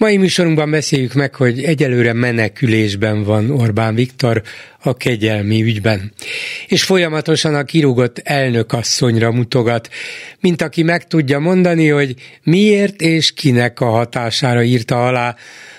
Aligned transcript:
Mai 0.00 0.16
műsorunkban 0.16 0.70
beszéljük 0.70 1.12
meg, 1.12 1.34
hogy 1.34 1.64
egyelőre 1.64 2.12
menekülésben 2.12 3.22
van 3.22 3.50
Orbán 3.50 3.94
Viktor 3.94 4.42
a 4.78 4.96
kegyelmi 4.96 5.62
ügyben. 5.62 6.12
És 6.66 6.82
folyamatosan 6.82 7.54
a 7.54 7.64
kirúgott 7.64 8.18
elnökasszonyra 8.18 9.32
mutogat, 9.32 9.90
mint 10.40 10.62
aki 10.62 10.82
meg 10.82 11.06
tudja 11.06 11.38
mondani, 11.38 11.88
hogy 11.88 12.14
miért 12.42 13.00
és 13.00 13.32
kinek 13.32 13.80
a 13.80 13.90
hatására 13.90 14.62
írta 14.62 15.06
alá 15.06 15.36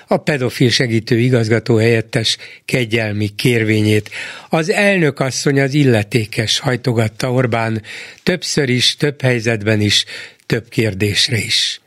a 0.07 0.17
pedofil 0.17 0.69
segítő 0.69 1.19
igazgató 1.19 1.75
helyettes 1.75 2.37
kegyelmi 2.65 3.27
kérvényét. 3.35 4.09
Az 4.49 4.69
elnökasszony 4.69 5.59
az 5.59 5.73
illetékes 5.73 6.59
hajtogatta 6.59 7.31
Orbán 7.31 7.81
többször 8.23 8.69
is, 8.69 8.95
több 8.95 9.21
helyzetben 9.21 9.81
is, 9.81 10.05
több 10.45 10.69
kérdésre 10.69 11.37
is 11.37 11.81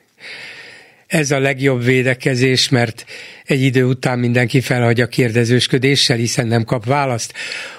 ez 1.06 1.30
a 1.30 1.38
legjobb 1.38 1.84
védekezés, 1.84 2.68
mert 2.68 3.04
egy 3.44 3.62
idő 3.62 3.84
után 3.84 4.18
mindenki 4.18 4.60
felhagyja 4.60 5.06
kérdezősködéssel, 5.06 6.16
hiszen 6.16 6.46
nem 6.46 6.64
kap 6.64 6.84
választ. 6.84 7.32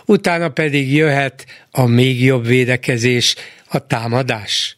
Utána 0.06 0.50
pedig 0.50 0.94
jöhet 0.94 1.46
a 1.72 1.86
még 1.86 2.24
jobb 2.24 2.46
védekezés, 2.46 3.36
a 3.68 3.88
támadás. 3.88 4.78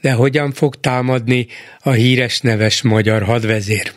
De 0.00 0.12
hogyan 0.12 0.52
fog 0.52 0.80
támadni 0.80 1.46
a 1.78 1.90
híres 1.90 2.40
neves 2.40 2.82
magyar 2.82 3.22
hadvezér? 3.22 3.92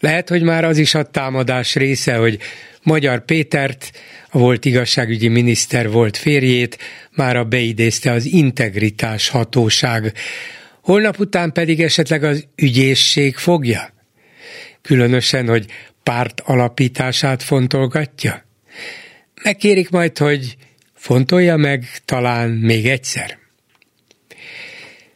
Lehet, 0.00 0.28
hogy 0.28 0.42
már 0.42 0.64
az 0.64 0.78
is 0.78 0.94
a 0.94 1.02
támadás 1.02 1.74
része, 1.74 2.14
hogy 2.14 2.38
Magyar 2.82 3.24
Pétert, 3.24 3.90
a 4.30 4.38
volt 4.38 4.64
igazságügyi 4.64 5.28
miniszter 5.28 5.90
volt 5.90 6.16
férjét, 6.16 6.78
már 7.14 7.36
a 7.36 7.44
beidézte 7.44 8.10
az 8.10 8.24
integritás 8.26 9.28
hatóság, 9.28 10.12
holnap 10.82 11.18
után 11.18 11.52
pedig 11.52 11.80
esetleg 11.80 12.24
az 12.24 12.46
ügyészség 12.56 13.36
fogja? 13.36 13.92
Különösen, 14.82 15.48
hogy 15.48 15.66
párt 16.02 16.40
alapítását 16.40 17.42
fontolgatja? 17.42 18.44
Megkérik 19.42 19.90
majd, 19.90 20.18
hogy 20.18 20.56
fontolja 20.94 21.56
meg 21.56 21.86
talán 22.04 22.50
még 22.50 22.86
egyszer. 22.86 23.38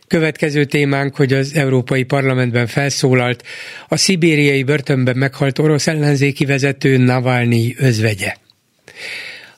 Következő 0.07 0.65
témánk, 0.65 1.17
hogy 1.17 1.33
az 1.33 1.55
Európai 1.55 2.03
Parlamentben 2.03 2.67
felszólalt 2.67 3.43
a 3.89 3.97
szibériai 3.97 4.63
börtönben 4.63 5.17
meghalt 5.17 5.59
orosz 5.59 5.87
ellenzéki 5.87 6.45
vezető 6.45 6.97
Navalnyi 6.97 7.75
özvegye. 7.79 8.35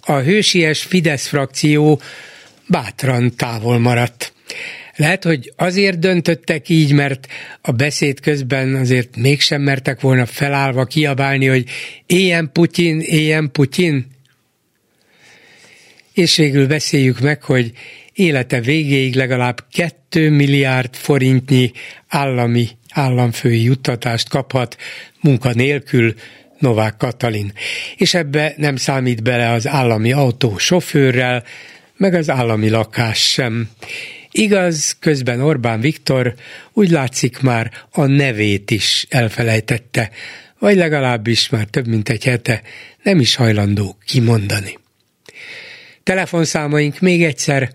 A 0.00 0.12
hősies 0.12 0.82
Fidesz 0.82 1.26
frakció 1.26 2.00
bátran 2.68 3.36
távol 3.36 3.78
maradt. 3.78 4.32
Lehet, 4.96 5.24
hogy 5.24 5.52
azért 5.56 5.98
döntöttek 5.98 6.68
így, 6.68 6.92
mert 6.92 7.26
a 7.60 7.72
beszéd 7.72 8.20
közben 8.20 8.74
azért 8.74 9.16
mégsem 9.16 9.62
mertek 9.62 10.00
volna 10.00 10.26
felállva 10.26 10.84
kiabálni, 10.84 11.46
hogy 11.46 11.64
éljen 12.06 12.50
Putyin, 12.52 13.00
éljen 13.00 13.50
Putyin. 13.52 14.06
És 16.12 16.36
végül 16.36 16.66
beszéljük 16.66 17.20
meg, 17.20 17.42
hogy 17.42 17.72
élete 18.12 18.60
végéig 18.60 19.14
legalább 19.14 19.64
2 19.72 20.30
milliárd 20.30 20.94
forintnyi 20.94 21.72
állami 22.08 22.68
államfői 22.90 23.62
juttatást 23.62 24.28
kaphat 24.28 24.76
munkanélkül 25.20 26.14
Novák 26.58 26.96
Katalin. 26.96 27.52
És 27.96 28.14
ebbe 28.14 28.54
nem 28.56 28.76
számít 28.76 29.22
bele 29.22 29.50
az 29.50 29.68
állami 29.68 30.12
autó 30.12 30.58
sofőrrel, 30.58 31.44
meg 31.96 32.14
az 32.14 32.30
állami 32.30 32.68
lakás 32.68 33.30
sem. 33.30 33.70
Igaz, 34.38 34.96
közben 35.00 35.40
Orbán 35.40 35.80
Viktor 35.80 36.34
úgy 36.72 36.90
látszik 36.90 37.42
már 37.42 37.70
a 37.92 38.06
nevét 38.06 38.70
is 38.70 39.06
elfelejtette, 39.10 40.10
vagy 40.58 40.76
legalábbis 40.76 41.48
már 41.50 41.64
több 41.64 41.86
mint 41.86 42.08
egy 42.08 42.24
hete 42.24 42.62
nem 43.02 43.18
is 43.18 43.36
hajlandó 43.36 43.96
kimondani. 44.06 44.78
Telefonszámaink 46.02 47.00
még 47.00 47.24
egyszer 47.24 47.68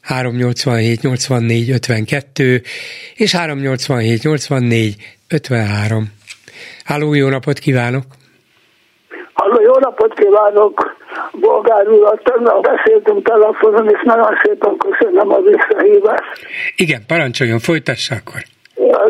387 0.00 1.02
84 1.02 1.70
52 1.70 2.62
és 3.14 3.32
387 3.32 4.22
84 4.22 4.96
53. 5.28 6.12
Háló, 6.84 7.14
jó 7.14 7.28
napot 7.28 7.58
kívánok! 7.58 8.04
Halló, 9.32 9.60
jó 9.60 9.78
napot 9.78 10.14
kívánok! 10.14 10.97
Bolgár 11.40 11.88
úr, 11.88 12.20
tegnap 12.22 12.62
beszéltünk 12.62 13.28
telefonon, 13.28 13.88
és 13.88 14.00
nagyon 14.04 14.38
szépen 14.42 14.76
köszönöm 14.76 15.32
a 15.32 15.40
visszahívást. 15.40 16.46
Igen, 16.76 17.00
parancsoljon, 17.06 17.58
folytassa 17.58 18.14
akkor. 18.14 18.40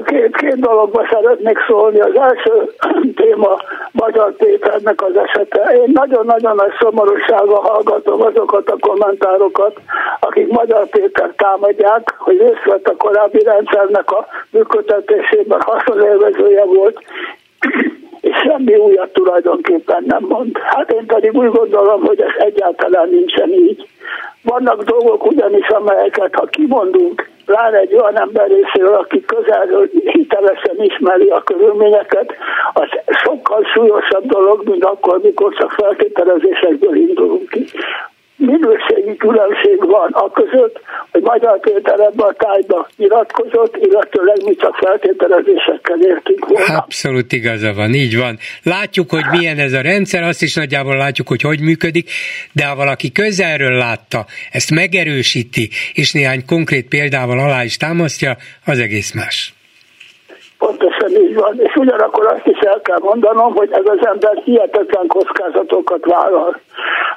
Két, 0.05 0.37
két 0.37 0.61
dologba 0.61 1.07
szeretnék 1.11 1.59
szólni. 1.69 2.01
Az 2.01 2.17
első 2.17 2.75
téma 3.23 3.57
Magyar 3.93 4.37
Péternek 4.37 5.03
az 5.03 5.17
esete. 5.17 5.61
Én 5.75 5.91
nagyon-nagyon 5.93 6.55
nagy 6.57 6.73
szomorúsággal 6.81 7.61
hallgatom 7.61 8.23
azokat 8.23 8.71
a 8.71 8.77
kommentárokat, 8.81 9.81
akik 10.21 10.49
Magyar 10.49 10.89
Péter 10.89 11.33
támadják, 11.37 12.15
hogy 12.19 12.39
részt 12.39 12.65
vett 12.65 12.87
a 12.87 12.97
korábbi 12.97 13.43
rendszernek 13.43 14.11
a 14.11 14.27
működtetésében 14.51 15.61
haszonélvezője 15.61 16.65
volt, 16.65 16.99
semmi 18.49 18.75
újat 18.75 19.13
tulajdonképpen 19.13 20.05
nem 20.07 20.25
mond. 20.29 20.59
Hát 20.59 20.93
én 20.93 21.07
pedig 21.07 21.35
úgy 21.35 21.51
gondolom, 21.51 22.01
hogy 22.01 22.21
ez 22.21 22.45
egyáltalán 22.45 23.09
nincsen 23.09 23.53
így. 23.53 23.89
Vannak 24.43 24.83
dolgok 24.83 25.27
ugyanis, 25.27 25.67
amelyeket 25.67 26.35
ha 26.35 26.47
kimondunk, 26.47 27.29
pláne 27.45 27.79
egy 27.79 27.95
olyan 27.95 28.21
ember 28.21 28.49
részéről, 28.49 28.95
aki 28.95 29.25
közelről 29.25 29.91
hitelesen 30.05 30.77
ismeri 30.83 31.29
a 31.29 31.43
körülményeket, 31.43 32.35
az 32.73 32.89
sokkal 33.23 33.65
súlyosabb 33.75 34.27
dolog, 34.27 34.69
mint 34.69 34.85
akkor, 34.85 35.21
mikor 35.23 35.55
csak 35.55 35.71
feltételezésekből 35.71 36.97
indulunk 36.97 37.49
ki 37.49 37.67
minőségi 38.39 39.17
különbség 39.17 39.79
van 39.79 40.11
a 40.13 40.31
között, 40.31 40.81
hogy 41.11 41.23
Magyar 41.23 41.61
Péter 41.61 42.01
ebbe 42.01 42.25
a 42.25 42.33
tájba 42.33 42.89
nyilatkozott, 42.97 43.77
illetőleg 43.77 44.37
mi 44.45 44.55
csak 44.55 44.75
feltételezésekkel 44.77 45.99
értünk 46.01 46.49
volna. 46.49 46.79
Abszolút 46.79 47.33
igaza 47.33 47.73
van, 47.73 47.95
így 47.95 48.17
van. 48.17 48.39
Látjuk, 48.63 49.11
hogy 49.11 49.25
milyen 49.31 49.59
ez 49.59 49.73
a 49.73 49.81
rendszer, 49.81 50.23
azt 50.23 50.43
is 50.43 50.55
nagyjából 50.55 50.97
látjuk, 50.97 51.29
hogy 51.29 51.41
hogy 51.41 51.61
működik, 51.61 52.11
de 52.53 52.67
ha 52.67 52.77
valaki 52.77 53.13
közelről 53.13 53.77
látta, 53.77 54.27
ezt 54.53 54.71
megerősíti, 54.71 55.69
és 55.95 56.13
néhány 56.13 56.45
konkrét 56.47 56.89
példával 56.89 57.39
alá 57.39 57.65
is 57.65 57.77
támasztja, 57.77 58.37
az 58.65 58.79
egész 58.79 59.13
más. 59.13 59.53
Pontosan 60.59 60.98
így 61.11 61.35
van, 61.35 61.61
és 61.61 61.75
ugyanakkor 61.75 62.27
azt 62.27 62.47
is 62.47 62.59
el 62.59 62.81
kell 62.81 62.99
mondanom, 63.01 63.55
hogy 63.55 63.69
ez 63.73 63.85
az 63.85 64.07
ember 64.07 64.43
hihetetlen 64.45 65.07
kockázatokat 65.07 66.05
vállal. 66.05 66.61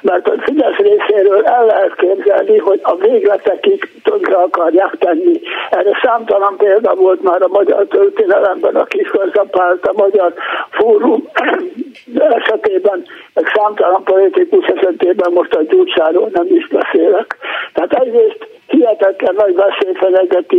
Mert 0.00 0.28
a 0.28 0.34
Fidesz 0.40 0.76
részéről 0.76 1.44
el 1.44 1.66
lehet 1.66 1.94
képzelni, 1.94 2.58
hogy 2.58 2.80
a 2.82 2.96
végletekig 2.96 3.90
tönkre 4.02 4.36
akarják 4.36 4.96
tenni. 4.98 5.40
Erre 5.70 5.98
számtalan 6.02 6.56
példa 6.56 6.94
volt 6.94 7.22
már 7.22 7.42
a 7.42 7.48
magyar 7.48 7.86
történelemben, 7.86 8.76
a 8.76 8.84
Kisközapárt, 8.84 9.86
a 9.86 9.92
magyar 9.96 10.34
fórum 10.70 11.28
esetében, 12.38 13.04
meg 13.34 13.52
számtalan 13.54 14.02
politikus 14.04 14.66
esetében 14.66 15.32
most 15.32 15.54
a 15.54 15.62
gyúcsáról 15.62 16.28
nem 16.32 16.46
is 16.48 16.68
beszélek. 16.68 17.36
Tehát 17.72 17.92
egyrészt 17.92 18.46
hihetetlen 18.66 19.34
nagy 19.34 19.54
veszély 19.54 19.92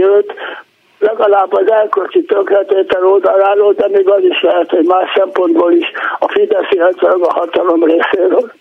őt, 0.01 0.33
legalább 1.03 1.53
az 1.53 1.71
elkölcsi 1.71 2.23
tönkretétel 2.23 3.05
oldaláról, 3.05 3.73
de 3.73 3.87
még 3.87 4.09
az 4.09 4.23
is 4.23 4.41
lehet, 4.41 4.69
hogy 4.69 4.85
más 4.85 5.11
szempontból 5.15 5.71
is 5.71 5.91
a 6.19 6.27
Fidesz, 6.27 6.71
illetve 6.71 7.07
a 7.09 7.33
hatalom 7.33 7.83
részéről. 7.83 8.51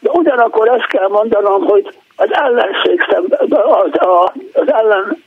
De 0.00 0.10
ugyanakkor 0.10 0.68
ezt 0.68 0.86
kell 0.86 1.08
mondanom, 1.08 1.64
hogy 1.64 1.98
az 2.16 2.28
ellenség 2.30 3.06
szemben, 3.10 3.40
az, 3.50 3.90
az 4.52 4.72
ellen 4.72 5.22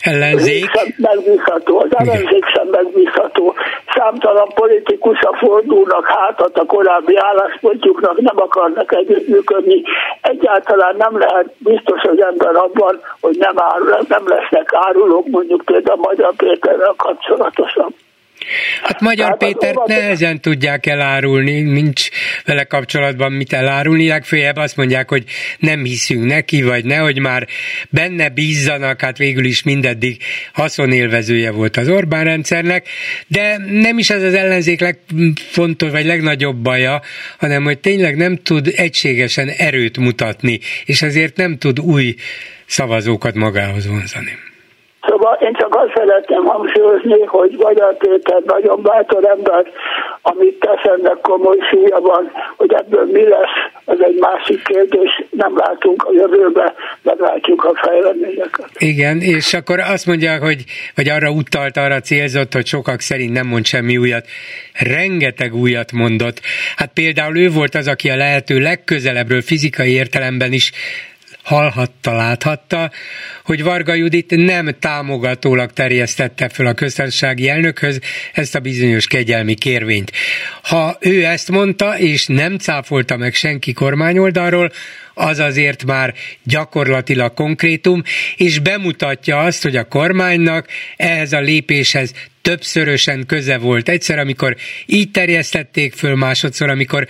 ellenzék 0.00 0.70
sem 0.70 0.94
megbízható, 0.96 1.78
az 1.78 1.96
ellenzék 1.96 2.44
sem 2.54 2.68
megbízható. 2.68 3.54
Számtalan 3.94 4.48
politikusra 4.54 5.30
fordulnak 5.36 6.06
hátat 6.06 6.58
a 6.58 6.64
korábbi 6.64 7.16
álláspontjuknak, 7.16 8.20
nem 8.20 8.36
akarnak 8.36 8.94
együttműködni. 8.94 9.82
Egyáltalán 10.20 10.94
nem 10.96 11.18
lehet 11.18 11.54
biztos 11.58 12.02
az 12.02 12.20
ember 12.22 12.56
abban, 12.56 13.00
hogy 13.20 13.36
nem, 13.38 13.54
árul, 13.56 13.98
nem 14.08 14.28
lesznek 14.28 14.68
árulók, 14.72 15.26
mondjuk 15.26 15.62
például 15.64 15.98
Magyar 16.00 16.32
Péterrel 16.36 16.94
kapcsolatosan. 16.96 17.94
Hát 18.82 19.00
Magyar 19.00 19.28
hát 19.28 19.38
Pétert 19.38 19.76
óvat... 19.76 19.88
nehezen 19.88 20.40
tudják 20.40 20.86
elárulni, 20.86 21.60
nincs 21.60 22.08
vele 22.44 22.64
kapcsolatban 22.64 23.32
mit 23.32 23.52
elárulni, 23.52 24.08
legfőjebb 24.08 24.56
azt 24.56 24.76
mondják, 24.76 25.08
hogy 25.08 25.24
nem 25.58 25.84
hiszünk 25.84 26.24
neki, 26.24 26.62
vagy 26.62 26.84
nehogy 26.84 27.18
már 27.18 27.46
benne 27.90 28.28
bízzanak, 28.28 29.00
hát 29.00 29.18
végül 29.18 29.44
is 29.44 29.62
mindeddig 29.62 30.22
haszonélvezője 30.52 31.50
volt 31.50 31.76
az 31.76 31.88
Orbán 31.88 32.24
rendszernek, 32.24 32.88
de 33.26 33.56
nem 33.70 33.98
is 33.98 34.10
ez 34.10 34.22
az 34.22 34.34
ellenzék 34.34 34.80
legfontos, 34.80 35.90
vagy 35.90 36.06
legnagyobb 36.06 36.56
baja, 36.56 37.00
hanem 37.38 37.64
hogy 37.64 37.78
tényleg 37.78 38.16
nem 38.16 38.36
tud 38.36 38.72
egységesen 38.76 39.48
erőt 39.48 39.98
mutatni, 39.98 40.60
és 40.84 41.02
ezért 41.02 41.36
nem 41.36 41.58
tud 41.58 41.80
új 41.80 42.14
szavazókat 42.66 43.34
magához 43.34 43.86
vonzani. 43.86 44.38
Szóval 45.06 45.38
én 45.40 45.54
csak 45.58 45.74
szeretném 46.06 46.44
hangsúlyozni, 46.44 47.24
hogy 47.26 47.56
Magyar 47.58 47.96
Péter 47.96 48.42
nagyon 48.46 48.82
bátor 48.82 49.26
ember, 49.26 49.66
amit 50.22 50.58
tesz 50.58 50.92
ennek 50.98 51.20
komoly 51.20 51.58
súlya 51.70 52.00
van, 52.00 52.30
hogy 52.56 52.72
ebből 52.72 53.04
mi 53.12 53.28
lesz, 53.28 53.56
az 53.84 53.96
egy 54.00 54.18
másik 54.20 54.62
kérdés, 54.62 55.24
nem 55.30 55.56
látunk 55.56 56.02
a 56.02 56.12
jövőbe, 56.12 56.74
meglátjuk 57.02 57.64
a 57.64 57.72
fejleményeket. 57.86 58.68
Igen, 58.78 59.20
és 59.20 59.54
akkor 59.54 59.78
azt 59.78 60.06
mondják, 60.06 60.42
hogy, 60.42 60.64
vagy 60.94 61.08
arra 61.08 61.30
utalt, 61.30 61.76
arra 61.76 62.00
célzott, 62.00 62.52
hogy 62.52 62.66
sokak 62.66 63.00
szerint 63.00 63.32
nem 63.32 63.46
mond 63.46 63.64
semmi 63.64 63.96
újat. 63.96 64.26
Rengeteg 64.72 65.54
újat 65.54 65.92
mondott. 65.92 66.40
Hát 66.76 66.90
például 66.94 67.38
ő 67.38 67.50
volt 67.50 67.74
az, 67.74 67.88
aki 67.88 68.10
a 68.10 68.16
lehető 68.16 68.58
legközelebbről 68.58 69.42
fizikai 69.42 69.92
értelemben 69.92 70.52
is 70.52 70.72
hallhatta, 71.44 72.16
láthatta, 72.16 72.90
hogy 73.44 73.62
Varga 73.62 73.94
Judit 73.94 74.36
nem 74.36 74.70
támogatólag 74.78 75.72
terjesztette 75.72 76.48
föl 76.48 76.66
a 76.66 76.74
köztársasági 76.74 77.48
elnökhöz 77.48 78.00
ezt 78.32 78.54
a 78.54 78.60
bizonyos 78.60 79.06
kegyelmi 79.06 79.54
kérvényt. 79.54 80.12
Ha 80.62 80.96
ő 81.00 81.24
ezt 81.24 81.50
mondta, 81.50 81.98
és 81.98 82.26
nem 82.26 82.58
cáfolta 82.58 83.16
meg 83.16 83.34
senki 83.34 83.72
kormányoldalról, 83.72 84.72
az 85.14 85.38
azért 85.38 85.84
már 85.84 86.14
gyakorlatilag 86.42 87.34
konkrétum, 87.34 88.02
és 88.36 88.58
bemutatja 88.58 89.38
azt, 89.38 89.62
hogy 89.62 89.76
a 89.76 89.88
kormánynak 89.88 90.68
ehhez 90.96 91.32
a 91.32 91.40
lépéshez 91.40 92.12
többszörösen 92.42 93.26
köze 93.26 93.58
volt. 93.58 93.88
Egyszer, 93.88 94.18
amikor 94.18 94.56
így 94.86 95.10
terjesztették 95.10 95.94
föl, 95.94 96.14
másodszor, 96.14 96.70
amikor 96.70 97.06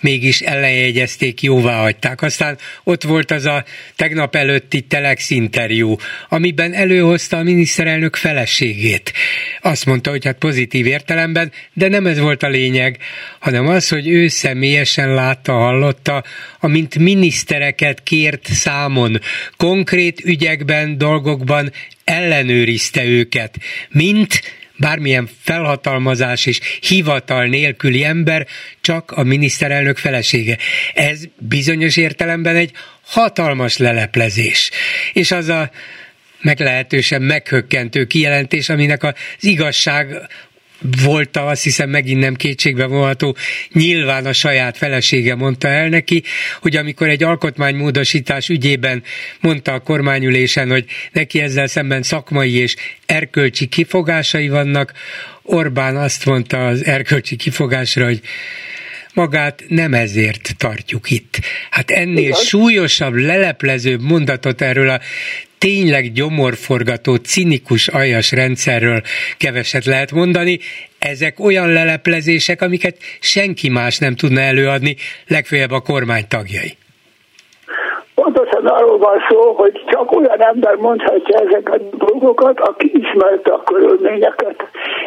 mégis 0.00 0.40
ellenjegyezték, 0.40 1.42
jóvá 1.42 1.80
hagyták. 1.80 2.22
Aztán 2.22 2.58
ott 2.84 3.02
volt 3.02 3.30
az 3.30 3.44
a 3.44 3.64
tegnap 3.96 4.34
előtti 4.34 4.80
Telex 4.80 5.30
interjú, 5.68 5.96
amiben 6.28 6.72
előhozta 6.72 7.36
a 7.36 7.42
miniszterelnök 7.42 8.16
feleségét. 8.16 9.12
Azt 9.60 9.86
mondta, 9.86 10.10
hogy 10.10 10.24
hát 10.24 10.38
pozitív 10.38 10.86
értelemben, 10.86 11.52
de 11.72 11.88
nem 11.88 12.06
ez 12.06 12.18
volt 12.18 12.42
a 12.42 12.48
lényeg, 12.48 12.98
hanem 13.38 13.66
az, 13.66 13.88
hogy 13.88 14.08
ő 14.08 14.28
személyesen 14.28 15.14
látta, 15.14 15.52
hallotta, 15.52 16.24
amint 16.60 16.98
minisztereket 16.98 18.02
kért 18.02 18.46
számon, 18.46 19.20
konkrét 19.56 20.20
ügyekben, 20.24 20.98
dolgokban 20.98 21.72
ellenőrizte 22.04 23.04
őket, 23.04 23.56
mint 23.90 24.42
bármilyen 24.78 25.28
felhatalmazás 25.42 26.46
és 26.46 26.60
hivatal 26.80 27.44
nélküli 27.44 28.04
ember 28.04 28.46
csak 28.80 29.10
a 29.10 29.22
miniszterelnök 29.22 29.96
felesége. 29.96 30.58
Ez 30.94 31.20
bizonyos 31.38 31.96
értelemben 31.96 32.56
egy 32.56 32.72
hatalmas 33.00 33.76
leleplezés. 33.76 34.70
És 35.12 35.30
az 35.30 35.48
a 35.48 35.70
meglehetősen 36.40 37.22
meghökkentő 37.22 38.06
kijelentés, 38.06 38.68
aminek 38.68 39.02
az 39.02 39.14
igazság 39.40 40.16
volt, 41.02 41.36
azt 41.36 41.62
hiszem 41.62 41.90
megint 41.90 42.20
nem 42.20 42.34
kétségbe 42.34 42.86
vonható, 42.86 43.36
nyilván 43.72 44.26
a 44.26 44.32
saját 44.32 44.76
felesége 44.76 45.34
mondta 45.34 45.68
el 45.68 45.88
neki, 45.88 46.22
hogy 46.60 46.76
amikor 46.76 47.08
egy 47.08 47.22
alkotmánymódosítás 47.22 48.48
ügyében 48.48 49.02
mondta 49.40 49.72
a 49.72 49.80
kormányülésen, 49.80 50.70
hogy 50.70 50.84
neki 51.12 51.40
ezzel 51.40 51.66
szemben 51.66 52.02
szakmai 52.02 52.54
és 52.54 52.76
erkölcsi 53.06 53.66
kifogásai 53.66 54.48
vannak, 54.48 54.92
Orbán 55.50 55.96
azt 55.96 56.24
mondta 56.24 56.66
az 56.66 56.84
erkölcsi 56.84 57.36
kifogásra, 57.36 58.04
hogy 58.04 58.20
magát 59.14 59.64
nem 59.68 59.94
ezért 59.94 60.54
tartjuk 60.56 61.10
itt. 61.10 61.38
Hát 61.70 61.90
ennél 61.90 62.18
Igen. 62.18 62.42
súlyosabb, 62.44 63.14
leleplezőbb 63.14 64.00
mondatot 64.00 64.60
erről 64.60 64.88
a 64.88 65.00
tényleg 65.58 66.12
gyomorforgató, 66.12 67.14
cinikus, 67.14 67.88
aljas 67.88 68.32
rendszerről 68.32 69.00
keveset 69.38 69.84
lehet 69.84 70.12
mondani. 70.12 70.58
Ezek 70.98 71.40
olyan 71.40 71.72
leleplezések, 71.72 72.62
amiket 72.62 72.96
senki 73.20 73.68
más 73.68 73.98
nem 73.98 74.14
tudna 74.14 74.40
előadni, 74.40 74.96
legfeljebb 75.26 75.70
a 75.70 75.80
kormány 75.80 76.24
tagjai. 76.28 76.76
Pontosan 78.14 78.66
arról 78.66 78.98
van 78.98 79.18
szó, 79.28 79.52
hogy 79.52 79.82
csak 79.86 80.12
olyan 80.12 80.42
ember 80.42 80.74
mondhatja 80.74 81.40
ezeket 81.40 81.82
a 81.90 81.96
dolgokat, 81.96 82.60
aki 82.60 82.90
ismerte 82.94 83.52
a 83.52 83.62
körülményeket. 83.62 84.56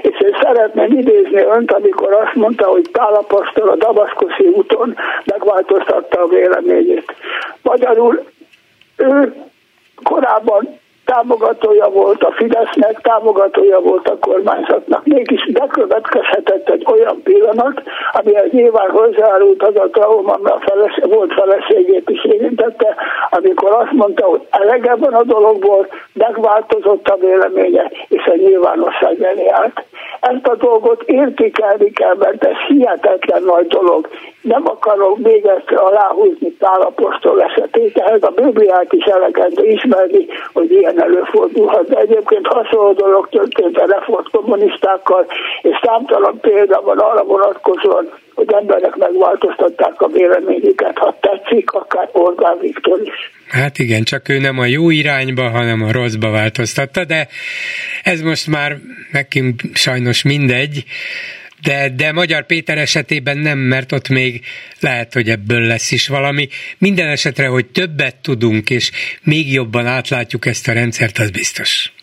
És 0.02 0.20
én 0.20 0.38
szeretném 0.42 0.98
idézni 0.98 1.42
önt, 1.42 1.72
amikor 1.72 2.14
azt 2.14 2.36
mondta, 2.36 2.66
hogy 2.66 2.90
Pálapostól 2.92 3.70
a 3.70 3.76
Damaszkuszi 3.76 4.44
úton 4.54 4.96
megváltoztatta 5.26 6.22
a 6.22 6.28
véleményét. 6.28 7.16
Magyarul 7.62 8.24
ő 8.98 9.34
korábban 10.04 10.81
támogatója 11.06 11.90
volt 11.90 12.24
a 12.24 12.32
Fidesznek, 12.32 13.02
támogatója 13.02 13.80
volt 13.80 14.10
a 14.10 14.18
kormányzatnak. 14.20 15.06
Mégis 15.06 15.52
bekövetkezhetett 15.52 16.70
egy 16.70 16.86
olyan 16.92 17.22
pillanat, 17.24 17.82
egy 18.24 18.54
nyilván 18.54 18.90
hozzáárult 18.90 19.64
az 19.64 19.76
a 19.76 19.90
trauma, 19.92 20.34
ami 20.34 20.50
a 20.50 20.60
feles, 20.66 21.00
volt 21.04 21.34
feleségét 21.34 22.10
is 22.10 22.26
érintette, 22.26 22.96
amikor 23.30 23.72
azt 23.72 23.92
mondta, 23.92 24.26
hogy 24.26 24.42
elege 24.50 24.96
van 24.96 25.14
a 25.14 25.24
dologból, 25.24 25.88
megváltozott 26.14 27.08
a 27.08 27.18
véleménye, 27.18 27.92
és 28.08 28.26
a 28.26 28.36
nyilvánosság 28.36 29.22
elé 29.22 29.48
állt. 29.48 29.84
Ezt 30.20 30.48
a 30.48 30.56
dolgot 30.56 31.04
értékelni 31.06 31.92
kell, 31.92 32.16
mert 32.20 32.46
ez 32.46 32.58
hihetetlen 32.68 33.44
nagy 33.44 33.68
dolog. 33.68 34.08
Nem 34.42 34.64
akarok 34.66 35.18
még 35.18 35.46
ezt 35.46 35.72
aláhúzni 35.72 36.50
Pálapostól 36.50 37.42
esetét, 37.42 37.98
ehhez 37.98 38.24
a 38.24 38.32
Bibliát 38.36 38.94
is 38.94 39.06
elegendő 39.06 39.66
ismerni, 39.66 40.28
hogy 40.54 40.72
ilyen 40.72 40.91
előfordulhat. 41.00 41.88
De 41.90 41.98
egyébként 41.98 42.48
hasonló 42.48 42.94
dolog 42.94 43.30
történt 43.30 43.78
a 43.78 43.86
reform 43.86 44.26
kommunistákkal, 44.32 45.26
és 45.62 45.80
számtalan 45.84 46.40
példa 46.40 46.82
van 46.82 46.98
arra 46.98 47.24
vonatkozóan, 47.24 48.10
hogy 48.34 48.54
emberek 48.54 48.96
megváltoztatták 48.96 50.02
a 50.02 50.08
véleményüket, 50.08 50.98
ha 50.98 51.18
tetszik, 51.20 51.72
akár 51.72 52.10
Orbán 52.12 52.58
Viktor 52.62 53.02
is. 53.02 53.32
Hát 53.48 53.80
igen, 53.80 54.04
csak 54.04 54.30
ő 54.30 54.40
nem 54.40 54.60
a 54.60 54.66
jó 54.66 54.90
irányba, 54.90 55.50
hanem 55.50 55.82
a 55.82 55.92
rosszba 55.92 56.30
változtatta, 56.30 57.06
de 57.06 57.28
ez 58.04 58.22
most 58.22 58.48
már 58.48 58.72
nekünk 59.12 59.62
sajnos 59.74 60.24
mindegy, 60.24 60.84
de, 61.64 61.90
de 61.98 62.12
Magyar 62.12 62.46
Péter 62.46 62.78
esetében 62.78 63.38
nem, 63.38 63.58
mert 63.58 63.92
ott 63.92 64.10
még 64.10 64.42
lehet, 64.80 65.14
hogy 65.14 65.28
ebből 65.28 65.62
lesz 65.68 65.92
is 65.92 66.08
valami. 66.08 66.48
Minden 66.78 67.08
esetre, 67.08 67.48
hogy 67.48 67.66
többet 67.66 68.16
tudunk, 68.16 68.70
és 68.70 68.92
még 69.24 69.54
jobban 69.54 69.86
átlátjuk 69.86 70.46
ezt 70.46 70.68
a 70.68 70.74
rendszert, 70.74 71.18
az 71.18 71.30
biztos. 71.32 71.94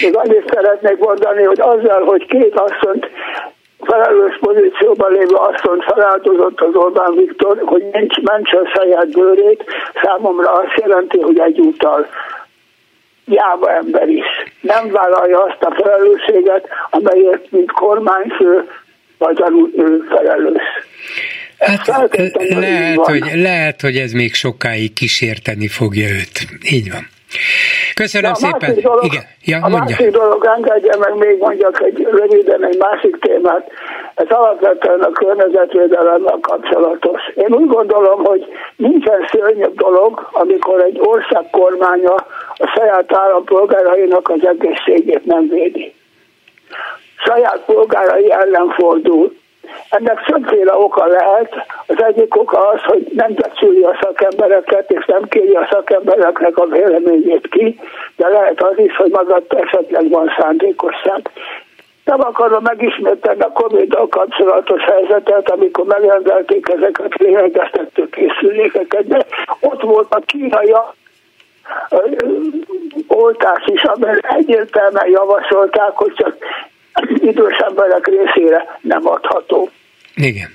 Még 0.00 0.16
annyit 0.16 0.52
szeretnék 0.54 0.98
mondani, 0.98 1.42
hogy 1.42 1.60
azzal, 1.60 2.04
hogy 2.04 2.26
két 2.26 2.54
asszonyt 2.54 3.06
felelős 3.84 4.38
pozícióban 4.40 5.12
lévő 5.12 5.34
asszonyt 5.34 5.84
feláldozott 5.84 6.60
az 6.60 6.74
Orbán 6.74 7.14
Viktor, 7.14 7.62
hogy 7.64 7.84
nincs 7.92 8.16
mentse 8.16 8.58
a 8.58 8.72
saját 8.74 9.10
bőrét, 9.10 9.64
számomra 10.02 10.52
azt 10.52 10.80
jelenti, 10.80 11.20
hogy 11.20 11.38
egyúttal 11.38 12.06
jába 13.26 13.72
ember 13.72 14.08
is. 14.08 14.26
Nem 14.60 14.90
vállalja 14.90 15.42
azt 15.42 15.62
a 15.62 15.74
felelősséget, 15.82 16.68
amelyért, 16.90 17.50
mint 17.50 17.72
kormányfő, 17.72 18.68
magyarul 19.18 19.70
ő 19.76 20.04
felelős. 20.08 20.62
Hát, 21.58 21.86
lehet, 22.48 22.96
hogy, 22.96 23.30
lehet, 23.34 23.80
hogy 23.80 23.96
ez 23.96 24.12
még 24.12 24.34
sokáig 24.34 24.92
kísérteni 24.92 25.68
fogja 25.68 26.08
őt. 26.08 26.46
Így 26.70 26.90
van. 26.90 27.08
Köszönöm 27.94 28.30
a 28.30 28.34
szépen. 28.34 28.74
Dolog, 28.80 29.04
Igen. 29.04 29.22
Ja, 29.44 29.56
a 29.56 29.68
mondja. 29.68 29.78
másik 29.78 30.10
dolog, 30.10 30.44
engedje 30.44 30.96
meg 30.96 31.14
még 31.14 31.38
mondjak 31.38 31.82
egy 31.82 32.08
röviden 32.10 32.64
egy 32.64 32.78
másik 32.78 33.16
témát. 33.18 33.70
Ez 34.14 34.26
alapvetően 34.28 35.00
a 35.00 35.10
környezetvédelemmel 35.10 36.38
kapcsolatos. 36.40 37.20
Én 37.34 37.54
úgy 37.54 37.66
gondolom, 37.66 38.24
hogy 38.24 38.46
nincsen 38.76 39.28
szörnyebb 39.30 39.74
dolog, 39.74 40.28
amikor 40.32 40.80
egy 40.80 40.98
ország 41.00 41.50
kormánya 41.50 42.14
a 42.56 42.66
saját 42.76 43.16
állampolgárainak 43.16 44.28
az 44.28 44.46
egészségét 44.46 45.24
nem 45.24 45.48
védi. 45.48 45.94
Saját 47.16 47.62
polgárai 47.66 48.32
ellen 48.32 48.68
fordul. 48.68 49.42
Ennek 49.88 50.24
többféle 50.24 50.76
oka 50.76 51.06
lehet. 51.06 51.52
Az 51.86 52.02
egyik 52.02 52.36
oka 52.36 52.68
az, 52.68 52.80
hogy 52.82 53.06
nem 53.14 53.34
becsüli 53.34 53.82
a 53.82 53.98
szakembereket, 54.00 54.90
és 54.90 55.04
nem 55.04 55.22
kéri 55.28 55.54
a 55.54 55.68
szakembereknek 55.70 56.58
a 56.58 56.66
véleményét 56.66 57.48
ki, 57.48 57.80
de 58.16 58.28
lehet 58.28 58.62
az 58.62 58.78
is, 58.78 58.96
hogy 58.96 59.10
maga 59.10 59.40
esetleg 59.48 60.08
van 60.10 60.32
szándékosság. 60.38 61.30
nem 62.04 62.20
akarom 62.20 62.62
megismételni 62.62 63.40
a 63.40 63.52
covid 63.52 63.96
kapcsolatos 64.10 64.82
helyzetet, 64.84 65.50
amikor 65.50 65.84
megrendelték 65.84 66.68
ezeket 66.68 67.12
a 67.12 67.22
lélegeztető 67.22 68.08
készülékeket, 68.08 69.06
de 69.06 69.26
ott 69.60 69.82
volt 69.82 70.14
a 70.14 70.20
kínai 70.26 70.74
oltás 73.06 73.62
is, 73.66 73.82
amely 73.82 74.18
egyértelműen 74.22 75.08
javasolták, 75.08 75.90
hogy 75.96 76.12
csak 76.14 76.36
idős 77.02 77.56
emberek 77.68 78.06
részére 78.06 78.78
nem 78.80 79.06
adható. 79.06 79.70
Igen. 80.14 80.50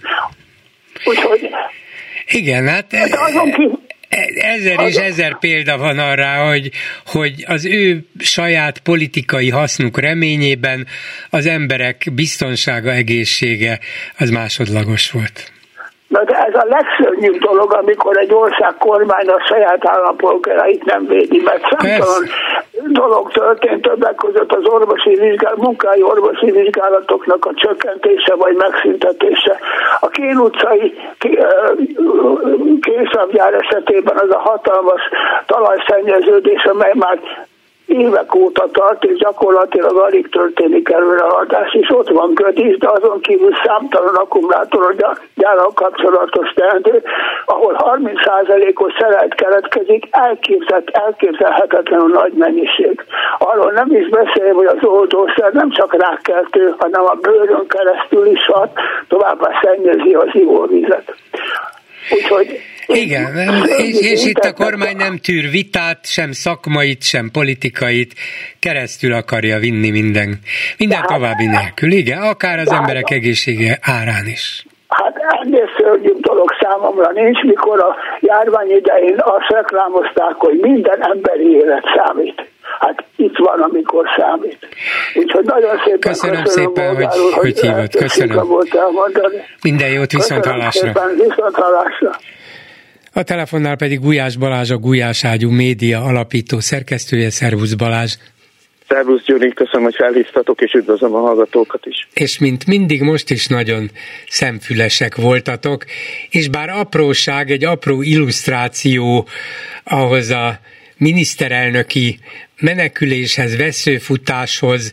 Úgyhogy 1.05 1.50
igen, 2.27 2.67
hát 2.67 2.93
azon 3.12 3.51
ki, 3.51 3.69
Ezer 4.36 4.79
és 4.88 4.96
ezer 4.96 5.39
példa 5.39 5.77
van 5.77 6.00
arra, 6.00 6.48
hogy, 6.48 6.72
hogy 7.05 7.43
az 7.48 7.65
ő 7.65 8.05
saját 8.19 8.79
politikai 8.79 9.50
hasznuk 9.50 10.00
reményében 10.00 10.88
az 11.29 11.46
emberek 11.46 12.08
biztonsága, 12.13 12.91
egészsége 12.91 13.79
az 14.17 14.29
másodlagos 14.29 15.12
volt. 15.12 15.51
Na 16.09 16.23
de 16.23 16.35
ez 16.35 16.55
a 16.55 16.65
legszörnyűbb 16.69 17.37
dolog, 17.37 17.73
amikor 17.73 18.17
egy 18.17 18.33
ország 18.33 18.75
kormány 18.77 19.27
a 19.27 19.43
saját 19.47 19.87
állampolgárait 19.87 20.85
nem 20.85 21.05
védi, 21.07 21.41
mert 21.45 21.61
számtalan 21.69 22.23
dolog 22.87 23.31
történt 23.31 23.81
többek 23.81 24.15
között 24.15 24.51
az 24.51 24.65
orvosi 24.65 25.15
vizsgálat, 25.15 25.57
munkai 25.57 26.01
orvosi 26.01 26.51
vizsgálatoknak 26.51 27.45
a 27.45 27.53
csökkentése 27.53 28.35
vagy 28.35 28.55
megszüntetése. 28.55 29.59
A 29.99 30.07
Kén 30.07 30.37
utcai 30.37 30.97
készabgyár 32.81 33.53
esetében 33.53 34.17
az 34.17 34.29
a 34.29 34.39
hatalmas 34.39 35.01
talajszennyeződés, 35.45 36.63
amely 36.63 36.93
már 36.95 37.19
évek 37.89 38.36
óta 38.36 38.67
tart, 38.72 39.03
és 39.03 39.17
gyakorlatilag 39.17 39.98
alig 39.98 40.29
történik 40.29 40.89
előreadás, 40.89 41.74
és 41.74 41.89
ott 41.89 42.10
van 42.10 42.34
ködísz, 42.34 42.77
de 42.77 42.89
azon 42.89 43.19
kívül 43.19 43.53
számtalan 43.65 44.15
akkumulátor 44.15 44.96
gyárak 45.36 45.75
kapcsolatos 45.75 46.53
teendő, 46.53 47.03
ahol 47.46 47.75
30%-os 47.79 48.93
szerelt 49.00 49.36
keletkezik, 49.36 50.08
elképzelt, 50.12 50.89
elképzelhetetlenül 50.89 52.08
nagy 52.08 52.34
mennyiség. 52.34 53.05
Arról 53.38 53.72
nem 53.72 53.91
is 53.91 54.10
beszél, 54.10 54.53
hogy 54.53 54.65
az 54.65 54.84
oldószer 54.84 55.51
nem 55.53 55.69
csak 55.69 55.93
rákkeltő, 55.93 56.75
hanem 56.77 57.03
a 57.03 57.17
bőrön 57.22 57.67
keresztül 57.67 58.25
is 58.25 58.46
hat, 58.46 58.72
továbbá 59.08 59.50
szennyezi 59.62 60.13
az 60.13 60.29
ivóvizet. 60.31 61.15
Úgyhogy 62.09 62.59
igen, 62.93 63.35
és, 63.77 63.99
és 63.99 64.25
itt 64.25 64.43
a 64.43 64.53
kormány 64.53 64.95
nem 64.95 65.17
tűr 65.17 65.49
vitát, 65.49 66.05
sem 66.05 66.31
szakmait, 66.31 67.03
sem 67.03 67.29
politikait, 67.31 68.13
keresztül 68.59 69.13
akarja 69.13 69.59
vinni 69.59 69.89
minden, 69.89 70.39
minden 70.77 71.01
további 71.05 71.45
nélkül. 71.45 71.91
Igen, 71.91 72.21
akár 72.21 72.59
az 72.59 72.71
emberek 72.71 73.11
egészsége 73.11 73.77
árán 73.81 74.25
is. 74.25 74.65
Hát 74.87 75.15
ennél 75.41 75.69
szörnyűbb 75.77 76.19
dolog 76.19 76.49
számomra 76.59 77.11
nincs, 77.11 77.41
mikor 77.41 77.79
a 77.79 77.95
járvány 78.19 78.69
idején 78.69 79.17
azt 79.17 79.49
reklámozták, 79.49 80.33
hogy 80.33 80.57
minden 80.61 81.01
emberi 81.01 81.51
élet 81.51 81.83
számít. 81.95 82.49
Hát 82.79 83.03
itt 83.15 83.38
van, 83.38 83.59
amikor 83.59 84.05
számít. 84.17 84.67
Úgyhogy 85.13 85.45
nagyon 85.45 85.77
szépen 85.86 86.00
köszönöm, 86.00 86.43
köszönöm 86.43 86.74
szépen, 86.74 86.95
hogy, 86.95 87.05
hogy, 87.05 87.33
hogy 87.33 87.59
hívott. 87.59 87.95
Köszönöm. 87.95 88.45
Minden 89.63 89.89
jót, 89.89 90.12
viszont 90.12 90.45
hallásra. 90.45 90.91
viszont 91.15 91.55
hallásra. 91.55 92.12
A 93.13 93.24
telefonnál 93.24 93.75
pedig 93.75 94.00
Gulyás 94.00 94.38
Balázs, 94.38 94.71
a 94.71 94.77
Gulyás 94.77 95.24
Ágyú 95.25 95.50
média 95.50 96.01
alapító 96.01 96.59
szerkesztője. 96.59 97.29
Szervusz 97.29 97.74
Balázs! 97.74 98.17
Szervusz 98.88 99.24
Gyuri, 99.25 99.53
köszönöm, 99.53 99.83
hogy 99.83 99.95
felhívtatok, 99.95 100.62
és 100.62 100.74
üdvözlöm 100.74 101.15
a 101.15 101.19
hallgatókat 101.19 101.86
is. 101.86 102.07
És 102.13 102.39
mint 102.39 102.67
mindig 102.67 103.01
most 103.01 103.29
is 103.29 103.48
nagyon 103.48 103.89
szemfülesek 104.27 105.15
voltatok, 105.15 105.86
és 106.29 106.50
bár 106.50 106.69
apróság, 106.69 107.51
egy 107.51 107.65
apró 107.65 108.01
illusztráció 108.01 109.27
ahhoz 109.83 110.29
a 110.29 110.59
miniszterelnöki 110.98 112.19
meneküléshez, 112.59 113.55
veszőfutáshoz, 113.55 114.91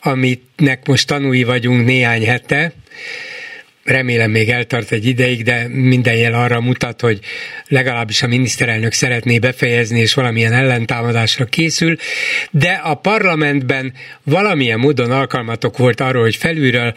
amitnek 0.00 0.86
most 0.86 1.06
tanúi 1.06 1.42
vagyunk 1.42 1.84
néhány 1.84 2.26
hete, 2.26 2.72
remélem 3.84 4.30
még 4.30 4.48
eltart 4.48 4.92
egy 4.92 5.06
ideig, 5.06 5.42
de 5.42 5.68
minden 5.68 6.14
jel 6.14 6.34
arra 6.34 6.60
mutat, 6.60 7.00
hogy 7.00 7.18
legalábbis 7.68 8.22
a 8.22 8.26
miniszterelnök 8.26 8.92
szeretné 8.92 9.38
befejezni, 9.38 10.00
és 10.00 10.14
valamilyen 10.14 10.52
ellentámadásra 10.52 11.44
készül, 11.44 11.96
de 12.50 12.72
a 12.72 12.94
parlamentben 12.94 13.92
valamilyen 14.22 14.78
módon 14.78 15.10
alkalmatok 15.10 15.78
volt 15.78 16.00
arról, 16.00 16.22
hogy 16.22 16.36
felülről 16.36 16.94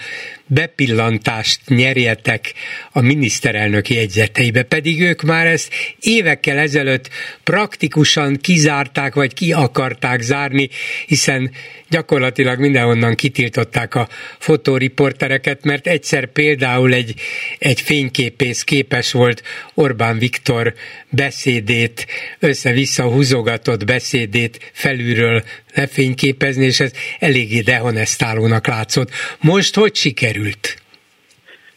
bepillantást 0.48 1.62
nyerjetek 1.68 2.54
a 2.92 3.02
miniszterelnök 3.02 3.90
jegyzeteibe, 3.90 4.64
pedig 4.64 5.02
ők 5.02 5.22
már 5.22 5.48
ezt 5.48 5.74
évekkel 6.00 6.58
ezelőtt 6.58 7.10
praktikusan 7.44 8.36
kizárták, 8.36 9.14
vagy 9.14 9.34
ki 9.34 9.54
akarták 9.54 10.22
zárni, 10.22 10.70
hiszen 11.06 11.52
gyakorlatilag 11.90 12.60
mindenhonnan 12.60 13.16
kitiltották 13.16 13.96
a 13.96 14.08
fotóriportereket, 14.38 15.64
mert 15.64 15.88
egyszer 15.88 16.26
például 16.26 16.94
egy, 16.94 17.14
egy 17.60 17.82
fényképész 17.82 18.64
képes 18.64 19.12
volt 19.12 19.44
Orbán 19.74 20.18
Viktor 20.18 20.74
beszédét, 21.10 22.08
össze-vissza 22.40 23.04
húzogatott 23.04 23.86
beszédét 23.86 24.72
felülről 24.74 25.44
lefényképezni, 25.78 26.66
és 26.66 26.80
ez 26.80 26.92
eléggé 27.20 27.60
dehonestálónak 27.60 28.68
látszott. 28.68 29.10
Most 29.42 29.76
hogy 29.76 29.96
sikerült? 29.96 30.76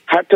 Hát 0.05 0.35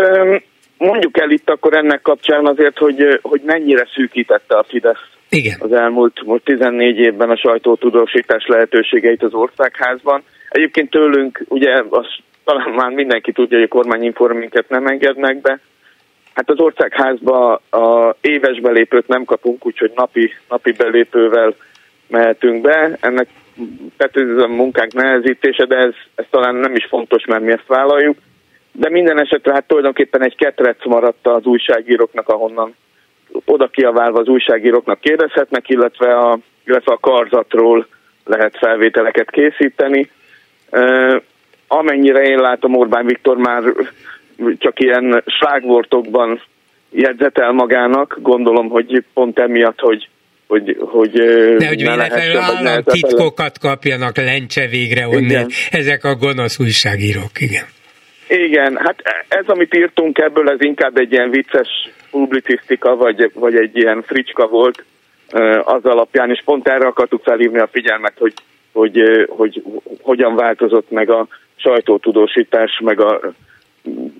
mondjuk 0.78 1.18
el 1.18 1.30
itt 1.30 1.50
akkor 1.50 1.76
ennek 1.76 2.02
kapcsán 2.02 2.46
azért, 2.46 2.78
hogy, 2.78 3.18
hogy 3.22 3.40
mennyire 3.44 3.88
szűkítette 3.94 4.56
a 4.56 4.64
Fidesz 4.68 5.06
Igen. 5.28 5.56
az 5.60 5.72
elmúlt 5.72 6.22
most 6.24 6.44
14 6.44 6.98
évben 6.98 7.30
a 7.30 7.36
sajtótudósítás 7.36 8.46
lehetőségeit 8.46 9.22
az 9.22 9.34
országházban. 9.34 10.22
Egyébként 10.48 10.90
tőlünk, 10.90 11.44
ugye 11.48 11.82
az, 11.90 12.06
talán 12.44 12.70
már 12.70 12.90
mindenki 12.90 13.32
tudja, 13.32 13.56
hogy 13.58 13.66
a 13.70 13.74
kormányinforminket 13.74 14.68
nem 14.68 14.86
engednek 14.86 15.40
be, 15.40 15.60
Hát 16.34 16.50
az 16.50 16.58
országházba 16.58 17.52
a 17.70 18.16
éves 18.20 18.60
belépőt 18.60 19.06
nem 19.06 19.24
kapunk, 19.24 19.66
úgyhogy 19.66 19.92
napi, 19.94 20.32
napi 20.48 20.72
belépővel 20.72 21.54
mehetünk 22.06 22.60
be. 22.60 22.96
Ennek 23.00 23.28
tehát 23.96 24.16
ez 24.16 24.42
a 24.42 24.48
munkánk 24.48 24.92
nehezítése, 24.92 25.64
de 25.64 25.76
ez, 25.76 25.94
ez 26.14 26.24
talán 26.30 26.54
nem 26.54 26.74
is 26.74 26.86
fontos, 26.86 27.24
mert 27.24 27.42
mi 27.42 27.52
ezt 27.52 27.66
vállaljuk. 27.66 28.16
De 28.72 28.90
minden 28.90 29.20
esetre 29.20 29.52
hát 29.52 29.66
tulajdonképpen 29.66 30.22
egy 30.22 30.36
ketrec 30.36 30.84
maradt 30.84 31.26
az 31.26 31.44
újságíróknak, 31.44 32.28
ahonnan 32.28 32.74
oda 33.44 33.66
kiaválva 33.66 34.20
az 34.20 34.28
újságíróknak 34.28 35.00
kérdezhetnek, 35.00 35.68
illetve 35.68 36.18
a, 36.18 36.38
illetve 36.64 36.92
a 36.92 36.98
karzatról 36.98 37.86
lehet 38.24 38.58
felvételeket 38.58 39.30
készíteni. 39.30 40.10
Amennyire 41.66 42.22
én 42.22 42.38
látom, 42.38 42.76
Orbán 42.76 43.06
Viktor 43.06 43.36
már 43.36 43.62
csak 44.58 44.80
ilyen 44.80 45.22
slágvortokban 45.26 46.40
jegyzetel 46.90 47.52
magának, 47.52 48.18
gondolom, 48.22 48.68
hogy 48.68 49.04
pont 49.14 49.38
emiatt, 49.38 49.80
hogy 49.80 50.08
hogy, 50.54 50.76
hogy 50.80 51.12
ne, 51.58 51.66
hogy 51.66 51.80
lehessen, 51.80 52.36
államtitkokat 52.36 53.58
kapjanak 53.58 54.16
lencse 54.16 54.66
végre 54.66 55.08
onnél. 55.08 55.24
Igen. 55.24 55.48
Ezek 55.70 56.04
a 56.04 56.14
gonosz 56.14 56.58
újságírók, 56.60 57.40
igen. 57.40 57.64
Igen, 58.28 58.76
hát 58.76 59.02
ez, 59.28 59.44
amit 59.46 59.74
írtunk 59.74 60.18
ebből, 60.18 60.50
ez 60.50 60.60
inkább 60.60 60.96
egy 60.96 61.12
ilyen 61.12 61.30
vicces 61.30 61.68
publicisztika, 62.10 62.96
vagy, 62.96 63.30
vagy 63.34 63.54
egy 63.54 63.76
ilyen 63.76 64.02
fricska 64.02 64.46
volt 64.46 64.84
az 65.64 65.84
alapján, 65.84 66.30
és 66.30 66.42
pont 66.44 66.68
erre 66.68 66.86
akartuk 66.86 67.22
felhívni 67.22 67.58
a 67.58 67.68
figyelmet, 67.72 68.12
hogy, 68.18 68.32
hogy, 68.72 69.26
hogy, 69.28 69.62
hogy 69.64 69.98
hogyan 70.02 70.36
változott 70.36 70.90
meg 70.90 71.10
a 71.10 71.26
sajtótudósítás, 71.56 72.80
meg 72.84 73.00
a 73.00 73.20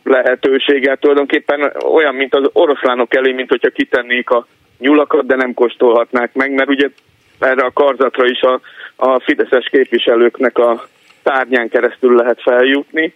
lehetősége. 0.05 0.97
Tulajdonképpen 1.01 1.73
olyan, 1.93 2.15
mint 2.15 2.35
az 2.35 2.51
oroszlánok 2.53 3.15
elé, 3.15 3.33
mint 3.33 3.49
hogyha 3.49 3.71
kitennék 3.71 4.31
a 4.31 4.47
nyulakat, 4.79 5.27
de 5.27 5.35
nem 5.37 5.55
kóstolhatnák 5.55 6.35
meg, 6.35 6.55
mert 6.55 6.69
ugye 6.69 6.89
erre 7.39 7.65
a 7.65 7.73
karzatra 7.73 8.27
is 8.27 8.41
a, 8.41 8.61
a 8.97 9.21
fideszes 9.21 9.69
képviselőknek 9.71 10.59
a 10.59 10.87
tárnyán 11.23 11.69
keresztül 11.69 12.17
lehet 12.17 12.43
feljutni, 12.43 13.15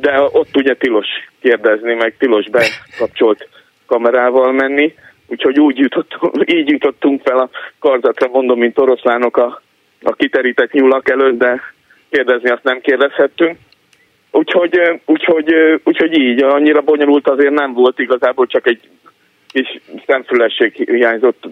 de 0.00 0.20
ott 0.32 0.56
ugye 0.56 0.74
tilos 0.74 1.06
kérdezni, 1.40 1.94
meg 1.94 2.16
tilos 2.18 2.46
bekapcsolt 2.50 3.48
kamerával 3.86 4.52
menni, 4.52 4.94
úgyhogy 5.26 5.60
úgy 5.60 5.78
jutottunk, 5.78 6.34
így 6.56 6.70
jutottunk 6.70 7.22
fel 7.24 7.38
a 7.38 7.50
karzatra, 7.78 8.28
mondom, 8.28 8.58
mint 8.58 8.78
oroszlánok 8.78 9.36
a, 9.36 9.62
a 10.02 10.12
kiterített 10.12 10.72
nyulak 10.72 11.08
előtt, 11.08 11.38
de 11.38 11.60
kérdezni 12.10 12.50
azt 12.50 12.62
nem 12.62 12.80
kérdezhettünk. 12.80 13.56
Úgyhogy, 14.30 15.00
úgyhogy, 15.04 15.54
úgyhogy 15.84 16.18
így, 16.18 16.42
annyira 16.42 16.80
bonyolult 16.80 17.28
azért 17.28 17.54
nem 17.54 17.72
volt 17.72 17.98
igazából, 17.98 18.46
csak 18.46 18.66
egy 18.66 18.80
kis 19.54 19.80
szemfülesség 20.06 20.72
hiányzott 20.74 21.44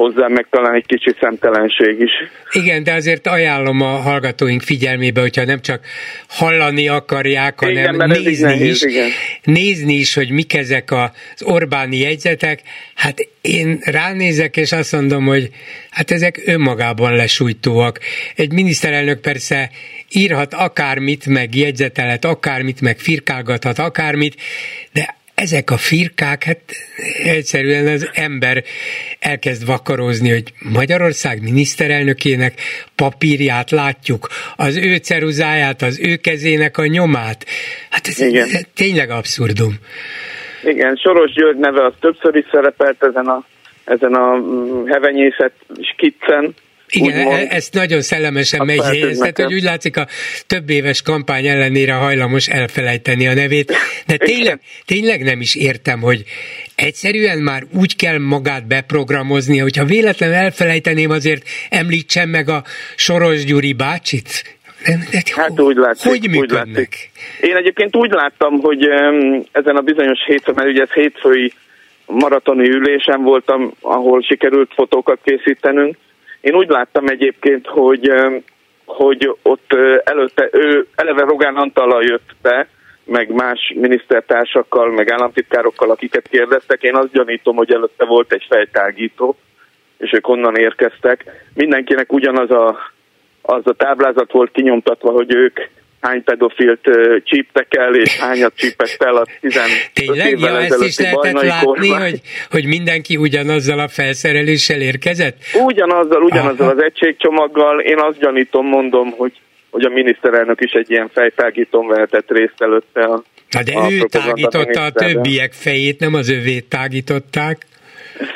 hozzá, 0.00 0.26
meg 0.28 0.46
talán 0.50 0.74
egy 0.74 0.86
kicsi 0.86 1.14
szemtelenség 1.20 2.00
is. 2.00 2.10
Igen, 2.52 2.82
de 2.82 2.92
azért 2.92 3.26
ajánlom 3.26 3.80
a 3.80 3.86
hallgatóink 3.86 4.62
figyelmébe, 4.62 5.20
hogyha 5.20 5.44
nem 5.44 5.60
csak 5.60 5.80
hallani 6.28 6.88
akarják, 6.88 7.60
hanem 7.60 7.94
igen, 7.94 8.08
nézni 8.08 8.44
nehéz, 8.44 8.82
is, 8.82 8.82
igen. 8.82 9.08
nézni 9.42 9.94
is, 9.94 10.14
hogy 10.14 10.30
mik 10.30 10.54
ezek 10.54 10.92
az 10.92 11.42
Orbáni 11.42 11.96
jegyzetek. 11.96 12.60
Hát 12.94 13.18
én 13.40 13.78
ránézek, 13.84 14.56
és 14.56 14.72
azt 14.72 14.92
mondom, 14.92 15.26
hogy 15.26 15.48
hát 15.90 16.10
ezek 16.10 16.42
önmagában 16.46 17.16
lesújtóak. 17.16 17.98
Egy 18.36 18.52
miniszterelnök 18.52 19.20
persze 19.20 19.70
írhat 20.12 20.54
akármit, 20.54 21.26
meg 21.26 21.54
jegyzetelet 21.54 22.24
akármit, 22.24 22.80
meg 22.80 22.98
firkálgathat 22.98 23.78
akármit, 23.78 24.34
de 24.92 25.18
ezek 25.40 25.70
a 25.70 25.76
firkák, 25.76 26.44
hát 26.44 26.60
egyszerűen 27.24 27.86
az 27.86 28.10
ember 28.14 28.62
elkezd 29.18 29.66
vakarozni, 29.66 30.30
hogy 30.30 30.52
Magyarország 30.72 31.42
miniszterelnökének 31.42 32.52
papírját 32.96 33.70
látjuk, 33.70 34.28
az 34.56 34.76
ő 34.76 34.96
ceruzáját, 34.96 35.82
az 35.82 36.00
ő 36.00 36.16
kezének 36.16 36.78
a 36.78 36.86
nyomát. 36.86 37.44
Hát 37.90 38.06
ez 38.06 38.20
Igen. 38.20 38.48
tényleg 38.74 39.10
abszurdum. 39.10 39.72
Igen, 40.64 40.96
Soros 40.96 41.32
György 41.32 41.58
neve 41.58 41.84
az 41.84 41.92
többször 42.00 42.34
is 42.34 42.44
szerepelt 42.50 43.02
ezen 43.02 43.26
a, 43.26 43.44
ezen 43.84 44.14
a 44.14 44.36
mm, 44.36 44.86
hevenyészet 44.86 45.52
skiccen, 45.80 46.54
igen, 46.90 47.18
úgymond, 47.18 47.36
e- 47.38 47.54
ezt 47.54 47.74
nagyon 47.74 48.02
szellemesen 48.02 48.66
megjegyeztet, 48.66 49.38
hogy 49.40 49.54
úgy 49.54 49.62
látszik 49.62 49.96
a 49.96 50.06
több 50.46 50.70
éves 50.70 51.02
kampány 51.02 51.46
ellenére 51.46 51.92
hajlamos 51.92 52.48
elfelejteni 52.48 53.26
a 53.26 53.34
nevét, 53.34 53.72
de 54.06 54.16
tényleg, 54.16 54.60
tényleg 54.84 55.22
nem 55.22 55.40
is 55.40 55.54
értem, 55.54 56.00
hogy 56.00 56.24
egyszerűen 56.74 57.38
már 57.38 57.62
úgy 57.72 57.96
kell 57.96 58.18
magát 58.18 58.66
beprogramozni, 58.66 59.58
hogyha 59.58 59.84
véletlenül 59.84 60.34
elfelejteném, 60.34 61.10
azért 61.10 61.42
említsem 61.70 62.28
meg 62.28 62.48
a 62.48 62.64
Soros 62.96 63.44
Gyuri 63.44 63.72
bácsit, 63.72 64.58
Hát 65.36 65.60
úgy 65.60 65.76
látszik. 65.76 66.10
Hogy 66.10 66.36
úgy 66.36 66.50
látszik. 66.50 67.10
Én 67.40 67.56
egyébként 67.56 67.96
úgy 67.96 68.10
láttam, 68.10 68.60
hogy 68.60 68.88
ezen 69.52 69.76
a 69.76 69.80
bizonyos 69.80 70.24
héten, 70.26 70.54
mert 70.54 70.68
ugye 70.68 70.82
ez 70.82 70.92
hétfői 70.92 71.52
maratoni 72.06 72.68
ülésen 72.68 73.22
voltam, 73.22 73.72
ahol 73.80 74.22
sikerült 74.22 74.70
fotókat 74.74 75.18
készítenünk, 75.24 75.96
én 76.40 76.54
úgy 76.54 76.68
láttam 76.68 77.06
egyébként, 77.06 77.66
hogy, 77.66 78.12
hogy 78.84 79.36
ott 79.42 79.72
előtte 80.04 80.48
ő 80.52 80.86
eleve 80.94 81.22
Rogán 81.22 81.56
Antallal 81.56 82.02
jött 82.02 82.30
be, 82.42 82.68
meg 83.04 83.32
más 83.32 83.72
minisztertársakkal, 83.76 84.90
meg 84.90 85.10
államtitkárokkal, 85.10 85.90
akiket 85.90 86.28
kérdeztek. 86.28 86.82
Én 86.82 86.96
azt 86.96 87.12
gyanítom, 87.12 87.56
hogy 87.56 87.72
előtte 87.72 88.04
volt 88.04 88.32
egy 88.32 88.46
fejtágító, 88.48 89.36
és 89.98 90.12
ők 90.12 90.28
onnan 90.28 90.56
érkeztek. 90.56 91.24
Mindenkinek 91.54 92.12
ugyanaz 92.12 92.50
a, 92.50 92.78
az 93.42 93.66
a 93.66 93.72
táblázat 93.72 94.32
volt 94.32 94.50
kinyomtatva, 94.50 95.10
hogy 95.10 95.34
ők 95.34 95.60
hány 96.00 96.24
pedofilt 96.24 96.80
csíptek 97.24 97.76
el, 97.76 97.94
és 97.94 98.18
hányat 98.18 98.52
csípett 98.56 98.96
el 98.98 99.16
a 99.16 99.26
15 99.40 99.68
Tényleg? 99.92 100.26
évvel 100.26 100.52
ja, 100.52 100.60
ezt 100.60 100.82
is 100.82 100.98
lehetett 100.98 101.42
látni, 101.42 101.88
hogy, 101.88 102.20
hogy 102.50 102.66
mindenki 102.66 103.16
ugyanazzal 103.16 103.78
a 103.78 103.88
felszereléssel 103.88 104.80
érkezett? 104.80 105.36
Ugyanazzal, 105.64 106.22
ugyanazzal 106.22 106.68
Aha. 106.68 106.76
az 106.76 106.82
egységcsomaggal. 106.82 107.80
Én 107.80 107.98
azt 107.98 108.18
gyanítom, 108.18 108.66
mondom, 108.66 109.10
hogy 109.10 109.32
hogy 109.70 109.84
a 109.84 109.88
miniszterelnök 109.88 110.60
is 110.60 110.72
egy 110.72 110.90
ilyen 110.90 111.10
fejtágítón 111.12 111.86
vehetett 111.86 112.30
részt 112.30 112.54
előtte 112.58 113.00
a 113.00 113.22
Na 113.50 113.62
de 113.62 113.72
a 113.78 113.92
ő 113.92 113.98
tágította 113.98 114.84
a 114.84 114.90
többiek 114.90 115.52
fejét, 115.52 116.00
nem 116.00 116.14
az 116.14 116.30
övét 116.30 116.68
tágították. 116.68 117.66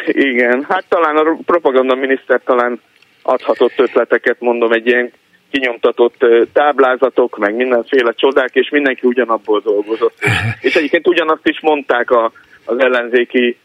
Igen, 0.07 0.67
hát 0.69 0.85
talán 0.89 1.17
a 1.17 1.39
propaganda 1.45 1.95
miniszter 1.95 2.41
talán 2.45 2.81
adhatott 3.23 3.73
ötleteket, 3.77 4.37
mondom, 4.39 4.73
egy 4.73 4.87
ilyen 4.87 5.13
kinyomtatott 5.55 6.25
táblázatok, 6.53 7.39
meg 7.39 7.55
mindenféle 7.55 8.13
csodák, 8.13 8.51
és 8.53 8.69
mindenki 8.71 9.07
ugyanabból 9.07 9.61
dolgozott. 9.61 10.19
És 10.67 10.75
egyébként 10.75 11.09
ugyanazt 11.09 11.49
is 11.49 11.61
mondták 11.61 12.11
a, 12.11 12.33
az 12.65 12.79
ellenzéki 12.79 13.57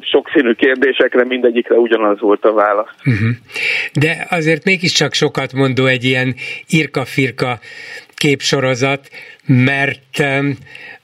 sokszínű 0.00 0.52
kérdésekre, 0.52 1.24
mindegyikre 1.24 1.74
ugyanaz 1.74 2.20
volt 2.20 2.44
a 2.44 2.52
válasz. 2.52 2.90
Uh-huh. 3.04 3.28
De 3.92 4.26
azért 4.30 4.64
mégiscsak 4.64 5.12
sokat 5.12 5.52
mondó 5.52 5.86
egy 5.86 6.04
ilyen 6.04 6.34
irka-firka 6.68 7.58
képsorozat, 8.14 9.08
mert 9.46 10.18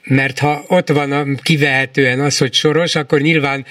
mert 0.04 0.38
ha 0.38 0.64
ott 0.68 0.88
van 0.88 1.12
a, 1.12 1.24
kivehetően 1.42 2.20
az, 2.20 2.38
hogy 2.38 2.52
soros, 2.52 2.94
akkor 2.94 3.20
nyilván 3.20 3.64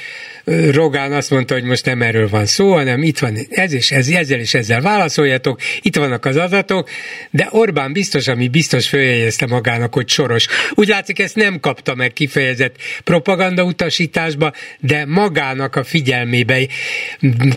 Rogán 0.71 1.11
azt 1.11 1.29
mondta, 1.29 1.53
hogy 1.53 1.63
most 1.63 1.85
nem 1.85 2.01
erről 2.01 2.29
van 2.29 2.45
szó, 2.45 2.73
hanem 2.73 3.03
itt 3.03 3.19
van 3.19 3.37
ez 3.49 3.73
és 3.73 3.91
ez, 3.91 4.07
ezzel 4.07 4.39
és 4.39 4.53
ezzel 4.53 4.81
válaszoljatok, 4.81 5.61
itt 5.81 5.95
vannak 5.95 6.25
az 6.25 6.35
adatok, 6.35 6.89
de 7.29 7.47
Orbán 7.49 7.93
biztos, 7.93 8.27
ami 8.27 8.47
biztos 8.47 8.87
följegyezte 8.87 9.45
magának, 9.45 9.93
hogy 9.93 10.09
soros. 10.09 10.47
Úgy 10.73 10.87
látszik, 10.87 11.19
ezt 11.19 11.35
nem 11.35 11.59
kapta 11.59 11.95
meg 11.95 12.13
kifejezett 12.13 12.75
propaganda 13.03 13.63
utasításba, 13.63 14.53
de 14.79 15.05
magának 15.05 15.75
a 15.75 15.83
figyelmébe 15.83 16.59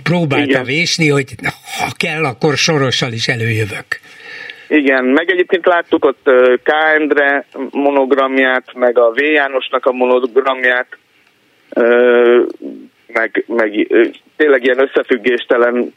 próbálta 0.02 0.48
Igen. 0.48 0.64
vésni, 0.64 1.08
hogy 1.08 1.34
ha 1.78 1.92
kell, 1.96 2.24
akkor 2.24 2.56
sorossal 2.56 3.12
is 3.12 3.28
előjövök. 3.28 4.00
Igen, 4.68 5.04
meg 5.04 5.30
egyébként 5.30 5.66
láttuk 5.66 6.04
ott 6.04 6.30
K. 6.62 6.72
Endre 6.94 7.46
monogramját, 7.70 8.74
meg 8.74 8.98
a 8.98 9.10
V. 9.10 9.22
Jánosnak 9.22 9.86
a 9.86 9.92
monogramját, 9.92 10.86
meg, 13.06 13.44
meg 13.46 13.88
tényleg 14.36 14.64
ilyen 14.64 14.82
összefüggéstelen 14.82 15.94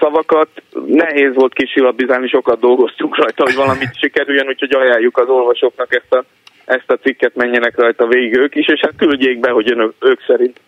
szavakat. 0.00 0.48
Nehéz 0.86 1.34
volt 1.34 1.54
kisilabizálni, 1.54 2.28
sokat 2.28 2.60
dolgoztunk 2.60 3.16
rajta, 3.16 3.42
hogy 3.42 3.54
valamit 3.54 3.98
sikerüljön, 3.98 4.48
úgyhogy 4.48 4.74
ajánljuk 4.74 5.18
az 5.18 5.28
olvasóknak 5.28 5.94
ezt 5.94 6.12
a, 6.12 6.24
ezt 6.64 6.90
a 6.90 6.96
cikket, 6.96 7.34
menjenek 7.34 7.78
rajta 7.78 8.06
végig 8.06 8.36
ők 8.36 8.54
is, 8.54 8.68
és 8.68 8.80
hát 8.80 8.96
küldjék 8.96 9.40
be, 9.40 9.50
hogy 9.50 9.70
önök, 9.70 9.92
ők 10.00 10.20
szerint 10.26 10.60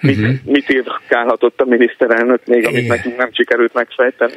Mit, 0.00 0.16
uh-huh. 0.16 0.34
mit 0.44 0.70
írkálhatott 0.70 1.60
a 1.60 1.64
miniszterelnök 1.64 2.40
még, 2.46 2.66
amit 2.66 2.82
Igen. 2.82 2.96
nekünk 2.96 3.16
nem 3.16 3.30
sikerült 3.32 3.74
megfejteni? 3.74 4.32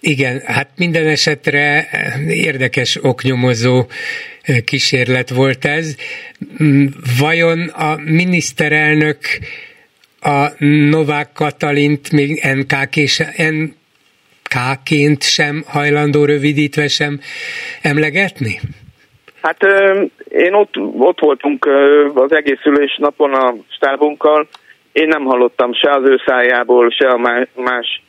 Igen, 0.00 0.40
hát 0.44 0.68
minden 0.76 1.06
esetre 1.06 1.88
érdekes 2.28 2.98
oknyomozó 3.02 3.86
kísérlet 4.64 5.30
volt 5.30 5.64
ez. 5.64 5.94
Mm, 6.62 6.86
vajon 7.18 7.68
a 7.68 7.96
miniszterelnök 8.04 9.18
a 10.20 10.64
Novák 10.64 11.32
Katalint 11.32 12.12
még 12.12 12.42
NK 12.54 12.72
NK-ként 14.48 15.22
sem 15.22 15.64
hajlandó 15.66 16.24
rövidítve 16.24 16.88
sem 16.88 17.20
emlegetni? 17.82 18.60
Hát 19.42 19.62
én 20.28 20.52
ott, 20.52 20.76
ott 20.98 21.20
voltunk 21.20 21.68
az 22.14 22.32
egész 22.32 22.64
ülés 22.64 22.96
napon 23.00 23.34
a 23.34 23.54
stábunkkal, 23.68 24.48
én 24.98 25.08
nem 25.08 25.24
hallottam 25.24 25.74
se 25.74 25.90
az 25.90 26.08
ő 26.08 26.20
szájából, 26.26 26.90
se 26.90 27.08
a 27.08 27.46
más 27.54 28.02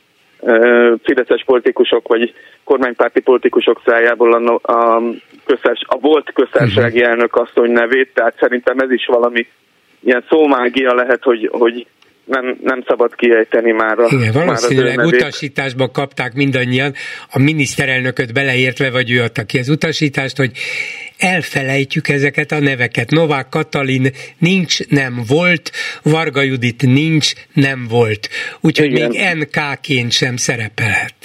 fideszes 1.02 1.44
politikusok 1.44 2.08
vagy 2.08 2.34
kormánypárti 2.64 3.20
politikusok 3.20 3.82
szájából 3.84 4.32
a, 4.32 4.72
a, 4.72 5.02
közös, 5.44 5.82
a 5.86 5.98
volt 5.98 6.32
köztársasági 6.32 6.98
uh-huh. 6.98 7.10
elnök 7.10 7.36
asszony 7.36 7.70
nevét, 7.70 8.14
tehát 8.14 8.36
szerintem 8.40 8.78
ez 8.78 8.90
is 8.90 9.06
valami 9.06 9.46
ilyen 10.00 10.24
szómágia 10.28 10.94
lehet, 10.94 11.22
hogy, 11.22 11.48
hogy 11.52 11.86
nem, 12.30 12.56
nem 12.62 12.82
szabad 12.86 13.14
kiejteni 13.14 13.72
már 13.72 13.98
a 13.98 14.06
Igen, 14.10 14.32
valószínűleg 14.32 14.96
már 14.96 15.06
utasításba 15.06 15.90
kapták 15.90 16.34
mindannyian, 16.34 16.92
a 17.32 17.38
miniszterelnököt 17.38 18.32
beleértve, 18.32 18.90
vagy 18.90 19.10
ő 19.10 19.22
adta 19.22 19.44
ki 19.44 19.58
az 19.58 19.68
utasítást, 19.68 20.36
hogy 20.36 20.50
elfelejtjük 21.18 22.08
ezeket 22.08 22.50
a 22.50 22.60
neveket. 22.60 23.10
Novák 23.10 23.48
Katalin 23.48 24.06
nincs, 24.38 24.88
nem 24.88 25.14
volt, 25.28 25.70
Varga 26.02 26.42
Judit 26.42 26.82
nincs, 26.82 27.32
nem 27.54 27.86
volt. 27.90 28.28
Úgyhogy 28.60 28.92
Igen. 28.92 29.08
még 29.10 29.20
NK-ként 29.36 30.12
sem 30.12 30.36
szerepelhet. 30.36 31.18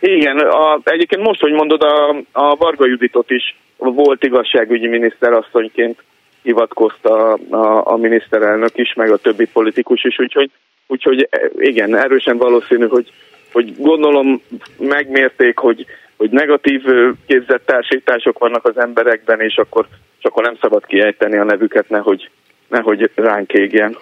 Igen, 0.00 0.38
a, 0.38 0.80
egyébként 0.84 1.22
most, 1.22 1.40
hogy 1.40 1.52
mondod, 1.52 1.82
a, 1.82 2.08
a 2.32 2.56
Varga 2.56 2.86
Juditot 2.86 3.30
is 3.30 3.56
volt 3.76 4.24
igazságügyi 4.24 4.86
miniszter 4.86 5.32
asszonyként 5.32 6.02
hivatkozta 6.48 7.32
a, 7.50 7.92
a, 7.92 7.96
miniszterelnök 7.96 8.72
is, 8.74 8.94
meg 8.94 9.10
a 9.10 9.16
többi 9.16 9.46
politikus 9.52 10.04
is, 10.04 10.18
úgyhogy, 10.18 10.50
úgyhogy 10.86 11.28
igen, 11.56 11.96
erősen 11.96 12.36
valószínű, 12.36 12.86
hogy, 12.86 13.12
hogy 13.52 13.74
gondolom 13.78 14.42
megmérték, 14.78 15.58
hogy 15.58 15.86
hogy 16.18 16.30
negatív 16.30 16.82
képzett 17.26 17.66
társítások 17.66 18.38
vannak 18.38 18.66
az 18.66 18.78
emberekben, 18.78 19.40
és 19.40 19.56
akkor, 19.56 19.86
és 20.18 20.24
akkor 20.24 20.42
nem 20.42 20.56
szabad 20.60 20.86
kiejteni 20.86 21.36
a 21.36 21.44
nevüket, 21.44 21.88
nehogy, 21.88 22.30
nehogy 22.68 23.10
ránk 23.14 23.52
égjen. 23.52 23.96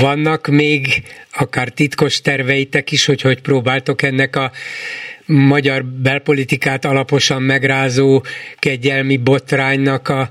Vannak 0.00 0.46
még 0.46 0.86
akár 1.32 1.68
titkos 1.68 2.20
terveitek 2.20 2.92
is, 2.92 3.06
hogy 3.06 3.20
hogy 3.20 3.42
próbáltok 3.42 4.02
ennek 4.02 4.36
a 4.36 4.50
magyar 5.26 5.82
belpolitikát 6.02 6.84
alaposan 6.84 7.42
megrázó 7.42 8.22
kegyelmi 8.58 9.16
botránynak 9.16 10.08
a 10.08 10.28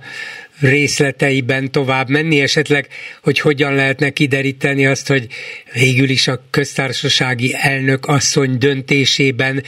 részleteiben 0.59 1.71
tovább 1.71 2.09
menni, 2.09 2.41
esetleg, 2.41 2.87
hogy 3.23 3.39
hogyan 3.39 3.73
lehetne 3.73 4.09
kideríteni 4.09 4.85
azt, 4.85 5.07
hogy 5.07 5.27
végül 5.73 6.09
is 6.09 6.27
a 6.27 6.43
köztársasági 6.49 7.55
elnök 7.57 8.05
asszony 8.05 8.57
döntésében 8.57 9.63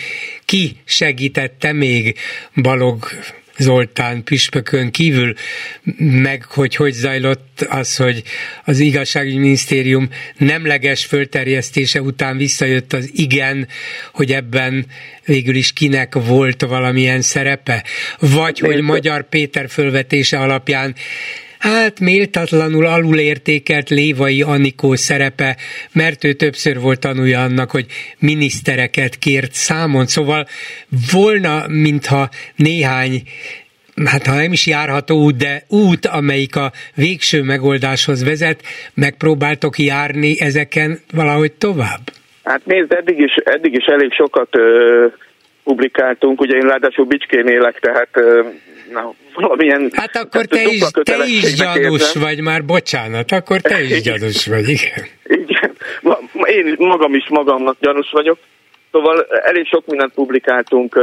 ki 0.46 0.78
segítette 0.86 1.72
még 1.72 2.18
Balog 2.56 3.08
Zoltán 3.62 4.24
püspökön 4.24 4.92
kívül, 4.92 5.34
meg 5.98 6.44
hogy 6.44 6.76
hogy 6.76 6.92
zajlott 6.92 7.66
az, 7.70 7.96
hogy 7.96 8.24
az 8.66 8.80
igazságügyi 8.80 9.38
minisztérium 9.38 10.10
nemleges 10.38 11.06
fölterjesztése 11.06 12.02
után 12.02 12.38
visszajött 12.38 12.94
az 12.94 13.10
igen, 13.14 13.68
hogy 14.14 14.32
ebben 14.32 14.86
végül 15.26 15.56
is 15.56 15.74
kinek 15.74 16.14
volt 16.14 16.62
valamilyen 16.62 17.22
szerepe, 17.22 17.86
vagy 18.20 18.60
hogy 18.60 18.82
Magyar 18.82 19.30
Péter 19.30 19.70
fölvetése 19.70 20.38
alapján 20.38 20.96
hát 21.62 22.00
méltatlanul 22.00 22.86
alulértékelt 22.86 23.90
Lévai 23.90 24.42
Anikó 24.42 24.96
szerepe, 24.96 25.56
mert 25.94 26.24
ő 26.24 26.34
többször 26.34 26.80
volt 26.80 27.00
tanulja 27.00 27.44
annak, 27.44 27.72
hogy 27.72 27.86
minisztereket 28.20 29.16
kért 29.16 29.54
számon, 29.54 30.06
szóval 30.06 30.46
volna, 31.12 31.64
mintha 31.68 32.30
néhány 32.56 33.22
hát 34.06 34.26
ha 34.26 34.36
nem 34.36 34.52
is 34.52 34.68
járható 34.68 35.16
út, 35.16 35.38
de 35.38 35.64
út, 35.70 36.06
amelyik 36.06 36.56
a 36.56 36.72
végső 36.96 37.42
megoldáshoz 37.44 38.24
vezet, 38.24 38.62
megpróbáltok 38.94 39.78
járni 39.78 40.36
ezeken 40.40 41.00
valahogy 41.14 41.52
tovább? 41.52 42.02
Hát 42.44 42.66
nézd, 42.66 42.94
eddig 42.94 43.20
is, 43.20 43.34
eddig 43.44 43.74
is 43.74 43.86
elég 43.86 44.14
sokat 44.14 44.56
ö, 44.56 45.08
publikáltunk, 45.72 46.42
ugye 46.42 46.56
én 46.56 46.68
ráadásul 46.68 47.06
Bicskén 47.06 47.48
élek, 47.48 47.80
tehát 47.80 48.10
na, 48.92 49.14
valamilyen... 49.34 49.92
Hát 49.94 50.16
akkor 50.16 50.46
te 50.46 50.62
is, 50.64 50.84
te 51.04 51.16
is 51.26 51.56
gyanús 51.56 52.02
érzem. 52.02 52.22
vagy 52.22 52.42
már, 52.42 52.66
bocsánat, 52.66 53.32
akkor 53.32 53.62
te 53.62 53.82
is 53.82 54.02
gyanús 54.02 54.48
vagy, 54.48 54.70
igen. 54.70 55.04
Igen, 55.24 55.72
én 56.44 56.76
magam 56.78 57.14
is 57.14 57.28
magamnak 57.30 57.76
gyanús 57.80 58.10
vagyok. 58.12 58.38
Szóval 58.92 59.26
elég 59.44 59.68
sok 59.68 59.86
mindent 59.86 60.14
publikáltunk 60.14 60.96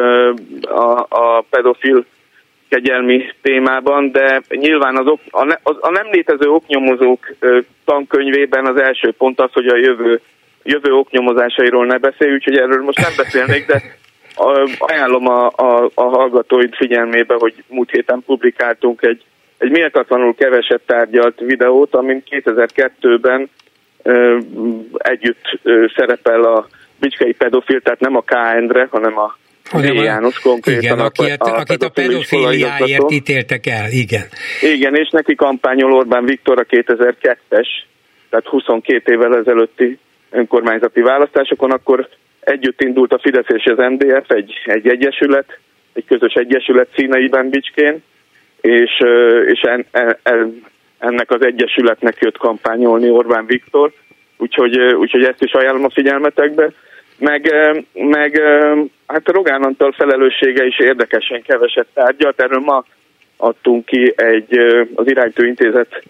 a, 0.63 1.07
a 1.09 1.45
pedofil 1.51 2.05
kegyelmi 2.69 3.25
témában, 3.43 4.11
de 4.13 4.43
nyilván 4.49 4.97
az 4.97 5.07
ok, 5.07 5.21
a, 5.31 5.45
ne, 5.45 5.55
a 5.63 5.91
nem 5.91 6.07
létező 6.11 6.49
oknyomozók 6.49 7.35
tankönyvében 7.85 8.67
az 8.67 8.81
első 8.81 9.13
pont 9.13 9.41
az, 9.41 9.53
hogy 9.53 9.67
a 9.67 9.77
jövő, 9.77 10.21
jövő 10.63 10.93
oknyomozásairól 10.93 11.87
ne 11.87 11.99
beszélj, 11.99 12.33
úgyhogy 12.33 12.57
erről 12.57 12.83
most 12.83 12.99
nem 12.99 13.13
beszélnék, 13.17 13.67
de 13.67 13.83
ajánlom 14.79 15.29
a, 15.29 15.47
a, 15.47 15.91
a 15.95 16.03
hallgatóid 16.03 16.75
figyelmébe, 16.75 17.35
hogy 17.39 17.55
múlt 17.69 17.91
héten 17.91 18.23
publikáltunk 18.27 19.03
egy, 19.03 19.23
egy 19.59 19.71
méltatlanul 19.71 20.35
keveset 20.35 20.81
tárgyalt 20.87 21.41
videót, 21.41 21.95
amin 21.95 22.23
2002-ben 22.31 23.51
ö, 24.03 24.39
együtt 24.97 25.59
ö, 25.63 25.87
szerepel 25.97 26.43
a 26.43 26.69
Bicskei 27.01 27.33
pedofil, 27.33 27.81
tehát 27.81 28.01
nem 28.01 28.17
a 28.17 28.21
K. 28.21 28.33
Endre, 28.55 28.89
hanem 28.91 29.19
a 29.19 29.37
hanem 29.71 29.97
a, 29.97 30.03
János 30.03 30.39
konkrétan. 30.41 30.83
Igen, 30.83 30.99
a, 30.99 31.11
a, 31.39 31.59
akit 31.59 31.83
a 31.83 31.89
pedofiliáért 31.89 33.11
ítéltek 33.11 33.67
el, 33.67 33.91
igen. 33.91 34.25
Igen, 34.61 34.95
és 34.95 35.09
neki 35.11 35.35
kampányol 35.35 35.93
Orbán 35.93 36.25
Viktor 36.25 36.59
a 36.59 36.65
2002-es, 36.65 37.67
tehát 38.31 38.47
22 38.47 39.13
évvel 39.13 39.37
ezelőtti 39.37 39.99
önkormányzati 40.31 41.01
választásokon, 41.01 41.71
akkor 41.71 42.09
Együtt 42.49 42.83
indult 42.83 43.13
a 43.13 43.19
Fidesz 43.19 43.49
és 43.49 43.65
az 43.65 43.79
MDF, 43.91 44.31
egy, 44.31 44.53
egy 44.65 44.89
egyesület, 44.89 45.59
egy 45.93 46.05
közös 46.05 46.35
egyesület 46.35 46.89
színeiben 46.95 47.49
Bicskén, 47.49 48.03
és, 48.61 49.03
és 49.47 49.61
en, 49.61 49.87
en, 50.23 50.63
ennek 50.99 51.31
az 51.31 51.45
egyesületnek 51.45 52.17
jött 52.21 52.37
kampányolni 52.37 53.11
Orbán 53.11 53.47
Viktor, 53.47 53.93
úgyhogy, 54.37 54.79
úgyhogy 54.79 55.25
ezt 55.25 55.43
is 55.43 55.53
ajánlom 55.53 55.85
a 55.85 55.91
figyelmetekbe. 55.91 56.71
Meg, 57.19 57.53
meg 57.93 58.41
hát 59.07 59.29
Rogán 59.29 59.63
Antal 59.63 59.93
felelőssége 59.93 60.67
is 60.67 60.79
érdekesen 60.79 61.43
keveset 61.43 61.87
tárgyalt, 61.95 62.41
erről 62.41 62.61
ma 62.61 62.85
adtunk 63.37 63.85
ki 63.85 64.13
egy 64.17 64.59
az 64.95 65.09
iránytő 65.11 65.47
intézet 65.47 66.03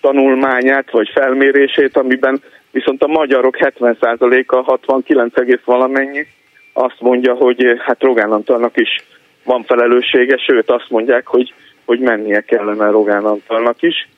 tanulmányát 0.00 0.90
vagy 0.90 1.10
felmérését, 1.14 1.96
amiben 1.96 2.42
viszont 2.76 3.02
a 3.02 3.06
magyarok 3.06 3.56
70%-a 3.60 4.56
69, 4.62 5.64
valamennyi 5.64 6.26
azt 6.72 7.00
mondja, 7.00 7.34
hogy 7.34 7.64
hát 7.78 8.02
Rogán 8.02 8.32
Antalnak 8.32 8.76
is 8.76 9.04
van 9.44 9.64
felelőssége, 9.64 10.36
sőt 10.36 10.70
azt 10.70 10.90
mondják, 10.90 11.26
hogy, 11.26 11.54
hogy 11.84 11.98
mennie 11.98 12.40
kellene 12.40 12.90
Rogán 12.90 13.24
Antalnak 13.24 13.82
is. 13.82 14.08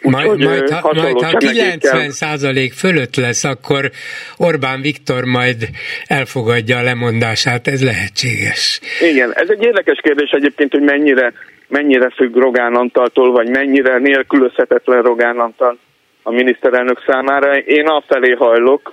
Majd, 0.00 0.28
Úgyhogy, 0.28 0.46
majd, 0.46 0.70
ha, 0.70 0.92
majd 0.94 1.20
ha 1.22 1.36
90 1.36 2.10
százalék 2.10 2.72
fölött 2.72 3.16
lesz, 3.16 3.44
akkor 3.44 3.90
Orbán 4.36 4.80
Viktor 4.80 5.24
majd 5.24 5.68
elfogadja 6.06 6.78
a 6.78 6.82
lemondását, 6.82 7.66
ez 7.66 7.84
lehetséges. 7.84 8.80
Igen, 9.00 9.32
ez 9.34 9.48
egy 9.48 9.62
érdekes 9.62 10.00
kérdés 10.02 10.30
egyébként, 10.30 10.72
hogy 10.72 10.82
mennyire, 10.82 11.32
mennyire 11.68 12.10
függ 12.10 12.34
Rogán 12.34 12.74
Antaltól, 12.74 13.32
vagy 13.32 13.48
mennyire 13.48 13.98
nélkülözhetetlen 13.98 15.02
Rogán 15.02 15.38
Antal 15.38 15.78
a 16.22 16.30
miniszterelnök 16.30 17.02
számára. 17.06 17.56
Én 17.56 17.86
afelé 17.86 18.30
hajlok, 18.30 18.92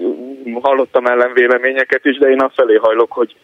hallottam 0.61 1.05
ellenvéleményeket 1.05 2.05
is, 2.05 2.17
de 2.17 2.29
én 2.29 2.39
afelé 2.39 2.75
hajlok, 2.75 3.11
hogy, 3.11 3.35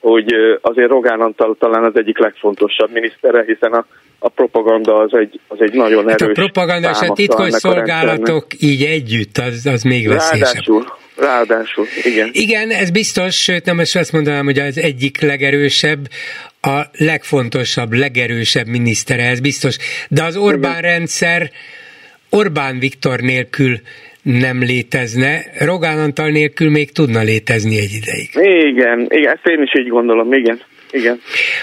hogy 0.00 0.34
azért 0.60 0.90
Rogán 0.90 1.20
Antal 1.20 1.56
talán 1.58 1.84
az 1.84 1.92
egyik 1.94 2.18
legfontosabb 2.18 2.92
minisztere, 2.92 3.44
hiszen 3.46 3.72
a, 3.72 3.86
a 4.18 4.28
propaganda 4.28 4.96
az 4.98 5.14
egy, 5.14 5.40
az 5.48 5.60
egy 5.60 5.72
nagyon 5.72 6.08
erős 6.08 6.20
hát 6.20 6.30
A 6.30 6.32
propaganda 6.32 6.90
és 6.90 7.08
a 7.08 7.12
titkos 7.12 7.52
szolgálatok 7.52 8.46
így 8.60 8.82
együtt, 8.82 9.38
az, 9.38 9.66
az 9.66 9.82
még 9.82 10.08
veszélyesebb. 10.08 10.64
Ráadásul, 10.66 10.84
ráadásul, 11.16 11.86
igen. 12.02 12.28
Igen, 12.32 12.70
ez 12.70 12.90
biztos, 12.90 13.42
sőt 13.42 13.64
nem 13.64 13.80
is 13.80 13.94
azt 13.94 14.12
mondanám, 14.12 14.44
hogy 14.44 14.58
az 14.58 14.78
egyik 14.78 15.20
legerősebb, 15.20 15.98
a 16.60 16.82
legfontosabb, 16.98 17.92
legerősebb 17.92 18.66
minisztere, 18.66 19.22
ez 19.22 19.40
biztos. 19.40 19.76
De 20.08 20.22
az 20.22 20.36
Orbán 20.36 20.78
igen. 20.78 20.90
rendszer 20.90 21.50
Orbán 22.36 22.78
Viktor 22.78 23.20
nélkül 23.20 23.80
nem 24.22 24.62
létezne, 24.62 25.44
Rogán 25.58 25.98
Antal 25.98 26.28
nélkül 26.28 26.70
még 26.70 26.92
tudna 26.92 27.20
létezni 27.20 27.78
egy 27.78 27.92
ideig. 27.92 28.28
Igen, 28.68 29.06
igen, 29.08 29.32
ezt 29.32 29.46
én 29.46 29.62
is 29.62 29.74
így 29.80 29.88
gondolom, 29.88 30.32
igen. 30.32 30.60
Igen. 30.90 31.20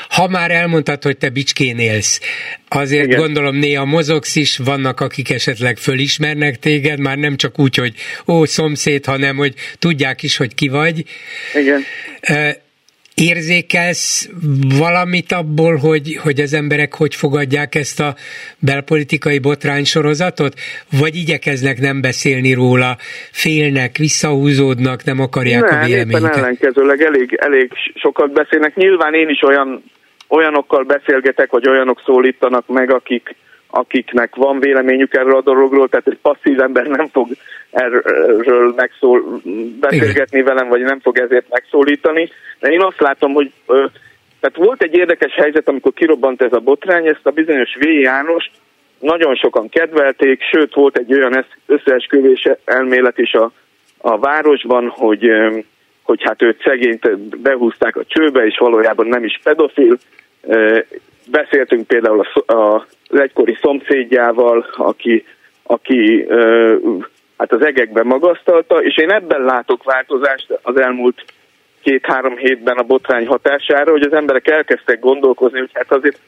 Ha 0.10 0.28
már 0.28 0.52
elmondtad, 0.52 1.04
hogy 1.04 1.18
te 1.18 1.30
Bicskén 1.30 1.78
élsz, 1.78 2.22
azért 2.68 3.06
Igen. 3.06 3.20
gondolom 3.20 3.56
néha 3.56 3.86
mozogsz 3.86 4.36
is, 4.36 4.58
vannak, 4.58 5.00
akik 5.00 5.30
esetleg 5.30 5.78
fölismernek 5.78 6.60
téged, 6.60 7.00
már 7.00 7.18
nem 7.18 7.36
csak 7.36 7.60
úgy, 7.60 7.76
hogy 7.76 7.94
ó, 8.28 8.46
szomszéd, 8.46 9.06
hanem 9.06 9.36
hogy 9.36 9.54
tudják 9.80 10.24
is, 10.24 10.38
hogy 10.38 10.56
ki 10.56 10.68
vagy. 10.68 11.04
Igen 11.54 11.84
érzékelsz 13.20 14.30
valamit 14.80 15.32
abból, 15.32 15.76
hogy, 15.76 16.16
hogy 16.24 16.40
az 16.40 16.54
emberek 16.54 16.94
hogy 16.94 17.16
fogadják 17.16 17.76
ezt 17.76 18.00
a 18.00 18.16
belpolitikai 18.60 19.40
botrány 19.40 19.84
sorozatot? 19.84 20.54
Vagy 21.00 21.16
igyekeznek 21.16 21.80
nem 21.80 22.02
beszélni 22.02 22.54
róla, 22.54 22.96
félnek, 23.32 23.98
visszahúzódnak, 23.98 25.04
nem 25.04 25.20
akarják 25.20 25.70
nem, 25.70 25.80
a 25.80 25.86
véleményüket? 25.86 26.36
Nem, 26.36 26.44
ellenkezőleg 26.44 27.02
elég, 27.02 27.38
elég 27.42 27.72
sokat 27.96 28.32
beszélnek. 28.32 28.76
Nyilván 28.76 29.14
én 29.14 29.30
is 29.30 29.42
olyan 29.42 29.84
olyanokkal 30.28 30.84
beszélgetek, 30.84 31.52
vagy 31.52 31.68
olyanok 31.68 32.02
szólítanak 32.06 32.68
meg, 32.68 32.94
akik, 32.94 33.36
akiknek 33.70 34.36
van 34.36 34.60
véleményük 34.60 35.14
erről 35.14 35.36
a 35.36 35.42
dologról, 35.42 35.90
tehát 35.90 36.08
egy 36.08 36.20
passzív 36.22 36.62
ember 36.62 36.86
nem 36.86 37.08
fog 37.08 37.28
erről 37.70 38.74
megszól, 38.76 39.42
beszélgetni 39.80 40.42
velem, 40.42 40.68
vagy 40.68 40.82
nem 40.82 41.00
fog 41.00 41.18
ezért 41.18 41.50
megszólítani. 41.50 42.30
De 42.60 42.70
én 42.70 42.82
azt 42.82 43.00
látom, 43.00 43.34
hogy 43.34 43.52
tehát 44.40 44.56
volt 44.68 44.84
egy 44.84 44.96
érdekes 44.96 45.34
helyzet, 45.34 45.68
amikor 45.68 45.94
kirobbant 45.94 46.42
ez 46.42 46.54
a 46.54 46.60
botrány, 46.60 47.08
ezt 47.08 47.26
a 47.26 47.32
bizonyos 47.32 47.76
V. 47.80 47.84
Jánost 47.84 48.52
nagyon 49.00 49.36
sokan 49.36 49.70
kedvelték, 49.70 50.42
sőt 50.42 50.74
volt 50.74 50.98
egy 50.98 51.14
olyan 51.14 51.46
összeesküvés 51.66 52.48
elmélet 52.66 53.18
is 53.18 53.34
a, 53.34 53.52
a 53.98 54.20
városban, 54.20 54.88
hogy, 54.88 55.30
hogy 56.04 56.22
hát 56.24 56.42
őt 56.42 56.62
szegényt 56.64 57.18
behúzták 57.42 57.96
a 57.96 58.06
csőbe, 58.08 58.46
és 58.46 58.58
valójában 58.58 59.08
nem 59.08 59.24
is 59.24 59.40
pedofil. 59.44 59.98
Beszéltünk 61.26 61.88
például 61.88 62.28
az 63.10 63.20
egykori 63.20 63.58
szomszédjával, 63.62 64.66
aki, 64.78 65.26
aki 65.64 66.26
hát 67.38 67.52
az 67.52 67.62
egekben 67.62 68.06
magasztalta, 68.06 68.84
és 68.84 68.98
én 68.98 69.12
ebben 69.12 69.42
látok 69.42 69.84
változást 69.84 70.60
az 70.62 70.80
elmúlt 70.80 71.24
két-három 71.82 72.38
hétben 72.38 72.78
a 72.78 72.84
botrány 72.84 73.28
hatására, 73.28 73.92
hogy 73.92 74.02
az 74.02 74.14
emberek 74.14 74.48
elkezdtek 74.48 75.00
gondolkozni, 75.00 75.60
hogy 75.60 75.72
hát 75.74 75.92
azért 75.92 76.20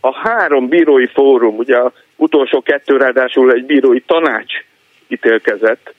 a 0.00 0.14
három 0.14 0.68
bírói 0.68 1.06
fórum, 1.06 1.56
ugye 1.56 1.76
a 1.76 1.92
utolsó 2.16 2.62
kettő 2.62 2.96
ráadásul 2.96 3.52
egy 3.52 3.64
bírói 3.64 4.00
tanács 4.00 4.52
ítélkezett, 5.08 5.94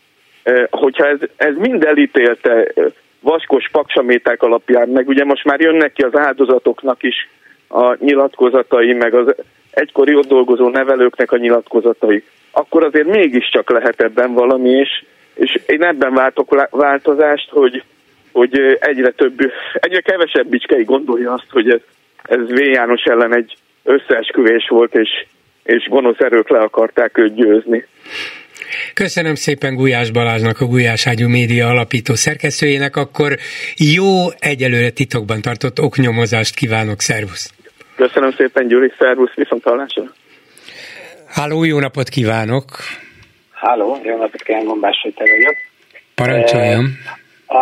hogyha 0.69 1.07
ez, 1.07 1.17
ez 1.35 1.55
mind 1.55 1.83
elítélte 1.83 2.73
vaskos 3.19 3.69
paksaméták 3.71 4.43
alapján, 4.43 4.89
meg 4.89 5.07
ugye 5.07 5.23
most 5.23 5.43
már 5.43 5.59
jönnek 5.59 5.93
ki 5.93 6.01
az 6.01 6.17
áldozatoknak 6.17 7.03
is 7.03 7.29
a 7.67 8.03
nyilatkozatai, 8.03 8.93
meg 8.93 9.13
az 9.13 9.35
egykori 9.71 10.15
ott 10.15 10.27
dolgozó 10.27 10.69
nevelőknek 10.69 11.31
a 11.31 11.37
nyilatkozatai, 11.37 12.23
akkor 12.51 12.83
azért 12.83 13.07
mégiscsak 13.07 13.69
lehet 13.69 14.01
ebben 14.01 14.33
valami, 14.33 14.69
és, 14.69 15.03
és 15.33 15.59
én 15.65 15.83
ebben 15.83 16.13
váltok 16.13 16.67
változást, 16.69 17.49
hogy, 17.49 17.83
hogy 18.31 18.77
egyre 18.79 19.11
több, 19.11 19.51
egyre 19.73 19.99
kevesebb 20.01 20.47
bicskei 20.47 20.83
gondolja 20.83 21.33
azt, 21.33 21.47
hogy 21.49 21.69
ez, 21.69 21.79
ez 22.23 22.49
V. 22.49 22.59
János 22.59 23.03
ellen 23.03 23.35
egy 23.35 23.57
összeesküvés 23.83 24.67
volt, 24.67 24.95
és, 24.95 25.09
és 25.63 25.87
gonosz 25.89 26.19
erők 26.19 26.49
le 26.49 26.59
akarták 26.59 27.17
őt 27.17 27.35
győzni. 27.35 27.85
Köszönöm 28.93 29.35
szépen 29.35 29.75
Gulyás 29.75 30.11
Balázsnak, 30.11 30.59
a 30.59 30.65
Gulyás 30.65 31.07
Ágyú 31.07 31.27
Média 31.27 31.67
alapító 31.67 32.13
szerkesztőjének, 32.13 32.95
akkor 32.95 33.35
jó, 33.95 34.29
egyelőre 34.39 34.89
titokban 34.89 35.41
tartott 35.41 35.79
oknyomozást 35.81 36.55
kívánok, 36.55 36.99
szervusz! 36.99 37.58
Köszönöm 37.99 38.31
szépen, 38.31 38.67
Gyuri, 38.67 38.91
szervusz, 38.97 39.33
viszont 39.33 39.63
hallásra! 39.63 40.03
Háló, 41.27 41.63
jó 41.63 41.79
napot 41.79 42.09
kívánok! 42.09 42.65
Háló, 43.51 43.99
jó 44.03 44.17
napot 44.17 44.41
kívánok, 44.41 44.67
Gombás 44.67 45.07
te 45.15 45.23
vagyok. 45.23 45.55
Parancsoljam! 46.15 46.97
A 47.47 47.61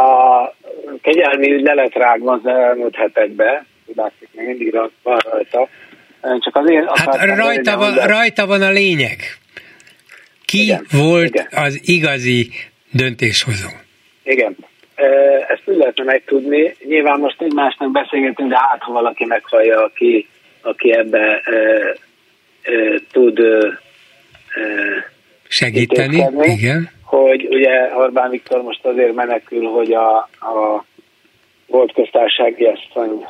kegyelmi 1.01 1.53
ügy 1.53 1.61
le 1.61 1.73
lett 1.73 1.93
rágva 1.93 2.31
az 2.31 2.45
elmúlt 2.45 2.95
hetekbe, 2.95 3.65
látszik, 3.95 4.29
még 4.31 4.45
mindig 4.47 4.73
van 5.03 5.17
rajta. 5.31 5.69
Csak 6.21 6.55
azért 6.55 6.97
hát 6.97 7.37
rajta 7.37 7.77
van, 7.77 7.95
rajta 7.95 8.45
van 8.45 8.61
a 8.61 8.69
lényeg. 8.69 9.19
Ki 10.45 10.61
igen, 10.61 10.85
volt 10.91 11.27
igen. 11.27 11.47
az 11.51 11.79
igazi 11.83 12.49
döntéshozó? 12.91 13.69
Igen. 14.23 14.57
Ezt 15.47 15.61
úgy 15.65 15.75
lehetne 15.75 16.03
megtudni. 16.03 16.75
Nyilván 16.83 17.19
most 17.19 17.41
egymásnak 17.41 17.91
beszélgetünk, 17.91 18.49
de 18.49 18.57
hát 18.57 18.81
ha 18.81 18.91
valaki 18.91 19.25
meghallja, 19.25 19.83
aki, 19.83 20.27
aki 20.61 20.93
ebbe 20.93 21.41
e, 21.43 21.51
e, 22.61 22.99
tud 23.11 23.39
e, 23.39 23.79
segíteni, 25.47 26.25
igen. 26.41 26.89
Hogy 27.03 27.47
ugye 27.49 27.95
Orbán 27.95 28.29
Viktor 28.29 28.61
most 28.61 28.85
azért 28.85 29.13
menekül, 29.13 29.65
hogy 29.65 29.93
a, 29.93 30.17
a 30.39 30.85
volt 31.67 31.93
köztársasági 31.93 32.63
asszony 32.63 33.25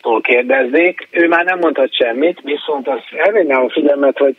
tól 0.00 0.20
kérdeznék. 0.20 1.08
Ő 1.10 1.28
már 1.28 1.44
nem 1.44 1.58
mondhat 1.58 1.94
semmit, 1.94 2.40
viszont 2.42 2.88
azt 2.88 3.12
elvenném 3.12 3.64
a 3.64 3.70
figyelmet, 3.70 4.18
hogy 4.18 4.36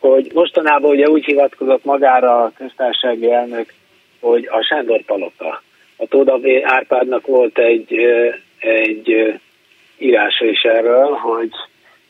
hogy 0.00 0.30
mostanában 0.34 0.90
ugye 0.90 1.08
úgy 1.08 1.24
hivatkozott 1.24 1.84
magára 1.84 2.42
a 2.42 2.52
köztársasági 2.56 3.32
elnök, 3.32 3.74
hogy 4.20 4.48
a 4.50 4.62
Sándor 4.62 5.02
Palota. 5.02 5.62
A 5.96 6.06
Tóda 6.06 6.38
v. 6.38 6.44
Árpádnak 6.62 7.26
volt 7.26 7.58
egy, 7.58 7.94
egy 8.58 9.40
írása 9.98 10.44
is 10.44 10.62
erről, 10.62 11.10
hogy 11.10 11.50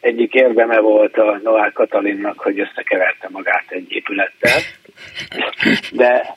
egyik 0.00 0.34
érdeme 0.34 0.80
volt 0.80 1.16
a 1.16 1.40
Novák 1.42 1.72
Katalinnak, 1.72 2.38
hogy 2.38 2.60
összekeverte 2.60 3.28
magát 3.30 3.64
egy 3.68 3.92
épülettel. 3.92 4.58
De, 5.92 6.36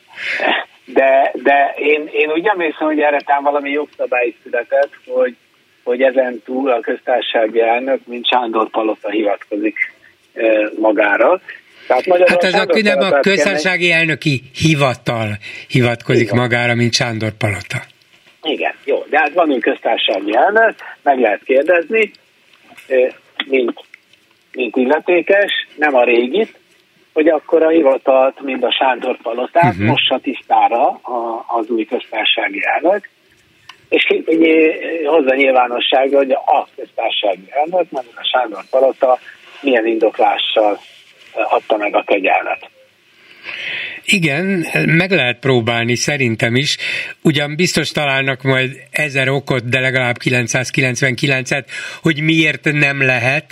de, 0.86 1.32
de 1.34 1.74
én, 1.78 2.10
én 2.12 2.32
úgy 2.32 2.48
emlékszem, 2.48 2.88
hogy 2.88 3.00
erre 3.00 3.22
talán 3.22 3.44
valami 3.44 3.70
jogszabály 3.70 4.36
született, 4.44 4.92
hogy, 5.06 5.36
hogy 5.84 6.02
ezen 6.02 6.42
túl 6.46 6.72
a 6.72 6.80
köztársasági 6.80 7.62
elnök, 7.62 8.06
mint 8.06 8.28
Sándor 8.28 8.70
Palota 8.70 9.10
hivatkozik 9.10 9.94
magára. 10.80 11.42
Tehát 11.88 12.30
hát 12.30 12.44
ez 12.44 12.54
akkor 12.54 12.82
nem 12.82 13.00
a 13.00 13.20
köztársasági 13.20 13.92
elnöki 13.92 14.42
hivatal 14.56 15.38
hivatkozik 15.68 16.28
Igen. 16.28 16.38
magára, 16.38 16.76
mint 16.76 16.94
Sándor 16.94 17.32
Palota. 17.32 17.82
Igen, 18.44 18.74
jó, 18.86 19.06
de 19.10 19.20
hát 19.20 19.34
van 19.34 19.50
úgy 19.50 19.62
köztársasági 19.62 20.36
elnök, 20.36 20.76
meg 21.02 21.20
lehet 21.20 21.44
kérdezni, 21.44 22.12
mint, 23.46 23.74
mint 24.52 24.76
illetékes, 24.76 25.68
nem 25.76 25.96
a 25.96 26.04
régit, 26.04 26.58
hogy 27.14 27.28
akkor 27.28 27.64
a 27.64 27.70
hivatalt, 27.70 28.42
mint 28.42 28.64
a 28.64 28.72
Sándor 28.72 29.18
Palotát 29.22 29.74
uh-huh. 29.74 29.88
mossa 29.88 30.20
tisztára 30.20 30.88
a, 30.88 31.46
az 31.48 31.70
új 31.70 31.86
köztársasági 31.86 32.62
elnök, 32.66 33.10
és 33.90 34.08
hozza 35.06 35.36
nyilvánosságra, 35.36 36.18
hogy 36.18 36.32
a 36.32 36.68
köztársasági 36.76 37.48
elnök, 37.50 37.92
mert 37.92 38.08
a 38.16 38.24
Sándor 38.32 38.64
Palota 38.70 39.20
milyen 39.62 39.86
indoklással 39.86 40.80
adta 41.34 41.78
meg 41.78 41.96
a 41.96 42.04
kegyelmet. 42.06 42.70
Igen, 44.06 44.66
meg 44.88 45.12
lehet 45.12 45.40
próbálni 45.40 45.96
szerintem 45.96 46.56
is. 46.56 46.78
Ugyan 47.24 47.56
biztos 47.56 47.92
találnak 47.92 48.42
majd 48.42 48.72
ezer 48.92 49.30
okot, 49.30 49.70
de 49.70 49.80
legalább 49.80 50.16
999-et, 50.24 51.66
hogy 52.02 52.22
miért 52.22 52.64
nem 52.72 53.02
lehet, 53.02 53.46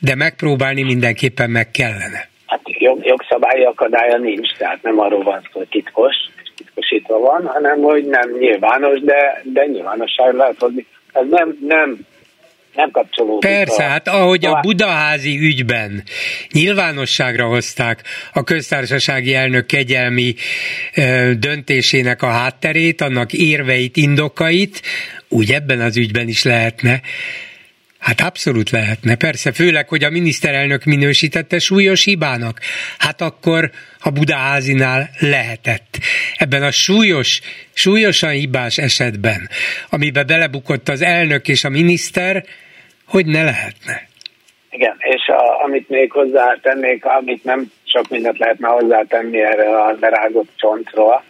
de 0.00 0.14
megpróbálni 0.14 0.82
mindenképpen 0.82 1.50
meg 1.50 1.70
kellene. 1.70 2.28
Hát 2.46 2.60
jog, 2.64 3.06
jogszabályi 3.06 3.64
akadálya 3.64 4.16
nincs, 4.16 4.56
tehát 4.56 4.82
nem 4.82 5.00
arról 5.00 5.22
van 5.22 5.40
szó, 5.52 5.58
hogy 5.58 5.68
titkos, 5.68 6.14
titkosítva 6.56 7.18
van, 7.18 7.46
hanem 7.46 7.78
hogy 7.80 8.04
nem 8.04 8.30
nyilvános, 8.38 9.00
de, 9.00 9.42
de 9.44 9.66
nyilvánosságra 9.66 10.36
lehet 10.36 10.58
hozni. 10.58 10.86
Ez 11.12 11.24
nem, 11.30 11.58
nem 11.60 11.98
nem 12.78 12.90
kapcsolódik. 12.90 13.50
Persze, 13.50 13.84
a, 13.84 13.88
hát 13.88 14.08
ahogy 14.08 14.44
a 14.44 14.60
budaházi 14.60 15.38
ügyben 15.38 16.02
nyilvánosságra 16.52 17.46
hozták 17.46 18.02
a 18.32 18.42
köztársasági 18.42 19.34
elnök 19.34 19.66
kegyelmi 19.66 20.34
ö, 20.94 21.32
döntésének 21.38 22.22
a 22.22 22.26
hátterét, 22.26 23.00
annak 23.00 23.32
érveit, 23.32 23.96
indokait, 23.96 24.82
úgy 25.28 25.52
ebben 25.52 25.80
az 25.80 25.96
ügyben 25.96 26.28
is 26.28 26.42
lehetne. 26.42 27.00
Hát 27.98 28.20
abszolút 28.20 28.70
lehetne, 28.70 29.14
persze, 29.14 29.52
főleg, 29.52 29.88
hogy 29.88 30.04
a 30.04 30.10
miniszterelnök 30.10 30.84
minősítette 30.84 31.58
súlyos 31.58 32.04
hibának. 32.04 32.60
Hát 32.98 33.20
akkor 33.20 33.70
a 33.98 34.10
Budaházinál 34.10 35.10
lehetett. 35.18 35.98
Ebben 36.36 36.62
a 36.62 36.70
súlyos, 36.70 37.40
súlyosan 37.72 38.30
hibás 38.30 38.78
esetben, 38.78 39.48
amiben 39.88 40.26
belebukott 40.26 40.88
az 40.88 41.02
elnök 41.02 41.48
és 41.48 41.64
a 41.64 41.68
miniszter, 41.68 42.44
hogy 43.08 43.26
ne 43.26 43.42
lehetne. 43.42 44.06
Igen, 44.70 44.96
és 44.98 45.28
a, 45.28 45.62
amit 45.62 45.88
még 45.88 46.12
hozzátennék, 46.12 47.04
amit 47.04 47.44
nem 47.44 47.72
sok 47.84 48.08
mindent 48.08 48.38
lehetne 48.38 48.68
hozzátenni 48.68 49.40
erre 49.40 49.82
a 49.82 49.96
lerágott 50.00 50.48
csontról, 50.56 51.22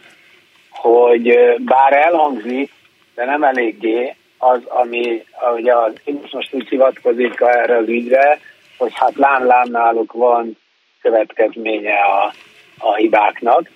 hogy 0.70 1.38
bár 1.58 1.92
elhangzik, 1.92 2.72
de 3.14 3.24
nem 3.24 3.42
eléggé 3.42 4.14
az, 4.38 4.60
ami 4.64 5.24
ugye 5.56 5.76
az, 5.76 5.92
most 6.32 6.54
úgy 6.54 6.68
hivatkozik 6.68 7.40
erre 7.40 7.76
az 7.76 7.88
ügyre, 7.88 8.38
hogy 8.76 8.92
hát 8.94 9.16
lám-lám 9.16 9.70
náluk 9.70 10.12
van 10.12 10.56
következménye 11.02 11.94
a, 11.94 12.32
a 12.78 12.94
hibáknak, 12.94 13.70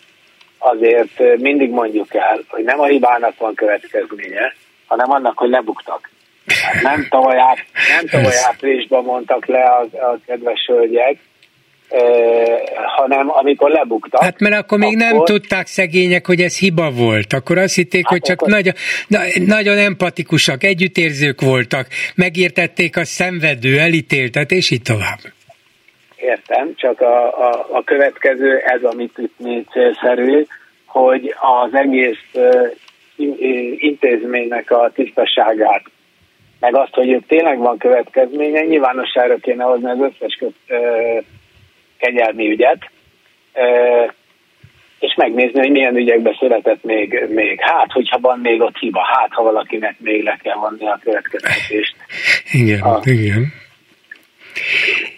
azért 0.59 1.39
mindig 1.39 1.71
mondjuk 1.71 2.15
el, 2.15 2.41
hogy 2.49 2.65
nem 2.65 2.81
a 2.81 2.87
hibának 2.87 3.39
van 3.39 3.55
következménye, 3.55 4.55
hanem 4.87 5.11
annak, 5.11 5.39
hogy 5.39 5.51
lebuktak. 5.51 6.11
Nem 6.83 7.07
tavaly, 7.11 7.39
át, 7.39 7.59
nem 7.97 8.07
tavaly 8.07 8.37
áprilisban 8.49 9.05
mondtak 9.05 9.47
le 9.47 9.63
a, 9.63 9.81
a 9.81 10.19
kedves 10.27 10.65
hölgyek, 10.67 11.19
hanem 12.97 13.31
amikor 13.31 13.71
lebuktak. 13.71 14.23
Hát 14.23 14.41
mert 14.41 14.55
akkor 14.55 14.79
még 14.79 14.97
akkor... 14.97 15.13
nem 15.13 15.25
tudták 15.25 15.67
szegények, 15.67 16.27
hogy 16.27 16.41
ez 16.41 16.59
hiba 16.59 16.91
volt. 16.91 17.33
Akkor 17.33 17.59
azt 17.59 17.75
hitték, 17.75 18.05
hát 18.05 18.13
hogy 18.13 18.23
csak 18.23 18.41
akkor... 18.41 18.53
nagyon, 18.53 18.75
na, 19.07 19.19
nagyon 19.47 19.79
empatikusak, 19.79 20.65
együttérzők 20.65 21.41
voltak, 21.41 21.87
megértették 22.15 22.97
a 22.97 23.05
szenvedő, 23.05 23.79
elítéltet, 23.79 24.51
és 24.51 24.71
így 24.71 24.83
tovább. 24.83 25.19
Értem, 26.17 26.73
csak 26.77 27.01
a, 27.01 27.27
a, 27.49 27.69
a 27.73 27.85
következő, 27.85 28.57
ez 28.59 28.83
amit 28.83 29.19
itt 29.19 29.71
célszerű, 29.71 30.47
hogy 30.87 31.35
az 31.41 31.75
egész 31.75 32.25
intézménynek 33.77 34.71
a 34.71 34.91
tisztaságát 34.95 35.83
meg 36.63 36.77
azt, 36.77 36.95
hogy 36.95 37.11
ők 37.11 37.27
tényleg 37.27 37.59
van 37.59 37.79
következménye, 37.79 38.61
nyilvánosságra 38.61 39.37
kéne 39.37 39.65
hozni 39.65 39.91
az 39.91 39.99
összes 39.99 40.35
köz, 40.39 40.53
ö, 40.67 40.79
kegyelmi 41.99 42.51
ügyet, 42.51 42.91
ö, 43.55 43.65
és 44.99 45.15
megnézni, 45.17 45.59
hogy 45.59 45.71
milyen 45.71 45.97
ügyekbe 45.97 46.37
született 46.39 46.83
még, 46.83 47.27
még. 47.29 47.61
Hát, 47.61 47.93
hogyha 47.93 48.19
van 48.21 48.39
még 48.39 48.61
ott 48.61 48.77
hiba, 48.79 49.01
hát, 49.05 49.29
ha 49.31 49.43
valakinek 49.43 49.95
még 49.99 50.23
le 50.23 50.39
kell 50.43 50.57
vonni 50.57 50.87
a 50.87 50.99
következtetést. 51.03 51.95
Igen, 52.53 52.81
a... 52.81 53.01
igen. 53.05 53.53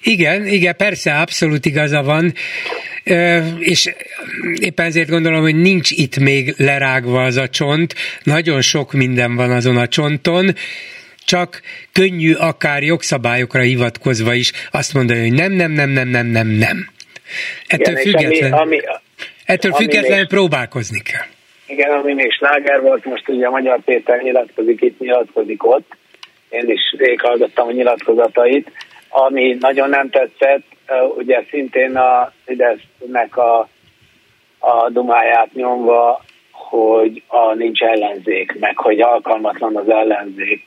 Igen, 0.02 0.46
igen, 0.46 0.76
persze, 0.76 1.14
abszolút 1.20 1.64
igaza 1.64 2.02
van, 2.02 2.32
és 3.58 3.94
éppen 4.60 4.86
ezért 4.86 5.08
gondolom, 5.08 5.40
hogy 5.40 5.56
nincs 5.56 5.90
itt 5.90 6.18
még 6.18 6.54
lerágva 6.56 7.22
az 7.22 7.36
a 7.36 7.48
csont, 7.48 7.94
nagyon 8.22 8.60
sok 8.60 8.92
minden 8.92 9.36
van 9.36 9.50
azon 9.50 9.76
a 9.76 9.88
csonton, 9.88 10.54
csak 11.24 11.60
könnyű 11.92 12.32
akár 12.34 12.82
jogszabályokra 12.82 13.60
hivatkozva 13.60 14.34
is 14.34 14.52
azt 14.70 14.94
mondani, 14.94 15.20
hogy 15.20 15.32
nem, 15.32 15.52
nem, 15.52 15.70
nem, 15.70 15.90
nem, 15.90 16.08
nem, 16.08 16.26
nem, 16.26 16.46
nem. 16.46 16.88
Ettől 17.66 17.98
Igen, 17.98 18.02
független, 18.02 18.52
ami, 18.52 18.60
ami, 18.60 18.80
ettől 19.44 19.72
ami 19.72 19.84
függetlenül 19.84 20.18
még, 20.18 20.28
próbálkozni 20.28 21.00
kell. 21.02 21.26
Igen, 21.66 21.90
ami 21.90 22.14
még 22.14 22.32
sláger 22.32 22.80
volt, 22.80 23.04
most 23.04 23.28
ugye 23.28 23.46
a 23.46 23.50
Magyar 23.50 23.80
Péter 23.84 24.22
nyilatkozik 24.22 24.80
itt, 24.80 24.98
nyilatkozik 24.98 25.66
ott, 25.66 25.96
én 26.48 26.68
is 26.68 26.94
rég 26.98 27.20
hallgattam 27.20 27.68
a 27.68 27.72
nyilatkozatait, 27.72 28.70
ami 29.08 29.56
nagyon 29.60 29.88
nem 29.88 30.10
tetszett, 30.10 30.64
ugye 31.16 31.44
szintén 31.50 31.96
a 31.96 32.32
Fidesznek 32.44 33.36
a, 33.36 33.68
a 34.58 34.90
dumáját 34.90 35.54
nyomva, 35.54 36.24
hogy 36.50 37.22
a 37.26 37.54
nincs 37.54 37.80
ellenzék, 37.80 38.58
meg 38.58 38.78
hogy 38.78 39.00
alkalmatlan 39.00 39.76
az 39.76 39.88
ellenzék. 39.88 40.66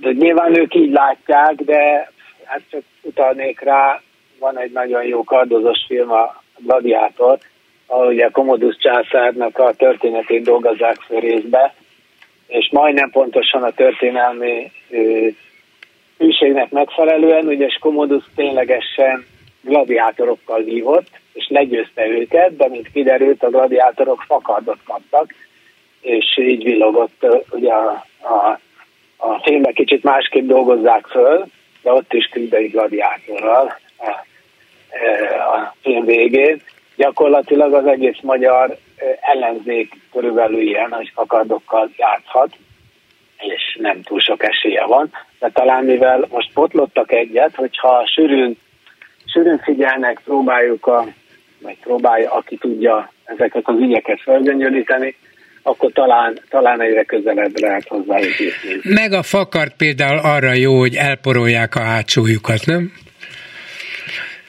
De 0.00 0.10
nyilván 0.12 0.58
ők 0.58 0.74
így 0.74 0.90
látják, 0.90 1.54
de 1.54 2.10
hát 2.44 2.60
csak 2.70 2.82
utalnék 3.02 3.60
rá, 3.60 4.00
van 4.38 4.58
egy 4.58 4.72
nagyon 4.72 5.04
jó 5.04 5.24
kardozos 5.24 5.84
film, 5.86 6.10
a 6.10 6.42
Gladiátor, 6.58 7.38
ahol 7.86 8.06
ugye 8.06 8.28
Commodus 8.28 8.76
császárnak 8.76 9.58
a 9.58 9.72
történetét 9.72 10.42
dolgozzák 10.42 10.96
fel 10.96 11.20
részbe, 11.20 11.74
és 12.46 12.68
majdnem 12.72 13.10
pontosan 13.10 13.62
a 13.62 13.70
történelmi 13.70 14.70
hűségnek 16.18 16.70
megfelelően, 16.70 17.46
ugye 17.46 17.68
Commodus 17.80 18.24
ténylegesen 18.34 19.24
gladiátorokkal 19.60 20.62
vívott, 20.62 21.08
és 21.32 21.48
legyőzte 21.48 22.06
őket, 22.06 22.56
de 22.56 22.68
mint 22.68 22.92
kiderült, 22.92 23.42
a 23.42 23.50
gladiátorok 23.50 24.22
fakardot 24.26 24.78
kaptak, 24.84 25.34
és 26.02 26.38
így 26.38 26.64
villogott, 26.64 27.26
ugye 27.50 27.72
a, 27.72 28.04
a, 28.20 28.58
a 29.16 29.40
filmben 29.42 29.72
kicsit 29.72 30.02
másképp 30.02 30.46
dolgozzák 30.46 31.06
föl, 31.06 31.46
de 31.82 31.92
ott 31.92 32.12
is 32.12 32.30
egy 32.32 32.70
gladiátorral 32.70 33.78
a, 33.98 34.10
a 35.54 35.74
film 35.82 36.04
végén. 36.04 36.62
Gyakorlatilag 36.96 37.74
az 37.74 37.86
egész 37.86 38.20
magyar 38.22 38.76
ellenzék 39.20 39.94
körülbelül 40.12 40.60
ilyen, 40.60 40.92
hogy 40.92 41.10
fakardokkal 41.14 41.90
játszhat, 41.96 42.56
és 43.38 43.76
nem 43.80 44.02
túl 44.02 44.20
sok 44.20 44.42
esélye 44.42 44.84
van, 44.84 45.10
de 45.38 45.50
talán 45.50 45.84
mivel 45.84 46.26
most 46.30 46.52
potlottak 46.52 47.12
egyet, 47.12 47.54
hogyha 47.54 48.06
sűrűn, 48.06 48.56
sűrűn 49.26 49.58
figyelnek, 49.58 50.20
próbáljuk 50.24 50.86
a, 50.86 51.06
vagy 51.62 51.78
próbálja, 51.80 52.32
aki 52.32 52.56
tudja 52.56 53.12
ezeket 53.24 53.68
az 53.68 53.78
ügyeket 53.78 54.20
felgöngyölíteni, 54.20 55.16
akkor 55.62 55.92
talán, 55.92 56.38
talán 56.48 56.80
egyre 56.80 57.02
közelebb 57.02 57.60
lehet 57.60 57.88
hozzá 57.88 58.18
jutni. 58.18 58.94
Meg 58.94 59.12
a 59.12 59.22
fakart 59.22 59.76
például 59.76 60.18
arra 60.18 60.52
jó, 60.52 60.78
hogy 60.78 60.94
elporolják 60.94 61.74
a 61.74 61.80
hátsójukat, 61.80 62.66
nem? 62.66 62.92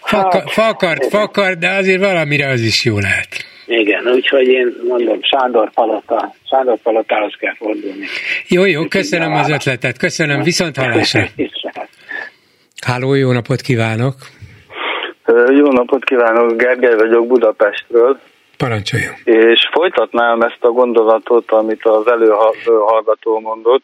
Faka, 0.01 0.37
hát, 0.37 0.51
fakart, 0.51 1.05
fakart, 1.05 1.59
de 1.59 1.69
azért 1.69 2.03
valamire 2.03 2.47
az 2.47 2.61
is 2.61 2.85
jó 2.85 2.99
lehet. 2.99 3.27
Igen, 3.65 4.07
úgyhogy 4.07 4.47
én 4.47 4.73
mondom, 4.87 5.19
Sándor 5.21 5.71
Palota, 5.71 6.35
Sándor 6.49 6.77
Palotához 6.77 7.33
kell 7.39 7.55
fordulni. 7.55 8.05
Jó, 8.47 8.65
jó, 8.65 8.85
köszönöm 8.87 9.33
az 9.33 9.49
ötletet, 9.49 9.97
köszönöm, 9.97 10.41
viszont 10.41 10.77
hallásra. 10.77 11.25
Háló, 12.87 13.13
jó 13.13 13.31
napot 13.31 13.61
kívánok! 13.61 14.15
Jó 15.49 15.71
napot 15.71 16.03
kívánok, 16.03 16.57
Gergely 16.57 16.95
vagyok 16.95 17.27
Budapestről. 17.27 18.19
Parancsoljon. 18.57 19.13
És 19.23 19.69
folytatnám 19.71 20.41
ezt 20.41 20.63
a 20.63 20.69
gondolatot, 20.69 21.51
amit 21.51 21.85
az 21.85 22.07
előhallgató 22.07 23.39
mondott, 23.39 23.83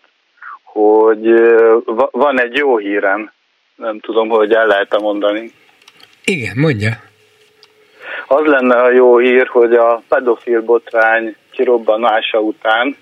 hogy 0.64 1.28
van 2.12 2.42
egy 2.42 2.56
jó 2.56 2.78
hírem, 2.78 3.32
nem 3.76 4.00
tudom, 4.00 4.30
hogy 4.30 4.54
el 4.54 4.68
lehet 4.68 5.00
mondani. 5.00 5.52
Igen, 6.26 6.58
mondja. 6.58 6.92
Az 8.28 8.46
lenne 8.46 8.82
a 8.82 8.92
jó 8.92 9.18
hír, 9.18 9.48
hogy 9.48 9.74
a 9.74 10.02
pedofil 10.08 10.62
botrány 10.62 11.36
kirobbanása 11.52 12.40
után 12.40 12.96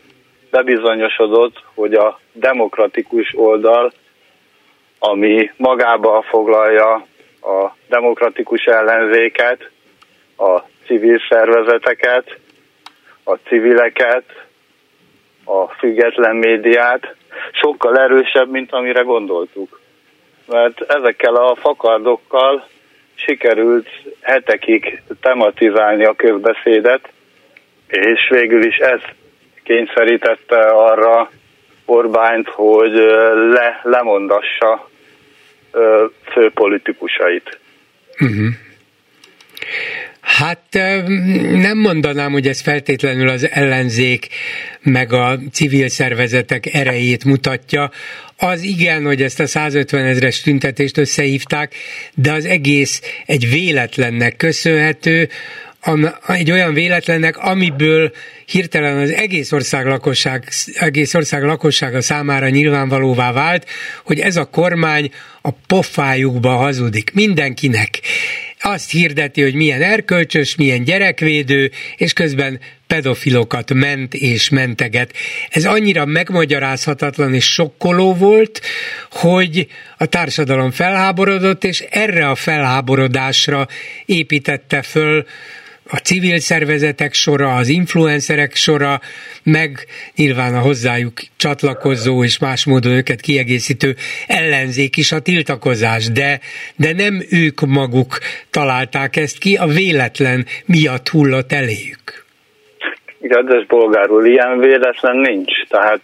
bebizonyosodott, 0.52 1.64
hogy 1.74 1.94
a 1.94 2.20
demokratikus 2.34 3.34
oldal, 3.36 3.92
ami 5.00 5.52
magába 5.58 6.22
foglalja 6.22 6.94
a 7.42 7.76
demokratikus 7.90 8.64
ellenzéket, 8.66 9.70
a 10.38 10.62
civil 10.88 11.20
szervezeteket, 11.30 12.38
a 13.24 13.36
civileket, 13.36 14.46
a 15.44 15.68
független 15.68 16.36
médiát, 16.36 17.16
sokkal 17.52 17.98
erősebb, 17.98 18.50
mint 18.50 18.72
amire 18.72 19.02
gondoltuk. 19.02 19.80
Mert 20.48 20.82
ezekkel 20.82 21.36
a 21.36 21.56
fakardokkal 21.56 22.68
sikerült 23.16 23.90
hetekig 24.22 25.02
tematizálni 25.22 26.06
a 26.06 26.16
közbeszédet, 26.16 27.10
és 27.88 28.28
végül 28.30 28.66
is 28.66 28.78
ez 28.78 29.02
kényszerítette 29.64 30.60
arra 30.60 31.30
Orbánt, 31.86 32.50
hogy 32.50 32.94
le, 33.52 33.80
lemondassa 33.84 34.90
főpolitikusait. 36.32 37.60
Uh-huh. 38.20 38.48
Hát 40.22 40.62
nem 41.52 41.78
mondanám, 41.78 42.32
hogy 42.32 42.48
ez 42.48 42.62
feltétlenül 42.62 43.30
az 43.30 43.50
ellenzék 43.50 44.28
meg 44.82 45.14
a 45.14 45.40
civil 45.52 45.90
szervezetek 45.90 46.74
erejét 46.74 47.24
mutatja. 47.24 47.92
Az 48.38 48.62
igen, 48.62 49.04
hogy 49.06 49.22
ezt 49.22 49.40
a 49.40 49.48
150 49.48 50.06
ezres 50.06 50.42
tüntetést 50.42 50.98
összehívták, 50.98 51.76
de 52.14 52.32
az 52.32 52.46
egész 52.46 53.02
egy 53.26 53.50
véletlennek 53.50 54.36
köszönhető, 54.36 55.30
egy 56.28 56.52
olyan 56.52 56.74
véletlennek, 56.74 57.38
amiből 57.38 58.12
hirtelen 58.46 58.98
az 58.98 59.12
egész 59.12 59.52
ország, 59.52 59.86
lakosság, 59.86 60.50
egész 60.74 61.14
ország 61.14 61.44
lakossága 61.44 62.02
számára 62.02 62.50
nyilvánvalóvá 62.50 63.32
vált, 63.32 63.68
hogy 64.04 64.20
ez 64.20 64.36
a 64.36 64.46
kormány 64.46 65.12
a 65.42 65.50
pofájukba 65.68 66.56
hazudik 66.56 67.12
mindenkinek 67.14 68.00
azt 68.62 68.92
hirdeti, 68.92 69.42
hogy 69.42 69.54
milyen 69.54 69.82
erkölcsös, 69.82 70.56
milyen 70.56 70.84
gyerekvédő, 70.84 71.72
és 71.98 72.14
közben 72.14 72.60
pedofilokat 72.88 73.74
ment 73.74 74.14
és 74.14 74.50
menteget. 74.50 75.14
Ez 75.50 75.66
annyira 75.66 76.06
megmagyarázhatatlan 76.06 77.34
és 77.34 77.46
sokkoló 77.46 78.14
volt, 78.14 78.62
hogy 79.12 79.68
a 79.98 80.06
társadalom 80.06 80.72
felháborodott, 80.72 81.64
és 81.64 81.80
erre 81.90 82.30
a 82.30 82.36
felháborodásra 82.36 83.68
építette 84.06 84.82
föl 84.82 85.26
a 85.90 85.98
civil 85.98 86.40
szervezetek 86.40 87.14
sora, 87.14 87.56
az 87.56 87.68
influencerek 87.68 88.56
sora, 88.56 89.00
meg 89.44 89.86
nyilván 90.16 90.56
a 90.56 90.60
hozzájuk 90.60 91.14
csatlakozó 91.38 92.24
és 92.24 92.40
más 92.40 92.66
módon 92.66 92.92
őket 92.92 93.22
kiegészítő 93.22 93.96
ellenzék 94.28 94.98
is 94.98 95.12
a 95.12 95.20
tiltakozás, 95.20 96.12
de, 96.12 96.40
de 96.76 96.94
nem 96.94 97.22
ők 97.32 97.62
maguk 97.62 98.18
találták 98.50 99.16
ezt 99.16 99.38
ki, 99.38 99.56
a 99.56 99.66
véletlen 99.66 100.46
miatt 100.66 101.10
hullott 101.10 101.52
eléjük. 101.52 102.26
Kedves 103.30 103.66
bolgárul, 103.66 104.26
ilyen 104.26 104.60
véletlen 104.60 105.18
nincs. 105.18 105.68
Tehát 105.68 106.02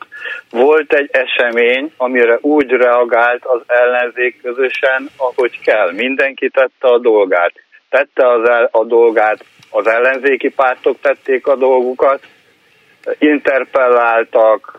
volt 0.50 0.93
egy 0.93 1.10
esemény, 1.12 1.91
amire 1.98 2.38
úgy 2.41 2.69
reagált 2.69 3.46
az 3.46 3.62
ellenzék 3.67 4.41
közösen, 4.41 5.10
ahogy 5.17 5.60
kell. 5.60 5.91
Mindenki 5.91 6.50
tette 6.50 6.88
a 6.88 6.98
dolgát. 6.98 7.54
Tette 7.89 8.30
az 8.32 8.50
el, 8.50 8.69
a 8.72 8.84
dolgát 8.84 9.46
az 9.74 9.88
ellenzéki 9.88 10.50
pártok 10.50 10.98
tették 11.02 11.48
a 11.48 11.56
dolgukat, 11.56 12.20
interpelláltak, 13.20 14.78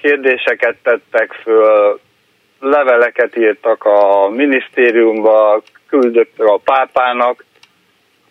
kérdéseket 0.00 0.76
tettek 0.82 1.32
föl, 1.42 2.00
leveleket 2.60 3.36
írtak 3.36 3.84
a 3.84 4.28
minisztériumba, 4.28 5.62
küldöttek 5.88 6.46
a 6.46 6.60
pápának, 6.64 7.44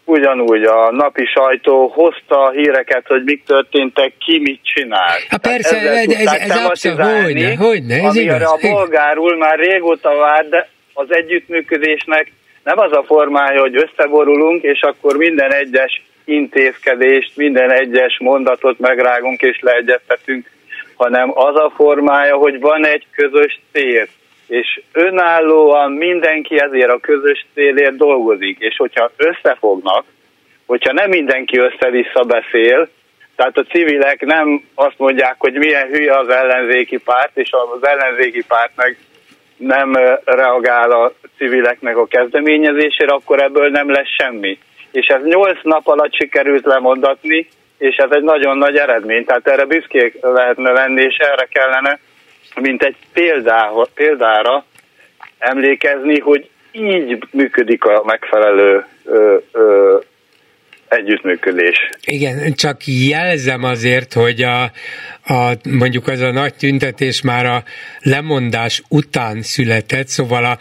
ugyanúgy 0.06 0.64
a 0.64 0.92
napi 0.92 1.26
sajtó 1.26 1.88
hozta 1.88 2.46
a 2.46 2.52
híreket, 2.52 3.08
hogy 3.08 3.24
mik 3.24 3.44
történtek, 3.44 4.14
ki 4.18 4.40
mit 4.40 4.60
csinál. 4.64 5.18
Hát 5.28 5.42
persze, 5.42 5.78
ez, 5.78 6.12
ez, 6.12 6.34
ez 6.34 6.66
abszolút, 6.66 7.02
hogyne, 7.02 7.56
hogyne, 7.56 7.96
ez 7.96 8.16
igaz. 8.16 8.42
a 8.42 8.58
bolgárul 8.62 9.38
már 9.38 9.60
régóta 9.60 10.16
vár, 10.16 10.50
de 10.50 10.70
az 10.94 11.08
együttműködésnek 11.10 12.32
nem 12.64 12.80
az 12.80 12.92
a 12.92 13.04
formája, 13.04 13.60
hogy 13.60 13.76
összeborulunk, 13.76 14.64
és 14.64 14.82
akkor 14.82 15.18
minden 15.18 15.54
egyes 15.54 16.04
intézkedést, 16.26 17.38
minden 17.38 17.72
egyes 17.72 18.18
mondatot 18.20 18.80
megrágunk 18.80 19.42
és 19.42 19.60
leegyeztetünk, 19.60 20.50
hanem 20.96 21.32
az 21.38 21.56
a 21.56 21.72
formája, 21.76 22.36
hogy 22.36 22.60
van 22.60 22.86
egy 22.86 23.06
közös 23.12 23.60
cél, 23.72 24.08
és 24.48 24.82
önállóan 24.92 25.92
mindenki 25.92 26.60
ezért 26.60 26.90
a 26.90 27.00
közös 27.00 27.46
célért 27.54 27.96
dolgozik, 27.96 28.60
és 28.60 28.76
hogyha 28.78 29.12
összefognak, 29.18 30.06
hogyha 30.66 30.94
nem 30.94 31.10
mindenki 31.10 31.58
össze-vissza 31.58 32.24
beszél, 32.24 32.90
tehát 33.36 33.58
a 33.58 33.64
civilek 33.64 34.26
nem 34.26 34.64
azt 34.76 34.98
mondják, 34.98 35.36
hogy 35.38 35.54
milyen 35.54 35.88
hülye 35.88 36.18
az 36.18 36.30
ellenzéki 36.30 36.98
párt, 36.98 37.38
és 37.38 37.50
az 37.52 37.88
ellenzéki 37.88 38.44
párt 38.48 38.72
meg 38.76 38.98
nem 39.58 39.94
reagál 40.26 40.92
a 40.92 41.14
civileknek 41.38 41.98
a 41.98 42.08
kezdeményezésére, 42.08 43.14
akkor 43.14 43.42
ebből 43.42 43.70
nem 43.70 43.92
lesz 43.92 44.16
semmi. 44.18 44.60
És 44.92 45.06
ez 45.06 45.24
nyolc 45.24 45.58
nap 45.64 45.88
alatt 45.88 46.16
sikerült 46.16 46.66
lemondatni, 46.66 47.48
és 47.78 47.96
ez 47.96 48.10
egy 48.12 48.24
nagyon 48.24 48.58
nagy 48.58 48.76
eredmény, 48.76 49.26
tehát 49.26 49.48
erre 49.48 49.66
büszkék 49.66 50.18
lehetne 50.22 50.72
lenni, 50.72 51.02
és 51.02 51.16
erre 51.18 51.48
kellene 51.52 52.00
mint 52.62 52.84
egy 52.84 52.96
példára, 53.14 53.88
példára 53.94 54.66
emlékezni, 55.38 56.20
hogy 56.20 56.50
így 56.72 57.24
működik 57.32 57.86
a 57.86 58.02
megfelelő 58.06 58.86
ö, 59.06 59.38
ö, 59.52 59.98
együttműködés. 60.94 61.90
Igen, 62.06 62.54
csak 62.54 62.82
jelzem 62.86 63.64
azért, 63.64 64.14
hogy 64.14 64.42
a, 64.42 64.72
a, 65.26 65.54
mondjuk 65.70 66.08
az 66.08 66.20
a 66.20 66.32
nagy 66.32 66.54
tüntetés 66.56 67.22
már 67.22 67.46
a 67.46 67.64
lemondás 68.00 68.84
után 68.90 69.42
született, 69.42 70.08
szóval 70.08 70.46
a 70.46 70.58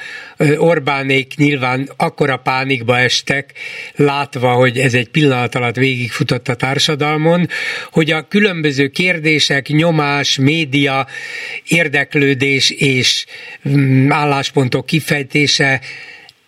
Orbánék 0.56 1.34
nyilván 1.36 1.88
akkora 1.96 2.36
pánikba 2.36 2.98
estek, 2.98 3.52
látva, 3.94 4.52
hogy 4.52 4.78
ez 4.78 4.94
egy 4.94 5.08
pillanat 5.08 5.54
alatt 5.54 5.76
végigfutott 5.76 6.48
a 6.48 6.54
társadalmon, 6.54 7.46
hogy 7.90 8.10
a 8.10 8.28
különböző 8.28 8.88
kérdések, 8.88 9.66
nyomás, 9.66 10.38
média, 10.38 11.06
érdeklődés 11.66 12.70
és 12.70 13.26
mm, 13.68 14.12
álláspontok 14.12 14.86
kifejtése 14.86 15.80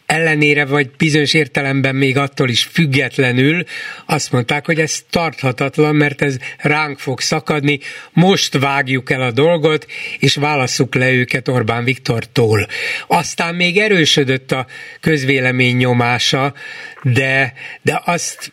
ellenére, 0.06 0.64
vagy 0.64 0.90
bizonyos 0.96 1.34
értelemben 1.34 1.94
még 1.94 2.16
attól 2.16 2.48
is 2.48 2.64
függetlenül 2.64 3.64
azt 4.06 4.32
mondták, 4.32 4.66
hogy 4.66 4.80
ez 4.80 5.04
tarthatatlan, 5.10 5.96
mert 5.96 6.22
ez 6.22 6.36
ránk 6.58 6.98
fog 6.98 7.20
szakadni, 7.20 7.78
most 8.12 8.58
vágjuk 8.58 9.10
el 9.10 9.22
a 9.22 9.30
dolgot, 9.30 9.86
és 10.18 10.34
válasszuk 10.34 10.94
le 10.94 11.10
őket 11.10 11.48
Orbán 11.48 11.84
Viktortól. 11.84 12.66
Aztán 13.06 13.54
még 13.54 13.78
erősödött 13.78 14.52
a 14.52 14.66
közvélemény 15.00 15.76
nyomása, 15.76 16.54
de, 17.02 17.52
de 17.82 18.02
azt, 18.04 18.52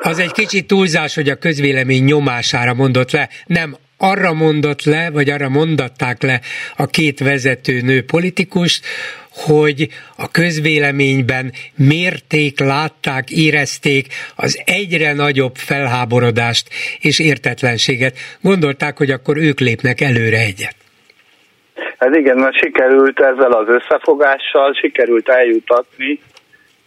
az 0.00 0.18
egy 0.18 0.32
kicsit 0.32 0.66
túlzás, 0.66 1.14
hogy 1.14 1.28
a 1.28 1.36
közvélemény 1.36 2.04
nyomására 2.04 2.74
mondott 2.74 3.10
le, 3.10 3.28
nem 3.46 3.76
arra 3.96 4.32
mondott 4.32 4.82
le, 4.82 5.10
vagy 5.10 5.30
arra 5.30 5.48
mondatták 5.48 6.22
le 6.22 6.40
a 6.76 6.86
két 6.86 7.18
vezető 7.18 7.80
nő 7.80 8.04
politikust, 8.04 8.86
hogy 9.36 9.88
a 10.16 10.30
közvéleményben 10.30 11.52
mérték, 11.76 12.60
látták, 12.60 13.30
érezték 13.30 14.06
az 14.36 14.62
egyre 14.64 15.12
nagyobb 15.12 15.54
felháborodást 15.54 16.68
és 17.00 17.18
értetlenséget. 17.18 18.14
Gondolták, 18.40 18.96
hogy 18.98 19.10
akkor 19.10 19.36
ők 19.36 19.60
lépnek 19.60 20.00
előre 20.00 20.38
egyet. 20.38 20.74
Hát 21.98 22.16
igen, 22.16 22.38
mert 22.38 22.58
sikerült 22.58 23.20
ezzel 23.20 23.52
az 23.52 23.68
összefogással, 23.68 24.74
sikerült 24.74 25.28
eljutatni 25.28 26.20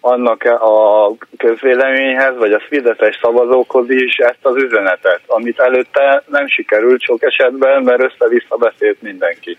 annak 0.02 0.44
a 0.44 1.12
közvéleményhez, 1.38 2.38
vagy 2.38 2.52
a 2.52 2.64
Fideszes 2.70 3.20
szavazókhoz 3.22 3.90
is 3.90 4.18
ezt 4.18 4.40
az 4.42 4.56
üzenetet, 4.56 5.22
amit 5.28 5.60
előtte 5.60 6.24
nem 6.28 6.48
sikerült 6.48 7.02
sok 7.02 7.24
esetben, 7.24 7.84
mert 7.84 8.04
össze-vissza 8.04 8.56
beszélt 8.56 9.02
mindenki. 9.02 9.58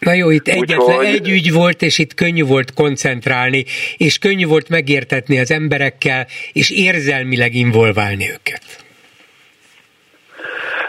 Na 0.00 0.12
jó, 0.12 0.30
itt 0.30 0.48
egyetlen 0.48 0.78
Úgyhogy... 0.78 1.06
egy 1.06 1.28
ügy 1.28 1.52
volt, 1.52 1.82
és 1.82 1.98
itt 1.98 2.14
könnyű 2.14 2.44
volt 2.44 2.74
koncentrálni, 2.74 3.64
és 3.96 4.18
könnyű 4.18 4.46
volt 4.46 4.68
megértetni 4.68 5.38
az 5.38 5.50
emberekkel, 5.50 6.26
és 6.52 6.70
érzelmileg 6.70 7.54
involválni 7.54 8.30
őket. 8.30 8.62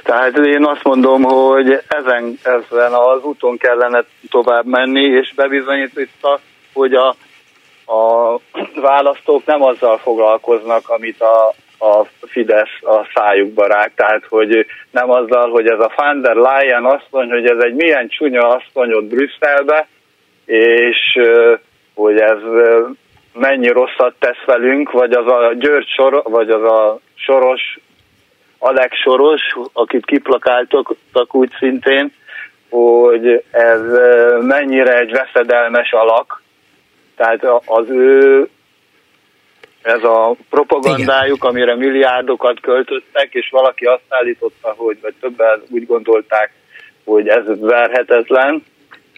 Tehát 0.04 0.38
én 0.38 0.66
azt 0.66 0.84
mondom, 0.84 1.24
hogy 1.24 1.84
ezen, 1.88 2.40
ezen 2.44 2.94
az 2.94 3.24
úton 3.24 3.58
kellene 3.58 4.06
tovább 4.30 4.66
menni, 4.66 5.04
és 5.04 5.34
bebizonyította, 5.36 6.40
hogy 6.74 6.94
a, 6.94 7.08
a 7.94 8.40
választók 8.76 9.46
nem 9.46 9.62
azzal 9.62 9.98
foglalkoznak, 9.98 10.90
amit 10.90 11.22
a 11.22 11.54
a 11.82 12.06
Fidesz 12.28 12.82
a 12.82 13.08
szájukba 13.14 13.68
rák, 13.68 13.92
tehát 13.96 14.26
hogy 14.30 14.66
nem 14.92 15.10
azzal, 15.10 15.50
hogy 15.50 15.68
ez 15.68 15.80
a 15.80 15.92
van 15.96 16.22
der 16.22 16.36
Leyen 16.36 16.86
asszony, 16.86 17.30
hogy 17.30 17.46
ez 17.46 17.64
egy 17.64 17.74
milyen 17.74 18.08
csúnya 18.08 18.48
asszony 18.48 18.94
ott 18.94 19.06
Brüsszelbe, 19.06 19.88
és 20.46 21.20
hogy 21.94 22.20
ez 22.20 22.40
mennyi 23.34 23.68
rosszat 23.68 24.14
tesz 24.20 24.44
velünk, 24.46 24.92
vagy 24.92 25.12
az 25.12 25.28
a 25.28 25.54
György 25.54 25.88
Sor, 25.88 26.22
vagy 26.24 26.50
az 26.50 26.64
a 26.64 27.00
Soros, 27.16 27.80
Alex 28.58 28.98
Soros, 28.98 29.42
akit 29.74 30.06
kiplakáltak 30.06 31.36
úgy 31.36 31.52
szintén, 31.60 32.14
hogy 32.70 33.44
ez 33.52 33.82
mennyire 34.42 35.00
egy 35.00 35.12
veszedelmes 35.12 35.92
alak, 35.92 36.42
tehát 37.16 37.46
az 37.66 37.90
ő 37.90 38.50
ez 39.82 40.04
a 40.04 40.36
propagandájuk, 40.50 41.38
Igen. 41.38 41.50
amire 41.50 41.76
milliárdokat 41.76 42.60
költöttek, 42.60 43.34
és 43.34 43.50
valaki 43.50 43.86
azt 43.86 44.04
állította, 44.10 44.74
hogy, 44.78 44.98
vagy 45.02 45.14
többen 45.20 45.62
úgy 45.70 45.86
gondolták, 45.86 46.52
hogy 47.04 47.28
ez 47.28 47.44
verhetetlen, 47.60 48.64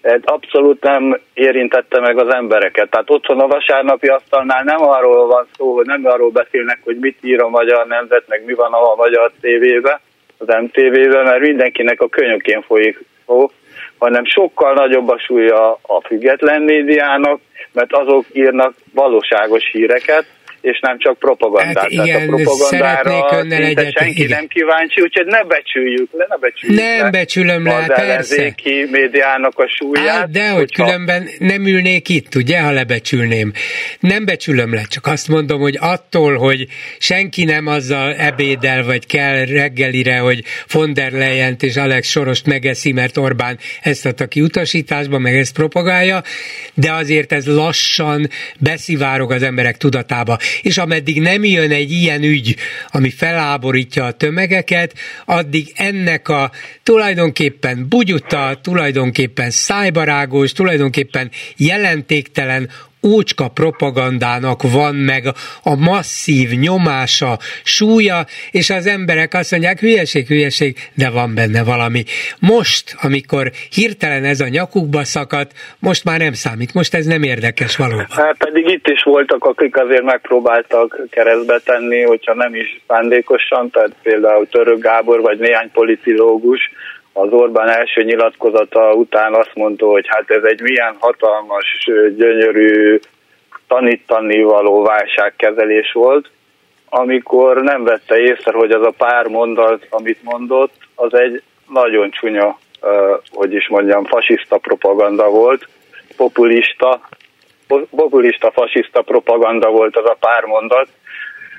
ez 0.02 0.20
abszolút 0.24 0.84
nem 0.84 1.20
érintette 1.34 2.00
meg 2.00 2.18
az 2.18 2.34
embereket. 2.34 2.90
Tehát 2.90 3.10
otthon 3.10 3.40
a 3.40 3.48
vasárnapi 3.48 4.08
asztalnál 4.08 4.64
nem 4.64 4.82
arról 4.82 5.28
van 5.28 5.48
szó, 5.58 5.76
hogy 5.76 5.86
nem 5.86 6.06
arról 6.06 6.30
beszélnek, 6.30 6.80
hogy 6.84 6.98
mit 7.00 7.18
ír 7.22 7.42
a 7.42 7.50
magyar 7.50 7.88
nemzet, 7.88 8.24
meg 8.28 8.46
mi 8.46 8.54
van 8.54 8.74
a 8.74 8.96
magyar 8.96 9.32
tévébe, 9.42 10.02
az 10.38 10.48
MTV-be, 10.48 11.24
mert 11.24 11.40
mindenkinek 11.40 12.02
a 12.02 12.10
könyökén 12.10 12.62
folyik 12.62 13.00
szó, 13.26 13.52
hanem 13.98 14.26
sokkal 14.26 14.74
nagyobb 14.74 15.10
a 15.10 15.20
súlya 15.20 15.72
a 15.72 16.02
független 16.06 16.62
médiának, 16.62 17.40
mert 17.72 17.94
azok 17.94 18.26
írnak 18.34 18.74
valóságos 18.94 19.70
híreket, 19.72 20.26
és 20.64 20.80
nem 20.80 21.00
csak 21.00 21.18
propagandát. 21.20 21.78
Hát 21.78 21.92
igen, 21.92 22.06
Tehát 22.06 22.30
a 22.30 22.36
propagandára 22.36 23.66
egyet, 23.66 23.98
senki 23.98 24.24
igen. 24.24 24.38
nem 24.38 24.48
kíváncsi, 24.48 25.02
úgyhogy 25.02 25.26
ne 25.26 25.44
becsüljük 25.44 26.10
le, 26.12 26.26
ne 26.30 26.38
becsüljük 26.38 26.80
Nem 26.80 27.04
le 27.04 27.10
becsülöm 27.10 27.66
le, 27.66 27.76
az 27.76 27.86
persze. 27.88 28.54
médiának 28.92 29.60
a 29.60 29.68
súlyát. 29.68 30.08
Hát, 30.08 30.30
de 30.32 30.50
hogy 30.50 30.74
különben 30.74 31.28
nem 31.40 31.66
ülnék 31.66 32.10
itt, 32.10 32.36
ugye, 32.36 32.60
ha 32.60 32.72
lebecsülném. 32.72 33.52
Nem 34.00 34.26
becsülöm 34.26 34.74
le, 34.74 34.82
csak 34.90 35.08
azt 35.08 35.28
mondom, 35.28 35.60
hogy 35.60 35.78
attól, 35.80 36.38
hogy 36.38 36.68
senki 36.98 37.44
nem 37.44 37.68
azzal 37.68 38.14
ebédel, 38.14 38.84
vagy 38.84 39.06
kell 39.06 39.46
reggelire, 39.46 40.18
hogy 40.18 40.44
von 40.72 40.94
der 40.94 41.12
leyen 41.12 41.56
és 41.60 41.76
Alex 41.76 42.10
Sorost 42.10 42.46
megeszi, 42.46 42.92
mert 42.92 43.18
Orbán 43.18 43.58
ezt 43.82 44.06
adta 44.06 44.28
ki 44.28 44.42
utasításba, 44.42 45.20
meg 45.20 45.36
ezt 45.36 45.54
propagálja, 45.54 46.22
de 46.74 46.92
azért 46.92 47.32
ez 47.32 47.48
lassan 47.48 48.30
beszivárog 48.60 49.32
az 49.32 49.44
emberek 49.44 49.78
tudatába 49.78 50.38
és 50.62 50.78
ameddig 50.78 51.22
nem 51.22 51.44
jön 51.44 51.72
egy 51.72 51.92
ilyen 51.92 52.24
ügy, 52.24 52.56
ami 52.88 53.10
feláborítja 53.10 54.06
a 54.06 54.12
tömegeket, 54.12 54.94
addig 55.26 55.72
ennek 55.76 56.30
a 56.30 56.52
tulajdonképpen 56.84 57.86
bugyuta, 57.90 58.60
tulajdonképpen 58.62 59.50
szájbarágos, 59.50 60.52
tulajdonképpen 60.52 61.32
jelentéktelen 61.58 62.70
ócska 63.08 63.48
propagandának 63.48 64.62
van 64.72 64.96
meg 64.96 65.24
a 65.64 65.76
masszív 65.76 66.50
nyomása, 66.50 67.38
súlya, 67.64 68.26
és 68.52 68.70
az 68.70 68.88
emberek 68.88 69.34
azt 69.34 69.52
mondják, 69.52 69.80
hülyeség, 69.80 70.28
hülyeség, 70.28 70.78
de 70.94 71.10
van 71.10 71.36
benne 71.36 71.64
valami. 71.64 72.04
Most, 72.40 72.96
amikor 73.02 73.52
hirtelen 73.72 74.24
ez 74.24 74.40
a 74.40 74.48
nyakukba 74.48 75.04
szakadt, 75.04 75.52
most 75.80 76.04
már 76.04 76.20
nem 76.20 76.34
számít, 76.34 76.74
most 76.74 76.94
ez 76.94 77.06
nem 77.06 77.24
érdekes 77.24 77.76
valóban. 77.76 78.06
Hát 78.10 78.38
pedig 78.38 78.68
itt 78.68 78.88
is 78.88 79.04
voltak, 79.04 79.44
akik 79.44 79.78
azért 79.78 80.04
megpróbáltak 80.04 81.00
keresztbe 81.10 81.60
tenni, 81.60 82.02
hogyha 82.02 82.34
nem 82.34 82.56
is 82.56 82.82
szándékosan, 82.88 83.70
tehát 83.70 83.92
például 84.04 84.48
Török 84.48 84.82
Gábor 84.82 85.22
vagy 85.22 85.40
néhány 85.40 85.72
politológus, 85.72 86.72
az 87.14 87.32
Orbán 87.32 87.70
első 87.70 88.04
nyilatkozata 88.04 88.94
után 88.94 89.34
azt 89.34 89.54
mondta, 89.54 89.86
hogy 89.86 90.06
hát 90.08 90.30
ez 90.30 90.44
egy 90.44 90.62
milyen 90.62 90.96
hatalmas, 91.00 91.90
gyönyörű 92.16 93.00
tanítani 93.68 94.42
való 94.42 94.84
válságkezelés 94.84 95.92
volt, 95.92 96.30
amikor 96.90 97.62
nem 97.62 97.84
vette 97.84 98.18
észre, 98.18 98.52
hogy 98.52 98.72
az 98.72 98.86
a 98.86 98.94
pár 98.98 99.28
mondat, 99.28 99.88
amit 99.90 100.24
mondott, 100.24 100.74
az 100.96 101.14
egy 101.14 101.42
nagyon 101.70 102.12
csúnya, 102.12 102.58
hogy 103.32 103.54
is 103.54 103.68
mondjam, 103.68 104.06
fasiszta 104.06 104.58
propaganda 104.58 105.30
volt, 105.30 105.68
populista, 106.18 107.00
populista, 107.90 108.52
fasiszta 108.52 109.02
propaganda 109.02 109.70
volt 109.70 109.98
az 109.98 110.06
a 110.06 110.18
pár 110.20 110.44
mondat, 110.44 110.88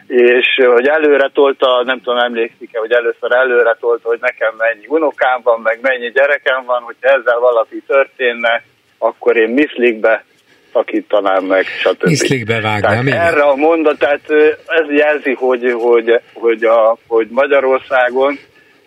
és 0.07 0.47
hogy 0.75 0.87
előre 0.87 1.31
tolta, 1.33 1.83
nem 1.85 2.01
tudom, 2.01 2.19
emlékszik-e, 2.19 2.79
hogy 2.79 2.93
először 2.93 3.33
előre 3.33 3.77
tolta, 3.81 4.09
hogy 4.09 4.19
nekem 4.21 4.55
mennyi 4.59 4.85
unokám 4.89 5.41
van, 5.43 5.61
meg 5.61 5.79
mennyi 5.83 6.11
gyerekem 6.11 6.65
van, 6.65 6.83
hogyha 6.83 7.09
ezzel 7.09 7.39
valaki 7.39 7.83
történne, 7.87 8.63
akkor 8.99 9.37
én 9.37 9.49
miszlikbe 9.49 10.25
szakítanám 10.73 11.45
meg, 11.45 11.65
stb. 11.65 12.05
Miszlikbe 12.05 12.61
vágnám, 12.61 13.05
tehát 13.05 13.33
erre 13.33 13.43
a 13.43 13.55
mondat, 13.55 13.99
tehát 13.99 14.31
ez 14.67 14.91
jelzi, 14.91 15.33
hogy, 15.33 15.73
hogy, 15.73 16.21
hogy, 16.33 16.65
a, 16.65 16.97
hogy 17.07 17.27
Magyarországon 17.31 18.39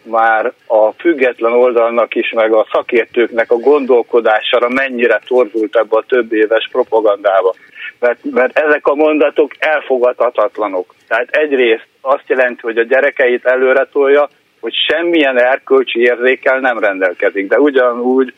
már 0.03 0.53
a 0.67 0.91
független 0.91 1.51
oldalnak 1.51 2.15
is, 2.15 2.31
meg 2.31 2.53
a 2.53 2.67
szakértőknek 2.71 3.51
a 3.51 3.55
gondolkodására 3.55 4.69
mennyire 4.69 5.21
torzult 5.27 5.75
ebbe 5.75 5.97
a 5.97 6.03
több 6.07 6.33
éves 6.33 6.69
propagandába 6.71 7.53
mert, 7.99 8.23
mert 8.23 8.59
ezek 8.59 8.87
a 8.87 8.95
mondatok 8.95 9.51
elfogadhatatlanok. 9.59 10.95
Tehát 11.07 11.29
egyrészt 11.29 11.87
azt 12.01 12.23
jelenti, 12.27 12.61
hogy 12.61 12.77
a 12.77 12.83
gyerekeit 12.83 13.45
előre 13.45 13.87
tolja, 13.91 14.29
hogy 14.59 14.73
semmilyen 14.87 15.41
erkölcsi 15.41 15.99
érzékkel 15.99 16.59
nem 16.59 16.79
rendelkezik. 16.79 17.47
De 17.47 17.59
ugyanúgy 17.59 18.33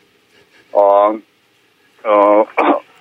a, 0.70 1.06
a, 2.08 2.40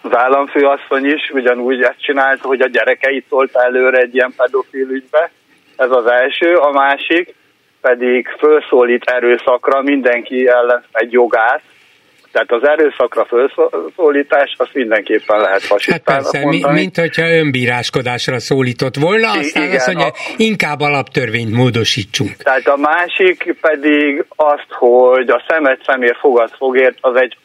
az 0.02 0.16
államfőasszony 0.16 1.06
is 1.06 1.30
ugyanúgy 1.34 1.82
ezt 1.82 2.02
csinálta, 2.02 2.48
hogy 2.48 2.62
a 2.62 2.68
gyerekeit 2.68 3.26
tolta 3.30 3.64
előre 3.64 3.98
egy 3.98 4.16
ilyen 4.16 4.34
pedofil 4.38 4.90
ügybe. 4.90 5.32
Ez 5.76 5.92
az 5.92 6.06
első. 6.06 6.56
A 6.56 6.72
másik 6.72 7.36
pedig 7.82 8.28
felszólít 8.38 9.04
erőszakra 9.04 9.82
mindenki 9.82 10.48
ellen 10.48 10.84
egy 10.92 11.12
jogász, 11.12 11.62
tehát 12.32 12.52
az 12.52 12.68
erőszakra 12.68 13.26
felszólítás, 13.26 14.56
azt 14.58 14.74
mindenképpen 14.74 15.40
lehet 15.40 15.62
fasisztának 15.62 16.10
hát 16.10 16.16
persze, 16.16 16.40
mondani. 16.40 16.74
Mi, 16.74 16.80
mint 16.80 16.98
hogyha 16.98 17.30
önbíráskodásra 17.30 18.40
szólított 18.40 18.96
volna, 18.96 19.32
aztán 19.32 19.64
Igen, 19.64 19.76
azt 19.76 19.88
mondja, 19.88 20.06
a... 20.06 20.14
inkább 20.38 20.80
alaptörvényt 20.80 21.52
módosítsunk. 21.52 22.32
Tehát 22.36 22.68
a 22.68 22.78
másik 22.78 23.56
pedig 23.62 24.26
azt, 24.36 24.68
hogy 24.70 25.30
a 25.30 25.44
szemet 25.48 25.82
szemér 25.86 26.16
fogad 26.20 26.52
fogért, 26.58 26.98
az 27.02 27.16
egy 27.16 27.38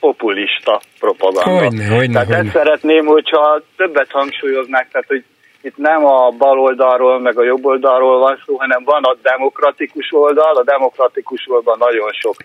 populista 0.00 0.80
propaganda. 0.98 1.64
Hogyne, 1.64 1.86
hogyne, 1.86 2.12
tehát 2.12 2.26
hogyne. 2.26 2.42
ezt 2.42 2.52
szeretném, 2.52 3.06
hogyha 3.06 3.62
többet 3.76 4.10
hangsúlyoznák, 4.10 4.88
tehát 4.90 5.06
hogy 5.06 5.24
itt 5.62 5.76
nem 5.76 6.04
a 6.04 6.30
bal 6.30 6.58
oldalról, 6.58 7.20
meg 7.20 7.38
a 7.38 7.44
jobb 7.44 7.64
oldalról 7.64 8.18
van 8.18 8.42
szó, 8.46 8.56
hanem 8.56 8.84
van 8.84 9.02
a 9.02 9.16
demokratikus 9.22 10.08
oldal, 10.12 10.56
a 10.56 10.64
demokratikus 10.64 11.44
oldal 11.48 11.76
nagyon 11.78 12.12
sok 12.12 12.36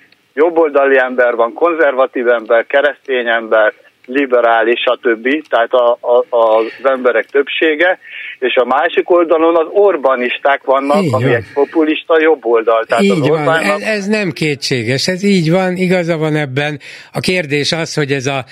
jobboldali 0.41 0.97
ember 0.97 1.35
van, 1.35 1.53
konzervatív 1.53 2.27
ember, 2.27 2.65
keresztény 2.65 3.27
ember, 3.27 3.73
liberális, 4.05 4.79
stb. 4.87 5.25
Tehát 5.49 5.71
a, 5.71 5.97
a, 6.01 6.25
az 6.29 6.65
emberek 6.83 7.25
többsége, 7.25 7.99
és 8.39 8.55
a 8.55 8.65
másik 8.65 9.09
oldalon 9.09 9.55
az 9.55 9.67
Orbánisták 9.71 10.63
vannak, 10.63 11.03
így 11.03 11.13
ami 11.13 11.23
van. 11.23 11.35
egy 11.35 11.45
populista 11.53 12.21
jobb 12.21 12.45
oldal. 12.45 12.85
Tehát 12.85 13.03
így 13.03 13.11
az 13.11 13.27
van, 13.27 13.59
ez, 13.59 13.81
ez 13.81 14.07
nem 14.07 14.31
kétséges, 14.31 15.07
ez 15.07 15.23
így 15.23 15.51
van, 15.51 15.75
igaza 15.75 16.17
van 16.17 16.35
ebben. 16.35 16.79
A 17.13 17.19
kérdés 17.19 17.71
az, 17.71 17.93
hogy 17.93 18.11
ez 18.11 18.25
a 18.25 18.45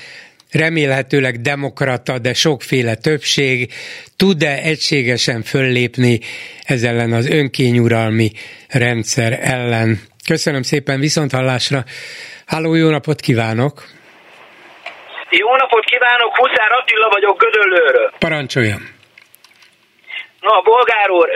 remélhetőleg 0.51 1.41
demokrata, 1.41 2.19
de 2.19 2.33
sokféle 2.33 2.95
többség 2.95 3.71
tud-e 4.15 4.59
egységesen 4.63 5.41
föllépni 5.41 6.19
ez 6.63 6.83
ellen 6.83 7.11
az 7.11 7.29
önkényuralmi 7.29 8.31
rendszer 8.69 9.39
ellen. 9.41 9.99
Köszönöm 10.33 10.61
szépen, 10.61 10.99
viszont 10.99 11.31
hallásra. 11.31 11.79
Háló, 12.45 12.75
jó 12.75 12.89
napot 12.89 13.19
kívánok! 13.19 13.73
Jó 15.29 15.55
napot 15.55 15.85
kívánok, 15.85 16.31
Huszár 16.37 16.71
Attila 16.71 17.09
vagyok 17.09 17.37
Gödöllőről. 17.43 18.11
Parancsoljon! 18.19 18.81
Na, 20.39 20.61
bolgár 20.61 21.09
úr, 21.09 21.29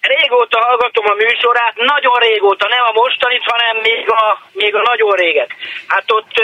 régóta 0.00 0.58
hallgatom 0.66 1.04
a 1.12 1.14
műsorát, 1.14 1.74
nagyon 1.92 2.16
régóta, 2.28 2.66
nem 2.68 2.84
a 2.90 2.92
mostanit, 3.00 3.44
hanem 3.52 3.76
még 3.88 4.10
a, 4.10 4.24
még 4.52 4.74
a 4.74 4.82
nagyon 4.90 5.12
réget. 5.22 5.50
Hát 5.86 6.04
ott, 6.06 6.34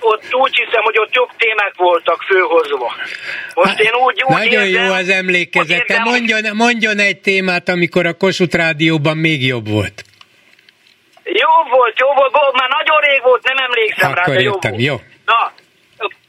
ott 0.00 0.34
úgy 0.34 0.56
hiszem, 0.56 0.82
hogy 0.82 0.98
ott 0.98 1.14
jobb 1.14 1.30
témák 1.38 1.74
voltak 1.76 2.22
főhozva. 2.22 2.94
Most 3.54 3.80
én 3.80 3.94
úgy, 4.06 4.22
úgy 4.22 4.36
Nagyon 4.36 4.64
érzem, 4.64 4.84
jó 4.84 4.92
az 4.92 5.08
emlékezete. 5.08 5.98
Mondjon, 5.98 6.42
mondjon 6.52 6.98
egy 6.98 7.20
témát, 7.20 7.68
amikor 7.68 8.06
a 8.06 8.14
Kossuth 8.14 8.56
Rádióban 8.56 9.16
még 9.16 9.46
jobb 9.46 9.68
volt. 9.68 10.04
Jó 11.24 11.50
volt, 11.68 11.98
jó 11.98 12.12
volt, 12.12 12.52
már 12.52 12.68
nagyon 12.68 13.00
rég 13.00 13.22
volt, 13.22 13.42
nem 13.42 13.64
emlékszem 13.64 14.10
Akkor 14.10 14.26
rá, 14.26 14.34
de 14.34 14.40
jó 14.40 14.50
volt. 14.50 14.80
jó. 14.80 14.96
Na, 15.24 15.52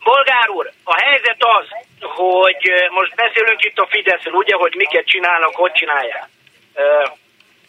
Bolgár 0.03 0.49
úr, 0.49 0.71
a 0.83 0.95
helyzet 1.03 1.43
az, 1.57 1.67
hogy 1.99 2.73
most 2.89 3.15
beszélünk 3.15 3.63
itt 3.63 3.77
a 3.77 3.87
Fideszről, 3.89 4.33
ugye, 4.33 4.55
hogy 4.55 4.73
miket 4.75 5.05
csinálnak, 5.07 5.55
hogy 5.55 5.71
csinálják. 5.71 6.29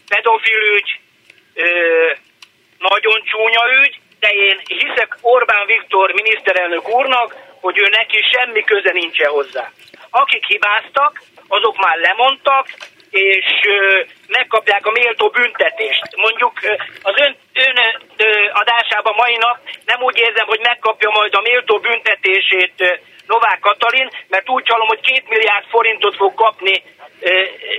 Pedofil 0.09 0.63
ügy, 0.77 1.01
nagyon 2.79 3.23
csúnya 3.25 3.65
ügy, 3.83 4.01
de 4.21 4.29
én 4.29 4.61
hiszek 4.67 5.19
Orbán 5.21 5.67
Viktor 5.67 6.13
miniszterelnök 6.13 6.89
úrnak, 6.89 7.37
hogy 7.61 7.79
ő 7.79 7.87
neki 7.91 8.19
semmi 8.33 8.63
köze 8.65 8.93
nincsen 8.93 9.31
hozzá. 9.31 9.71
Akik 10.11 10.47
hibáztak, 10.47 11.23
azok 11.49 11.77
már 11.77 11.97
lemondtak, 11.99 12.67
és 13.13 13.47
megkapják 14.27 14.87
a 14.87 14.91
méltó 14.91 15.29
büntetést. 15.29 16.03
Mondjuk 16.17 16.53
az 17.03 17.15
ön, 17.25 17.37
ön 17.65 17.77
adásában 18.53 19.15
mai 19.17 19.37
nap 19.37 19.59
nem 19.85 20.01
úgy 20.03 20.19
érzem, 20.27 20.47
hogy 20.47 20.61
megkapja 20.63 21.11
majd 21.19 21.35
a 21.35 21.41
méltó 21.41 21.79
büntetését 21.79 23.01
Novák 23.27 23.61
Katalin, 23.61 24.09
mert 24.29 24.49
úgy 24.49 24.69
hallom, 24.69 24.87
hogy 24.87 25.01
két 25.01 25.29
milliárd 25.29 25.65
forintot 25.69 26.17
fog 26.17 26.35
kapni 26.35 26.83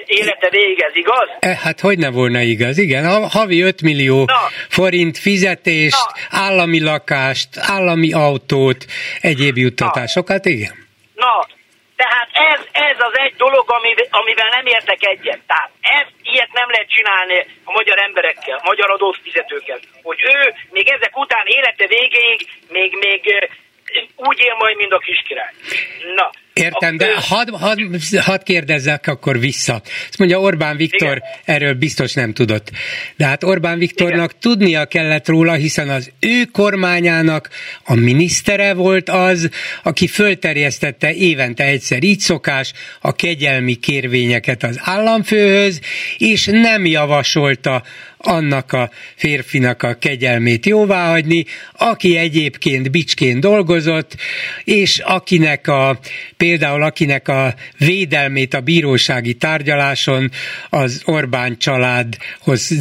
élete 0.05 0.49
végez, 0.49 0.91
igaz? 0.93 1.29
E, 1.39 1.57
hát 1.63 1.79
hogy 1.79 1.97
ne 1.97 2.09
volna 2.09 2.41
igaz, 2.41 2.77
igen. 2.77 3.05
A 3.05 3.27
havi 3.27 3.61
5 3.61 3.81
millió 3.81 4.23
Na. 4.25 4.35
forint 4.69 5.17
fizetést, 5.17 6.05
Na. 6.29 6.39
állami 6.39 6.81
lakást, 6.81 7.49
állami 7.57 8.13
autót, 8.13 8.85
egyéb 9.21 9.57
juttatásokat, 9.57 10.45
igen. 10.45 10.73
Na, 11.15 11.47
tehát 12.03 12.29
ez, 12.51 12.61
ez 12.71 12.97
az 12.99 13.17
egy 13.19 13.35
dolog, 13.35 13.65
amivel 14.09 14.49
nem 14.49 14.65
értek 14.65 15.05
egyet. 15.05 15.39
Tehát 15.47 15.71
ez, 15.81 16.07
ilyet 16.21 16.51
nem 16.51 16.69
lehet 16.69 16.89
csinálni 16.89 17.45
a 17.63 17.71
magyar 17.71 17.97
emberekkel, 17.99 18.57
a 18.57 18.67
magyar 18.71 18.91
adófizetőkkel. 18.91 19.79
Hogy 20.01 20.19
ő 20.23 20.53
még 20.69 20.89
ezek 20.89 21.17
után 21.17 21.45
élete 21.45 21.87
végéig 21.87 22.47
még, 22.69 22.97
még 23.05 23.49
úgy 24.15 24.39
él 24.39 24.55
majd, 24.59 24.75
mint 24.75 24.91
a 24.91 24.97
kiskirály. 24.97 25.53
Na, 26.15 26.29
Értem, 26.53 26.97
de 26.97 27.07
hadd 27.15 27.49
had, 27.51 27.79
had 28.19 28.43
kérdezzek 28.43 29.07
akkor 29.07 29.39
vissza. 29.39 29.81
Azt 30.07 30.17
mondja 30.17 30.39
Orbán 30.39 30.77
Viktor 30.77 31.17
Igen. 31.17 31.29
erről 31.45 31.73
biztos 31.73 32.13
nem 32.13 32.33
tudott. 32.33 32.71
De 33.17 33.25
hát 33.25 33.43
Orbán 33.43 33.77
Viktornak 33.77 34.29
Igen. 34.29 34.39
tudnia 34.39 34.85
kellett 34.85 35.27
róla, 35.27 35.53
hiszen 35.53 35.89
az 35.89 36.11
ő 36.19 36.43
kormányának 36.51 37.49
a 37.83 37.95
minisztere 37.95 38.73
volt 38.73 39.09
az, 39.09 39.49
aki 39.83 40.07
fölterjesztette 40.07 41.13
évente 41.13 41.63
egyszer 41.63 42.03
így 42.03 42.19
szokás 42.19 42.73
a 43.01 43.15
kegyelmi 43.15 43.75
kérvényeket 43.75 44.63
az 44.63 44.79
államfőhöz, 44.81 45.79
és 46.17 46.45
nem 46.51 46.85
javasolta 46.85 47.83
annak 48.25 48.71
a 48.71 48.89
férfinak 49.15 49.83
a 49.83 49.93
kegyelmét 49.93 50.65
jóváhagyni, 50.65 51.45
aki 51.77 52.17
egyébként 52.17 52.91
bicsként 52.91 53.39
dolgozott, 53.39 54.15
és 54.63 54.99
akinek 54.99 55.67
a 55.67 55.99
például 56.37 56.83
akinek 56.83 57.27
a 57.27 57.55
védelmét 57.77 58.53
a 58.53 58.61
bírósági 58.61 59.33
tárgyaláson 59.33 60.31
az 60.69 61.01
Orbán 61.05 61.57
családhoz, 61.57 62.71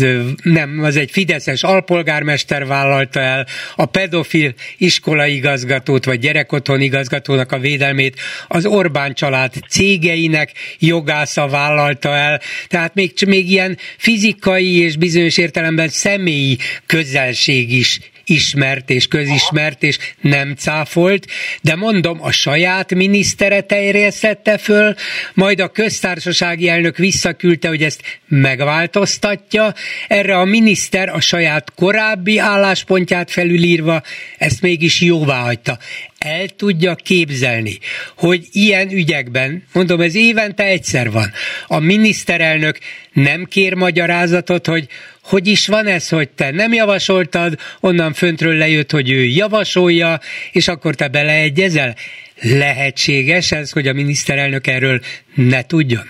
nem, 0.43 0.81
az 0.83 0.97
egy 0.97 1.11
fideszes 1.11 1.63
alpolgármester 1.63 2.67
vállalta 2.67 3.21
el, 3.21 3.47
a 3.77 3.87
pedofil 3.87 4.55
iskolaigazgatót 4.79 6.05
vagy 6.05 6.19
gyerekotthon 6.19 6.81
igazgatónak 6.81 7.53
a 7.53 7.59
védelmét 7.59 8.21
az 8.49 8.67
Orbán 8.67 9.15
család 9.15 9.53
cégeinek 9.69 10.53
jogásza 10.79 11.49
vállalta 11.49 12.17
el, 12.17 12.41
tehát 12.69 12.95
még, 12.95 13.13
még 13.27 13.51
ilyen 13.51 13.79
fizikai 13.97 14.79
és 14.79 14.97
bizonyos 14.97 15.32
értelemben 15.39 15.89
személyi 15.89 16.59
közelség 16.87 17.73
is 17.73 18.01
ismert 18.25 18.91
és 18.91 19.07
közismert 19.07 19.83
és 19.83 19.99
nem 20.21 20.55
cáfolt, 20.55 21.27
de 21.61 21.75
mondom, 21.75 22.23
a 22.23 22.31
saját 22.31 22.95
minisztere 22.95 23.61
terjesztette 23.61 24.59
föl, 24.59 24.95
majd 25.35 25.61
a 25.61 25.69
köztársasági 25.69 26.69
elnök 26.69 26.97
visszaküldte, 26.97 27.69
hogy 27.69 27.83
ezt 27.83 28.21
megváltoztatja, 28.29 29.75
erre 30.09 30.39
a 30.39 30.45
miniszter 30.45 31.09
a 31.09 31.21
saját 31.21 31.73
korábbi 31.75 32.39
álláspontját 32.39 33.31
felülírva 33.31 34.03
ezt 34.39 34.61
mégis 34.61 35.01
jóvá 35.01 35.41
hagyta 35.41 35.79
el 36.23 36.49
tudja 36.49 36.95
képzelni, 36.95 37.79
hogy 38.17 38.47
ilyen 38.53 38.91
ügyekben, 38.91 39.65
mondom, 39.73 40.01
ez 40.01 40.15
évente 40.15 40.65
egyszer 40.65 41.11
van, 41.11 41.33
a 41.67 41.79
miniszterelnök 41.79 42.79
nem 43.13 43.45
kér 43.45 43.75
magyarázatot, 43.75 44.67
hogy 44.67 44.89
hogy 45.23 45.47
is 45.47 45.67
van 45.67 45.87
ez, 45.87 46.09
hogy 46.09 46.29
te 46.29 46.51
nem 46.51 46.73
javasoltad, 46.73 47.59
onnan 47.81 48.13
föntről 48.13 48.55
lejött, 48.55 48.91
hogy 48.91 49.11
ő 49.11 49.25
javasolja, 49.25 50.21
és 50.53 50.69
akkor 50.69 50.95
te 50.95 51.09
beleegyezel? 51.09 51.95
Lehetséges 52.41 53.53
ez, 53.53 53.71
hogy 53.71 53.89
a 53.89 53.93
miniszterelnök 53.93 54.67
erről 54.67 55.01
ne 55.35 55.63
tudjon? 55.63 56.05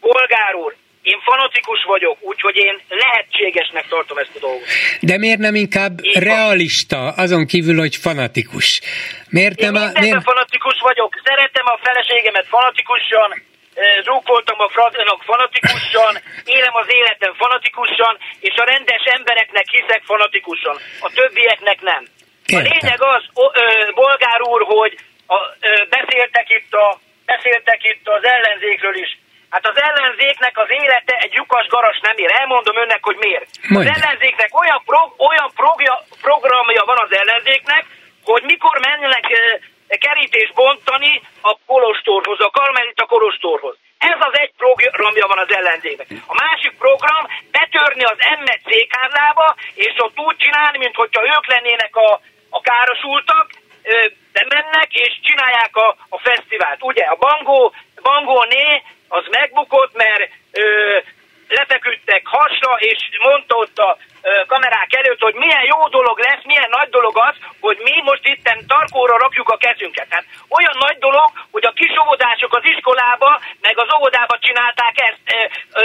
Polgár 0.00 0.54
úr, 0.64 0.76
én 1.12 1.20
fanatikus 1.30 1.80
vagyok, 1.94 2.16
úgyhogy 2.30 2.56
én 2.56 2.76
lehetségesnek 2.88 3.86
tartom 3.88 4.18
ezt 4.18 4.34
a 4.38 4.40
dolgot. 4.46 4.66
De 5.00 5.18
miért 5.18 5.42
nem 5.46 5.54
inkább 5.64 5.94
én 6.02 6.22
realista, 6.30 7.00
azon 7.24 7.44
kívül, 7.52 7.78
hogy 7.84 7.96
fanatikus? 8.06 8.68
Miért 9.38 9.58
én 9.60 9.70
nem 9.70 9.82
a, 9.82 10.00
miért... 10.00 10.22
fanatikus 10.32 10.78
vagyok, 10.88 11.10
szeretem 11.28 11.66
a 11.74 11.76
feleségemet 11.86 12.46
fanatikusan, 12.56 13.28
zsúkoltam 14.06 14.58
a 14.66 14.68
fradnak 14.68 15.22
fanatikusan, 15.30 16.12
élem 16.56 16.74
az 16.82 16.88
életem 16.98 17.32
fanatikusan, 17.42 18.14
és 18.40 18.54
a 18.62 18.64
rendes 18.72 19.04
embereknek 19.16 19.66
hiszek 19.76 20.02
fanatikusan, 20.10 20.76
a 21.06 21.08
többieknek 21.18 21.80
nem. 21.80 22.02
Értem. 22.46 22.58
A 22.58 22.68
lényeg 22.70 23.00
az, 23.14 23.22
o, 23.42 23.44
ö, 23.62 23.64
bolgár 23.94 24.40
úr, 24.52 24.62
hogy 24.74 24.92
a, 25.26 25.38
ö, 25.60 25.70
beszéltek, 25.96 26.46
itt 26.58 26.72
a, 26.72 27.00
beszéltek 27.32 27.80
itt 27.92 28.08
az 28.16 28.24
ellenzékről 28.24 28.96
is, 29.04 29.10
Hát 29.50 29.66
az 29.66 29.78
ellenzéknek 29.88 30.58
az 30.58 30.70
élete 30.70 31.14
egy 31.24 31.32
lyukas 31.32 31.66
garas 31.66 31.98
nem 32.02 32.16
ér. 32.16 32.30
Elmondom 32.40 32.76
önnek, 32.76 33.02
hogy 33.02 33.16
miért. 33.16 33.48
Mondja. 33.68 33.90
Az 33.90 33.96
ellenzéknek 33.96 34.50
olyan, 34.62 34.82
pro, 34.84 35.00
olyan 35.30 35.50
progja, 35.54 35.94
programja 36.20 36.82
van 36.84 36.98
az 37.04 37.12
ellenzéknek, 37.20 37.84
hogy 38.24 38.42
mikor 38.42 38.76
mennek 38.88 39.24
e, 39.30 39.96
kerítés 39.96 40.50
bontani 40.54 41.22
a 41.40 41.52
kolostorhoz, 41.66 42.40
a 42.40 42.50
karmelita 42.50 43.06
kolostorhoz. 43.06 43.76
Ez 43.98 44.18
az 44.28 44.38
egy 44.38 44.52
programja 44.56 45.26
van 45.26 45.38
az 45.38 45.52
ellenzéknek. 45.58 46.06
A 46.26 46.34
másik 46.44 46.74
program 46.78 47.24
betörni 47.50 48.04
az 48.04 48.20
emmet 48.34 48.60
székházlába, 48.70 49.54
és 49.74 49.94
ott 49.96 50.18
úgy 50.18 50.36
csinálni, 50.36 50.78
mintha 50.78 51.22
ők 51.34 51.46
lennének 51.46 51.96
a, 51.96 52.20
a 52.50 52.60
károsultak, 52.60 53.46
bemennek 54.32 54.88
és 54.92 55.12
csinálják 55.22 55.76
a, 55.76 55.96
a 56.08 56.18
fesztivált. 56.18 56.82
Ugye 56.82 57.04
a 57.04 57.16
Bangó, 57.16 57.74
Bangó 58.02 58.44
né 58.44 58.82
az 59.16 59.24
megbukott, 59.30 59.92
mert 59.94 60.30
ö, 60.52 60.62
lefeküdtek 61.48 62.26
hasra, 62.26 62.76
és 62.78 62.98
mondta 63.22 63.56
ott 63.56 63.78
a 63.78 63.98
kamerák 64.52 64.90
előtt, 65.00 65.22
hogy 65.26 65.36
milyen 65.44 65.64
jó 65.74 65.80
dolog 65.88 66.16
lesz, 66.26 66.42
milyen 66.52 66.70
nagy 66.78 66.90
dolog 66.96 67.14
az, 67.28 67.34
hogy 67.60 67.78
mi 67.88 67.96
most 68.10 68.24
itten 68.32 68.58
tarkóra 68.72 69.16
rakjuk 69.24 69.48
a 69.48 69.56
kezünket. 69.64 70.06
Hát 70.10 70.24
olyan 70.56 70.76
nagy 70.86 70.98
dolog, 71.06 71.28
hogy 71.54 71.64
a 71.70 71.72
kis 71.80 71.92
óvodások 72.02 72.52
az 72.58 72.64
iskolába, 72.72 73.30
meg 73.60 73.74
az 73.84 73.90
óvodába 73.96 74.36
csinálták 74.46 74.94
ezt 75.08 75.24
e, 75.24 75.38
e, 75.80 75.82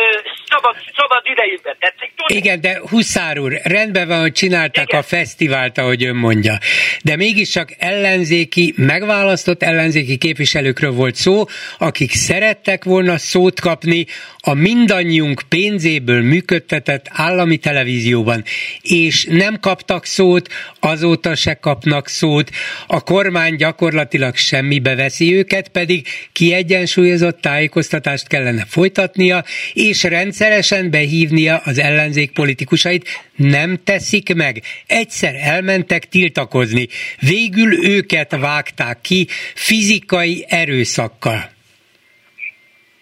szabad, 0.52 0.76
szabad 1.00 1.22
idejükben. 1.34 1.76
Tetszik 1.80 2.12
tudni? 2.16 2.36
Igen, 2.36 2.62
de 2.62 2.74
Huszár 2.90 3.36
úr, 3.40 3.54
rendben 3.64 4.08
van, 4.08 4.20
hogy 4.20 4.32
csinálták 4.32 4.88
Igen. 4.88 5.00
a 5.00 5.04
fesztivált, 5.04 5.78
ahogy 5.78 6.04
ön 6.06 6.16
mondja. 6.16 6.56
De 7.04 7.16
mégiscsak 7.16 7.70
ellenzéki, 7.80 8.74
megválasztott 8.78 9.64
ellenzéki 9.64 10.18
képviselőkről 10.18 10.92
volt 10.92 11.16
szó, 11.16 11.44
akik 11.78 12.12
szerettek 12.12 12.84
volna 12.84 13.18
szót 13.18 13.60
kapni 13.60 14.06
a 14.40 14.54
mindannyiunk 14.54 15.42
pénzéből 15.50 16.22
működtetett 16.22 17.06
állami 17.12 17.58
televízió 17.58 18.24
valóban, 18.26 18.44
és 18.82 19.26
nem 19.30 19.60
kaptak 19.60 20.06
szót, 20.06 20.50
azóta 20.80 21.36
se 21.36 21.54
kapnak 21.54 22.08
szót, 22.08 22.50
a 22.88 23.02
kormány 23.02 23.56
gyakorlatilag 23.56 24.36
semmibe 24.36 24.96
veszi 24.96 25.36
őket, 25.36 25.68
pedig 25.68 26.08
kiegyensúlyozott 26.32 27.42
tájékoztatást 27.42 28.28
kellene 28.28 28.66
folytatnia, 28.68 29.44
és 29.74 30.04
rendszeresen 30.04 30.90
behívnia 30.90 31.62
az 31.66 31.80
ellenzék 31.80 32.32
politikusait, 32.32 33.08
nem 33.36 33.80
teszik 33.84 34.36
meg. 34.36 34.62
Egyszer 34.88 35.36
elmentek 35.36 36.08
tiltakozni, 36.08 36.88
végül 37.20 37.86
őket 37.86 38.36
vágták 38.36 39.02
ki 39.02 39.28
fizikai 39.54 40.46
erőszakkal 40.48 41.55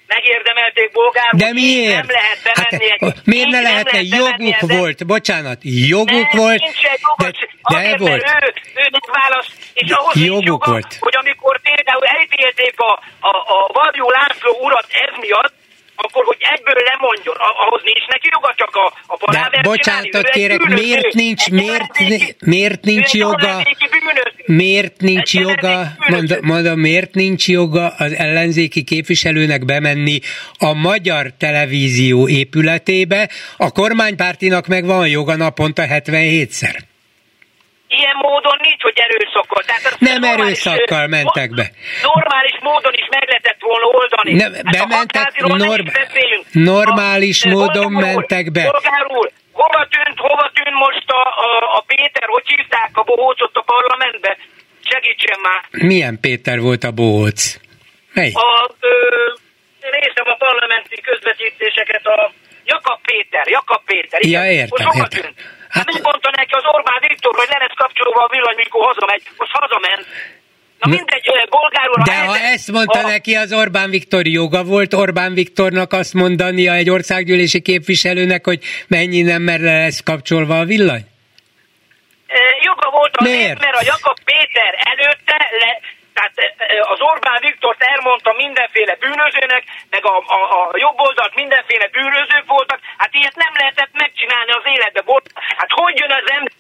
megérdemelték 0.08 0.92
bolgárul. 0.92 1.40
De 1.40 1.52
miért? 1.54 1.96
Nem 1.96 2.16
lehet 2.18 2.40
bemenni 2.44 2.90
hát, 2.90 3.02
egy, 3.02 3.22
Miért 3.24 3.50
ne 3.50 3.62
lehetne? 3.62 3.92
Lehet 3.92 4.14
joguk 4.14 4.62
ezen. 4.62 4.78
volt, 4.78 5.06
bocsánat, 5.06 5.60
joguk 5.62 6.32
nem, 6.32 6.42
volt. 6.42 6.62
Nincs 6.62 6.84
egy 6.84 7.00
jogos, 7.02 7.40
de, 7.40 7.48
de 7.70 7.78
azért, 7.78 8.00
volt. 8.00 8.24
Ő, 8.24 8.54
ő 8.76 8.88
válasz, 9.12 9.50
és 9.74 9.92
ahhoz 9.92 10.16
joguk 10.16 10.44
joga, 10.44 10.72
volt. 10.72 10.98
hogy 11.00 11.16
amikor 11.16 11.62
például 11.62 12.06
elítélték 12.06 12.80
a, 12.80 12.92
a, 13.20 13.34
a 13.56 13.70
Vadjú 13.74 14.10
László 14.10 14.52
urat 14.62 14.88
ez 14.90 15.14
miatt, 15.20 15.54
akkor 16.06 16.24
hogy 16.26 16.38
egyből 16.40 16.84
lemondjon, 16.92 17.36
ahhoz 17.66 17.82
nincs 17.84 18.06
neki 18.08 18.28
joga 18.32 18.54
csak 18.56 18.76
a, 18.76 18.94
a 19.08 19.32
De 19.32 19.62
bocsánatot 19.62 20.30
kérek, 20.30 20.60
miért 20.60 21.14
nincs, 21.14 21.50
miért, 21.50 21.86
miért 22.40 22.84
nincs 22.84 23.14
joga, 23.14 23.64
miért 24.46 25.02
nincs 25.02 25.34
joga, 25.34 25.88
mondom, 26.08 26.38
mondom, 26.42 26.80
miért 26.80 27.14
nincs 27.14 27.48
joga 27.48 27.94
az 27.98 28.14
ellenzéki 28.14 28.84
képviselőnek 28.84 29.66
bemenni 29.66 30.20
a 30.58 30.74
magyar 30.74 31.34
televízió 31.38 32.28
épületébe, 32.28 33.30
a 33.58 33.72
kormánypártinak 33.72 34.68
meg 34.68 34.86
van 34.86 35.08
joga 35.08 35.36
naponta 35.36 35.84
77-szer. 35.90 36.93
Ilyen 38.00 38.18
módon 38.26 38.58
nincs, 38.68 38.82
hogy 38.88 38.98
erőszakkal. 39.06 39.64
Tehát 39.70 39.84
nem 40.10 40.24
erőszakkal 40.34 41.06
mentek 41.08 41.50
be. 41.60 41.66
Normális 42.12 42.58
módon 42.70 42.94
is 43.02 43.08
meg 43.16 43.24
lehetett 43.32 43.62
volna 43.70 43.88
oldani. 44.00 44.32
Nem, 44.44 44.52
hát 44.54 44.68
bementek, 44.78 45.30
norm, 45.66 45.86
normális 46.70 47.40
a, 47.46 47.50
módon 47.50 47.92
mentek 47.92 48.52
be. 48.52 48.64
Polgár 48.72 49.06
úr, 49.20 49.28
hova 49.62 49.82
tűnt, 49.94 50.18
hova 50.28 50.46
tűnt 50.58 50.76
most 50.86 51.08
a, 51.22 51.24
a, 51.48 51.50
a 51.78 51.84
Péter, 51.88 52.28
hogy 52.36 52.48
hívták 52.48 52.92
a 52.94 53.04
bohócot 53.04 53.56
a 53.62 53.64
parlamentbe? 53.74 54.38
Segítsen 54.92 55.40
már. 55.48 55.62
Milyen 55.72 56.16
Péter 56.22 56.60
volt 56.60 56.84
a 56.84 56.92
bohóc? 56.92 57.40
Mely? 58.14 58.32
A, 58.34 58.70
ö, 58.80 58.92
néztem 59.98 60.28
a 60.34 60.36
parlamenti 60.46 61.02
közvetítéseket, 61.02 62.06
a 62.06 62.32
Jakab 62.66 63.00
Péter, 63.02 63.48
Jakab 63.48 63.82
Péter. 63.86 64.20
Igen. 64.24 64.46
Ja, 64.46 64.52
értem, 64.52 64.88
értem. 64.96 65.22
Tűnt. 65.22 65.36
Hát 65.76 65.92
nem 65.92 66.02
mondta 66.02 66.30
neki 66.42 66.54
az 66.54 66.66
Orbán 66.76 67.02
Viktor, 67.08 67.36
hogy 67.36 67.48
le 67.50 67.58
lesz 67.64 67.78
kapcsolva 67.84 68.20
a 68.24 68.30
villany, 68.32 68.56
mikor 68.56 68.86
hazamegy. 68.86 69.24
Most 69.38 69.52
hazament. 69.52 70.06
Na 70.80 70.88
mindegy, 70.90 71.26
bolgárul... 71.50 72.04
De 72.04 72.26
ha 72.26 72.38
ezt 72.38 72.72
mondta 72.72 73.00
a... 73.00 73.08
neki 73.08 73.36
az 73.36 73.54
Orbán 73.54 73.90
Viktor 73.90 74.28
joga 74.28 74.64
volt 74.64 74.94
Orbán 74.94 75.34
Viktornak 75.34 75.94
azt 75.94 76.14
mondania 76.14 76.74
egy 76.74 76.90
országgyűlési 76.90 77.62
képviselőnek, 77.62 78.46
hogy 78.46 78.60
mennyi 78.88 79.22
nem, 79.22 79.42
mert 79.42 79.62
le 79.62 79.78
lesz 79.78 80.04
kapcsolva 80.04 80.60
a 80.60 80.66
villany? 80.66 81.06
Joga 82.62 82.90
volt 82.90 83.18
azért, 83.18 83.60
mert 83.60 83.76
a 83.76 83.84
Jakab 83.86 84.18
Péter 84.24 84.74
előtte 84.92 85.38
le, 85.60 85.80
tehát 86.14 86.36
az 86.94 87.02
Orbán 87.02 87.40
Viktort 87.42 87.84
elmondta 87.84 88.34
mindenféle 88.34 88.96
bűnözőnek, 88.96 89.64
meg 89.90 90.06
a, 90.06 90.16
a, 90.38 90.40
a 90.60 90.78
jobb 90.78 91.00
oldalt 91.00 91.36
mindenféle 91.36 91.88
bűnözők 91.88 92.46
voltak, 92.48 92.80
hát 92.98 93.14
ilyet 93.14 93.36
nem 93.36 93.54
lehetett 93.60 93.94
megcsinálni 93.94 94.52
az 94.52 94.66
életbe. 94.66 95.02
Hát 95.58 95.72
hogy 95.72 96.00
jön 96.00 96.12
az 96.12 96.30
ember 96.30 96.52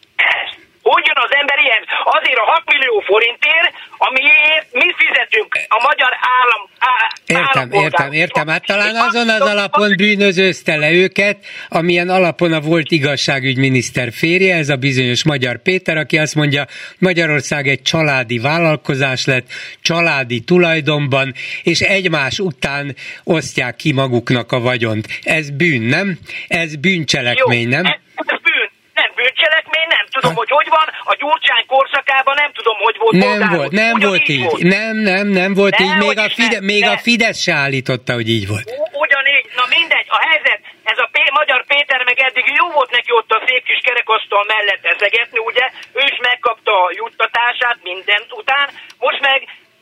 hogy 0.83 1.05
jön 1.05 1.19
az 1.25 1.33
ember 1.39 1.57
ilyen? 1.65 1.83
Azért 2.03 2.37
a 2.37 2.45
6 2.45 2.61
millió 2.65 2.99
forintért, 2.99 3.73
amiért 3.97 4.65
mi 4.71 4.89
fizetünk 5.01 5.51
a 5.67 5.79
magyar 5.87 6.13
állam. 6.37 6.61
Á, 6.79 6.95
értem, 7.25 7.71
értem, 7.71 8.11
értem. 8.11 8.47
Hát 8.47 8.65
talán 8.65 8.95
azon 8.95 9.29
az 9.29 9.41
alapon 9.41 9.95
bűnözőzte 9.97 10.75
le 10.75 10.91
őket, 10.91 11.37
amilyen 11.69 12.09
alapon 12.09 12.53
a 12.53 12.59
volt 12.59 12.91
igazságügyminiszter 12.91 14.11
férje, 14.11 14.55
ez 14.55 14.69
a 14.69 14.75
bizonyos 14.75 15.23
Magyar 15.23 15.61
Péter, 15.61 15.97
aki 15.97 16.17
azt 16.17 16.35
mondja, 16.35 16.65
Magyarország 16.99 17.67
egy 17.67 17.81
családi 17.81 18.39
vállalkozás 18.39 19.25
lett, 19.25 19.47
családi 19.81 20.39
tulajdonban, 20.39 21.33
és 21.63 21.79
egymás 21.79 22.39
után 22.39 22.95
osztják 23.23 23.75
ki 23.75 23.93
maguknak 23.93 24.51
a 24.51 24.59
vagyont. 24.59 25.07
Ez 25.23 25.49
bűn, 25.49 25.81
nem? 25.81 26.17
Ez 26.47 26.75
bűncselekmény, 26.75 27.67
nem? 27.67 27.85
Ez, 27.85 27.91
ez 28.15 28.39
bűn, 28.41 28.69
nem 28.93 29.11
bűncselekmény, 29.15 29.87
nem 29.89 30.05
tudom, 30.23 30.35
hogy 30.41 30.51
hogy 30.59 30.69
van, 30.79 30.87
a 31.11 31.13
Gyurcsány 31.21 31.65
korszakában 31.73 32.35
nem 32.43 32.51
tudom, 32.57 32.77
hogy 32.85 32.97
volt. 33.03 33.15
Nem 33.25 33.39
volt, 33.57 33.71
nem 33.71 33.95
volt 34.07 34.27
így. 34.35 34.45
Volt. 34.49 34.61
Nem, 34.77 34.95
nem, 35.11 35.27
nem 35.41 35.51
volt 35.61 35.77
nem, 35.77 35.87
így. 35.87 35.97
Még, 36.05 36.17
a, 36.25 36.29
Fide, 36.39 36.59
nem, 36.59 36.63
még 36.71 36.83
nem. 36.83 36.93
a 36.93 36.97
Fidesz 36.97 37.41
se 37.47 37.53
állította, 37.65 38.11
hogy 38.19 38.29
így 38.37 38.47
volt. 38.47 38.67
Ugyanígy, 39.05 39.45
na 39.59 39.65
mindegy, 39.77 40.07
a 40.17 40.19
helyzet, 40.27 40.61
ez 40.91 40.97
a 41.05 41.07
P- 41.13 41.37
Magyar 41.39 41.61
Péter 41.71 42.01
meg 42.09 42.19
eddig 42.27 42.45
jó 42.61 42.65
volt 42.77 42.91
neki 42.97 43.11
ott 43.19 43.31
a 43.37 43.43
szép 43.47 43.63
kis 43.69 43.81
kerekasztal 43.87 44.43
mellett 44.53 44.83
ezegetni, 44.93 45.39
ugye? 45.49 45.65
Ő 45.99 46.01
is 46.11 46.17
megkapta 46.29 46.73
a 46.87 46.93
juttatását 47.01 47.77
mindent 47.83 48.29
után, 48.41 48.67
most 49.05 49.19
meg 49.29 49.39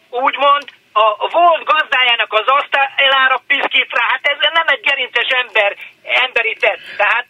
úgymond 0.10 0.66
a 0.94 1.30
volt 1.32 1.64
gazdájának 1.64 2.34
az 2.34 2.48
asztalára 2.60 3.42
piszkít 3.48 3.92
rá, 3.98 4.04
hát 4.12 4.20
ez 4.24 4.38
nem 4.54 4.68
egy 4.68 4.80
gerinces 4.88 5.28
ember, 5.44 5.76
emberi 6.04 6.56
tett. 6.60 6.80
Tehát 6.98 7.28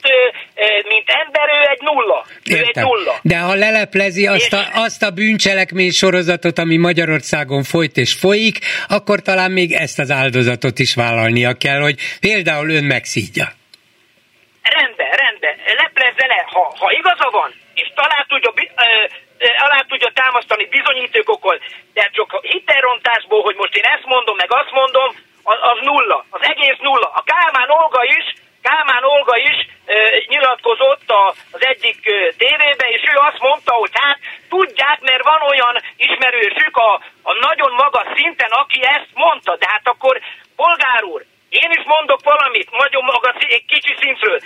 mint 0.88 1.10
ember 1.24 1.48
ő 1.60 1.70
egy 1.70 1.82
nulla. 1.82 2.26
Ő 2.50 2.58
egy 2.58 2.76
nulla. 2.76 3.20
De 3.22 3.38
ha 3.40 3.54
leleplezi 3.54 4.28
azt 4.28 4.54
a, 4.54 4.68
azt 4.74 5.04
a 5.04 5.12
bűncselekmény 5.12 5.92
sorozatot, 5.92 6.58
ami 6.60 6.78
Magyarországon 6.78 7.64
folyt 7.64 7.98
és 7.98 8.14
folyik, 8.14 8.58
akkor 8.88 9.22
talán 9.22 9.52
még 9.52 9.72
ezt 9.72 10.00
az 10.00 10.12
áldozatot 10.12 10.80
is 10.80 10.96
vállalnia 10.96 11.54
kell, 11.54 11.80
hogy 11.80 11.96
például 12.20 12.70
ön 12.70 12.84
megszídja. 12.84 13.52
Rendben, 14.62 15.11
ha, 16.54 16.74
ha 16.80 16.92
igaza 16.92 17.30
van, 17.30 17.50
és 17.74 17.88
talán 17.96 18.26
tudja 18.28 18.52
alá 19.66 19.80
tudja 19.88 20.12
támasztani 20.14 20.66
bizonyítékokkal, 20.66 21.60
de 21.94 22.10
csak 22.14 22.40
hitelrontásból, 22.42 23.42
hogy 23.42 23.56
most 23.56 23.76
én 23.76 23.84
ezt 23.84 24.06
mondom, 24.06 24.36
meg 24.36 24.54
azt 24.54 24.72
mondom, 24.72 25.10
az, 25.44 25.58
az 25.72 25.78
nulla. 25.82 26.26
Az 26.30 26.42
egész 26.42 26.80
nulla. 26.80 27.08
A 27.20 27.24
Kálmán 27.32 27.70
Olga 27.70 28.04
is, 28.04 28.26
Kálmán 28.62 29.04
Olga 29.04 29.38
is 29.38 29.58
e, 29.86 29.96
nyilatkozott 30.28 31.10
a, 31.10 31.34
az 31.52 31.66
egyik 31.66 32.08
e, 32.08 32.34
tévébe, 32.38 32.88
és 32.90 33.02
ő 33.14 33.16
azt 33.30 33.40
mondta, 33.40 33.74
hogy 33.74 33.92
hát 33.94 34.20
tudják, 34.50 35.00
mert 35.02 35.24
van 35.24 35.42
olyan 35.42 35.76
ismerősük 35.96 36.78
a, 36.78 36.92
a 37.22 37.34
nagyon 37.48 37.72
magas 37.72 38.08
szinten, 38.16 38.52
aki 38.52 38.80
ezt 38.84 39.12
mondta. 39.14 39.56
De 39.56 39.68
hát 39.70 39.88
akkor, 39.88 40.20
polgár 40.56 41.04
úr, 41.04 41.22
én 41.50 41.72
is 41.72 41.84
mondok 41.86 42.22
valamit, 42.24 42.72
nagyon 42.72 43.04
magas, 43.04 43.36
egy 43.48 43.66
kicsi 43.66 43.96
szintről. 44.00 44.40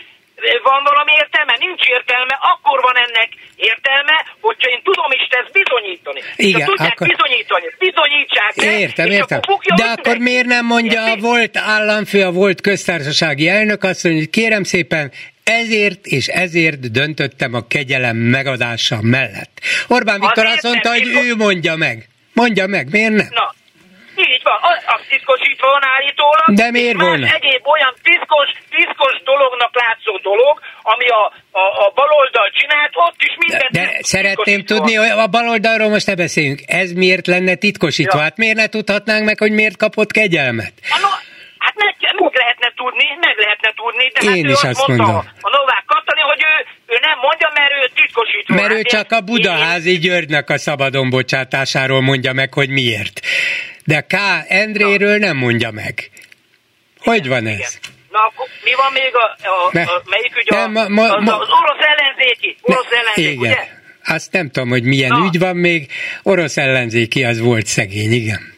Van 0.63 0.83
valami 0.83 1.11
értelme? 1.21 1.55
Nincs 1.59 1.83
értelme, 1.95 2.35
akkor 2.51 2.77
van 2.81 2.97
ennek 3.05 3.29
értelme, 3.55 4.15
hogyha 4.41 4.69
én 4.69 4.81
tudom 4.83 5.11
is 5.11 5.23
ezt 5.39 5.51
bizonyítani. 5.51 6.21
Igen, 6.35 6.61
ha 6.61 6.67
tudják 6.67 6.91
akkor... 6.91 7.07
bizonyítani, 7.07 7.67
bizonyítsák 7.85 8.53
Értem, 8.55 9.11
értem. 9.11 9.39
Akkor 9.41 9.57
De 9.63 9.73
mindenki. 9.75 9.99
akkor 9.99 10.17
miért 10.17 10.45
nem 10.45 10.65
mondja 10.65 11.01
a 11.11 11.15
volt 11.15 11.57
államfő, 11.57 12.21
a 12.23 12.31
volt 12.31 12.61
köztársasági 12.61 13.47
elnök 13.47 13.83
azt 13.83 14.03
mondja, 14.03 14.21
hogy 14.21 14.29
kérem 14.29 14.63
szépen, 14.63 15.11
ezért 15.43 16.05
és 16.05 16.27
ezért 16.27 16.91
döntöttem 16.91 17.53
a 17.53 17.67
kegyelem 17.67 18.17
megadása 18.17 18.97
mellett. 19.01 19.59
Orbán 19.87 20.19
Viktor 20.19 20.45
azt 20.45 20.63
mondta, 20.63 20.89
hogy 20.89 21.07
ő 21.07 21.35
mondja 21.35 21.75
meg. 21.75 22.07
Mondja 22.33 22.67
meg, 22.67 22.91
miért 22.91 23.13
nem? 23.13 23.27
Na, 23.31 23.53
így 24.17 24.43
van, 24.49 24.57
az, 24.69 24.77
az 24.93 25.01
titkosítva 25.09 25.67
van 25.75 25.85
állítólag. 25.95 26.47
De 26.61 26.67
miért 26.71 27.01
volna? 27.01 27.27
egyéb 27.37 27.63
olyan 27.75 27.93
titkos, 28.07 28.49
titkos 28.75 29.15
dolognak 29.31 29.73
látszó 29.81 30.13
dolog, 30.29 30.55
ami 30.81 31.07
a, 31.07 31.23
a, 31.61 31.65
a 31.85 31.91
baloldal 31.99 32.49
csinált, 32.57 32.93
ott 33.07 33.19
is 33.27 33.33
De, 33.37 33.45
minden 33.45 33.67
de 33.71 33.79
titkosítva 33.79 34.13
szeretném 34.15 34.59
tudni, 34.71 34.93
hogy 34.93 35.09
a 35.25 35.27
baloldalról 35.27 35.89
most 35.89 36.07
ne 36.07 36.15
beszéljünk. 36.15 36.59
Ez 36.67 36.91
miért 36.91 37.27
lenne 37.27 37.55
titkosítva? 37.55 38.17
Ja. 38.17 38.23
Hát 38.23 38.37
miért 38.37 38.57
ne 38.63 38.67
tudhatnánk 38.67 39.23
meg, 39.25 39.37
hogy 39.37 39.51
miért 39.51 39.77
kapott 39.77 40.11
kegyelmet? 40.11 40.73
Hát 41.65 41.75
meg, 41.83 41.95
meg 42.21 42.33
lehetne 42.41 42.69
tudni, 42.81 43.07
meg 43.25 43.35
lehetne 43.43 43.71
tudni, 43.81 44.05
de 44.13 44.19
Én 44.21 44.29
hát 44.29 44.49
ő 44.49 44.53
is 44.57 44.63
azt, 44.63 44.65
azt 44.65 44.87
mondta 44.87 45.05
mondom. 45.05 45.25
a 45.47 45.49
Novák 45.57 45.85
Katalin, 45.91 46.27
hogy 46.33 46.43
ő, 46.51 46.55
ő 46.93 46.94
nem 47.09 47.17
mondja, 47.21 47.49
mert 47.53 47.71
ő 47.71 47.91
titkosítva. 47.95 48.53
Mert 48.55 48.71
ő 48.71 48.75
Hát 48.75 48.85
csak 48.85 49.11
a 49.11 49.21
Budaházi 49.21 49.97
Györgynek 49.97 50.49
a 50.49 50.57
szabadon 50.57 51.09
bocsátásáról 51.09 52.01
mondja 52.01 52.33
meg, 52.33 52.53
hogy 52.53 52.69
miért. 52.69 53.19
De 53.85 54.01
K. 54.01 54.13
Endréről 54.47 55.17
nem 55.17 55.37
mondja 55.37 55.71
meg. 55.71 56.09
Hogy 56.99 57.27
van 57.27 57.47
Igen. 57.47 57.59
ez? 57.59 57.79
Na, 58.11 58.19
akkor 58.19 58.47
mi 58.63 58.71
van 58.75 58.91
még 58.93 59.15
a, 59.15 59.25
a, 59.49 59.69
Ne. 59.71 59.81
a 59.81 60.01
melyik 60.05 60.37
ügy? 60.37 60.53
A, 60.53 60.55
Nem, 60.55 60.71
ma- 60.71 60.87
ma- 60.87 61.15
az, 61.15 61.29
az 61.29 61.49
orosz 61.61 61.85
ellenzéki, 61.85 62.57
orosz 62.61 62.91
ellenzék, 62.91 63.25
igen. 63.25 63.37
ugye? 63.51 63.67
Azt 64.03 64.31
nem 64.31 64.49
tudom, 64.51 64.69
hogy 64.69 64.83
milyen 64.83 65.09
Na. 65.09 65.25
ügy 65.25 65.39
van 65.39 65.55
még. 65.55 65.91
Orosz 66.23 66.57
ellenzéki 66.57 67.23
az 67.23 67.39
volt 67.39 67.65
szegény, 67.65 68.11
igen. 68.11 68.53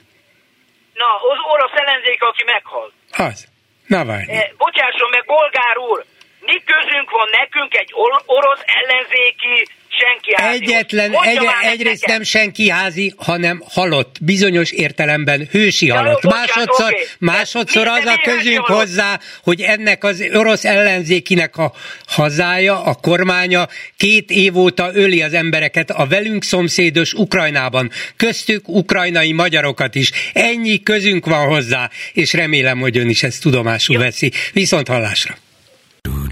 Na, 0.94 1.06
az 1.32 1.40
orosz 1.54 1.72
ellenzék, 1.76 2.22
aki 2.24 2.44
meghal. 2.46 2.92
Az. 3.12 3.48
Navalnyi. 3.88 4.32
E, 4.34 4.52
bocsásson 4.58 5.10
meg, 5.12 5.24
bolgár 5.26 5.78
úr, 5.78 6.06
mi 6.50 6.58
közünk 6.72 7.10
van 7.18 7.28
nekünk 7.40 7.74
egy 7.76 7.92
or- 7.94 8.24
orosz 8.26 8.64
ellenzéki 8.80 9.56
senki 10.00 10.34
házihoz? 10.36 10.62
Egyetlen, 10.62 11.12
egy, 11.24 11.40
egyrészt 11.62 12.02
nekem. 12.02 12.16
nem 12.16 12.24
senki 12.24 12.70
házi, 12.70 13.14
hanem 13.18 13.64
halott. 13.70 14.16
Bizonyos 14.22 14.72
értelemben 14.72 15.48
hősi 15.52 15.86
Ja, 15.86 15.94
jó, 15.94 16.00
halott. 16.02 16.22
bocsánat, 16.22 16.48
Másodszor, 16.48 16.94
oké. 16.94 17.06
másodszor 17.20 17.88
az 17.88 18.06
a 18.06 18.20
közünk 18.24 18.66
hozzá, 18.66 19.20
hogy 19.44 19.62
ennek 19.62 20.04
az 20.04 20.26
orosz 20.34 20.66
ellenzékinek 20.66 21.58
a 21.58 21.74
hazája, 22.08 22.84
a 22.84 22.94
kormánya 22.94 23.68
két 23.98 24.30
év 24.32 24.58
óta 24.58 24.90
öli 24.94 25.22
az 25.22 25.34
embereket 25.34 25.90
a 25.90 26.06
velünk 26.08 26.44
szomszédos 26.44 27.14
Ukrajnában, 27.14 27.92
köztük 28.16 28.68
ukrajnai 28.68 29.32
magyarokat 29.32 29.96
is. 29.96 30.12
Ennyi 30.34 30.84
közünk 30.84 31.26
van 31.26 31.48
hozzá, 31.48 31.90
és 32.14 32.34
remélem, 32.34 32.80
hogy 32.80 32.98
ön 32.98 33.10
is 33.10 33.24
ezt 33.24 33.42
tudomásul 33.42 33.98
veszi. 33.98 34.32
Viszont 34.54 34.88
hallásra. 34.88 35.38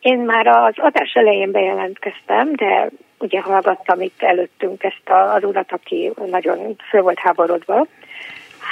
Én 0.00 0.18
már 0.18 0.46
az 0.46 0.74
adás 0.76 1.12
elején 1.14 1.50
bejelentkeztem, 1.50 2.52
de 2.52 2.88
ugye 3.18 3.40
hallgattam 3.40 4.00
itt 4.00 4.22
előttünk 4.22 4.82
ezt 4.82 5.10
az 5.34 5.44
urat, 5.44 5.72
aki 5.72 6.12
nagyon 6.26 6.76
föl 6.88 7.02
volt 7.02 7.18
háborodva. 7.18 7.86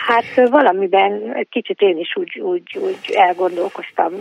Hát 0.07 0.49
valamiben 0.51 1.47
kicsit 1.51 1.81
én 1.81 1.99
is 1.99 2.17
úgy, 2.17 2.39
úgy, 2.39 2.79
úgy 2.79 3.15
elgondolkoztam. 3.15 4.13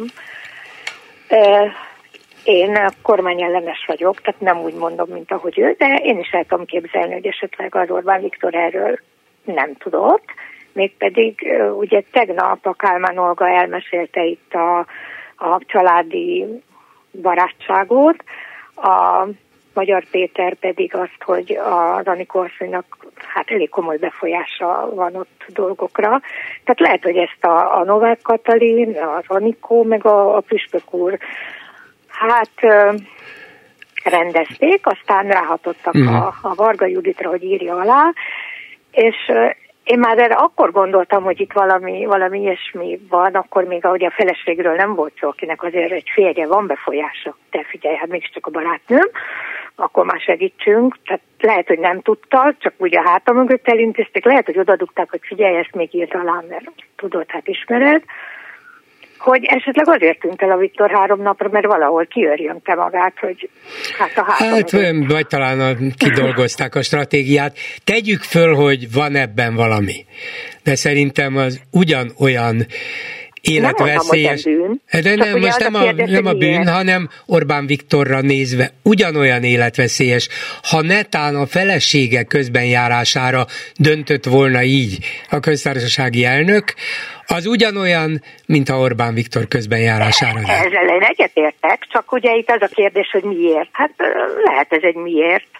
Én 2.43 2.77
kormányellenes 3.01 3.85
vagyok, 3.87 4.21
tehát 4.21 4.41
nem 4.41 4.59
úgy 4.59 4.73
mondom, 4.73 5.09
mint 5.09 5.31
ahogy 5.31 5.59
ő, 5.59 5.75
de 5.77 5.99
én 6.03 6.19
is 6.19 6.29
el 6.31 6.45
tudom 6.45 6.65
képzelni, 6.65 7.13
hogy 7.13 7.27
esetleg 7.27 7.75
az 7.75 7.89
Orbán 7.89 8.21
Viktor 8.21 8.55
erről 8.55 8.99
nem 9.43 9.75
tudott. 9.75 10.25
Mégpedig 10.73 11.47
ugye 11.77 12.03
tegnap 12.11 12.65
a 12.65 12.73
Kálmán 12.73 13.17
Olga 13.17 13.47
elmesélte 13.49 14.23
itt 14.23 14.53
a, 14.53 14.85
a 15.39 15.59
családi 15.65 16.45
barátságot, 17.21 18.23
a 18.75 19.27
Magyar 19.73 20.03
Péter 20.11 20.55
pedig 20.55 20.95
azt, 20.95 21.23
hogy 21.25 21.51
a 21.51 22.01
Ranikó 22.03 22.39
asszonynak 22.39 22.97
hát 23.15 23.49
elég 23.49 23.69
komoly 23.69 23.97
befolyása 23.97 24.89
van 24.95 25.15
ott 25.15 25.45
dolgokra. 25.47 26.07
Tehát 26.63 26.79
lehet, 26.79 27.03
hogy 27.03 27.17
ezt 27.17 27.43
a, 27.43 27.77
a 27.77 27.83
Novák 27.83 28.19
Katalin, 28.21 28.97
a 28.97 29.21
Ranikó, 29.27 29.83
meg 29.83 30.05
a, 30.05 30.35
a 30.35 30.39
Püspök 30.39 30.93
úr 30.93 31.17
hát 32.07 32.51
ö, 32.61 32.93
rendezték, 34.03 34.85
aztán 34.85 35.27
ráhatottak 35.27 35.93
Mhm. 35.93 36.13
a, 36.13 36.33
a 36.41 36.55
Varga 36.55 36.85
Juditra, 36.85 37.29
hogy 37.29 37.43
írja 37.43 37.75
alá, 37.75 38.13
és 38.91 39.31
én 39.91 39.99
már 39.99 40.17
erre 40.17 40.33
akkor 40.33 40.71
gondoltam, 40.71 41.23
hogy 41.23 41.39
itt 41.39 41.53
valami, 41.53 42.05
valami 42.05 42.39
ilyesmi 42.39 42.99
van, 43.09 43.33
akkor 43.33 43.63
még 43.63 43.85
ahogy 43.85 44.05
a 44.05 44.11
feleségről 44.11 44.75
nem 44.75 44.95
volt 44.95 45.13
szó, 45.19 45.27
akinek 45.27 45.63
azért 45.63 45.91
egy 45.91 46.09
férje 46.13 46.47
van 46.47 46.67
befolyása. 46.67 47.37
De 47.51 47.63
figyelj, 47.69 47.95
hát 47.95 48.07
mégiscsak 48.09 48.45
a 48.45 48.49
barátnőm, 48.49 49.09
akkor 49.75 50.05
már 50.05 50.19
segítsünk. 50.19 50.97
Tehát 51.05 51.21
lehet, 51.39 51.67
hogy 51.67 51.79
nem 51.79 52.01
tudta, 52.01 52.55
csak 52.57 52.73
úgy 52.77 52.97
a 52.97 53.09
háta 53.09 53.33
mögött 53.33 53.67
elintézték, 53.67 54.25
lehet, 54.25 54.45
hogy 54.45 54.59
odadugták, 54.59 55.09
hogy 55.09 55.21
figyelj, 55.23 55.57
ezt 55.57 55.75
még 55.75 55.93
írt 55.95 56.13
alá, 56.13 56.43
mert 56.49 56.71
tudod, 56.95 57.25
hát 57.27 57.47
ismered 57.47 58.03
hogy 59.19 59.43
esetleg 59.43 59.87
azért 59.87 60.19
tűnt 60.19 60.41
el 60.41 60.51
a 60.51 60.57
Viktor 60.57 60.91
három 60.91 61.21
napra, 61.21 61.49
mert 61.51 61.65
valahol 61.65 62.05
kiörjönte 62.05 62.75
magát, 62.75 63.13
hogy 63.19 63.49
hát 63.97 64.17
a 64.17 64.23
háta 64.23 64.43
Hát, 64.43 64.71
mögött. 64.71 65.11
vagy 65.11 65.27
talán 65.27 65.59
a, 65.59 65.73
kidolgozták 65.97 66.75
a 66.75 66.81
stratégiát. 66.81 67.57
Tegyük 67.83 68.21
föl, 68.21 68.55
hogy 68.55 68.91
van 68.93 69.15
ebben 69.15 69.55
valami. 69.55 70.05
De 70.63 70.75
szerintem 70.75 71.37
az 71.37 71.61
ugyanolyan 71.71 72.65
életveszélyes. 73.41 74.43
Nem 74.43 74.53
hogy 74.53 74.79
bűn. 74.91 75.01
De 75.03 75.15
nem, 75.15 75.39
most 75.39 75.59
nem 75.59 75.75
a, 75.75 75.81
kérdés, 75.81 76.09
nem 76.09 76.25
a 76.25 76.33
bűn, 76.33 76.49
miért. 76.49 76.69
hanem 76.69 77.09
Orbán 77.25 77.65
Viktorra 77.65 78.21
nézve 78.21 78.71
ugyanolyan 78.83 79.43
életveszélyes. 79.43 80.29
Ha 80.63 80.81
netán 80.81 81.35
a 81.35 81.45
felesége 81.45 82.23
közbenjárására 82.23 83.45
döntött 83.77 84.25
volna 84.25 84.63
így 84.63 84.97
a 85.29 85.39
köztársasági 85.39 86.25
elnök, 86.25 86.73
az 87.31 87.45
ugyanolyan, 87.45 88.21
mint 88.45 88.69
a 88.69 88.77
Orbán 88.77 89.13
Viktor 89.13 89.47
közbenjárására. 89.47 90.39
Ezzel 90.39 90.87
én 90.87 91.01
egyetértek, 91.01 91.87
csak 91.91 92.11
ugye 92.11 92.35
itt 92.35 92.49
az 92.49 92.61
a 92.61 92.67
kérdés, 92.75 93.09
hogy 93.11 93.23
miért. 93.23 93.69
Hát 93.71 93.91
lehet 94.43 94.73
ez 94.73 94.81
egy 94.81 94.95
miért. 94.95 95.58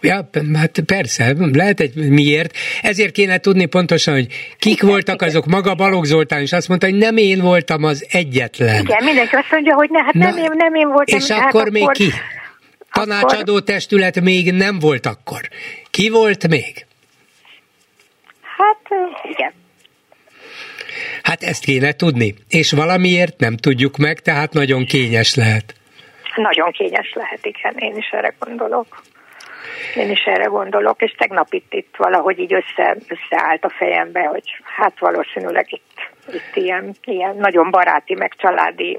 Ja, 0.00 0.28
hát 0.54 0.80
persze, 0.86 1.34
lehet 1.52 1.80
egy 1.80 1.94
miért. 1.94 2.56
Ezért 2.82 3.12
kéne 3.12 3.38
tudni 3.38 3.66
pontosan, 3.66 4.14
hogy 4.14 4.26
kik 4.58 4.72
Igen, 4.76 4.88
voltak 4.88 5.14
igen. 5.14 5.28
azok. 5.28 5.46
Maga 5.46 5.74
Balogh 5.74 6.06
Zoltán 6.06 6.42
is 6.42 6.52
azt 6.52 6.68
mondta, 6.68 6.86
hogy 6.86 6.96
nem 6.98 7.16
én 7.16 7.40
voltam 7.40 7.84
az 7.84 8.06
egyetlen. 8.10 8.80
Igen, 8.82 9.04
mindenki 9.04 9.34
azt 9.34 9.50
mondja, 9.50 9.74
hogy 9.74 9.90
ne, 9.90 10.02
hát 10.02 10.12
Na, 10.12 10.24
nem, 10.24 10.36
én, 10.36 10.50
nem 10.54 10.74
én 10.74 10.88
voltam. 10.88 11.18
És 11.18 11.30
hát 11.30 11.54
akkor 11.54 11.70
még 11.70 11.90
ki? 11.90 12.04
akkor- 12.04 13.06
Tanácsadó 13.06 13.60
testület 13.60 14.20
még 14.20 14.52
nem 14.52 14.78
volt 14.78 15.06
akkor. 15.06 15.40
Ki 15.90 16.08
volt 16.08 16.48
még? 16.48 16.86
Hát 18.58 18.80
ö, 18.90 19.28
igen. 19.30 19.52
Hát 21.22 21.42
ezt 21.42 21.64
kéne 21.64 21.92
tudni. 21.92 22.34
És 22.48 22.72
valamiért 22.72 23.38
nem 23.38 23.56
tudjuk 23.56 23.96
meg, 23.96 24.20
tehát 24.20 24.52
nagyon 24.52 24.84
kényes 24.84 25.34
lehet. 25.34 25.74
Nagyon 26.36 26.72
kényes 26.72 27.12
lehet, 27.14 27.46
igen, 27.46 27.74
én 27.78 27.96
is 27.96 28.08
erre 28.10 28.34
gondolok. 28.38 29.02
Én 29.94 30.10
is 30.10 30.22
erre 30.24 30.44
gondolok, 30.44 31.02
és 31.02 31.14
tegnap 31.18 31.52
itt, 31.52 31.72
itt 31.72 31.94
valahogy 31.96 32.38
így 32.38 32.54
össze, 32.54 32.96
összeállt 33.08 33.64
a 33.64 33.74
fejembe, 33.78 34.20
hogy 34.20 34.42
hát 34.76 34.98
valószínűleg 34.98 35.66
itt, 35.68 36.34
itt 36.34 36.56
ilyen, 36.56 36.94
ilyen 37.04 37.36
nagyon 37.36 37.70
baráti, 37.70 38.14
meg 38.14 38.32
családi 38.36 38.98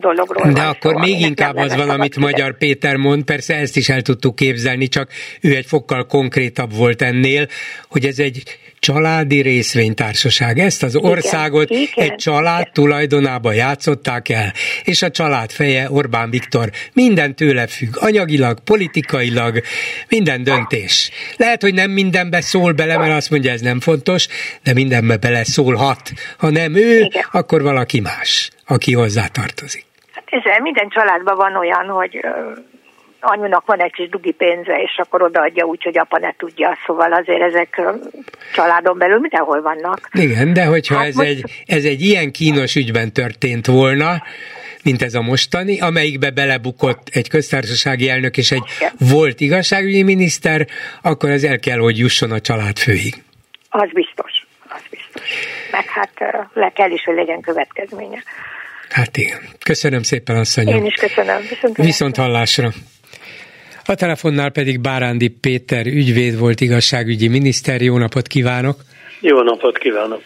dologról 0.00 0.52
De 0.52 0.62
akkor 0.62 0.92
szó, 0.92 0.98
még 0.98 1.20
inkább 1.20 1.56
az 1.56 1.76
van, 1.76 1.90
amit 1.90 2.16
Magyar 2.16 2.56
Péter 2.56 2.96
mond, 2.96 3.24
persze 3.24 3.54
ezt 3.54 3.76
is 3.76 3.88
el 3.88 4.02
tudtuk 4.02 4.34
képzelni, 4.34 4.88
csak 4.88 5.10
ő 5.42 5.54
egy 5.54 5.66
fokkal 5.66 6.06
konkrétabb 6.06 6.74
volt 6.74 7.02
ennél, 7.02 7.46
hogy 7.88 8.04
ez 8.04 8.18
egy 8.18 8.42
családi 8.78 9.40
részvénytársaság. 9.40 10.58
Ezt 10.58 10.82
az 10.82 10.96
országot 10.96 11.70
igen, 11.70 11.88
egy 11.94 12.14
család 12.14 12.60
igen. 12.60 12.72
tulajdonába 12.72 13.52
játszották 13.52 14.28
el, 14.28 14.52
és 14.84 15.02
a 15.02 15.10
család 15.10 15.50
feje 15.50 15.90
Orbán 15.90 16.30
Viktor 16.30 16.70
minden 16.92 17.34
tőle 17.34 17.66
függ, 17.66 17.96
anyagilag, 18.00 18.60
politikailag, 18.64 19.60
minden 20.08 20.42
döntés. 20.42 21.10
Lehet, 21.36 21.62
hogy 21.62 21.74
nem 21.74 21.90
mindenbe 21.90 22.40
szól 22.40 22.72
bele, 22.72 22.98
mert 22.98 23.12
azt 23.12 23.30
mondja, 23.30 23.52
ez 23.52 23.60
nem 23.60 23.80
fontos, 23.80 24.26
de 24.62 24.72
mindenbe 24.72 25.16
bele 25.16 25.44
szólhat. 25.44 26.12
Ha 26.38 26.50
nem 26.50 26.74
ő, 26.74 26.98
igen. 26.98 27.24
akkor 27.32 27.62
valaki 27.62 28.00
más, 28.00 28.50
aki 28.66 28.94
hozzá 28.94 29.26
tartozik. 29.26 29.86
Hát 30.12 30.24
ez 30.30 30.62
minden 30.62 30.88
családban 30.88 31.36
van 31.36 31.56
olyan, 31.56 31.86
hogy 31.86 32.20
anyunak 33.20 33.66
van 33.66 33.80
egy 33.80 33.92
kis 33.92 34.08
dugi 34.08 34.32
pénze, 34.32 34.74
és 34.74 34.96
akkor 34.96 35.22
odaadja 35.22 35.64
úgy, 35.64 35.82
hogy 35.82 35.98
apa 35.98 36.18
ne 36.18 36.34
tudja. 36.36 36.76
Szóval 36.86 37.12
azért 37.12 37.42
ezek 37.42 37.80
családon 38.54 38.98
belül 38.98 39.18
mindenhol 39.18 39.62
vannak. 39.62 40.08
Igen, 40.12 40.52
de 40.52 40.64
hogyha 40.64 40.96
hát 40.96 41.06
ez, 41.06 41.14
most... 41.14 41.28
egy, 41.28 41.44
ez 41.66 41.84
egy 41.84 42.00
ilyen 42.00 42.30
kínos 42.30 42.74
ügyben 42.74 43.12
történt 43.12 43.66
volna, 43.66 44.22
mint 44.82 45.02
ez 45.02 45.14
a 45.14 45.22
mostani, 45.22 45.80
amelyikbe 45.80 46.30
belebukott 46.30 47.08
egy 47.12 47.28
köztársasági 47.28 48.08
elnök 48.08 48.36
és 48.36 48.50
egy 48.50 48.62
Igen. 48.76 48.92
volt 48.98 49.40
igazságügyi 49.40 50.02
miniszter, 50.02 50.66
akkor 51.02 51.30
ez 51.30 51.42
el 51.42 51.58
kell, 51.58 51.78
hogy 51.78 51.98
jusson 51.98 52.30
a 52.30 52.40
család 52.40 52.78
főig. 52.78 53.22
Az 53.68 53.88
biztos, 53.92 54.46
az 54.68 54.82
biztos. 54.90 55.22
Meg 55.70 55.86
hát 55.86 56.10
le 56.54 56.72
kell 56.74 56.90
is, 56.90 57.04
hogy 57.04 57.14
legyen 57.14 57.40
következménye. 57.40 58.22
Hát 58.88 59.16
igen. 59.16 59.38
Köszönöm 59.64 60.02
szépen, 60.02 60.36
asszonyom. 60.36 60.76
Én 60.76 60.84
is 60.84 60.94
köszönöm. 60.94 61.40
Viszont, 61.48 61.76
Viszont 61.76 62.16
hallásra. 62.16 62.70
A 63.90 63.94
telefonnál 63.94 64.50
pedig 64.50 64.80
Bárándi 64.80 65.28
Péter 65.28 65.86
ügyvéd 65.86 66.38
volt 66.38 66.60
igazságügyi 66.60 67.28
miniszter. 67.28 67.82
Jó 67.82 67.98
napot 67.98 68.26
kívánok! 68.26 68.84
Jó 69.20 69.42
napot 69.42 69.78
kívánok! 69.78 70.22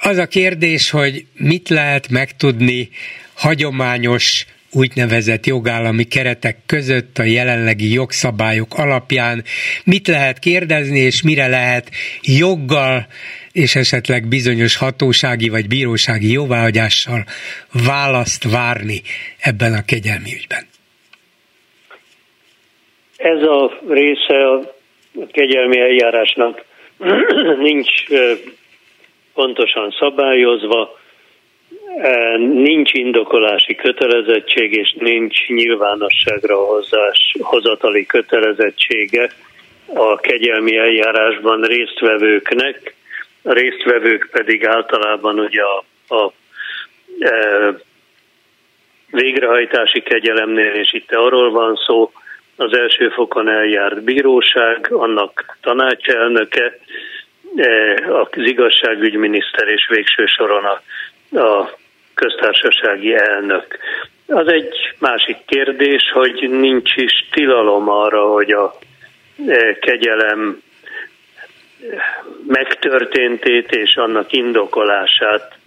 Az 0.00 0.16
a 0.16 0.26
kérdés, 0.26 0.90
hogy 0.90 1.26
mit 1.36 1.68
lehet 1.68 2.08
megtudni 2.08 2.88
hagyományos 3.34 4.46
úgynevezett 4.70 5.46
jogállami 5.46 6.04
keretek 6.04 6.58
között 6.66 7.18
a 7.18 7.22
jelenlegi 7.22 7.92
jogszabályok 7.92 8.74
alapján, 8.74 9.44
mit 9.84 10.06
lehet 10.06 10.38
kérdezni, 10.38 10.98
és 10.98 11.22
mire 11.22 11.46
lehet 11.46 11.90
joggal 12.22 13.06
és 13.52 13.74
esetleg 13.74 14.26
bizonyos 14.26 14.76
hatósági 14.76 15.48
vagy 15.48 15.68
bírósági 15.68 16.32
jóváhagyással 16.32 17.24
választ 17.72 18.44
várni 18.44 19.02
ebben 19.38 19.72
a 19.72 19.84
kegyelmi 19.84 20.34
ügyben. 20.34 20.72
Ez 23.24 23.42
a 23.42 23.78
része 23.88 24.48
a 24.48 24.60
kegyelmi 25.32 25.80
eljárásnak 25.80 26.64
nincs 27.68 27.90
pontosan 29.34 29.94
szabályozva, 29.98 30.98
nincs 32.38 32.92
indokolási 32.92 33.74
kötelezettség, 33.74 34.72
és 34.72 34.94
nincs 34.98 35.46
nyilvánosságra 35.46 36.56
hozás, 36.56 37.34
hozatali 37.40 38.06
kötelezettsége 38.06 39.30
a 39.94 40.16
kegyelmi 40.16 40.76
eljárásban 40.76 41.60
résztvevőknek, 41.60 42.94
a 43.42 43.52
résztvevők 43.52 44.28
pedig 44.32 44.66
általában 44.66 45.38
ugye 45.38 45.62
a, 45.62 45.84
a 46.14 46.32
e, 47.18 47.30
végrehajtási 49.10 50.02
kegyelemnél, 50.02 50.72
és 50.72 50.92
itt 50.92 51.12
arról 51.12 51.50
van 51.50 51.74
szó, 51.86 52.10
az 52.56 52.76
első 52.76 53.08
fokon 53.08 53.48
eljárt 53.48 54.02
bíróság, 54.02 54.92
annak 54.92 55.56
tanácselnöke, 55.60 56.78
e, 57.56 57.94
az 58.12 58.28
igazságügyminiszter 58.34 59.68
és 59.68 59.86
végső 59.88 60.26
soron 60.26 60.64
a, 60.64 60.80
a 61.40 61.78
köztársasági 62.14 63.14
elnök. 63.14 63.78
Az 64.26 64.46
egy 64.52 64.94
másik 64.98 65.36
kérdés, 65.46 66.02
hogy 66.12 66.50
nincs 66.50 66.96
is 66.96 67.28
tilalom 67.30 67.88
arra, 67.88 68.26
hogy 68.26 68.50
a 68.50 68.74
e, 69.46 69.78
kegyelem 69.78 70.62
megtörténtét 72.46 73.70
és 73.70 73.96
annak 73.96 74.32
indokolását 74.32 75.58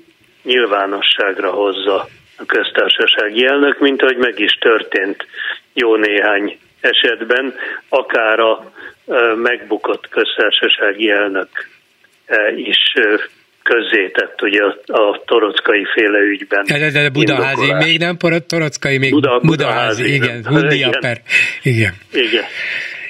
nyilvánosságra 0.44 1.52
hozza 1.52 2.08
a 2.38 2.46
köztársasági 2.46 3.46
elnök, 3.46 3.80
mint 3.80 4.02
ahogy 4.02 4.18
meg 4.18 4.40
is 4.40 4.52
történt 4.52 5.26
jó 5.74 5.96
néhány 5.96 6.60
esetben 6.80 7.54
akár 7.90 8.40
a 8.40 8.72
megbukott 9.36 10.10
köztársasági 10.10 11.10
elnök 11.10 11.50
is 12.56 12.94
közzétett 13.64 14.42
ugye 14.42 14.62
a 14.86 15.24
torockai 15.26 15.86
féle 15.94 16.20
ügyben. 16.20 16.64
De, 16.68 16.78
de, 16.78 16.92
de 16.92 17.10
Budaházi, 17.10 17.62
indokolás. 17.62 17.86
még 17.86 18.00
nem 18.00 18.18
torockai, 18.48 18.98
még 18.98 19.12
Buda, 19.12 19.40
Budaházi, 19.40 20.04
Budaházi 20.04 20.14
igen, 20.14 20.46
Hundia 20.54 20.90
per. 21.00 21.22
Igen. 21.62 21.94
Igen. 22.12 22.44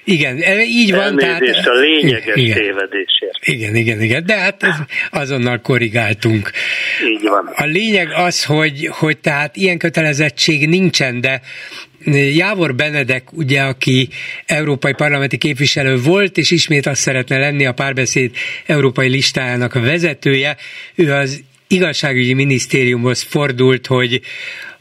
Igen, 0.03 0.41
e, 0.41 0.63
így 0.63 0.91
van. 0.91 1.21
Elnézést 1.21 1.51
tehát, 1.51 1.67
a 1.67 1.73
lényeges 1.73 2.35
igen, 2.35 2.57
tévedésért. 2.57 3.37
Igen, 3.41 3.75
igen, 3.75 4.01
igen, 4.01 4.25
de 4.25 4.37
hát 4.37 4.63
ez 4.63 4.75
azonnal 5.11 5.59
korrigáltunk. 5.61 6.51
Így 7.05 7.21
van. 7.21 7.49
A 7.55 7.65
lényeg 7.65 8.11
az, 8.15 8.45
hogy, 8.45 8.89
hogy 8.91 9.17
tehát 9.17 9.55
ilyen 9.55 9.77
kötelezettség 9.77 10.67
nincsen, 10.67 11.21
de 11.21 11.41
Jávor 12.15 12.75
Benedek, 12.75 13.31
ugye, 13.31 13.61
aki 13.61 14.09
európai 14.45 14.93
parlamenti 14.93 15.37
képviselő 15.37 15.97
volt, 16.01 16.37
és 16.37 16.51
ismét 16.51 16.85
azt 16.85 17.01
szeretne 17.01 17.37
lenni 17.37 17.65
a 17.65 17.71
párbeszéd 17.73 18.35
európai 18.65 19.09
listájának 19.09 19.75
a 19.75 19.79
vezetője, 19.79 20.57
ő 20.95 21.13
az 21.13 21.43
igazságügyi 21.67 22.33
minisztériumhoz 22.33 23.21
fordult, 23.21 23.87
hogy 23.87 24.21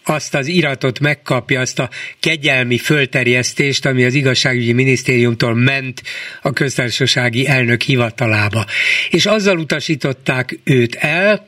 azt 0.09 0.35
az 0.35 0.47
iratot 0.47 1.01
megkapja, 1.01 1.61
azt 1.61 1.79
a 1.79 1.91
kegyelmi 2.21 2.79
fölterjesztést, 2.79 3.87
ami 3.87 4.05
az 4.05 4.15
igazságügyi 4.15 4.73
minisztériumtól 4.73 5.55
ment 5.55 6.03
a 6.43 6.53
köztársasági 6.53 7.47
elnök 7.47 7.83
hivatalába. 7.83 8.67
És 9.11 9.27
azzal 9.27 9.59
utasították 9.59 10.59
őt 10.65 10.95
el, 10.95 11.47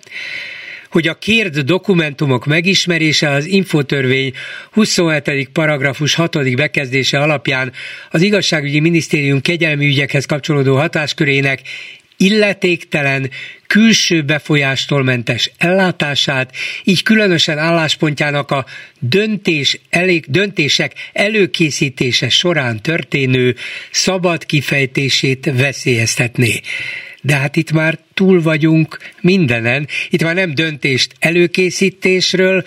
hogy 0.91 1.09
a 1.09 1.14
kért 1.14 1.64
dokumentumok 1.64 2.47
megismerése 2.47 3.30
az 3.30 3.47
infotörvény 3.47 4.32
27. 4.70 5.49
paragrafus 5.53 6.14
6. 6.14 6.57
bekezdése 6.57 7.18
alapján 7.18 7.72
az 8.11 8.22
igazságügyi 8.22 8.80
minisztérium 8.80 9.41
kegyelmi 9.41 9.86
ügyekhez 9.86 10.24
kapcsolódó 10.24 10.76
hatáskörének 10.76 11.61
illetéktelen, 12.18 13.30
külső 13.66 14.22
befolyástól 14.22 15.03
mentes 15.03 15.51
ellátását, 15.59 16.55
így 16.84 17.03
különösen 17.03 17.59
álláspontjának 17.59 18.51
a 18.51 18.66
döntés 19.01 19.80
elég, 19.91 20.24
döntések 20.28 20.93
előkészítése 21.12 22.28
során 22.28 22.82
történő 22.82 23.57
szabad 23.91 24.47
kifejtését 24.47 25.51
veszélyeztetné 25.55 26.61
de 27.23 27.35
hát 27.37 27.57
itt 27.57 27.73
már 27.73 27.95
túl 28.14 28.43
vagyunk 28.43 28.97
mindenen. 29.21 29.87
Itt 30.11 30.23
már 30.23 30.35
nem 30.35 30.55
döntést 30.55 31.12
előkészítésről 31.21 32.62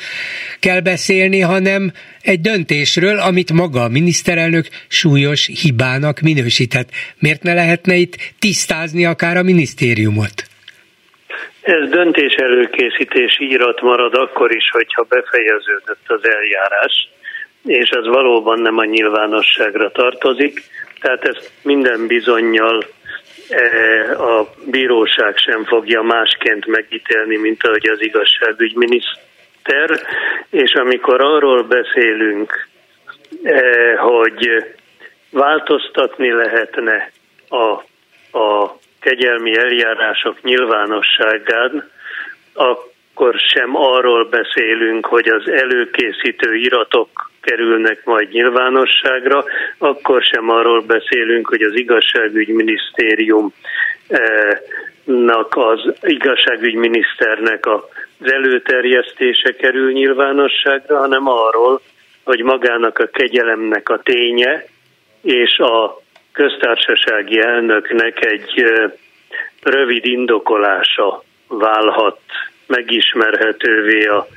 kell 0.60 0.80
beszélni, 0.80 1.40
hanem 1.40 1.92
egy 2.22 2.42
döntésről, 2.42 3.20
amit 3.20 3.54
maga 3.54 3.84
a 3.84 3.90
miniszterelnök 3.90 4.66
súlyos 4.88 5.50
hibának 5.62 6.20
minősített. 6.20 6.90
Miért 7.20 7.44
ne 7.44 7.54
lehetne 7.54 7.96
itt 7.96 8.16
tisztázni 8.40 9.06
akár 9.06 9.38
a 9.38 9.44
minisztériumot? 9.44 10.50
Ez 11.62 11.90
döntés 11.90 12.34
előkészítés 12.34 13.40
írat 13.40 13.82
marad 13.82 14.14
akkor 14.14 14.56
is, 14.56 14.70
hogyha 14.72 15.04
befejeződött 15.10 16.06
az 16.08 16.22
eljárás, 16.24 17.10
és 17.66 17.90
ez 17.90 18.06
valóban 18.06 18.60
nem 18.62 18.78
a 18.78 18.86
nyilvánosságra 18.86 19.92
tartozik, 19.92 20.64
tehát 21.00 21.24
ezt 21.24 21.52
minden 21.62 22.08
bizonyal 22.08 22.86
a 24.18 24.50
bíróság 24.66 25.38
sem 25.38 25.66
fogja 25.66 26.02
másként 26.02 26.66
megítélni, 26.66 27.38
mint 27.38 27.64
ahogy 27.64 27.90
az 27.90 28.02
igazságügyminiszter, 28.02 30.02
és 30.50 30.74
amikor 30.74 31.22
arról 31.22 31.64
beszélünk, 31.64 32.68
e, 33.44 33.98
hogy 33.98 34.66
változtatni 35.30 36.32
lehetne 36.32 37.12
a, 37.50 37.72
a 38.40 38.78
kegyelmi 39.00 39.58
eljárások 39.58 40.42
nyilvánosságán, 40.42 41.92
akkor 43.22 43.40
sem 43.40 43.76
arról 43.76 44.26
beszélünk, 44.26 45.06
hogy 45.06 45.28
az 45.28 45.50
előkészítő 45.50 46.56
iratok 46.56 47.32
kerülnek 47.42 48.06
majd 48.06 48.32
nyilvánosságra, 48.32 49.44
akkor 49.78 50.24
sem 50.24 50.50
arról 50.50 50.82
beszélünk, 50.82 51.48
hogy 51.48 51.62
az 51.62 51.76
igazságügyminisztérium 51.76 53.54
az 55.50 55.94
igazságügyminiszternek 56.02 57.66
az 57.66 58.32
előterjesztése 58.32 59.52
kerül 59.52 59.92
nyilvánosságra, 59.92 60.98
hanem 60.98 61.28
arról, 61.28 61.82
hogy 62.24 62.44
magának 62.44 63.00
a 63.00 63.10
kegyelemnek 63.12 63.90
a 63.90 64.02
ténye 64.04 64.66
és 65.22 65.58
a 65.58 66.02
köztársasági 66.32 67.40
elnöknek 67.40 68.26
egy 68.26 68.64
rövid 69.64 70.06
indokolása 70.06 71.24
válhat 71.48 72.20
megismerhetővé 72.72 74.06
a, 74.06 74.28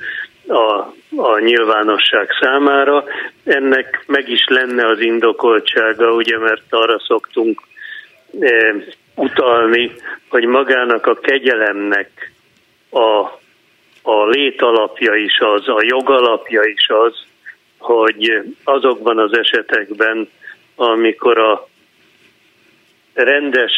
a, 0.47 0.93
a 1.15 1.39
nyilvánosság 1.39 2.29
számára. 2.41 3.03
Ennek 3.43 4.03
meg 4.07 4.29
is 4.29 4.45
lenne 4.47 4.87
az 4.87 4.99
indokoltsága, 4.99 6.13
ugye, 6.13 6.37
mert 6.37 6.63
arra 6.69 6.99
szoktunk 6.99 7.61
e, 8.39 8.75
utalni, 9.15 9.91
hogy 10.29 10.45
magának 10.45 11.05
a 11.05 11.19
kegyelemnek 11.19 12.31
a, 12.89 13.19
a 14.01 14.25
létalapja 14.27 15.13
is 15.13 15.39
az, 15.39 15.67
a 15.67 15.81
jogalapja 15.81 16.61
is 16.63 16.87
az, 16.87 17.13
hogy 17.77 18.41
azokban 18.63 19.19
az 19.19 19.37
esetekben, 19.37 20.29
amikor 20.75 21.37
a 21.37 21.67
rendes 23.13 23.71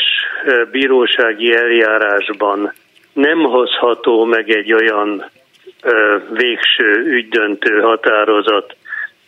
bírósági 0.71 1.55
eljárásban 1.55 2.73
nem 3.17 3.43
hozható 3.43 4.25
meg 4.25 4.49
egy 4.49 4.73
olyan 4.73 5.29
végső 6.29 7.03
ügydöntő 7.05 7.79
határozat, 7.79 8.75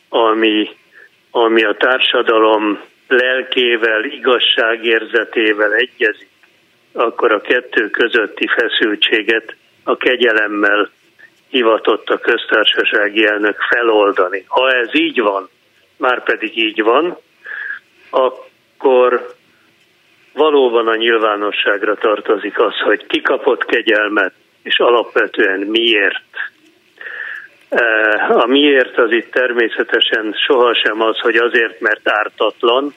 ami, 0.10 0.70
ami 1.32 1.64
a 1.64 1.76
társadalom 1.76 2.82
lelkével, 3.08 4.04
igazságérzetével 4.04 5.74
egyezik, 5.74 6.30
akkor 6.94 7.32
a 7.32 7.42
kettő 7.42 7.90
közötti 7.90 8.48
feszültséget 8.48 9.56
a 9.84 9.98
kegyelemmel 9.98 10.90
hivatott 11.50 12.10
a 12.10 12.18
köztársasági 12.18 13.26
elnök 13.26 13.58
feloldani. 13.70 14.44
Ha 14.48 14.72
ez 14.72 14.96
így 14.96 15.22
van, 15.22 15.50
már 15.98 16.24
pedig 16.24 16.58
így 16.58 16.84
van, 16.84 17.18
akkor 18.10 19.38
valóban 20.40 20.88
a 20.88 20.96
nyilvánosságra 20.96 21.96
tartozik 21.96 22.60
az, 22.60 22.76
hogy 22.80 23.06
ki 23.08 23.22
kapott 23.22 23.66
kegyelmet, 23.66 24.34
és 24.64 24.80
alapvetően 24.80 25.60
miért. 25.60 26.34
A 28.30 28.46
miért 28.46 28.98
az 28.98 29.12
itt 29.12 29.32
természetesen 29.32 30.36
sohasem 30.46 31.02
az, 31.02 31.20
hogy 31.20 31.36
azért, 31.36 31.80
mert 31.80 32.10
ártatlan, 32.10 32.94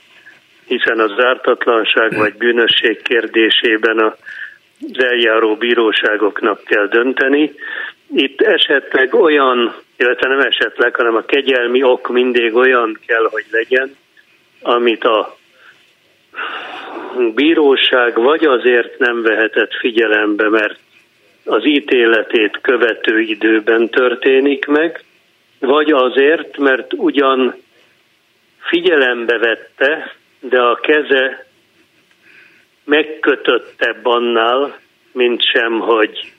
hiszen 0.66 0.98
az 0.98 1.24
ártatlanság 1.24 2.16
vagy 2.16 2.34
bűnösség 2.34 3.02
kérdésében 3.02 3.98
az 3.98 5.04
eljáró 5.04 5.56
bíróságoknak 5.56 6.64
kell 6.64 6.86
dönteni. 6.86 7.52
Itt 8.14 8.40
esetleg 8.40 9.14
olyan, 9.14 9.74
illetve 9.96 10.28
nem 10.28 10.40
esetleg, 10.40 10.94
hanem 10.94 11.16
a 11.16 11.24
kegyelmi 11.24 11.82
ok 11.82 12.08
mindig 12.08 12.54
olyan 12.54 12.98
kell, 13.06 13.28
hogy 13.30 13.44
legyen, 13.50 13.96
amit 14.62 15.04
a 15.04 15.40
bíróság 17.34 18.14
vagy 18.14 18.44
azért 18.44 18.98
nem 18.98 19.22
vehetett 19.22 19.74
figyelembe, 19.74 20.48
mert 20.48 20.78
az 21.44 21.66
ítéletét 21.66 22.58
követő 22.60 23.20
időben 23.20 23.88
történik 23.88 24.66
meg, 24.66 25.04
vagy 25.58 25.90
azért, 25.92 26.58
mert 26.58 26.92
ugyan 26.92 27.54
figyelembe 28.58 29.38
vette, 29.38 30.14
de 30.40 30.60
a 30.60 30.74
keze 30.74 31.46
megkötöttebb 32.84 34.06
annál, 34.06 34.78
mint 35.12 35.42
sem, 35.42 35.78
hogy 35.78 36.32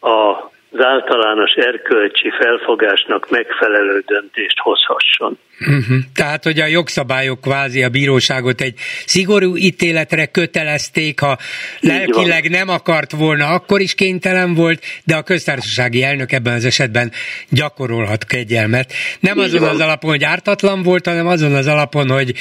a 0.00 0.49
az 0.70 0.84
általános 0.84 1.52
erkölcsi 1.54 2.30
felfogásnak 2.40 3.30
megfelelő 3.30 4.02
döntést 4.06 4.58
hozhasson. 4.58 5.38
Uh-huh. 5.60 5.96
Tehát, 6.14 6.44
hogy 6.44 6.60
a 6.60 6.66
jogszabályok 6.66 7.40
kvázi 7.40 7.82
a 7.82 7.88
bíróságot 7.88 8.60
egy 8.60 8.74
szigorú 9.06 9.56
ítéletre 9.56 10.26
kötelezték, 10.26 11.20
ha 11.20 11.36
lelkileg 11.80 12.50
nem 12.50 12.68
akart 12.68 13.12
volna, 13.12 13.46
akkor 13.46 13.80
is 13.80 13.94
kénytelen 13.94 14.54
volt, 14.54 14.82
de 15.04 15.16
a 15.16 15.22
köztársasági 15.22 16.02
elnök 16.02 16.32
ebben 16.32 16.54
az 16.54 16.64
esetben 16.64 17.10
gyakorolhat 17.48 18.24
kegyelmet. 18.24 18.92
Nem 19.20 19.38
Így 19.38 19.44
azon 19.44 19.60
van. 19.60 19.68
az 19.68 19.80
alapon, 19.80 20.10
hogy 20.10 20.24
ártatlan 20.24 20.82
volt, 20.82 21.06
hanem 21.06 21.26
azon 21.26 21.54
az 21.54 21.66
alapon, 21.66 22.10
hogy 22.10 22.34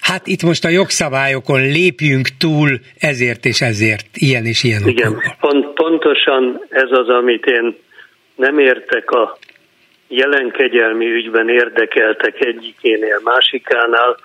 hát 0.00 0.26
itt 0.26 0.42
most 0.42 0.64
a 0.64 0.68
jogszabályokon 0.68 1.60
lépjünk 1.60 2.28
túl 2.38 2.80
ezért 2.98 3.44
és 3.44 3.60
ezért, 3.60 4.06
ilyen 4.14 4.44
és 4.44 4.62
ilyen 4.62 4.88
Igen, 4.88 5.22
pont, 5.40 5.69
pontosan 5.82 6.66
ez 6.68 6.90
az, 6.90 7.08
amit 7.08 7.44
én 7.46 7.76
nem 8.36 8.58
értek 8.58 9.10
a 9.10 9.38
jelen 10.08 10.50
kegyelmi 10.50 11.06
ügyben 11.06 11.48
érdekeltek 11.48 12.34
egyikénél, 12.40 13.20
másikánál, 13.24 14.16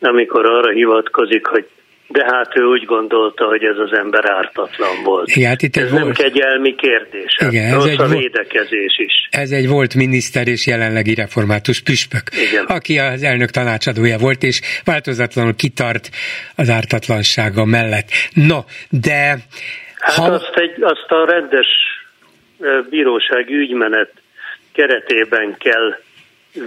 amikor 0.00 0.46
arra 0.46 0.70
hivatkozik, 0.70 1.46
hogy 1.46 1.66
de 2.08 2.24
hát 2.24 2.56
ő 2.56 2.64
úgy 2.64 2.84
gondolta, 2.84 3.44
hogy 3.44 3.62
ez 3.64 3.76
az 3.78 3.98
ember 3.98 4.30
ártatlan 4.30 5.02
volt. 5.04 5.28
Igen, 5.28 5.48
hát 5.48 5.62
itt 5.62 5.76
ez 5.76 5.90
volt... 5.90 6.04
nem 6.04 6.12
kegyelmi 6.12 6.74
kérdés. 6.74 7.36
Hát 7.38 7.52
Igen, 7.52 7.74
ez 7.74 7.84
egy 7.84 8.00
a 8.00 8.06
védekezés 8.06 8.98
is. 8.98 9.28
Ez 9.30 9.50
egy 9.50 9.68
volt 9.68 9.94
miniszter 9.94 10.48
és 10.48 10.66
jelenlegi 10.66 11.14
református 11.14 11.80
püspök, 11.80 12.22
Igen. 12.50 12.64
aki 12.64 12.98
az 12.98 13.22
elnök 13.22 13.50
tanácsadója 13.50 14.18
volt, 14.18 14.42
és 14.42 14.60
változatlanul 14.84 15.54
kitart 15.54 16.10
az 16.56 16.70
ártatlansága 16.70 17.64
mellett. 17.64 18.08
No, 18.34 18.58
de... 18.90 19.36
Hát 20.04 20.16
ha... 20.16 20.32
azt, 20.32 20.54
egy, 20.54 20.82
azt 20.82 21.10
a 21.10 21.24
rendes 21.24 21.66
bírósági 22.90 23.54
ügymenet 23.54 24.12
keretében 24.72 25.56
kell 25.58 25.98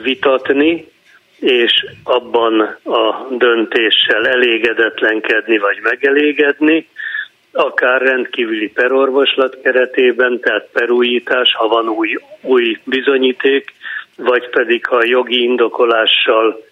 vitatni, 0.02 0.88
és 1.40 1.86
abban 2.04 2.60
a 2.84 3.28
döntéssel 3.30 4.28
elégedetlenkedni 4.28 5.58
vagy 5.58 5.80
megelégedni, 5.82 6.88
akár 7.52 8.02
rendkívüli 8.02 8.70
perorvoslat 8.70 9.58
keretében, 9.64 10.40
tehát 10.40 10.70
perújítás, 10.74 11.54
ha 11.54 11.68
van 11.68 11.90
új, 11.90 12.18
új 12.42 12.80
bizonyíték, 12.84 13.74
vagy 14.16 14.50
pedig 14.50 14.86
ha 14.86 15.06
jogi 15.06 15.42
indokolással 15.44 16.66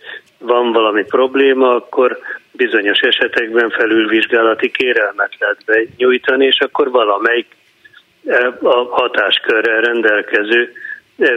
van 0.46 0.72
valami 0.72 1.04
probléma, 1.04 1.76
akkor 1.76 2.20
bizonyos 2.52 3.00
esetekben 3.00 3.70
felülvizsgálati 3.70 4.72
kérelmet 4.72 5.32
lehet 5.40 5.58
benyújtani, 5.66 6.46
és 6.46 6.60
akkor 6.60 6.92
valamelyik 6.92 7.48
eh, 8.26 8.64
a 8.64 8.88
hatáskörrel 8.90 9.82
rendelkező 9.82 10.72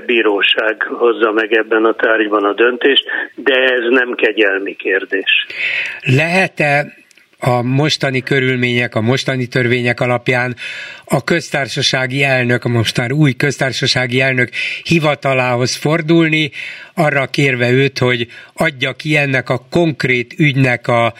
bíróság 0.07 0.83
hozza 0.83 1.33
meg 1.33 1.53
ebben 1.53 1.85
a 1.85 1.95
tárgyban 1.95 2.45
a 2.45 2.53
döntést, 2.53 3.05
de 3.35 3.55
ez 3.55 3.83
nem 3.89 4.15
kegyelmi 4.15 4.77
kérdés. 4.77 5.47
Lehet-e 6.17 6.87
a 7.41 7.63
mostani 7.63 8.21
körülmények, 8.21 8.95
a 8.95 9.01
mostani 9.01 9.47
törvények 9.47 10.01
alapján 10.01 10.57
a 11.05 11.25
köztársasági 11.25 12.23
elnök, 12.23 12.65
a 12.65 12.69
most 12.69 13.13
új 13.13 13.33
köztársasági 13.33 14.21
elnök 14.21 14.49
hivatalához 14.83 15.77
fordulni, 15.77 16.51
arra 16.99 17.27
kérve 17.27 17.71
őt, 17.71 17.99
hogy 17.99 18.27
adja 18.55 18.93
ki 18.93 19.17
ennek 19.17 19.49
a 19.49 19.67
konkrét 19.71 20.35
ügynek 20.37 20.89
a, 20.89 21.15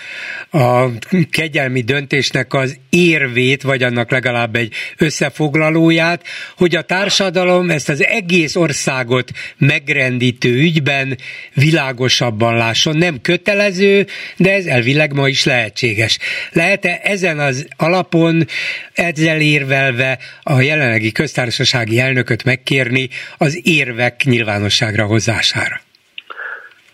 a 0.51 0.91
kegyelmi 1.31 1.81
döntésnek 1.81 2.55
az 2.55 2.79
érvét, 2.91 3.63
vagy 3.63 3.83
annak 3.83 4.11
legalább 4.11 4.57
egy 4.57 4.75
összefoglalóját, 4.97 6.27
hogy 6.57 6.77
a 6.77 6.83
társadalom 6.83 7.71
ezt 7.71 7.89
az 7.89 8.05
egész 8.05 8.57
országot 8.57 9.31
megrendítő 9.57 10.55
ügyben 10.55 11.19
világosabban 11.55 12.57
lásson. 12.57 12.97
Nem 12.97 13.21
kötelező, 13.21 14.07
de 14.37 14.53
ez 14.53 14.67
elvileg 14.67 15.13
ma 15.13 15.29
is 15.29 15.45
lehetséges. 15.45 16.19
Lehet-e 16.53 17.01
ezen 17.03 17.39
az 17.39 17.67
alapon 17.77 18.47
ezzel 18.93 19.41
érvelve 19.41 20.19
a 20.43 20.61
jelenlegi 20.61 21.13
köztársasági 21.13 21.99
elnököt 21.99 22.45
megkérni 22.45 23.09
az 23.37 23.61
érvek 23.63 24.25
nyilvánosságra 24.25 25.07
hozására? 25.07 25.68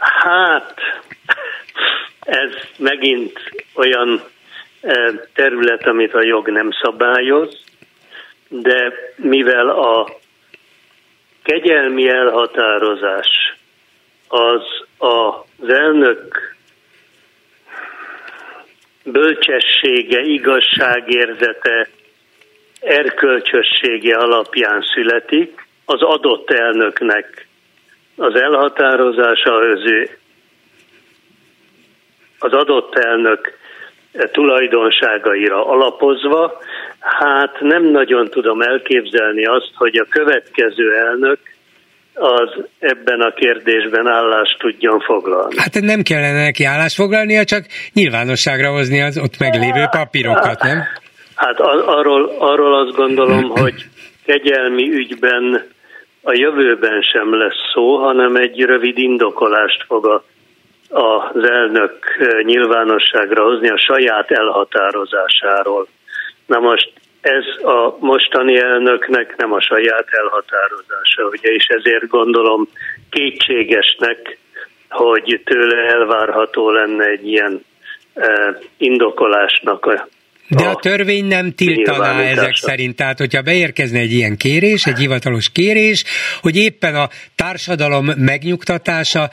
Hát, 0.05 0.75
ez 2.21 2.51
megint 2.79 3.39
olyan 3.75 4.23
e, 4.81 5.13
terület, 5.35 5.87
amit 5.87 6.15
a 6.15 6.23
jog 6.23 6.49
nem 6.49 6.71
szabályoz, 6.83 7.65
de 8.49 8.93
mivel 9.17 9.69
a 9.69 10.09
kegyelmi 11.43 12.09
elhatározás 12.09 13.57
az 14.29 14.63
az 14.99 15.69
elnök 15.69 16.55
bölcsessége, 19.05 20.21
igazságérzete, 20.21 21.89
erkölcsössége 22.81 24.17
alapján 24.17 24.83
születik, 24.95 25.67
az 25.85 26.03
adott 26.03 26.51
elnöknek 26.51 27.43
az 28.17 28.35
elhatározása 28.35 29.55
az 29.55 29.91
ő 29.91 30.19
az 32.39 32.53
adott 32.53 32.95
elnök 32.95 33.59
tulajdonságaira 34.33 35.67
alapozva, 35.67 36.59
hát 36.99 37.61
nem 37.61 37.85
nagyon 37.85 38.29
tudom 38.29 38.61
elképzelni 38.61 39.45
azt, 39.45 39.71
hogy 39.75 39.97
a 39.97 40.07
következő 40.11 40.95
elnök 40.95 41.39
az 42.15 42.65
ebben 42.79 43.21
a 43.21 43.33
kérdésben 43.33 44.07
állást 44.07 44.59
tudjon 44.59 45.01
foglalni. 45.01 45.55
Hát 45.59 45.81
nem 45.81 46.03
kellene 46.03 46.43
neki 46.43 46.65
állást 46.65 46.95
foglalnia, 46.95 47.45
csak 47.45 47.65
nyilvánosságra 47.93 48.71
hozni 48.71 49.03
az 49.03 49.19
ott 49.19 49.39
meglévő 49.39 49.87
papírokat, 49.91 50.62
nem? 50.62 50.83
Hát 51.35 51.61
arról, 51.61 52.35
arról 52.39 52.87
azt 52.87 52.97
gondolom, 52.97 53.49
hogy 53.49 53.85
kegyelmi 54.27 54.91
ügyben 54.93 55.74
a 56.27 56.33
jövőben 56.33 57.03
sem 57.03 57.39
lesz 57.39 57.70
szó, 57.72 57.97
hanem 57.97 58.37
egy 58.37 58.61
rövid 58.61 58.99
indokolást 58.99 59.85
fog 59.87 60.07
a, 60.07 60.25
az 60.89 61.51
elnök 61.51 61.97
nyilvánosságra 62.43 63.45
hozni 63.45 63.68
a 63.68 63.79
saját 63.79 64.31
elhatározásáról. 64.31 65.87
Na 66.47 66.59
most 66.59 66.93
ez 67.20 67.64
a 67.64 67.97
mostani 68.01 68.57
elnöknek 68.61 69.37
nem 69.37 69.53
a 69.53 69.61
saját 69.61 70.07
elhatározása, 70.11 71.25
ugye, 71.31 71.49
és 71.49 71.66
ezért 71.66 72.09
gondolom 72.09 72.68
kétségesnek, 73.11 74.39
hogy 74.89 75.41
tőle 75.45 75.77
elvárható 75.77 76.70
lenne 76.70 77.05
egy 77.05 77.29
ilyen 77.29 77.64
eh, 78.14 78.55
indokolásnak 78.77 79.87
a 79.87 80.09
de 80.49 80.64
a 80.64 80.74
törvény 80.74 81.24
nem 81.24 81.55
tiltaná 81.55 82.20
ezek 82.20 82.55
szerint. 82.55 82.97
Tehát, 82.97 83.18
hogyha 83.18 83.42
beérkezne 83.42 83.99
egy 83.99 84.12
ilyen 84.12 84.36
kérés, 84.36 84.86
egy 84.86 84.99
hivatalos 84.99 85.51
kérés, 85.53 86.05
hogy 86.40 86.57
éppen 86.57 86.95
a 86.95 87.09
társadalom 87.34 88.11
megnyugtatása, 88.16 89.30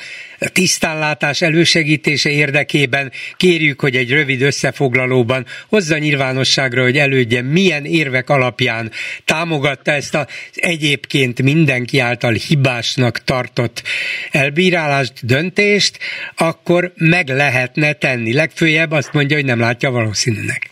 tisztánlátás 0.54 1.42
elősegítése 1.42 2.30
érdekében 2.30 3.12
kérjük, 3.38 3.82
hogy 3.82 3.96
egy 3.96 4.12
rövid 4.12 4.42
összefoglalóban 4.42 5.46
hozza 5.68 5.98
nyilvánosságra, 5.98 6.82
hogy 6.82 6.98
elődje 6.98 7.42
milyen 7.42 7.86
érvek 7.86 8.30
alapján 8.30 8.92
támogatta 9.26 9.92
ezt 9.92 10.16
az 10.16 10.26
egyébként 10.54 11.42
mindenki 11.42 12.00
által 12.00 12.34
hibásnak 12.34 13.24
tartott 13.24 13.84
elbírálást, 14.32 15.26
döntést, 15.26 16.00
akkor 16.36 16.94
meg 16.96 17.28
lehetne 17.28 17.94
tenni. 17.94 18.34
Legfőjebb 18.34 18.92
azt 18.92 19.14
mondja, 19.14 19.36
hogy 19.36 19.46
nem 19.46 19.60
látja 19.60 19.92
valószínűnek. 19.92 20.70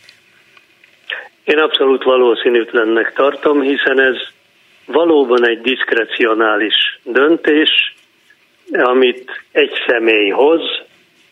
Én 1.49 1.57
abszolút 1.57 2.03
valószínűtlennek 2.03 3.13
tartom, 3.13 3.61
hiszen 3.61 3.99
ez 4.01 4.17
valóban 4.85 5.47
egy 5.47 5.61
diszkrecionális 5.61 6.99
döntés, 7.03 7.95
amit 8.71 9.43
egy 9.51 9.71
személy 9.87 10.29
hoz, 10.29 10.61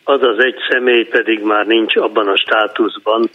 az 0.04 0.22
az 0.22 0.44
egy 0.44 0.56
személy 0.70 1.04
pedig 1.04 1.40
már 1.40 1.66
nincs 1.66 1.96
abban 1.96 2.28
a 2.28 2.36
státuszban, 2.36 3.30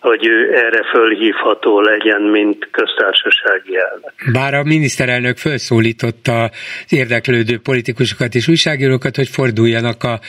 hogy 0.00 0.26
ő 0.26 0.54
erre 0.54 0.82
fölhívható 0.90 1.80
legyen, 1.80 2.22
mint 2.22 2.68
köztársasági 2.70 3.76
elnök. 3.76 4.12
Bár 4.32 4.54
a 4.54 4.62
miniszterelnök 4.62 5.36
felszólította 5.36 6.42
az 6.42 6.92
érdeklődő 6.92 7.58
politikusokat 7.58 8.34
és 8.34 8.48
újságírókat, 8.48 9.16
hogy 9.16 9.28
forduljanak 9.28 10.02
a 10.02 10.20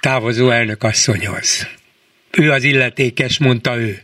távozó 0.00 0.50
elnök 0.50 0.82
asszonyhoz. 0.82 1.68
Ő 2.38 2.50
az 2.50 2.64
illetékes, 2.64 3.38
mondta 3.38 3.76
ő. 3.76 3.94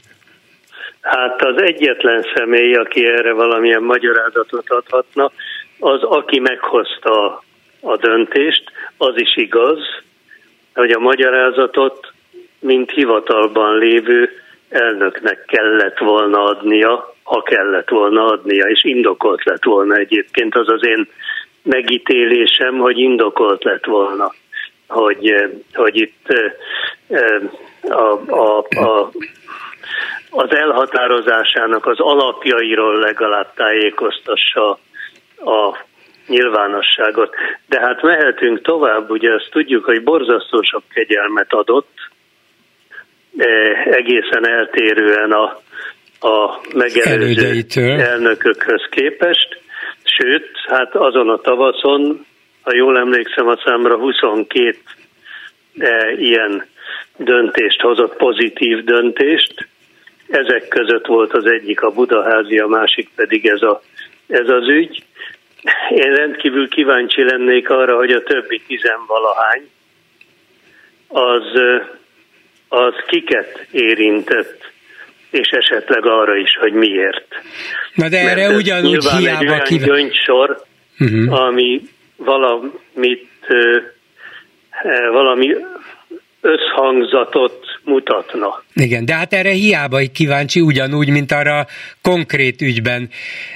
Hát 1.09 1.43
az 1.43 1.63
egyetlen 1.63 2.25
személy, 2.35 2.75
aki 2.75 3.07
erre 3.07 3.33
valamilyen 3.33 3.83
magyarázatot 3.83 4.71
adhatna, 4.71 5.31
az, 5.79 6.03
aki 6.03 6.41
meghozta 6.41 7.43
a 7.81 7.97
döntést, 7.97 8.63
az 8.97 9.13
is 9.17 9.37
igaz, 9.37 9.79
hogy 10.75 10.91
a 10.91 10.99
magyarázatot, 10.99 12.13
mint 12.61 12.91
hivatalban 12.91 13.79
lévő 13.79 14.31
elnöknek 14.69 15.45
kellett 15.47 15.99
volna 15.99 16.45
adnia, 16.45 17.15
ha 17.23 17.43
kellett 17.43 17.89
volna 17.89 18.25
adnia, 18.25 18.65
és 18.65 18.85
indokolt 18.85 19.45
lett 19.45 19.65
volna 19.65 19.95
egyébként. 19.95 20.55
Az 20.55 20.69
az 20.69 20.87
én 20.87 21.09
megítélésem, 21.63 22.79
hogy 22.79 22.99
indokolt 22.99 23.65
lett 23.65 23.85
volna, 23.85 24.35
hogy, 24.87 25.35
hogy 25.75 25.97
itt 25.97 26.27
eh, 27.07 27.43
a, 27.91 28.21
a, 28.27 28.59
a 28.59 29.11
az 30.31 30.55
elhatározásának 30.55 31.87
az 31.87 32.01
alapjairól 32.01 32.99
legalább 32.99 33.55
tájékoztassa 33.55 34.79
a 35.39 35.87
nyilvánosságot. 36.27 37.35
De 37.69 37.81
hát 37.81 38.03
mehetünk 38.03 38.63
tovább, 38.63 39.11
ugye 39.11 39.35
azt 39.35 39.49
tudjuk, 39.51 39.85
hogy 39.85 40.03
borzasztó 40.03 40.63
sok 40.63 40.83
kegyelmet 40.95 41.53
adott, 41.53 41.93
eh, 43.37 43.87
egészen 43.87 44.49
eltérően 44.49 45.33
a, 45.33 45.61
a 46.21 46.61
megelőző 46.75 47.65
elnökökhöz 47.99 48.87
képest, 48.91 49.61
sőt, 50.03 50.49
hát 50.67 50.95
azon 50.95 51.29
a 51.29 51.41
tavaszon, 51.41 52.27
ha 52.63 52.77
jól 52.77 52.99
emlékszem 52.99 53.49
a 53.49 53.61
számra, 53.65 53.97
22 53.97 54.79
eh, 55.79 56.21
ilyen 56.21 56.67
döntést 57.17 57.81
hozott, 57.81 58.17
pozitív 58.17 58.85
döntést, 58.85 59.69
ezek 60.29 60.69
között 60.69 61.07
volt 61.07 61.33
az 61.33 61.45
egyik 61.47 61.81
a 61.81 61.91
Budaházi, 61.91 62.59
a 62.59 62.67
másik 62.67 63.09
pedig 63.15 63.47
ez, 63.47 63.63
a, 63.63 63.83
ez 64.27 64.49
az 64.49 64.69
ügy. 64.69 65.05
Én 65.91 66.15
rendkívül 66.15 66.69
kíváncsi 66.69 67.25
lennék 67.25 67.71
arra, 67.71 67.97
hogy 67.97 68.11
a 68.11 68.23
többi 68.23 68.63
tizenvalahány 68.67 69.71
az, 71.09 71.61
az 72.69 72.95
kiket 73.07 73.67
érintett, 73.71 74.71
és 75.31 75.49
esetleg 75.49 76.07
arra 76.07 76.37
is, 76.37 76.57
hogy 76.61 76.73
miért. 76.73 77.27
Na 77.95 78.09
de 78.09 78.19
erre 78.19 78.47
Mert 78.47 78.57
ugyanúgy 78.57 79.05
hiába 79.05 79.39
egy 79.39 79.49
olyan 79.49 79.61
kíván... 79.61 79.89
gyöngysor, 79.89 80.63
uh-huh. 80.99 81.41
ami 81.41 81.81
valamit, 82.17 83.29
valami 85.13 85.55
összhangzatot 86.41 87.67
mutatna. 87.85 88.63
Igen, 88.75 89.05
de 89.05 89.15
hát 89.15 89.33
erre 89.33 89.51
hiába 89.51 89.99
kíváncsi 90.13 90.61
ugyanúgy, 90.61 91.11
mint 91.11 91.33
arra 91.33 91.67
konkrét 92.03 92.63
ügyben 92.63 93.09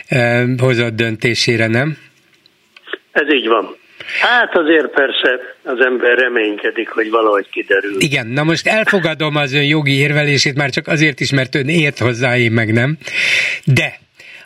eh, 0.09 0.45
hozott 0.59 0.95
döntésére, 0.95 1.67
nem? 1.67 1.97
Ez 3.13 3.33
így 3.35 3.49
van. 3.49 3.77
Hát 4.21 4.57
azért 4.57 4.89
persze 4.89 5.41
az 5.65 5.85
ember 5.85 6.19
reménykedik, 6.19 6.89
hogy 6.89 7.11
valahogy 7.11 7.49
kiderül. 7.51 7.95
Igen, 7.99 8.27
na 8.27 8.43
most 8.43 8.67
elfogadom 8.67 9.37
az 9.37 9.53
ön 9.53 9.65
jogi 9.65 9.99
érvelését, 9.99 10.57
már 10.57 10.71
csak 10.71 10.87
azért 10.87 11.21
is, 11.21 11.33
mert 11.33 11.55
ön 11.55 11.69
ért 11.69 11.99
hozzá, 11.99 12.37
én 12.37 12.53
meg 12.53 12.73
nem. 12.73 12.97
De 13.65 13.99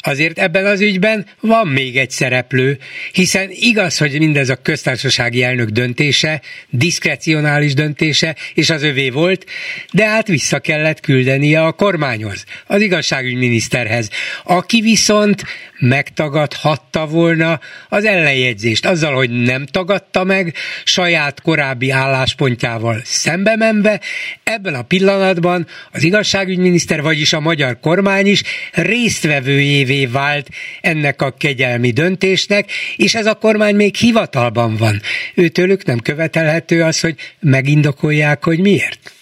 azért 0.06 0.38
ebben 0.38 0.66
az 0.66 0.80
ügyben 0.80 1.26
van 1.40 1.66
még 1.66 1.96
egy 1.96 2.10
szereplő, 2.10 2.78
hiszen 3.12 3.48
igaz, 3.50 3.98
hogy 3.98 4.18
mindez 4.18 4.48
a 4.48 4.56
köztársasági 4.56 5.42
elnök 5.42 5.68
döntése, 5.68 6.40
diszkrecionális 6.70 7.74
döntése, 7.74 8.36
és 8.54 8.70
az 8.70 8.82
övé 8.82 9.10
volt, 9.10 9.46
de 9.92 10.08
hát 10.08 10.26
vissza 10.26 10.58
kellett 10.58 11.00
küldenie 11.00 11.62
a 11.62 11.72
kormányhoz, 11.72 12.44
az 12.66 12.80
igazságügyminiszterhez, 12.80 14.10
aki 14.44 14.80
viszont 14.80 15.44
megtagadhatta 15.78 17.06
volna 17.06 17.60
az 17.88 18.04
ellenjegyzést, 18.04 18.86
azzal, 18.86 19.14
hogy 19.14 19.30
nem 19.30 19.66
tagadta 19.66 20.24
meg, 20.24 20.54
saját 20.84 21.40
korábbi 21.40 21.90
álláspontjával 21.90 23.00
szembe 23.04 23.56
menve, 23.56 24.00
ebben 24.42 24.74
a 24.74 24.82
pillanatban 24.82 25.66
az 25.92 26.02
igazságügyminiszter, 26.02 27.02
vagyis 27.02 27.32
a 27.32 27.40
magyar 27.40 27.80
kormány 27.80 28.26
is 28.26 28.42
résztvevőjévé 28.72 29.95
vált 30.04 30.46
ennek 30.80 31.22
a 31.22 31.34
kegyelmi 31.38 31.90
döntésnek, 31.90 32.70
és 32.96 33.14
ez 33.14 33.26
a 33.26 33.34
kormány 33.34 33.74
még 33.74 33.94
hivatalban 33.94 34.76
van. 34.76 35.00
Őtőlük 35.34 35.84
nem 35.84 35.98
követelhető 35.98 36.82
az, 36.82 37.00
hogy 37.00 37.14
megindokolják, 37.40 38.44
hogy 38.44 38.60
miért? 38.60 39.12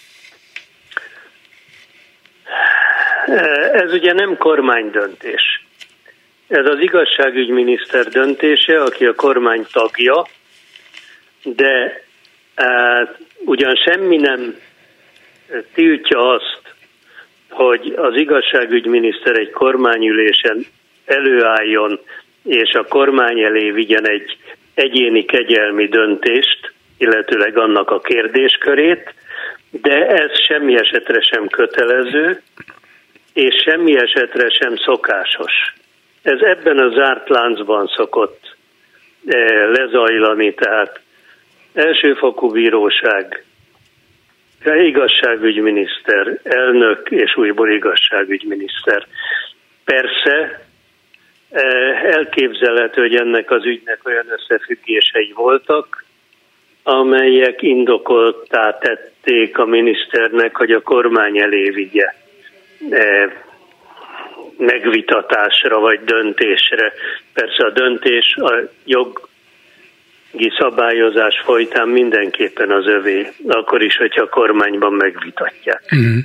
Ez 3.73 3.91
ugye 3.91 4.13
nem 4.13 4.37
kormánydöntés. 4.37 5.63
Ez 6.47 6.65
az 6.65 6.79
igazságügyminiszter 6.79 8.07
döntése, 8.07 8.81
aki 8.81 9.05
a 9.05 9.15
kormány 9.15 9.65
tagja, 9.71 10.27
de 11.43 12.01
e, 12.55 12.65
ugyan 13.45 13.75
semmi 13.75 14.17
nem 14.17 14.55
tiltja 15.73 16.29
azt, 16.29 16.74
hogy 17.55 17.93
az 17.95 18.15
igazságügyminiszter 18.15 19.39
egy 19.39 19.51
kormányülésen 19.51 20.65
előálljon, 21.05 21.99
és 22.43 22.73
a 22.73 22.83
kormány 22.83 23.39
elé 23.39 23.71
vigyen 23.71 24.09
egy 24.09 24.37
egyéni 24.73 25.25
kegyelmi 25.25 25.87
döntést, 25.87 26.73
illetőleg 26.97 27.57
annak 27.57 27.91
a 27.91 27.99
kérdéskörét, 27.99 29.13
de 29.69 30.07
ez 30.07 30.41
semmi 30.47 30.75
esetre 30.75 31.21
sem 31.21 31.47
kötelező, 31.47 32.41
és 33.33 33.55
semmi 33.65 33.97
esetre 33.97 34.49
sem 34.49 34.75
szokásos. 34.75 35.73
Ez 36.21 36.39
ebben 36.39 36.77
a 36.77 36.89
zárt 36.89 37.29
láncban 37.29 37.87
szokott 37.95 38.55
eh, 39.25 39.69
lezajlani, 39.69 40.53
tehát 40.53 40.99
elsőfokú 41.73 42.51
bíróság, 42.51 43.43
igazságügyminiszter, 44.73 46.39
elnök 46.43 47.11
és 47.11 47.37
újból 47.37 47.69
igazságügyminiszter. 47.69 49.07
Persze 49.85 50.65
eh, 51.49 52.03
elképzelhető, 52.03 53.01
hogy 53.01 53.15
ennek 53.15 53.51
az 53.51 53.65
ügynek 53.65 53.99
olyan 54.03 54.25
összefüggései 54.29 55.31
voltak, 55.35 56.03
amelyek 56.83 57.61
indokoltá 57.61 58.77
tették 58.77 59.57
a 59.57 59.65
miniszternek, 59.65 60.55
hogy 60.55 60.71
a 60.71 60.81
kormány 60.81 61.39
elé 61.39 61.69
vigye 61.69 62.13
megvitatásra 64.57 65.79
vagy 65.79 65.99
döntésre. 66.03 66.93
Persze 67.33 67.65
a 67.65 67.69
döntés 67.69 68.35
a 68.35 68.53
jogi 68.85 69.21
szabályozás 70.59 71.41
folytán 71.45 71.87
mindenképpen 71.87 72.71
az 72.71 72.87
övé, 72.87 73.31
akkor 73.47 73.83
is, 73.83 73.97
hogyha 73.97 74.21
a 74.21 74.29
kormányban 74.29 74.93
megvitatják. 74.93 75.81
Mm. 75.95 76.17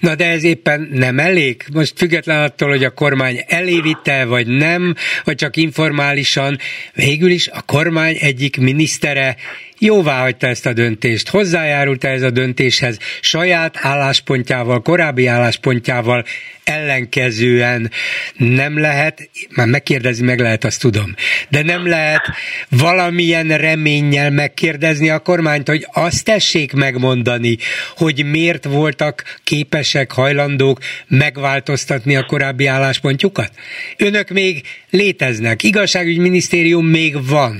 Na 0.00 0.14
de 0.14 0.26
ez 0.26 0.44
éppen 0.44 0.88
nem 0.92 1.18
elég? 1.18 1.62
Most 1.72 1.98
független 1.98 2.42
attól, 2.42 2.68
hogy 2.68 2.84
a 2.84 2.90
kormány 2.90 3.44
elévitte, 3.46 4.24
vagy 4.24 4.46
nem, 4.46 4.94
vagy 5.24 5.34
csak 5.34 5.56
informálisan, 5.56 6.56
végül 6.94 7.30
is 7.30 7.48
a 7.48 7.62
kormány 7.66 8.16
egyik 8.20 8.56
minisztere 8.56 9.36
jóvá 9.78 10.20
hagyta 10.20 10.46
ezt 10.46 10.66
a 10.66 10.72
döntést, 10.72 11.28
hozzájárult 11.28 12.04
ez 12.04 12.22
a 12.22 12.30
döntéshez 12.30 12.98
saját 13.20 13.76
álláspontjával, 13.80 14.82
korábbi 14.82 15.26
álláspontjával 15.26 16.24
ellenkezően. 16.64 17.90
Nem 18.36 18.78
lehet, 18.78 19.30
már 19.50 19.66
megkérdezni 19.66 20.24
meg 20.24 20.40
lehet, 20.40 20.64
azt 20.64 20.80
tudom, 20.80 21.14
de 21.48 21.62
nem 21.62 21.86
lehet 21.86 22.22
valamilyen 22.68 23.48
reménnyel 23.48 24.30
megkérdezni 24.30 25.10
a 25.10 25.18
kormányt, 25.18 25.68
hogy 25.68 25.86
azt 25.92 26.24
tessék 26.24 26.72
megmondani, 26.72 27.56
hogy 27.96 28.24
miért 28.30 28.64
voltak 28.64 29.38
képesek, 29.44 30.12
hajlandók 30.12 30.78
megváltoztatni 31.06 32.16
a 32.16 32.24
korábbi 32.24 32.66
álláspontjukat? 32.66 33.50
Önök 33.96 34.28
még 34.28 34.62
léteznek, 34.96 35.62
igazságügyminisztérium 35.62 36.86
még 36.86 37.12
van. 37.30 37.54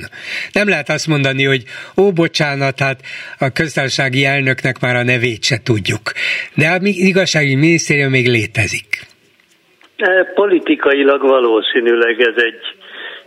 Nem 0.53 0.69
lehet 0.69 0.89
azt 0.89 1.07
mondani, 1.07 1.45
hogy 1.45 1.63
ó, 1.97 2.13
bocsánat, 2.13 2.79
hát 2.79 3.01
a 3.39 3.49
köztársasági 3.53 4.25
elnöknek 4.25 4.81
már 4.81 4.97
a 4.97 5.03
nevét 5.03 5.43
se 5.43 5.57
tudjuk. 5.65 6.03
De 6.55 6.67
a 6.67 6.79
igazságügyminisztérium 6.83 8.11
még 8.11 8.27
létezik. 8.29 8.89
E, 9.97 10.25
politikailag 10.35 11.21
valószínűleg 11.21 12.21
ez 12.21 12.35
egy 12.37 12.63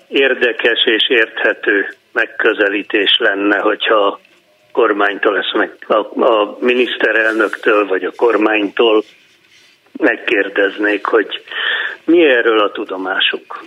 érdekes 0.07 0.86
és 0.86 1.10
érthető 1.10 1.88
megközelítés 2.14 3.18
lenne, 3.19 3.57
hogyha 3.57 4.19
kormánytól 4.72 5.38
ezt 5.38 5.53
meg, 5.53 5.72
a, 5.88 6.23
a 6.23 6.57
miniszterelnöktől 6.60 7.88
vagy 7.88 8.03
a 8.03 8.11
kormánytól 8.15 9.03
megkérdeznék, 9.99 11.05
hogy 11.05 11.27
mi 12.05 12.26
erről 12.26 12.59
a 12.59 12.71
tudomásuk. 12.71 13.65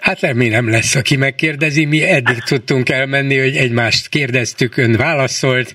Hát 0.00 0.20
remélem 0.20 0.70
lesz, 0.70 0.94
aki 0.94 1.16
megkérdezi. 1.16 1.84
Mi 1.84 2.02
eddig 2.02 2.38
tudtunk 2.48 2.88
elmenni, 2.88 3.38
hogy 3.38 3.56
egymást 3.56 4.08
kérdeztük, 4.08 4.76
ön 4.76 4.96
válaszolt, 4.96 5.72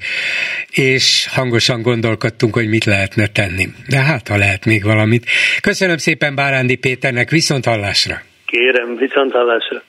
és 0.72 1.28
hangosan 1.36 1.82
gondolkodtunk, 1.82 2.54
hogy 2.54 2.68
mit 2.68 2.86
lehetne 2.86 3.28
tenni. 3.28 3.66
De 3.90 4.00
hát, 4.00 4.28
ha 4.28 4.38
lehet 4.38 4.66
még 4.66 4.84
valamit. 4.84 5.26
Köszönöm 5.62 5.98
szépen 5.98 6.36
Bárándi 6.36 6.76
Péternek, 6.76 7.30
viszont 7.30 7.66
hallásra. 7.66 8.16
Kérem, 8.46 8.96
viszont 8.96 9.32
hallásra. 9.32 9.82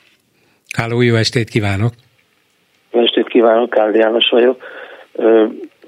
Háló, 0.76 1.00
jó 1.00 1.14
estét 1.14 1.48
kívánok. 1.48 1.92
Jó 2.92 3.00
estét 3.00 3.28
kívánok, 3.28 3.70
Káldi 3.70 3.98
János 3.98 4.28
vagyok. 4.30 4.62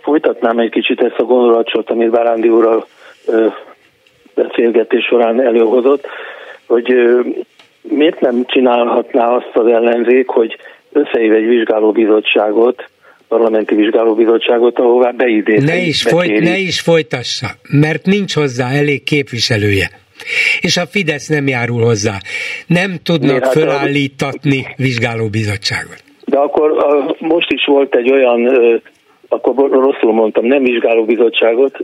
Folytatnám 0.03 0.59
egy 0.59 0.71
kicsit 0.71 1.01
ezt 1.01 1.19
a 1.19 1.23
gondolatot, 1.23 1.91
amit 1.91 2.11
Bárándi 2.11 2.49
úrral 2.49 2.87
beszélgetés 4.35 5.05
során 5.05 5.41
előhozott, 5.41 6.07
hogy 6.67 6.95
miért 7.83 8.21
nem 8.21 8.45
csinálhatná 8.47 9.35
azt 9.35 9.51
az 9.53 9.67
ellenzék, 9.67 10.29
hogy 10.29 10.57
összehív 10.93 11.33
egy 11.33 11.47
vizsgálóbizottságot, 11.47 12.85
parlamenti 13.29 13.75
vizsgálóbizottságot, 13.75 14.79
ahová 14.79 15.11
beidéz. 15.11 15.65
Ne 15.65 15.77
is, 15.77 16.03
folyt, 16.03 16.41
ne 16.41 16.57
is 16.57 16.81
folytassa, 16.81 17.47
mert 17.71 18.07
nincs 18.07 18.35
hozzá 18.35 18.71
elég 18.71 19.05
képviselője. 19.05 19.89
És 20.61 20.77
a 20.77 20.87
Fidesz 20.87 21.29
nem 21.29 21.47
járul 21.47 21.83
hozzá. 21.83 22.19
Nem 22.67 22.97
tudnak 23.03 23.45
hát 23.45 23.53
fölállítatni 23.53 24.67
vizsgálóbizottságot. 24.77 26.03
De 26.25 26.39
akkor 26.39 26.71
a, 26.71 27.17
most 27.19 27.53
is 27.53 27.65
volt 27.65 27.97
egy 27.97 28.11
olyan, 28.11 28.47
akkor 29.29 29.55
rosszul 29.71 30.13
mondtam, 30.13 30.45
nem 30.45 30.63
vizsgálóbizottságot, 30.63 31.79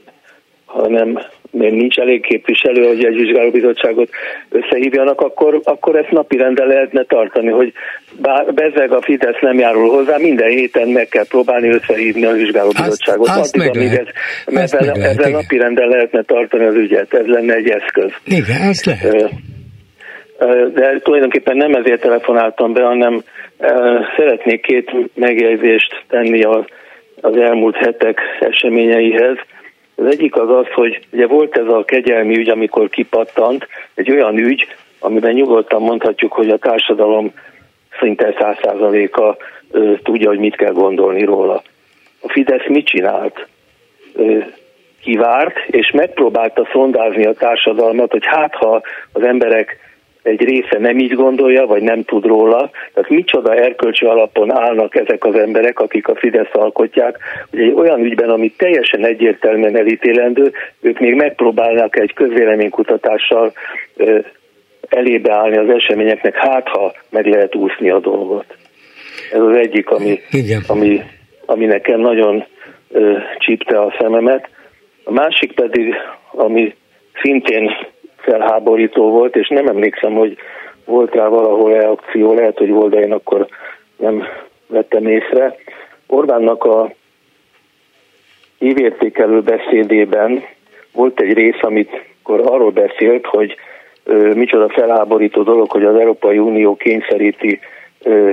hanem 0.73 1.19
még 1.51 1.73
nincs 1.73 1.99
elég 1.99 2.23
képviselő, 2.23 2.87
hogy 2.87 3.05
egy 3.05 3.17
vizsgálóbizottságot 3.17 4.09
összehívjanak, 4.51 5.21
akkor, 5.21 5.61
akkor 5.65 5.97
ezt 5.97 6.11
napirenden 6.11 6.67
lehetne 6.67 7.05
tartani, 7.05 7.51
hogy 7.51 7.73
bár 8.21 8.55
bezeg 8.55 8.93
a 8.93 9.03
Fidesz 9.03 9.41
nem 9.41 9.59
járul 9.59 9.89
hozzá, 9.89 10.17
minden 10.17 10.49
héten 10.49 10.89
meg 10.89 11.09
kell 11.09 11.27
próbálni 11.29 11.69
összehívni 11.69 12.25
a 12.25 12.33
vizsgálóbizottságot. 12.33 13.29
Azt, 13.29 13.39
azt 13.39 13.57
Addig, 13.57 13.77
amíg 13.77 13.93
ez, 13.93 14.07
ezt 14.47 14.75
ezzel, 14.75 14.93
lehet, 14.95 15.19
ezzel 15.19 15.31
napirenden 15.31 15.89
lehetne 15.89 16.23
tartani 16.23 16.65
az 16.65 16.75
ügyet, 16.75 17.15
ez 17.15 17.27
lenne 17.27 17.55
egy 17.55 17.69
eszköz. 17.69 18.13
Igen, 18.25 18.69
azt 18.69 18.85
lehet. 18.85 19.31
De 20.75 20.99
tulajdonképpen 21.03 21.57
nem 21.57 21.73
ezért 21.75 22.01
telefonáltam 22.01 22.73
be, 22.73 22.83
hanem 22.83 23.23
szeretnék 24.17 24.61
két 24.61 24.93
megjegyzést 25.15 26.05
tenni 26.09 26.43
az 27.21 27.37
elmúlt 27.37 27.77
hetek 27.77 28.21
eseményeihez. 28.41 29.37
Az 30.03 30.11
egyik 30.11 30.37
az 30.37 30.51
az, 30.51 30.67
hogy 30.75 31.01
ugye 31.13 31.27
volt 31.27 31.57
ez 31.57 31.67
a 31.67 31.85
kegyelmi 31.85 32.37
ügy, 32.37 32.49
amikor 32.49 32.89
kipattant, 32.89 33.67
egy 33.95 34.11
olyan 34.11 34.39
ügy, 34.39 34.67
amiben 34.99 35.33
nyugodtan 35.33 35.83
mondhatjuk, 35.83 36.33
hogy 36.33 36.49
a 36.49 36.57
társadalom 36.57 37.33
szinte 37.99 38.35
száz 38.39 38.57
százaléka 38.63 39.37
tudja, 40.03 40.29
hogy 40.29 40.39
mit 40.39 40.57
kell 40.57 40.73
gondolni 40.73 41.25
róla. 41.25 41.63
A 42.21 42.29
Fidesz 42.29 42.67
mit 42.69 42.87
csinált? 42.87 43.47
Ö, 44.15 44.39
kivárt, 45.03 45.57
és 45.67 45.91
megpróbálta 45.91 46.69
szondázni 46.73 47.25
a 47.27 47.33
társadalmat, 47.33 48.11
hogy 48.11 48.27
hát 48.27 48.55
ha 48.55 48.83
az 49.13 49.23
emberek 49.23 49.79
egy 50.23 50.45
része 50.45 50.79
nem 50.79 50.99
így 50.99 51.13
gondolja, 51.13 51.67
vagy 51.67 51.83
nem 51.83 52.05
tud 52.05 52.25
róla. 52.25 52.71
Tehát 52.95 53.11
micsoda 53.11 53.55
erkölcsi 53.55 54.05
alapon 54.05 54.53
állnak 54.53 54.95
ezek 54.95 55.25
az 55.25 55.35
emberek, 55.35 55.81
akik 55.81 56.09
a 56.09 56.15
Fidesz 56.15 56.53
alkotják, 56.53 57.19
hogy 57.51 57.61
egy 57.61 57.73
olyan 57.77 58.01
ügyben, 58.01 58.31
ami 58.31 58.53
teljesen 58.57 59.05
egyértelműen 59.05 59.77
elítélendő, 59.77 60.53
ők 60.81 60.99
még 60.99 61.15
megpróbálnak 61.15 61.99
egy 61.99 62.13
közvéleménykutatással 62.13 63.53
elébe 64.89 65.33
állni 65.33 65.57
az 65.57 65.69
eseményeknek, 65.69 66.37
hát 66.37 66.69
ha 66.69 66.93
meg 67.11 67.27
lehet 67.27 67.55
úszni 67.55 67.91
a 67.91 67.99
dolgot. 67.99 68.57
Ez 69.33 69.41
az 69.41 69.57
egyik, 69.57 69.91
ami, 69.91 70.21
ami, 70.67 71.01
ami 71.47 71.65
nekem 71.65 72.01
nagyon 72.01 72.45
ö, 72.91 73.17
csípte 73.39 73.81
a 73.81 73.95
szememet. 73.99 74.49
A 75.05 75.13
másik 75.13 75.53
pedig, 75.53 75.95
ami 76.31 76.75
szintén 77.23 77.71
felháborító 78.23 79.11
volt, 79.11 79.37
és 79.37 79.49
nem 79.49 79.67
emlékszem, 79.67 80.13
hogy 80.13 80.37
volt 80.85 81.15
rá 81.15 81.29
valahol 81.29 81.73
reakció, 81.73 82.35
lehet, 82.35 82.59
hogy 82.59 82.71
volt, 82.71 82.91
de 82.91 83.01
én 83.01 83.13
akkor 83.13 83.47
nem 83.97 84.25
vettem 84.67 85.07
észre. 85.07 85.57
Orbánnak 86.07 86.65
a 86.65 86.91
évértékelő 88.59 89.41
beszédében 89.41 90.45
volt 90.93 91.21
egy 91.21 91.33
rész, 91.33 91.61
amit 91.61 92.05
arról 92.23 92.71
beszélt, 92.71 93.27
hogy 93.27 93.57
ö, 94.05 94.35
micsoda 94.35 94.69
felháborító 94.69 95.43
dolog, 95.43 95.71
hogy 95.71 95.85
az 95.85 95.97
Európai 95.97 96.39
Unió 96.39 96.77
kényszeríti, 96.77 97.61
ö, 98.03 98.31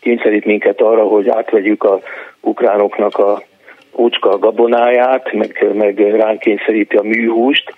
kényszerít 0.00 0.44
minket 0.44 0.80
arra, 0.80 1.02
hogy 1.02 1.28
átvegyük 1.28 1.84
a 1.84 2.00
ukránoknak 2.40 3.18
a 3.18 3.42
ócska 3.96 4.38
gabonáját, 4.38 5.32
meg, 5.32 5.66
meg 5.72 5.98
ránk 5.98 6.38
kényszeríti 6.38 6.96
a 6.96 7.02
műhúst, 7.02 7.74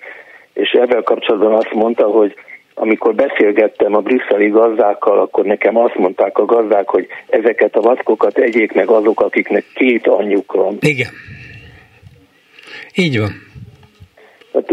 és 0.55 0.69
ebben 0.71 1.03
kapcsolatban 1.03 1.53
azt 1.53 1.73
mondta, 1.73 2.05
hogy 2.05 2.35
amikor 2.73 3.15
beszélgettem 3.15 3.95
a 3.95 3.99
brüsszeli 3.99 4.49
gazdákkal, 4.49 5.19
akkor 5.19 5.45
nekem 5.45 5.77
azt 5.77 5.95
mondták 5.95 6.37
a 6.37 6.45
gazdák, 6.45 6.89
hogy 6.89 7.07
ezeket 7.27 7.75
a 7.75 7.81
vackokat 7.81 8.37
egyék 8.37 8.73
meg 8.73 8.89
azok, 8.89 9.21
akiknek 9.21 9.65
két 9.73 10.07
anyjuk 10.07 10.51
van. 10.51 10.77
Igen. 10.79 11.09
Így 12.95 13.19
van. 13.19 13.29
Hát, 14.53 14.71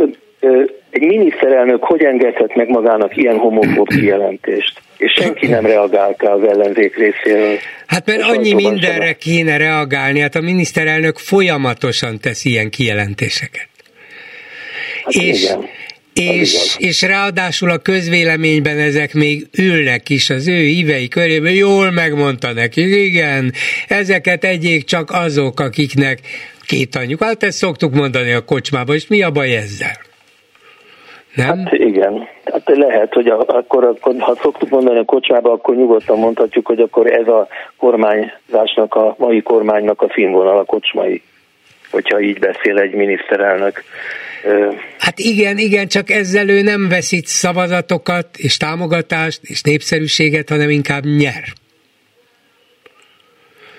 egy 0.90 1.06
miniszterelnök 1.06 1.84
hogy 1.84 2.02
engedhet 2.02 2.54
meg 2.54 2.68
magának 2.68 3.16
ilyen 3.16 3.36
homofób 3.36 3.88
kijelentést? 3.98 4.80
És 4.96 5.12
senki 5.12 5.46
nem 5.46 5.66
reagált 5.66 6.22
az 6.22 6.42
ellenzék 6.42 6.96
részéről. 6.96 7.56
Hát 7.86 8.06
mert 8.06 8.22
annyi 8.22 8.54
mindenre 8.54 9.12
kéne 9.12 9.56
reagálni, 9.56 10.20
hát 10.20 10.34
a 10.34 10.40
miniszterelnök 10.40 11.16
folyamatosan 11.18 12.18
tesz 12.20 12.44
ilyen 12.44 12.70
kijelentéseket. 12.70 13.71
Hát 15.04 15.12
és, 15.14 15.42
igen. 15.42 15.64
És, 16.14 16.76
és 16.78 17.02
ráadásul 17.02 17.70
a 17.70 17.78
közvéleményben 17.78 18.78
ezek 18.78 19.14
még 19.14 19.46
ülnek 19.58 20.08
is 20.08 20.30
az 20.30 20.48
ő 20.48 20.60
ívei 20.60 21.08
körében, 21.08 21.52
jól 21.52 21.90
megmondta 21.90 22.52
neki, 22.52 23.04
igen, 23.04 23.52
ezeket 23.88 24.44
egyék 24.44 24.84
csak 24.84 25.10
azok, 25.10 25.60
akiknek 25.60 26.18
két 26.66 26.94
anyjuk. 26.96 27.22
Hát 27.22 27.42
ezt 27.42 27.56
szoktuk 27.56 27.94
mondani 27.94 28.32
a 28.32 28.44
kocsmában, 28.44 28.94
és 28.94 29.06
mi 29.06 29.22
a 29.22 29.30
baj 29.30 29.56
ezzel? 29.56 29.96
Nem? 31.34 31.46
Hát 31.46 31.72
igen. 31.72 32.28
Hát 32.44 32.62
lehet, 32.64 33.14
hogy 33.14 33.26
a, 33.26 33.38
akkor, 33.46 33.84
akkor, 33.84 34.14
ha 34.18 34.34
szoktuk 34.42 34.68
mondani 34.68 34.98
a 34.98 35.04
kocsmába, 35.04 35.52
akkor 35.52 35.76
nyugodtan 35.76 36.18
mondhatjuk, 36.18 36.66
hogy 36.66 36.80
akkor 36.80 37.06
ez 37.06 37.26
a 37.26 37.48
kormányzásnak, 37.76 38.94
a 38.94 39.14
mai 39.18 39.42
kormánynak 39.42 40.02
a 40.02 40.10
színvonal 40.14 40.58
a 40.58 40.64
kocsmai, 40.64 41.22
hogyha 41.90 42.20
így 42.20 42.38
beszél 42.38 42.78
egy 42.78 42.94
miniszterelnök. 42.94 43.84
Hát 44.98 45.18
igen, 45.18 45.58
igen, 45.58 45.88
csak 45.88 46.10
ezzel 46.10 46.48
ő 46.48 46.62
nem 46.62 46.88
veszít 46.88 47.26
szavazatokat 47.26 48.26
és 48.36 48.56
támogatást 48.56 49.40
és 49.42 49.62
népszerűséget, 49.62 50.48
hanem 50.48 50.70
inkább 50.70 51.04
nyer. 51.04 51.42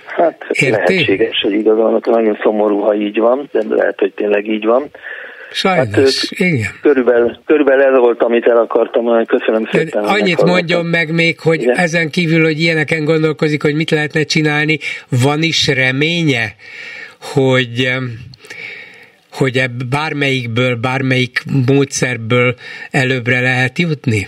Hát 0.06 0.45
Érti? 0.49 0.69
lehetséges, 0.69 1.40
hogy 1.41 1.53
igazán 1.53 2.02
nagyon 2.03 2.40
szomorú, 2.44 2.80
ha 2.80 2.95
így 2.95 3.19
van, 3.19 3.49
de 3.52 3.64
lehet, 3.69 3.99
hogy 3.99 4.14
tényleg 4.14 4.48
így 4.48 4.65
van. 4.65 4.90
Sajnos, 5.52 6.30
hát, 6.30 6.40
igen. 6.40 6.72
Körülbelül, 6.81 7.38
körülbelül 7.45 7.84
ez 7.84 7.98
volt, 7.99 8.23
amit 8.23 8.48
el 8.48 8.57
akartam 8.57 9.03
mondani. 9.03 9.26
Köszönöm 9.26 9.69
szépen. 9.72 10.03
Annyit 10.03 10.44
mondjon 10.44 10.85
meg 10.85 11.14
még, 11.14 11.40
hogy 11.40 11.61
igen. 11.61 11.76
ezen 11.76 12.10
kívül, 12.10 12.44
hogy 12.44 12.60
ilyeneken 12.60 13.03
gondolkozik, 13.03 13.61
hogy 13.61 13.76
mit 13.76 13.90
lehetne 13.90 14.23
csinálni, 14.23 14.77
van 15.23 15.41
is 15.41 15.68
reménye, 15.68 16.56
hogy 17.34 17.88
hogy 19.34 19.57
ebb 19.57 19.84
bármelyikből, 19.89 20.76
bármelyik 20.76 21.43
módszerből 21.68 22.55
előbbre 22.91 23.39
lehet 23.41 23.80
jutni? 23.80 24.27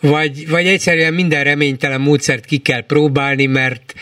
Vagy, 0.00 0.50
vagy 0.50 0.66
egyszerűen 0.66 1.14
minden 1.14 1.44
reménytelen 1.44 2.00
módszert 2.00 2.44
ki 2.44 2.58
kell 2.58 2.86
próbálni, 2.86 3.46
mert, 3.46 3.94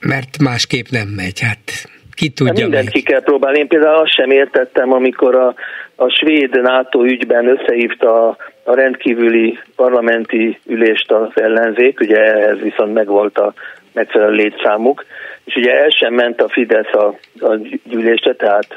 mert 0.00 0.38
másképp 0.42 0.86
nem 0.90 1.08
megy. 1.08 1.40
Hát 1.40 1.88
ki 2.14 2.28
tudja 2.28 2.52
hát 2.52 2.62
Mindent 2.62 2.90
ki 2.90 3.02
kell 3.02 3.22
próbálni. 3.22 3.58
Én 3.58 3.68
például 3.68 4.02
azt 4.02 4.14
sem 4.14 4.30
értettem, 4.30 4.92
amikor 4.92 5.34
a, 5.34 5.54
a 5.94 6.08
svéd 6.08 6.60
NATO 6.62 7.04
ügyben 7.04 7.48
összehívta 7.48 8.28
a, 8.28 8.36
a 8.64 8.74
rendkívüli 8.74 9.58
parlamenti 9.76 10.58
ülést 10.66 11.12
az 11.12 11.28
ellenzék, 11.34 12.00
ugye 12.00 12.16
ehhez 12.16 12.58
viszont 12.60 12.92
megvolt 12.92 13.38
a 13.38 13.54
megfelelő 13.92 14.34
létszámuk, 14.34 15.04
és 15.44 15.54
ugye 15.54 15.72
el 15.72 15.88
sem 15.88 16.14
ment 16.14 16.42
a 16.42 16.48
Fidesz 16.48 16.92
a, 16.92 17.18
a 17.40 17.54
gyűlésre, 17.84 18.34
tehát 18.34 18.74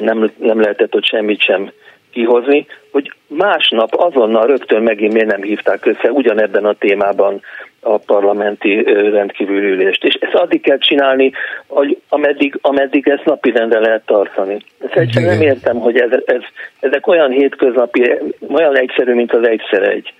nem, 0.00 0.32
nem 0.36 0.60
lehetett 0.60 0.94
ott 0.94 1.04
semmit 1.04 1.42
sem 1.42 1.70
kihozni, 2.12 2.66
hogy 2.90 3.12
másnap 3.26 3.94
azonnal 3.94 4.46
rögtön 4.46 4.82
megint 4.82 5.12
miért 5.12 5.28
nem 5.28 5.42
hívták 5.42 5.86
össze 5.86 6.10
ugyanebben 6.10 6.64
a 6.64 6.74
témában 6.74 7.40
a 7.80 7.98
parlamenti 7.98 8.82
rendkívül 9.10 9.62
ülést. 9.62 10.04
És 10.04 10.14
ezt 10.14 10.34
addig 10.34 10.60
kell 10.60 10.78
csinálni, 10.78 11.32
hogy 11.66 11.98
ameddig, 12.08 12.58
ameddig 12.60 13.08
ezt 13.08 13.24
napirendre 13.24 13.78
lehet 13.78 14.06
tartani. 14.06 14.56
Ezt 14.78 14.94
egyszerűen 14.94 15.32
nem 15.32 15.46
értem, 15.46 15.76
hogy 15.76 15.96
ez, 15.96 16.10
ez, 16.24 16.40
ezek 16.80 17.06
olyan 17.06 17.30
hétköznapi, 17.30 18.18
olyan 18.48 18.76
egyszerű, 18.76 19.14
mint 19.14 19.32
az 19.32 19.48
egyszer 19.48 19.82
egy, 19.82 20.14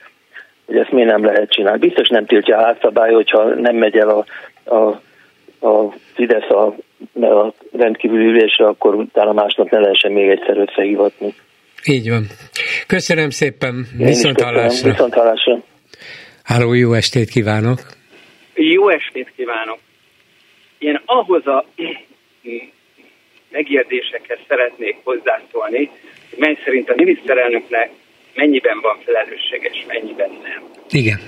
hogy 0.67 0.77
ezt 0.77 0.91
miért 0.91 1.11
nem 1.11 1.25
lehet 1.25 1.51
csinálni. 1.51 1.79
Biztos 1.79 2.09
nem 2.09 2.27
tiltja 2.27 2.59
a 2.59 2.65
házszabály, 2.65 3.13
hogyha 3.13 3.45
nem 3.45 3.77
megy 3.77 3.97
el 3.97 4.09
a, 4.09 4.25
a, 4.75 5.01
a 5.69 5.93
Fidesz 6.15 6.51
a, 6.51 6.75
a 7.21 7.55
rendkívül 7.73 8.21
ülésre, 8.21 8.67
akkor 8.67 8.95
utána 8.95 9.33
másnap 9.33 9.71
ne 9.71 9.79
lehessen 9.79 10.13
még 10.13 10.29
egyszer 10.29 10.57
összehivatni. 10.57 11.35
Így 11.85 12.09
van. 12.09 12.27
Köszönöm 12.87 13.31
szépen. 13.31 13.87
Viszont 13.97 14.41
hallásra. 14.41 14.91
Viszont 14.91 15.15
hallásra. 15.15 15.63
Háló, 16.43 16.73
jó 16.73 16.93
estét 16.93 17.29
kívánok! 17.29 17.79
Jó 18.55 18.89
estét 18.89 19.33
kívánok! 19.37 19.79
Én 20.79 21.01
ahhoz 21.05 21.47
a 21.47 21.65
megérdésekhez 23.57 24.39
szeretnék 24.49 24.97
hozzászólni, 25.05 25.91
hogy 26.31 26.39
mely 26.39 26.59
szerint 26.65 26.91
a 26.91 26.95
miniszterelnöknek 26.97 27.91
mennyiben 28.35 28.81
van 28.81 28.99
felelősséges, 29.05 29.85
mennyiben 29.87 30.31
nem. 30.43 30.63
Igen. 30.91 31.21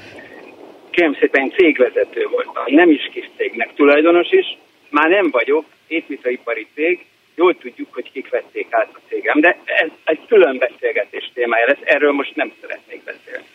Kérem 0.91 1.17
szépen 1.21 1.51
cégvezető 1.51 2.27
voltam, 2.31 2.65
nem 2.67 2.91
is 2.91 3.09
kis 3.13 3.29
cégnek 3.37 3.75
tulajdonos 3.75 4.31
is, 4.31 4.59
már 4.95 5.09
nem 5.09 5.31
vagyok, 5.31 5.65
építőipari 5.87 6.67
cég, 6.75 7.05
jól 7.35 7.59
tudjuk, 7.59 7.95
hogy 7.95 8.13
kik 8.13 8.29
vették 8.29 8.67
át 8.71 8.91
a 8.93 9.01
cégem, 9.09 9.41
de 9.41 9.59
ez 9.65 9.89
egy 10.05 10.21
külön 10.29 10.59
beszélgetés 10.59 11.31
témája 11.35 11.67
lesz, 11.67 11.81
erről 11.85 12.13
most 12.13 12.37
nem 12.37 12.53
szeretnék 12.61 13.05
beszélni 13.05 13.47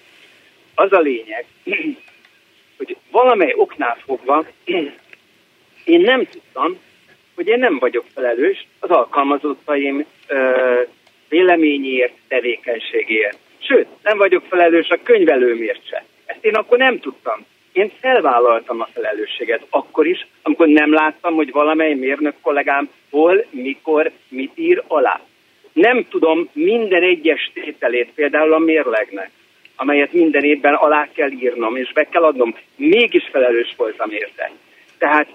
az 0.79 0.93
a 0.93 0.99
lényeg, 0.99 1.45
hogy 2.77 2.97
valamely 3.11 3.53
oknál 3.55 3.97
fogva 4.05 4.45
én 5.93 6.01
nem 6.01 6.25
tudtam, 6.25 6.79
hogy 7.35 7.47
én 7.47 7.59
nem 7.59 7.79
vagyok 7.79 8.05
felelős 8.13 8.67
az 8.79 8.89
alkalmazottaim 8.89 10.05
ö, 10.27 10.81
véleményért, 11.29 12.13
tevékenységért. 12.27 13.37
Sőt, 13.57 13.87
nem 14.03 14.17
vagyok 14.17 14.43
felelős 14.49 14.89
a 14.89 15.01
könyvelőmért 15.03 15.87
se. 15.87 16.05
Ezt 16.25 16.45
én 16.45 16.55
akkor 16.55 16.77
nem 16.77 16.99
tudtam. 16.99 17.45
Én 17.79 17.91
felvállaltam 17.99 18.81
a 18.81 18.87
felelősséget 18.93 19.65
akkor 19.69 20.07
is, 20.07 20.27
amikor 20.41 20.67
nem 20.67 20.93
láttam, 20.93 21.33
hogy 21.33 21.51
valamely 21.51 21.93
mérnök 21.93 22.35
kollégám 22.41 22.89
hol, 23.09 23.45
mikor, 23.49 24.11
mit 24.29 24.51
ír 24.55 24.83
alá. 24.87 25.19
Nem 25.73 26.05
tudom 26.09 26.49
minden 26.53 27.03
egyes 27.03 27.51
tételét, 27.53 28.11
például 28.15 28.53
a 28.53 28.57
mérlegnek 28.57 29.31
amelyet 29.81 30.13
minden 30.13 30.43
évben 30.43 30.73
alá 30.73 31.07
kell 31.13 31.31
írnom, 31.31 31.75
és 31.75 31.91
be 31.93 32.03
kell 32.03 32.23
adnom. 32.23 32.55
Mégis 32.75 33.27
felelős 33.31 33.73
voltam 33.77 34.11
érte. 34.11 34.51
Tehát 34.97 35.27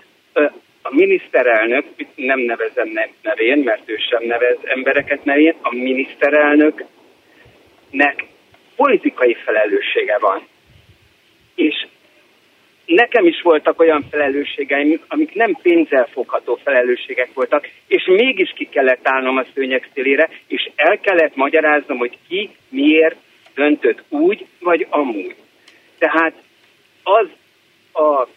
a 0.83 0.95
miniszterelnök, 0.95 1.85
nem 2.15 2.39
nevezem 2.39 2.89
nevén, 3.23 3.59
mert 3.59 3.83
ő 3.85 3.97
sem 3.97 4.27
nevez 4.27 4.57
embereket 4.65 5.25
nevén, 5.25 5.55
a 5.62 5.75
miniszterelnöknek 5.75 8.25
politikai 8.77 9.35
felelőssége 9.35 10.19
van. 10.19 10.47
És 11.55 11.87
nekem 12.86 13.27
is 13.27 13.43
voltak 13.43 13.81
olyan 13.81 14.05
felelősségeim, 14.11 15.01
amik 15.09 15.35
nem 15.35 15.56
pénzzel 15.62 16.09
fogható 16.12 16.59
felelősségek 16.65 17.32
voltak, 17.32 17.69
és 17.86 18.05
mégis 18.05 18.52
ki 18.56 18.65
kellett 18.65 19.09
állnom 19.09 19.36
a 19.36 19.44
szőnyeg 19.55 19.90
szélére, 19.94 20.31
és 20.47 20.70
el 20.77 20.98
kellett 20.98 21.35
magyaráznom, 21.35 21.98
hogy 21.98 22.19
ki, 22.28 22.51
miért, 22.69 23.16
döntött 23.55 24.02
úgy, 24.09 24.47
vagy 24.61 24.86
amúgy. 24.90 25.35
Tehát 25.98 26.35
az 27.02 27.27
a, 27.93 28.28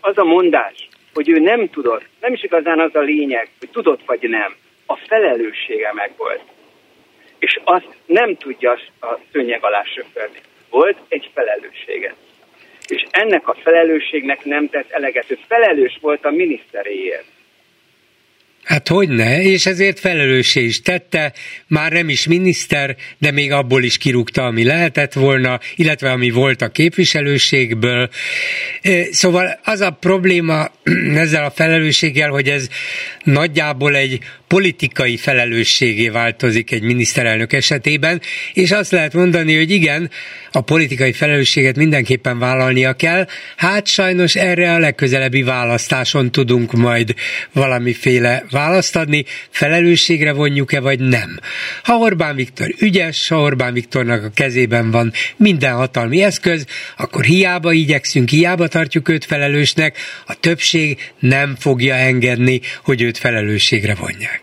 az 0.00 0.18
a 0.18 0.24
mondás, 0.24 0.88
hogy 1.14 1.28
ő 1.28 1.38
nem 1.38 1.70
tudott, 1.70 2.04
nem 2.20 2.32
is 2.32 2.42
igazán 2.42 2.80
az 2.80 2.94
a 2.94 3.00
lényeg, 3.00 3.48
hogy 3.58 3.68
tudott 3.70 4.04
vagy 4.06 4.28
nem, 4.28 4.54
a 4.86 4.96
felelőssége 4.96 5.92
meg 5.92 6.12
volt. 6.16 6.42
És 7.38 7.60
azt 7.64 7.88
nem 8.06 8.36
tudja 8.36 8.78
a 9.00 9.18
szőnyeg 9.32 9.64
alá 9.64 9.82
söpörni. 9.82 10.38
Volt 10.70 10.98
egy 11.08 11.30
felelőssége. 11.34 12.14
És 12.88 13.04
ennek 13.10 13.48
a 13.48 13.56
felelősségnek 13.62 14.44
nem 14.44 14.68
tett 14.68 14.90
eleget. 14.90 15.30
Ő 15.30 15.38
felelős 15.48 15.98
volt 16.00 16.24
a 16.24 16.30
miniszteréért. 16.30 17.37
Hát 18.68 18.88
hogy 18.88 19.08
ne, 19.08 19.42
és 19.42 19.66
ezért 19.66 20.00
felelőssé 20.00 20.64
is 20.64 20.82
tette, 20.82 21.32
már 21.66 21.92
nem 21.92 22.08
is 22.08 22.26
miniszter, 22.26 22.96
de 23.18 23.30
még 23.30 23.52
abból 23.52 23.82
is 23.82 23.98
kirúgta, 23.98 24.44
ami 24.44 24.64
lehetett 24.64 25.12
volna, 25.12 25.60
illetve 25.76 26.10
ami 26.10 26.30
volt 26.30 26.62
a 26.62 26.68
képviselőségből. 26.68 28.08
Szóval 29.10 29.58
az 29.64 29.80
a 29.80 29.90
probléma 29.90 30.70
ezzel 31.14 31.44
a 31.44 31.50
felelősséggel, 31.50 32.30
hogy 32.30 32.48
ez 32.48 32.68
nagyjából 33.24 33.96
egy 33.96 34.20
politikai 34.46 35.16
felelősségé 35.16 36.08
változik 36.08 36.70
egy 36.70 36.82
miniszterelnök 36.82 37.52
esetében, 37.52 38.20
és 38.52 38.70
azt 38.70 38.90
lehet 38.90 39.12
mondani, 39.12 39.56
hogy 39.56 39.70
igen, 39.70 40.10
a 40.52 40.60
politikai 40.60 41.12
felelősséget 41.12 41.76
mindenképpen 41.76 42.38
vállalnia 42.38 42.92
kell, 42.92 43.26
hát 43.56 43.86
sajnos 43.86 44.34
erre 44.34 44.72
a 44.72 44.78
legközelebbi 44.78 45.42
választáson 45.42 46.32
tudunk 46.32 46.72
majd 46.72 47.14
valamiféle 47.52 48.44
választ 48.58 48.96
adni, 48.96 49.24
felelősségre 49.50 50.32
vonjuk-e 50.32 50.80
vagy 50.80 51.00
nem. 51.00 51.38
Ha 51.82 51.94
Orbán 51.96 52.34
Viktor 52.34 52.74
ügyes, 52.78 53.28
ha 53.28 53.40
Orbán 53.40 53.72
Viktornak 53.72 54.24
a 54.24 54.30
kezében 54.34 54.90
van 54.90 55.12
minden 55.36 55.74
hatalmi 55.74 56.22
eszköz, 56.22 56.66
akkor 56.96 57.24
hiába 57.24 57.72
igyekszünk, 57.72 58.28
hiába 58.28 58.68
tartjuk 58.68 59.08
őt 59.08 59.24
felelősnek, 59.24 59.96
a 60.26 60.34
többség 60.34 61.12
nem 61.18 61.54
fogja 61.58 61.94
engedni, 61.94 62.60
hogy 62.84 63.02
őt 63.02 63.18
felelősségre 63.18 63.94
vonják. 63.94 64.42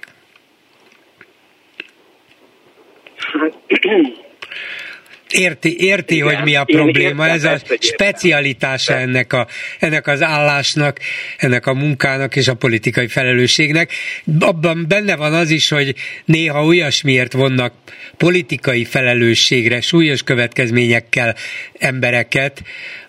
Érti, 5.37 5.75
érti 5.79 6.15
Igen, 6.15 6.35
hogy 6.35 6.43
mi 6.43 6.55
a 6.55 6.63
probléma, 6.63 7.27
ez 7.27 7.43
a 7.43 7.57
specialitása 7.79 8.93
ennek, 8.93 9.33
a, 9.33 9.47
ennek 9.79 10.07
az 10.07 10.21
állásnak, 10.21 10.99
ennek 11.37 11.65
a 11.65 11.73
munkának 11.73 12.35
és 12.35 12.47
a 12.47 12.53
politikai 12.53 13.07
felelősségnek. 13.07 13.91
Abban 14.39 14.85
benne 14.87 15.15
van 15.15 15.33
az 15.33 15.49
is, 15.49 15.69
hogy 15.69 15.95
néha 16.25 16.65
olyasmiért 16.65 17.33
vonnak 17.33 17.73
politikai 18.17 18.85
felelősségre, 18.85 19.81
súlyos 19.81 20.23
következményekkel 20.23 21.35
embereket, 21.79 22.63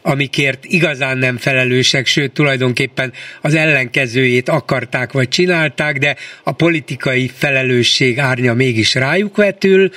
amikért 0.07 0.65
igazán 0.65 1.19
nem 1.19 1.37
felelősek, 1.37 2.07
sőt 2.07 2.33
tulajdonképpen 2.33 3.13
az 3.41 3.55
ellenkezőjét 3.55 4.49
akarták 4.49 5.13
vagy 5.13 5.29
csinálták, 5.29 5.99
de 5.99 6.17
a 6.43 6.53
politikai 6.53 7.31
felelősség 7.35 8.19
árnya 8.19 8.55
mégis 8.55 8.95
rájuk 8.95 9.37
vetül, 9.37 9.91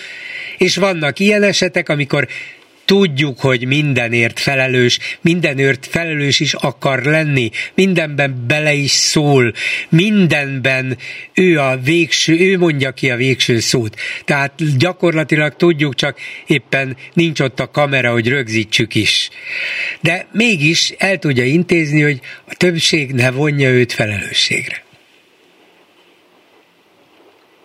és 0.57 0.75
vannak 0.75 1.19
ilyen 1.19 1.43
esetek, 1.43 1.89
amikor 1.89 2.27
tudjuk, 2.89 3.39
hogy 3.39 3.67
mindenért 3.67 4.39
felelős, 4.39 4.99
mindenért 5.21 5.85
felelős 5.85 6.39
is 6.39 6.53
akar 6.53 7.03
lenni, 7.03 7.49
mindenben 7.75 8.45
bele 8.47 8.73
is 8.73 8.91
szól, 8.91 9.51
mindenben 9.89 10.97
ő 11.33 11.59
a 11.59 11.77
végső, 11.85 12.33
ő 12.39 12.57
mondja 12.57 12.91
ki 12.91 13.09
a 13.09 13.15
végső 13.15 13.59
szót. 13.59 13.95
Tehát 14.25 14.77
gyakorlatilag 14.77 15.55
tudjuk, 15.55 15.95
csak 15.95 16.17
éppen 16.47 16.97
nincs 17.13 17.39
ott 17.39 17.59
a 17.59 17.71
kamera, 17.71 18.11
hogy 18.11 18.27
rögzítsük 18.27 18.95
is. 18.95 19.29
De 20.01 20.27
mégis 20.31 20.93
el 20.97 21.17
tudja 21.17 21.43
intézni, 21.43 22.01
hogy 22.01 22.19
a 22.47 22.55
többség 22.57 23.11
ne 23.11 23.31
vonja 23.31 23.69
őt 23.69 23.93
felelősségre. 23.93 24.83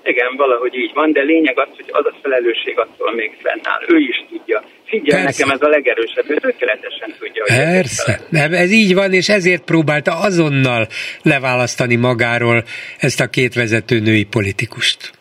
Igen, 0.03 0.37
valahogy 0.37 0.75
így 0.75 0.93
van, 0.95 1.13
de 1.13 1.23
lényeg 1.23 1.59
az, 1.59 1.69
hogy 1.77 1.89
az 1.93 2.07
a 2.07 2.15
felelősség 2.23 2.79
attól 2.79 3.15
még 3.15 3.37
fennáll. 3.43 3.83
Ő 3.89 3.99
is 3.99 4.25
tudja. 4.29 4.63
Figyelj, 5.01 5.25
Persze. 5.25 5.45
nekem 5.45 5.57
ez 5.61 5.67
a 5.67 5.71
legerősebb, 5.71 6.31
ő 6.31 6.35
tökéletesen 6.35 7.15
tudja. 7.19 7.45
Hogy 7.47 7.57
Persze, 7.57 8.21
ez, 8.33 8.53
ez 8.53 8.71
így 8.71 8.95
van, 8.95 9.13
és 9.13 9.29
ezért 9.29 9.63
próbálta 9.63 10.19
azonnal 10.19 10.89
leválasztani 11.23 11.97
magáról 11.97 12.65
ezt 12.99 13.21
a 13.21 13.27
két 13.27 13.55
vezető 13.55 14.01
női 14.01 14.25
politikust. 14.25 15.13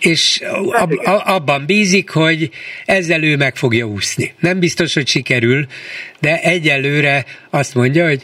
és 0.00 0.40
ab, 0.70 0.92
abban 1.24 1.66
bízik, 1.66 2.10
hogy 2.10 2.50
ezzel 2.84 3.22
ő 3.22 3.36
meg 3.36 3.56
fogja 3.56 3.84
úszni. 3.86 4.34
Nem 4.40 4.58
biztos, 4.58 4.94
hogy 4.94 5.06
sikerül, 5.06 5.66
de 6.20 6.40
egyelőre 6.40 7.24
azt 7.50 7.74
mondja, 7.74 8.06
hogy 8.06 8.22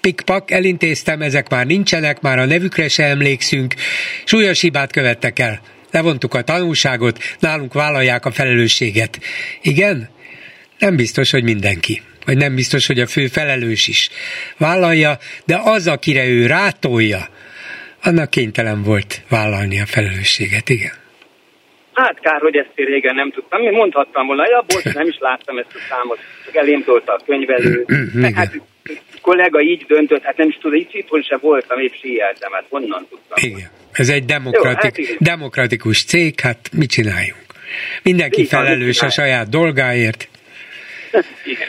pikpak, 0.00 0.50
elintéztem, 0.50 1.22
ezek 1.22 1.48
már 1.48 1.66
nincsenek, 1.66 2.20
már 2.20 2.38
a 2.38 2.44
nevükre 2.44 2.88
se 2.88 3.04
emlékszünk, 3.04 3.74
súlyos 4.24 4.60
hibát 4.60 4.92
követtek 4.92 5.38
el. 5.38 5.60
Levontuk 5.94 6.34
a 6.34 6.42
tanulságot, 6.42 7.18
nálunk 7.38 7.72
vállalják 7.72 8.24
a 8.24 8.30
felelősséget. 8.30 9.18
Igen? 9.62 10.08
Nem 10.78 10.96
biztos, 10.96 11.30
hogy 11.30 11.44
mindenki 11.44 12.02
vagy 12.26 12.36
nem 12.36 12.54
biztos, 12.54 12.86
hogy 12.86 13.00
a 13.00 13.06
fő 13.06 13.26
felelős 13.26 13.88
is 13.88 14.10
vállalja, 14.58 15.12
de 15.46 15.60
az, 15.64 15.86
akire 15.86 16.26
ő 16.26 16.46
rátolja, 16.46 17.20
annak 18.02 18.30
kénytelen 18.30 18.82
volt 18.82 19.20
vállalni 19.30 19.80
a 19.80 19.86
felelősséget, 19.86 20.68
igen. 20.68 20.92
Hát 21.92 22.20
kár, 22.20 22.40
hogy 22.40 22.56
ezt 22.56 22.70
én 22.74 22.86
régen 22.86 23.14
nem 23.14 23.30
tudtam. 23.30 23.62
Én 23.62 23.72
mondhattam 23.72 24.26
volna, 24.26 24.48
ja, 24.48 24.64
bocs, 24.66 24.94
nem 24.94 25.06
is 25.06 25.16
láttam 25.18 25.58
ezt 25.58 25.74
a 25.74 25.78
számot, 25.88 26.18
csak 26.44 26.54
elém 26.54 26.84
a 26.86 27.20
könyvelő. 27.26 27.84
hát 28.34 28.60
kollega 29.20 29.60
így 29.60 29.84
döntött, 29.86 30.22
hát 30.22 30.36
nem 30.36 30.48
is 30.48 30.58
tudom, 30.60 30.78
itt 30.78 30.94
itthon 30.94 31.22
se 31.22 31.36
voltam, 31.36 31.78
épp 31.78 31.92
síjeltem, 32.00 32.52
hát 32.52 32.64
honnan 32.68 33.06
tudtam. 33.10 33.50
Igen, 33.50 33.70
ez 33.94 34.08
egy 34.08 34.24
demokratik, 34.24 34.98
Jó, 34.98 35.04
hát 35.04 35.16
demokratikus 35.18 36.04
cég, 36.04 36.40
hát 36.40 36.58
mit 36.72 36.90
csináljunk? 36.90 37.44
Mindenki 38.02 38.40
így 38.40 38.48
felelős 38.48 39.02
a 39.02 39.10
saját 39.10 39.48
dolgáért. 39.48 40.28
Igen. 41.44 41.68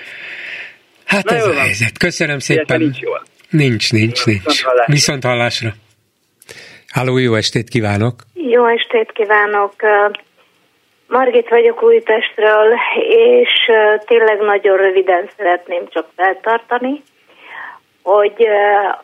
Hát 1.05 1.23
Na 1.23 1.35
ez 1.35 1.45
a 1.45 1.53
helyzet. 1.53 1.97
Köszönöm 1.97 2.39
szépen. 2.39 2.79
Nincs, 2.79 2.99
nincs, 3.49 3.91
nincs, 3.91 4.25
nincs. 4.25 4.43
Viszont 4.43 4.63
hallásra. 4.63 4.93
Viszont 4.93 5.23
hallásra. 5.23 5.73
Háló, 6.95 7.17
jó 7.17 7.33
estét 7.35 7.69
kívánok! 7.69 8.13
Jó 8.33 8.65
estét 8.65 9.11
kívánok! 9.11 9.73
Margit 11.07 11.49
vagyok 11.49 11.83
Újpestről, 11.83 12.73
és 13.09 13.49
tényleg 14.05 14.39
nagyon 14.39 14.77
röviden 14.77 15.29
szeretném 15.37 15.87
csak 15.89 16.07
feltartani, 16.15 17.03
hogy 18.01 18.47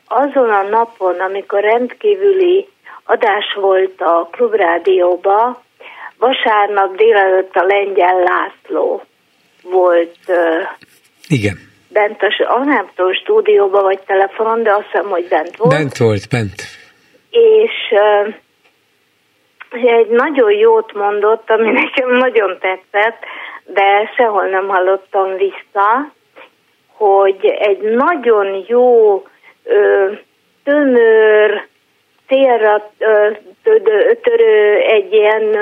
azon 0.06 0.50
a 0.50 0.62
napon, 0.62 1.20
amikor 1.20 1.62
rendkívüli 1.62 2.68
adás 3.06 3.54
volt 3.56 4.02
a 4.02 4.28
Klubrádióba, 4.32 5.62
vasárnap 6.18 6.96
délelőtt 6.96 7.56
a 7.56 7.64
Lengyel 7.64 8.24
László 8.24 9.04
volt 9.64 10.18
Igen. 11.28 11.58
bent 11.90 12.22
a, 12.48 12.64
nem 12.64 12.90
tudom, 12.96 13.14
stúdióba 13.14 13.82
vagy 13.82 14.00
telefonon, 14.00 14.64
de 14.64 14.72
azt 14.72 14.86
hiszem, 14.92 15.10
hogy 15.10 15.28
bent 15.28 15.58
volt. 15.58 15.74
Bent 15.74 15.98
volt, 15.98 16.30
bent. 16.30 16.62
És 17.30 17.94
egy 19.72 20.08
nagyon 20.08 20.52
jót 20.52 20.94
mondott, 20.94 21.50
ami 21.50 21.72
nekem 21.82 22.10
nagyon 22.10 22.58
tetszett, 22.60 23.24
de 23.66 24.12
sehol 24.16 24.46
nem 24.46 24.68
hallottam 24.68 25.36
vissza, 25.38 26.12
hogy 26.94 27.46
egy 27.46 27.82
nagyon 27.82 28.66
jó, 28.68 29.16
ö, 29.64 30.12
tömör, 30.64 31.68
célra 32.32 32.92
törő, 34.22 34.78
egy 34.78 35.14
ilyen 35.14 35.58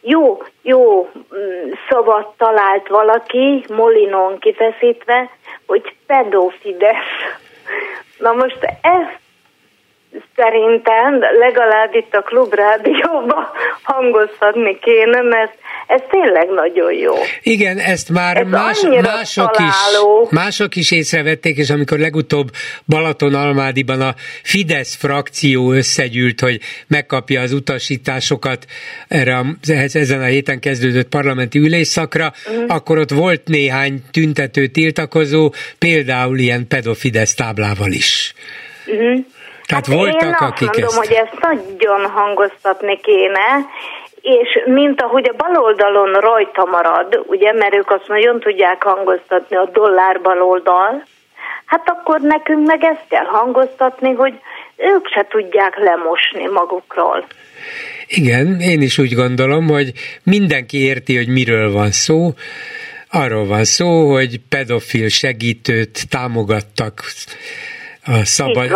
jó, 0.00 0.42
jó 0.62 1.10
mm, 1.12 1.70
szavat 1.88 2.34
talált 2.36 2.88
valaki, 2.88 3.64
Molinon 3.68 4.38
kifeszítve, 4.38 5.30
hogy 5.66 5.94
pedofidesz. 6.06 7.38
Na 8.18 8.32
most 8.32 8.58
ezt 8.82 9.20
szerintem 10.36 11.20
legalább 11.20 11.94
itt 11.94 12.14
a 12.14 12.22
klubrádióban 12.22 13.48
hangozhatni 13.82 14.78
kéne, 14.78 15.20
mert 15.20 15.58
ez 15.92 16.00
tényleg 16.10 16.48
nagyon 16.48 16.92
jó. 16.92 17.14
Igen, 17.42 17.78
ezt 17.78 18.08
már 18.08 18.36
ez 18.36 18.46
más, 18.48 18.80
mások, 19.02 19.56
is, 19.58 19.98
mások 20.30 20.76
is 20.76 20.90
észrevették, 20.90 21.56
és 21.56 21.70
amikor 21.70 21.98
legutóbb 21.98 22.50
Balaton-Almádiban 22.86 24.00
a 24.00 24.14
Fidesz 24.42 24.94
frakció 24.94 25.72
összegyűlt, 25.72 26.40
hogy 26.40 26.60
megkapja 26.86 27.40
az 27.40 27.52
utasításokat 27.52 28.64
erre 29.08 29.36
a, 29.36 29.44
ezen 29.92 30.20
a 30.20 30.24
héten 30.24 30.60
kezdődött 30.60 31.08
parlamenti 31.08 31.58
ülésszakra, 31.58 32.32
mm. 32.52 32.64
akkor 32.68 32.98
ott 32.98 33.10
volt 33.10 33.42
néhány 33.44 34.02
tüntető 34.10 34.66
tiltakozó, 34.66 35.52
például 35.78 36.38
ilyen 36.38 36.66
pedofidesz 36.68 37.34
táblával 37.34 37.90
is. 37.90 38.34
Mm. 38.92 39.16
Tehát 39.66 39.86
hát 39.86 39.96
voltak, 39.96 40.22
én 40.22 40.46
akik 40.48 40.68
azt 40.68 40.78
mondom, 40.78 40.86
ezt... 40.88 40.96
hogy 40.96 41.12
ezt 41.12 41.40
nagyon 41.40 42.10
hangoztatni 42.10 43.00
kéne, 43.00 43.66
és 44.22 44.62
mint 44.64 45.00
ahogy 45.00 45.28
a 45.28 45.36
baloldalon 45.36 46.12
rajta 46.12 46.64
marad, 46.64 47.24
ugye, 47.26 47.52
mert 47.52 47.74
ők 47.74 47.90
azt 47.90 48.08
nagyon 48.08 48.40
tudják 48.40 48.82
hangoztatni 48.82 49.56
a 49.56 49.70
dollár 49.72 50.20
baloldal, 50.20 51.04
hát 51.64 51.88
akkor 51.88 52.20
nekünk 52.20 52.66
meg 52.66 52.84
ezt 52.84 53.08
kell 53.08 53.24
hangoztatni, 53.24 54.12
hogy 54.12 54.34
ők 54.76 55.06
se 55.06 55.26
tudják 55.30 55.76
lemosni 55.76 56.46
magukról. 56.46 57.24
Igen, 58.06 58.60
én 58.60 58.80
is 58.80 58.98
úgy 58.98 59.14
gondolom, 59.14 59.68
hogy 59.68 59.92
mindenki 60.22 60.78
érti, 60.84 61.16
hogy 61.16 61.28
miről 61.28 61.72
van 61.72 61.90
szó. 61.90 62.30
Arról 63.10 63.46
van 63.46 63.64
szó, 63.64 64.10
hogy 64.10 64.40
pedofil 64.48 65.08
segítőt 65.08 66.08
támogattak 66.08 67.00
a 68.04 68.24
szabad, 68.24 68.70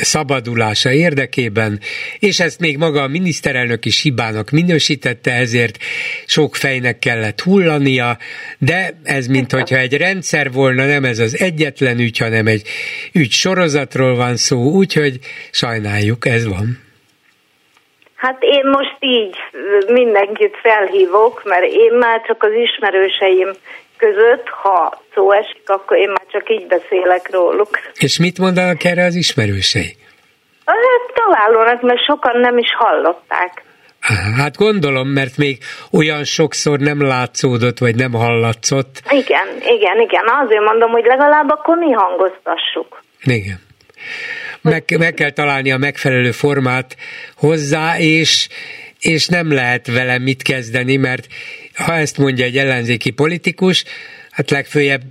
szabadulása 0.00 0.92
érdekében, 0.92 1.80
és 2.18 2.40
ezt 2.40 2.60
még 2.60 2.78
maga 2.78 3.02
a 3.02 3.08
miniszterelnök 3.08 3.84
is 3.84 4.02
hibának 4.02 4.50
minősítette, 4.50 5.32
ezért 5.32 5.76
sok 6.26 6.54
fejnek 6.54 6.98
kellett 6.98 7.40
hullania, 7.40 8.16
de 8.58 9.00
ez 9.04 9.26
mint 9.26 9.52
hogyha 9.52 9.76
egy 9.76 9.96
rendszer 9.96 10.52
volna, 10.52 10.86
nem 10.86 11.04
ez 11.04 11.18
az 11.18 11.40
egyetlen 11.40 11.98
ügy, 11.98 12.18
hanem 12.18 12.46
egy 12.46 12.62
ügy 13.12 13.30
sorozatról 13.30 14.16
van 14.16 14.36
szó, 14.36 14.70
úgyhogy 14.70 15.18
sajnáljuk, 15.50 16.26
ez 16.26 16.48
van. 16.48 16.90
Hát 18.16 18.42
én 18.42 18.62
most 18.64 18.96
így 19.00 19.36
mindenkit 19.86 20.56
felhívok, 20.62 21.42
mert 21.44 21.64
én 21.64 21.92
már 21.98 22.22
csak 22.26 22.42
az 22.42 22.52
ismerőseim 22.52 23.50
között, 24.04 24.48
ha 24.48 25.02
szó 25.14 25.32
esik, 25.32 25.62
akkor 25.66 25.96
én 25.96 26.08
már 26.08 26.26
csak 26.30 26.50
így 26.50 26.66
beszélek 26.66 27.30
róluk. 27.30 27.78
És 27.98 28.18
mit 28.18 28.38
mondanak 28.38 28.84
erre 28.84 29.04
az 29.04 29.14
ismerősei? 29.14 29.96
Hát 30.64 31.04
találónak, 31.14 31.82
mert 31.82 32.04
sokan 32.04 32.40
nem 32.40 32.58
is 32.58 32.68
hallották. 32.76 33.62
Hát 34.36 34.56
gondolom, 34.56 35.08
mert 35.08 35.36
még 35.36 35.58
olyan 35.92 36.24
sokszor 36.24 36.78
nem 36.78 37.02
látszódott, 37.02 37.78
vagy 37.78 37.94
nem 37.94 38.12
hallatszott. 38.12 39.02
Igen, 39.10 39.48
igen, 39.76 40.00
igen. 40.00 40.24
Azért 40.44 40.64
mondom, 40.64 40.90
hogy 40.90 41.04
legalább 41.04 41.50
akkor 41.50 41.76
mi 41.76 41.92
hangoztassuk. 41.92 43.02
Igen. 43.22 43.60
Meg, 44.60 44.84
meg 44.98 45.14
kell 45.14 45.30
találni 45.30 45.72
a 45.72 45.76
megfelelő 45.76 46.30
formát 46.30 46.96
hozzá, 47.36 47.98
és 47.98 48.48
és 49.02 49.26
nem 49.26 49.52
lehet 49.52 49.86
vele 49.86 50.18
mit 50.18 50.42
kezdeni, 50.42 50.96
mert 50.96 51.26
ha 51.74 51.94
ezt 51.94 52.18
mondja 52.18 52.44
egy 52.44 52.56
ellenzéki 52.56 53.10
politikus, 53.10 53.84
hát 54.30 54.50
legfőjebb 54.50 55.02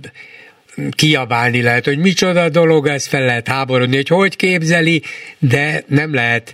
kiabálni 0.90 1.62
lehet, 1.62 1.84
hogy 1.84 1.98
micsoda 1.98 2.48
dolog, 2.48 2.86
ez 2.86 3.06
fel 3.06 3.24
lehet 3.24 3.48
háborodni, 3.48 3.96
hogy 3.96 4.08
hogy 4.08 4.36
képzeli, 4.36 5.02
de 5.38 5.82
nem 5.86 6.14
lehet 6.14 6.52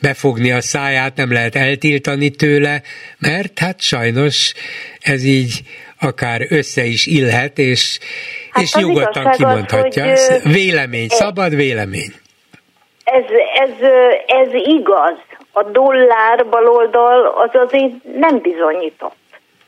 befogni 0.00 0.52
a 0.52 0.60
száját, 0.60 1.16
nem 1.16 1.32
lehet 1.32 1.54
eltiltani 1.54 2.30
tőle, 2.30 2.82
mert 3.18 3.58
hát 3.58 3.80
sajnos 3.80 4.52
ez 5.00 5.24
így 5.24 5.60
akár 6.00 6.40
össze 6.48 6.84
is 6.84 7.06
illhet, 7.06 7.58
és, 7.58 7.98
hát 8.50 8.62
és 8.62 8.74
nyugodtan 8.74 9.30
kimondhatja. 9.30 10.04
Az, 10.04 10.28
hogy 10.28 10.52
vélemény, 10.52 11.08
ez, 11.10 11.16
szabad 11.16 11.54
vélemény. 11.54 12.12
Ez, 13.04 13.24
ez, 13.54 13.88
ez 14.26 14.52
igaz. 14.52 15.18
A 15.52 15.62
dollár 15.62 16.46
baloldal 16.50 17.26
az 17.26 17.50
azért 17.66 17.92
nem 18.18 18.38
bizonyított. 18.38 19.14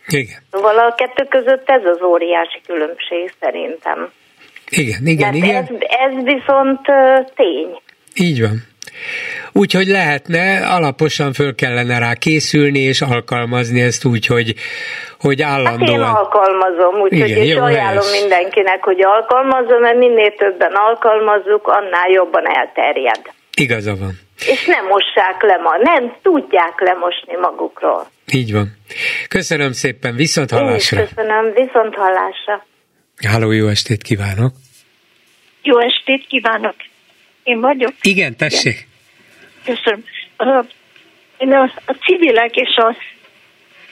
Igen. 0.09 0.39
A 0.51 0.95
kettő 0.95 1.25
között 1.29 1.69
ez 1.69 1.85
az 1.85 2.03
óriási 2.03 2.61
különbség 2.67 3.33
szerintem. 3.41 4.13
Igen, 4.69 5.07
igen, 5.07 5.33
Mert 5.33 5.45
igen. 5.45 5.63
Ez, 5.63 5.69
ez 5.81 6.25
viszont 6.25 6.81
tény. 7.35 7.81
Így 8.15 8.41
van. 8.41 8.75
Úgyhogy 9.53 9.87
lehetne, 9.87 10.67
alaposan 10.67 11.33
föl 11.33 11.55
kellene 11.55 11.99
rá 11.99 12.13
készülni, 12.15 12.79
és 12.79 13.01
alkalmazni 13.01 13.81
ezt 13.81 14.05
úgy, 14.05 14.27
hogy, 14.27 14.55
hogy 15.21 15.43
állandóan... 15.43 16.01
Hát 16.03 16.11
én 16.11 16.15
alkalmazom, 16.15 17.01
úgyhogy 17.01 17.29
és 17.29 17.55
jó, 17.55 17.63
ajánlom 17.63 18.05
helyes. 18.05 18.21
mindenkinek, 18.21 18.85
hogy 18.85 19.03
alkalmazom, 19.03 19.81
mert 19.81 19.99
minél 19.99 20.35
többen 20.35 20.73
alkalmazzuk, 20.75 21.67
annál 21.67 22.11
jobban 22.11 22.45
elterjed. 22.57 23.21
Igaza 23.57 23.97
van. 23.97 24.13
És 24.47 24.65
nem 24.67 24.87
mossák 24.87 25.43
le 25.43 25.57
ma, 25.57 25.77
nem 25.83 26.17
tudják 26.23 26.81
lemosni 26.81 27.37
magukról. 27.41 28.07
Így 28.33 28.53
van. 28.53 28.77
Köszönöm 29.29 29.73
szépen, 29.73 30.15
viszont 30.15 30.51
hallásra. 30.51 31.01
Én 31.01 31.07
köszönöm, 31.07 31.53
viszont 31.53 31.95
hallásra. 31.95 32.67
Háló, 33.27 33.51
jó 33.51 33.69
estét 33.69 34.03
kívánok. 34.03 34.53
Jó 35.63 35.79
estét 35.79 36.27
kívánok. 36.27 36.75
Én 37.43 37.61
vagyok? 37.61 37.93
Igen, 38.01 38.37
tessék. 38.37 38.89
Igen. 39.65 39.77
Köszönöm. 39.77 40.05
Én 41.39 41.53
a, 41.53 41.73
a 41.87 41.93
civilek 41.93 42.55
és 42.55 42.77
a, 42.77 42.97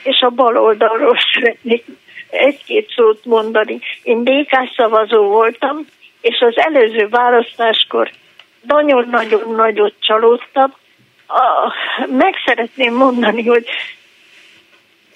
és 0.03 0.19
a 0.21 0.29
baloldalról 0.29 1.17
szeretnék 1.33 1.85
egy-két 2.29 2.91
szót 2.95 3.25
mondani. 3.25 3.79
Én 4.03 4.23
DK 4.23 4.73
szavazó 4.75 5.23
voltam, 5.23 5.85
és 6.21 6.39
az 6.39 6.57
előző 6.57 7.07
választáskor 7.07 8.11
nagyon-nagyon 8.61 9.55
nagyot 9.55 9.93
csalódtam. 9.99 10.73
A, 11.27 11.73
meg 12.07 12.33
szeretném 12.45 12.93
mondani, 12.93 13.45
hogy, 13.45 13.65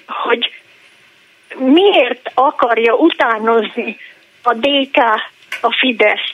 hogy 0.10 0.52
miért 1.58 2.32
akarja 2.34 2.94
utánozni 2.94 3.98
a 4.42 4.54
DK 4.54 4.98
a 5.62 5.76
Fidesz. 5.80 6.34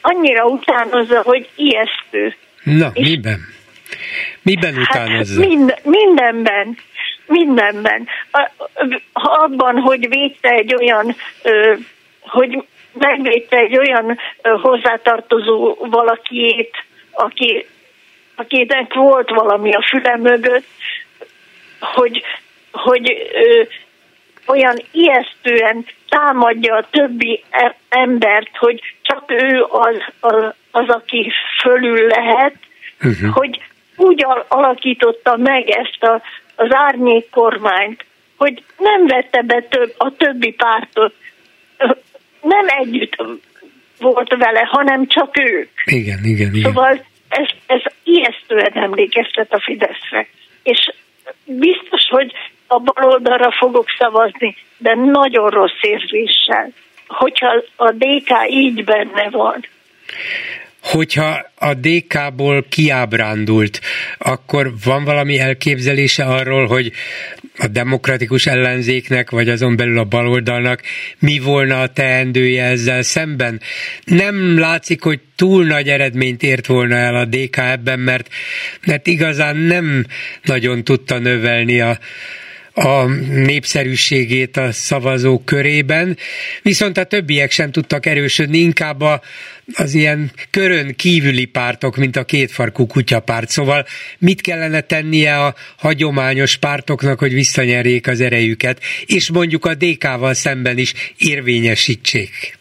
Annyira 0.00 0.44
utánozza, 0.44 1.22
hogy 1.22 1.48
ijesztő. 1.54 2.36
Na, 2.62 2.90
És 2.92 3.08
miben? 3.08 3.40
Miben 4.42 4.74
hát 4.74 4.82
utánozza? 4.82 5.40
Hát 5.40 5.48
mind, 5.48 5.74
mindenben. 5.82 6.78
Mindenben. 7.26 8.08
Abban, 9.12 9.78
hogy 9.78 10.08
védte 10.08 10.48
egy 10.48 10.74
olyan, 10.74 11.16
hogy 12.20 12.64
megvédte 12.92 13.56
egy 13.56 13.78
olyan 13.78 14.18
hozzátartozó 14.42 15.76
valakiét, 15.80 16.84
aki, 17.10 17.66
akinek 18.34 18.94
volt 18.94 19.28
valami 19.28 19.72
a 19.72 19.82
füle 19.88 20.16
mögött, 20.16 20.66
hogy, 21.80 22.24
hogy 22.74 23.30
ö, 23.32 23.62
olyan 24.46 24.82
ijesztően 24.92 25.86
támadja 26.08 26.76
a 26.76 26.88
többi 26.90 27.44
e, 27.50 27.76
embert, 27.88 28.56
hogy 28.56 28.80
csak 29.02 29.30
ő 29.30 29.62
az, 29.68 29.96
az, 30.20 30.54
az 30.70 30.88
aki 30.88 31.32
fölül 31.62 32.06
lehet, 32.06 32.54
uh-huh. 33.02 33.34
hogy 33.34 33.60
úgy 33.96 34.26
alakította 34.48 35.36
meg 35.36 35.68
ezt 35.68 36.02
a, 36.02 36.22
az 36.54 36.68
árnyék 36.70 37.30
kormányt, 37.30 38.04
hogy 38.36 38.62
nem 38.78 39.06
vette 39.06 39.42
be 39.42 39.62
több, 39.62 39.94
a 39.96 40.16
többi 40.16 40.52
pártot 40.52 41.14
nem 42.42 42.66
együtt 42.66 43.16
volt 43.98 44.36
vele, 44.38 44.68
hanem 44.70 45.06
csak 45.06 45.38
ők. 45.38 45.70
Igen, 45.84 46.18
igen, 46.24 46.54
igen. 46.54 46.62
Szóval 46.62 47.04
ez, 47.28 47.46
ez 47.66 47.82
ijesztően 48.02 48.72
emlékeztet 48.72 49.52
a 49.52 49.60
Fideszre. 49.60 50.26
És 50.62 50.92
biztos, 51.44 52.02
hogy 52.08 52.32
a 52.66 52.78
baloldalra 52.78 53.52
fogok 53.58 53.86
szavazni, 53.98 54.56
de 54.78 54.94
nagyon 54.94 55.50
rossz 55.50 55.80
érzéssel, 55.80 56.70
hogyha 57.06 57.62
a 57.76 57.90
DK 57.90 58.30
így 58.48 58.84
benne 58.84 59.30
van 59.30 59.64
hogyha 60.84 61.50
a 61.58 61.74
DK-ból 61.74 62.64
kiábrándult, 62.68 63.80
akkor 64.18 64.72
van 64.84 65.04
valami 65.04 65.38
elképzelése 65.38 66.24
arról, 66.24 66.66
hogy 66.66 66.92
a 67.58 67.66
demokratikus 67.66 68.46
ellenzéknek, 68.46 69.30
vagy 69.30 69.48
azon 69.48 69.76
belül 69.76 69.98
a 69.98 70.04
baloldalnak 70.04 70.82
mi 71.18 71.38
volna 71.38 71.80
a 71.80 71.86
teendője 71.86 72.64
ezzel 72.64 73.02
szemben? 73.02 73.60
Nem 74.04 74.58
látszik, 74.58 75.02
hogy 75.02 75.20
túl 75.36 75.64
nagy 75.64 75.88
eredményt 75.88 76.42
ért 76.42 76.66
volna 76.66 76.96
el 76.96 77.14
a 77.14 77.24
DK 77.24 77.56
ebben, 77.56 78.00
mert, 78.00 78.28
mert 78.86 79.06
igazán 79.06 79.56
nem 79.56 80.06
nagyon 80.42 80.84
tudta 80.84 81.18
növelni 81.18 81.80
a, 81.80 81.98
a 82.74 83.04
népszerűségét 83.30 84.56
a 84.56 84.72
szavazók 84.72 85.44
körében, 85.44 86.16
viszont 86.62 86.96
a 86.96 87.04
többiek 87.04 87.50
sem 87.50 87.70
tudtak 87.70 88.06
erősödni, 88.06 88.58
inkább 88.58 89.00
a, 89.00 89.20
az 89.74 89.94
ilyen 89.94 90.30
körön 90.50 90.94
kívüli 90.96 91.44
pártok, 91.44 91.96
mint 91.96 92.16
a 92.16 92.24
kétfarkú 92.24 92.86
kutyapárt. 92.86 93.48
Szóval 93.48 93.84
mit 94.18 94.40
kellene 94.40 94.80
tennie 94.80 95.44
a 95.44 95.54
hagyományos 95.78 96.56
pártoknak, 96.56 97.18
hogy 97.18 97.32
visszanyerjék 97.32 98.08
az 98.08 98.20
erejüket, 98.20 98.80
és 99.06 99.30
mondjuk 99.30 99.64
a 99.64 99.74
DK-val 99.74 100.34
szemben 100.34 100.78
is 100.78 100.92
érvényesítsék? 101.18 102.58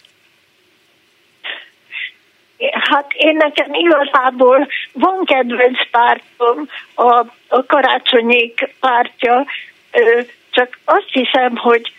Hát 2.71 3.11
én 3.17 3.35
nekem 3.35 3.73
igazából 3.73 4.67
van 4.91 5.25
kedvenc 5.25 5.89
pártom, 5.91 6.67
a, 6.95 7.25
a 7.47 7.65
karácsonyék 7.65 8.69
pártja, 8.79 9.45
csak 10.51 10.79
azt 10.85 11.09
hiszem, 11.11 11.55
hogy 11.55 11.93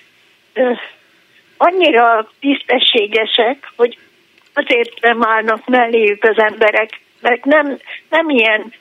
annyira 1.57 2.31
tisztességesek, 2.41 3.73
hogy 3.77 3.99
azért 4.53 5.01
nem 5.01 5.25
állnak 5.25 5.67
melléjük 5.67 6.25
az 6.25 6.39
emberek, 6.39 7.01
mert 7.21 7.45
nem, 7.45 7.79
nem 8.11 8.29
ilyen 8.29 8.73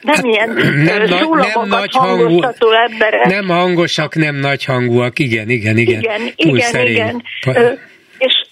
nem 0.00 0.14
hát, 0.14 0.24
ilyen 0.24 0.48
nem, 0.48 1.02
nem 1.02 1.68
nagy 1.68 1.92
hangú, 1.92 2.42
emberek. 2.88 3.24
Nem 3.24 3.48
hangosak, 3.48 4.14
nem 4.14 4.34
nagy 4.34 4.64
hangúak, 4.64 5.18
igen, 5.18 5.48
igen, 5.48 5.76
igen. 5.76 6.00
Igen, 6.00 6.32
igen, 6.36 6.86
igen. 6.86 7.22
Pa- 7.44 7.78
és 8.18 8.44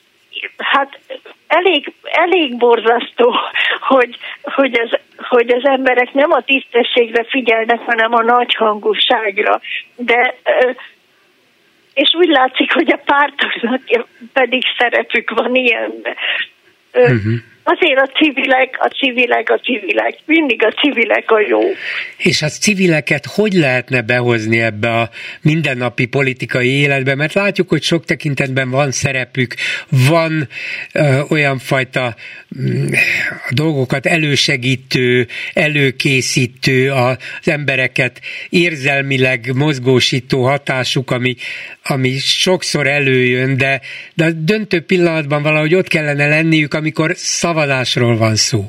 hát 0.56 0.98
elég, 1.52 1.92
elég 2.02 2.56
borzasztó, 2.56 3.34
hogy, 3.80 4.16
hogy, 4.42 4.80
az, 4.80 4.98
hogy 5.28 5.52
az 5.52 5.64
emberek 5.64 6.12
nem 6.12 6.32
a 6.32 6.42
tisztességre 6.42 7.24
figyelnek, 7.24 7.80
hanem 7.80 8.12
a 8.14 8.22
nagyhangúságra. 8.22 9.60
De 9.96 10.34
és 11.94 12.14
úgy 12.18 12.28
látszik, 12.28 12.72
hogy 12.72 12.92
a 12.92 13.00
pártoknak 13.04 13.80
pedig 14.32 14.62
szerepük 14.78 15.30
van 15.30 15.54
ilyenben. 15.54 16.16
Uh-huh. 16.92 17.34
Azért 17.64 17.98
a 17.98 18.10
civilek, 18.14 18.76
a 18.78 18.88
civilek, 18.88 19.50
a 19.50 19.58
civilek, 19.58 20.18
mindig 20.24 20.64
a 20.64 20.72
civilek 20.72 21.30
a 21.30 21.40
jó. 21.40 21.60
És 22.16 22.42
a 22.42 22.48
civileket 22.48 23.26
hogy 23.26 23.52
lehetne 23.52 24.00
behozni 24.00 24.60
ebbe 24.60 24.90
a 25.00 25.10
mindennapi 25.42 26.06
politikai 26.06 26.68
életbe? 26.68 27.14
Mert 27.14 27.32
látjuk, 27.32 27.68
hogy 27.68 27.82
sok 27.82 28.04
tekintetben 28.04 28.70
van 28.70 28.90
szerepük, 28.90 29.54
van 30.08 30.48
ö, 30.92 31.20
olyan 31.28 31.58
fajta 31.58 32.14
ö, 32.58 32.84
dolgokat 33.50 34.06
elősegítő, 34.06 35.26
előkészítő, 35.52 36.90
az 36.90 37.18
embereket 37.44 38.20
érzelmileg 38.48 39.50
mozgósító 39.54 40.44
hatásuk, 40.44 41.10
ami, 41.10 41.36
ami 41.84 42.10
sokszor 42.18 42.86
előjön, 42.86 43.56
de, 43.56 43.80
de 44.14 44.24
a 44.24 44.30
döntő 44.30 44.80
pillanatban 44.80 45.42
valahogy 45.42 45.74
ott 45.74 45.88
kellene 45.88 46.28
lenniük, 46.28 46.74
amikor 46.74 47.12
szab 47.14 47.50
szavazásról 47.52 48.16
van 48.16 48.36
szó, 48.36 48.68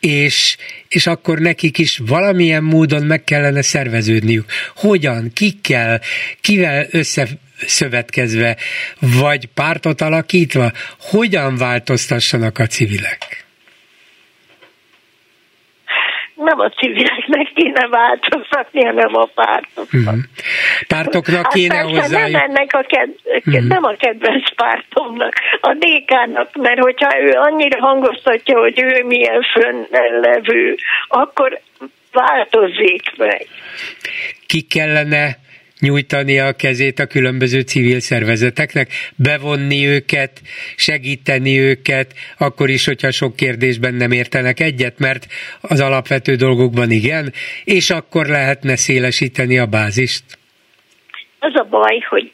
és, 0.00 0.56
és 0.88 1.06
akkor 1.06 1.38
nekik 1.38 1.78
is 1.78 2.00
valamilyen 2.06 2.62
módon 2.62 3.02
meg 3.02 3.24
kellene 3.24 3.62
szerveződniük. 3.62 4.52
Hogyan, 4.74 5.30
kikkel, 5.32 6.00
kivel 6.40 6.86
összeszövetkezve, 6.90 8.56
vagy 8.98 9.46
pártot 9.46 10.00
alakítva, 10.00 10.72
hogyan 10.98 11.56
változtassanak 11.56 12.58
a 12.58 12.66
civilek? 12.66 13.49
Nem 16.40 16.60
a 16.60 16.68
civileknek 16.68 17.52
kéne 17.54 17.86
változtatni, 17.88 18.84
hanem 18.84 19.14
a 19.14 19.28
pártoknak. 19.34 20.14
Uh-huh. 20.14 20.20
Pártoknak 20.88 21.44
hát 21.44 21.52
kéne 21.52 21.78
hozzá. 21.78 22.28
Nem, 22.28 22.34
ennek 22.34 22.72
a 22.72 22.84
ked, 22.88 23.10
uh-huh. 23.24 23.66
nem 23.68 23.84
a 23.84 23.94
kedvenc 23.98 24.54
pártomnak, 24.54 25.34
a 25.60 25.76
DK-nak, 25.78 26.56
mert 26.56 26.80
hogyha 26.80 27.20
ő 27.20 27.30
annyira 27.30 27.80
hangoztatja, 27.80 28.58
hogy 28.58 28.82
ő 28.82 29.04
milyen 29.04 29.42
fönnlevő, 29.42 30.76
akkor 31.08 31.60
változzék 32.12 33.16
meg. 33.16 33.46
Ki 34.46 34.60
kellene 34.60 35.36
nyújtani 35.80 36.38
a 36.38 36.52
kezét 36.52 36.98
a 36.98 37.06
különböző 37.06 37.60
civil 37.60 38.00
szervezeteknek, 38.00 38.88
bevonni 39.16 39.86
őket, 39.86 40.40
segíteni 40.76 41.58
őket, 41.58 42.12
akkor 42.38 42.68
is, 42.68 42.86
hogyha 42.86 43.10
sok 43.10 43.36
kérdésben 43.36 43.94
nem 43.94 44.10
értenek 44.10 44.60
egyet, 44.60 44.98
mert 44.98 45.26
az 45.60 45.80
alapvető 45.80 46.34
dolgokban 46.34 46.90
igen, 46.90 47.32
és 47.64 47.90
akkor 47.90 48.26
lehetne 48.26 48.76
szélesíteni 48.76 49.58
a 49.58 49.66
bázist. 49.66 50.24
Az 51.38 51.54
a 51.54 51.66
baj, 51.70 51.98
hogy 52.08 52.32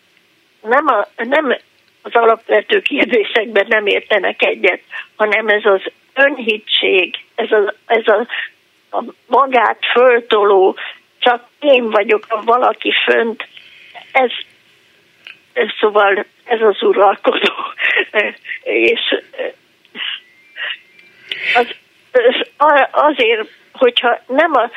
nem, 0.63 0.87
a, 0.87 1.09
nem 1.17 1.57
az 2.03 2.15
alapvető 2.15 2.81
kérdésekben 2.81 3.67
nem 3.69 3.87
értenek 3.87 4.43
egyet, 4.43 4.81
hanem 5.17 5.49
ez 5.49 5.65
az 5.65 5.83
önhitség, 6.15 7.15
ez 7.35 7.51
a, 7.51 7.75
ez 7.87 8.07
a, 8.07 8.27
a 8.97 9.05
magát 9.27 9.79
föltoló 9.93 10.77
csak 11.27 11.45
én 11.61 11.91
vagyok 11.91 12.27
a 12.29 12.43
valaki 12.45 12.93
fönt. 13.05 13.49
Ez, 14.13 14.31
ez 15.53 15.69
szóval 15.81 16.25
ez 16.45 16.61
az 16.61 16.83
uralkodó. 16.83 17.55
És 18.63 19.01
az, 21.55 21.67
azért, 22.91 23.49
hogyha 23.73 24.21
nem 24.27 24.53
a 24.53 24.71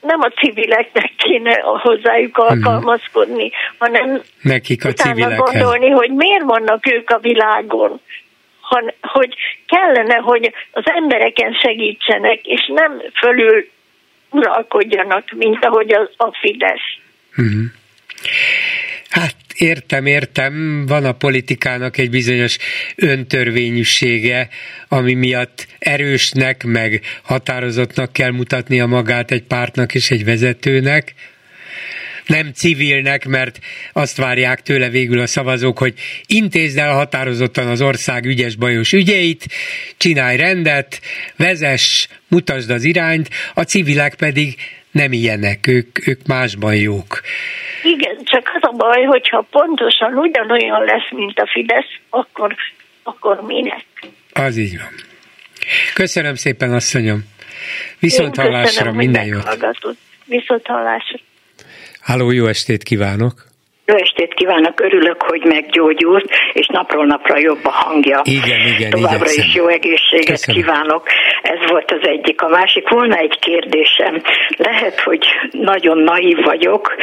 nem 0.00 0.20
a 0.20 0.28
civileknek 0.28 1.12
kéne 1.16 1.60
hozzájuk 1.60 2.36
mhm. 2.36 2.46
alkalmazkodni, 2.46 3.50
hanem 3.78 4.22
nekik 4.42 4.84
a 4.84 4.92
civilekhez. 4.92 5.38
gondolni, 5.38 5.90
hogy 5.90 6.10
miért 6.10 6.44
vannak 6.44 6.92
ők 6.92 7.10
a 7.10 7.18
világon, 7.18 8.00
han, 8.60 8.92
hogy 9.00 9.34
kellene, 9.66 10.16
hogy 10.16 10.52
az 10.70 10.84
embereken 10.84 11.52
segítsenek, 11.52 12.46
és 12.46 12.70
nem 12.74 13.02
fölül 13.14 13.68
uralkodjanak, 14.36 15.32
mint 15.32 15.64
ahogy 15.64 15.92
az 15.92 16.08
a 16.16 16.36
Fidesz. 16.40 16.98
Uh-huh. 17.36 17.64
Hát 19.10 19.34
értem, 19.56 20.06
értem, 20.06 20.84
van 20.86 21.04
a 21.04 21.12
politikának 21.12 21.98
egy 21.98 22.10
bizonyos 22.10 22.58
öntörvényűsége, 22.96 24.48
ami 24.88 25.14
miatt 25.14 25.66
erősnek, 25.78 26.64
meg 26.64 27.00
határozottnak 27.22 28.12
kell 28.12 28.30
mutatnia 28.30 28.86
magát 28.86 29.30
egy 29.30 29.42
pártnak 29.42 29.94
és 29.94 30.10
egy 30.10 30.24
vezetőnek, 30.24 31.14
nem 32.28 32.52
civilnek, 32.52 33.24
mert 33.24 33.58
azt 33.92 34.16
várják 34.16 34.62
tőle 34.62 34.88
végül 34.88 35.20
a 35.20 35.26
szavazók, 35.26 35.78
hogy 35.78 35.94
intézd 36.26 36.78
el 36.78 36.94
határozottan 36.94 37.66
az 37.66 37.82
ország 37.82 38.24
ügyes 38.24 38.56
bajos 38.56 38.92
ügyeit, 38.92 39.44
csinálj 39.96 40.36
rendet, 40.36 41.00
vezess, 41.36 42.06
mutasd 42.28 42.70
az 42.70 42.84
irányt, 42.84 43.28
a 43.54 43.62
civilek 43.62 44.14
pedig 44.14 44.54
nem 44.90 45.12
ilyenek, 45.12 45.66
ők, 45.66 46.08
ők 46.08 46.26
másban 46.26 46.74
jók. 46.74 47.20
Igen, 47.82 48.16
csak 48.24 48.50
az 48.54 48.68
a 48.70 48.76
baj, 48.76 49.02
hogyha 49.02 49.46
pontosan 49.50 50.14
ugyanolyan 50.14 50.84
lesz, 50.84 51.10
mint 51.10 51.38
a 51.38 51.46
Fidesz, 51.52 51.92
akkor, 52.10 52.54
akkor 53.02 53.40
minek? 53.46 53.84
Az 54.32 54.56
így 54.56 54.76
van. 54.76 54.92
Köszönöm 55.94 56.34
szépen, 56.34 56.72
asszonyom. 56.72 57.24
Viszont 57.98 58.36
hallásra, 58.36 58.92
minden 58.92 59.24
jót. 59.24 59.66
Viszont 60.24 60.66
hallásra. 60.66 61.18
Háló, 62.06 62.30
jó 62.30 62.46
estét 62.46 62.82
kívánok! 62.82 63.32
Jó 63.86 63.94
estét 63.96 64.34
kívánok, 64.34 64.80
örülök, 64.80 65.22
hogy 65.22 65.42
meggyógyult, 65.44 66.30
és 66.52 66.66
napról 66.66 67.06
napra 67.06 67.38
jobb 67.38 67.64
a 67.64 67.70
hangja. 67.70 68.20
Igen, 68.24 68.60
igen, 68.66 68.90
Továbbra 68.90 69.16
igyekszem. 69.16 69.44
is 69.46 69.54
jó 69.54 69.66
egészséget 69.68 70.26
Köszönöm. 70.26 70.60
kívánok. 70.60 71.02
Ez 71.42 71.70
volt 71.70 71.90
az 71.90 72.08
egyik. 72.08 72.42
A 72.42 72.48
másik 72.48 72.88
volna 72.88 73.16
egy 73.16 73.38
kérdésem. 73.38 74.22
Lehet, 74.56 75.00
hogy 75.00 75.26
nagyon 75.50 75.98
naív 75.98 76.36
vagyok, 76.44 76.94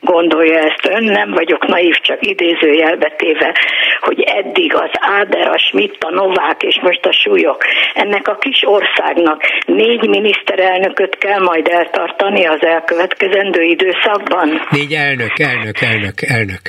gondolja 0.00 0.58
ezt 0.58 0.88
ön, 0.88 1.04
nem 1.04 1.30
vagyok 1.30 1.66
naív, 1.66 1.94
csak 1.94 2.26
idézőjelbe 2.26 3.12
téve, 3.16 3.54
hogy 4.00 4.20
eddig 4.20 4.74
az 4.74 4.90
Áder, 4.92 5.48
a 5.48 5.58
Schmidt, 5.58 6.04
a 6.04 6.10
Novák 6.10 6.62
és 6.62 6.78
most 6.82 7.06
a 7.06 7.12
súlyok, 7.12 7.64
ennek 7.94 8.28
a 8.28 8.36
kis 8.38 8.62
országnak 8.66 9.42
négy 9.66 10.08
miniszterelnököt 10.08 11.18
kell 11.18 11.40
majd 11.40 11.68
eltartani 11.68 12.46
az 12.46 12.64
elkövetkezendő 12.64 13.62
időszakban? 13.62 14.66
Négy 14.70 14.92
elnök, 14.92 15.38
elnök, 15.38 15.80
elnök, 15.80 16.22
elnök 16.22 16.60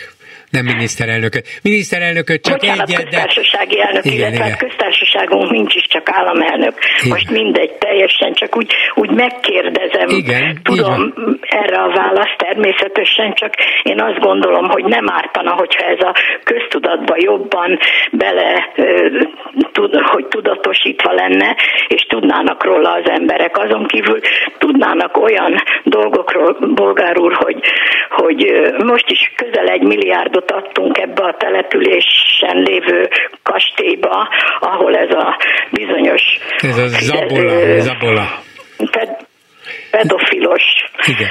nem 0.52 0.66
miniszterelnököt. 0.66 1.48
Miniszterelnököt 1.62 2.42
csak 2.42 2.60
Bocsánat, 2.60 2.90
egyet, 2.90 2.98
de... 2.98 3.04
köztársasági 3.04 3.82
elnök, 3.82 4.06
igen, 4.06 4.18
illetve 4.18 4.46
igen. 4.46 4.58
Köztársaságunk 5.12 5.52
nincs 5.52 5.76
is 5.76 5.86
csak 5.88 6.10
államelnök. 6.12 6.74
Igen. 7.00 7.10
Most 7.10 7.30
mindegy, 7.30 7.72
teljesen 7.72 8.34
csak 8.34 8.58
úgy, 8.58 8.74
úgy 8.96 9.10
megkérdezem. 9.10 10.08
Igen, 10.10 10.60
Tudom 10.64 11.14
erre 11.42 11.78
a 11.78 11.92
választ 11.96 12.38
természetesen, 12.38 13.34
csak 13.34 13.54
én 13.84 14.02
azt 14.02 14.20
gondolom, 14.20 14.70
hogy 14.70 14.84
nem 14.84 15.10
ártana, 15.10 15.52
hogyha 15.52 15.86
ez 15.86 16.00
a 16.00 16.16
köztudatba 16.44 17.16
jobban 17.18 17.80
bele, 18.12 18.70
hogy 20.12 20.26
tudatosítva 20.26 21.14
lenne, 21.14 21.56
és 21.88 22.02
tudnának 22.02 22.64
róla 22.64 22.92
az 22.92 23.10
emberek. 23.10 23.58
Azon 23.58 23.86
kívül 23.86 24.20
tudnának 24.58 25.18
olyan 25.18 25.56
dolgokról, 25.84 26.58
bolgár 26.60 27.20
úr, 27.20 27.34
hogy, 27.34 27.60
hogy 28.10 28.52
most 28.86 29.10
is 29.10 29.32
közel 29.36 29.68
egy 29.68 29.82
milliárdot 29.84 30.52
adtunk 30.52 30.98
ebbe 30.98 31.24
a 31.24 31.36
településen 31.38 32.58
lévő 32.64 33.10
kastélyba, 33.44 34.30
ahol 34.60 34.96
ez 35.04 35.16
a 35.16 35.38
bizonyos... 35.72 36.22
Ez 36.62 36.78
a 36.78 36.88
Zabola, 36.88 37.82
Zabola. 37.82 38.28
Pedofilos 39.92 40.64
Igen. 41.06 41.30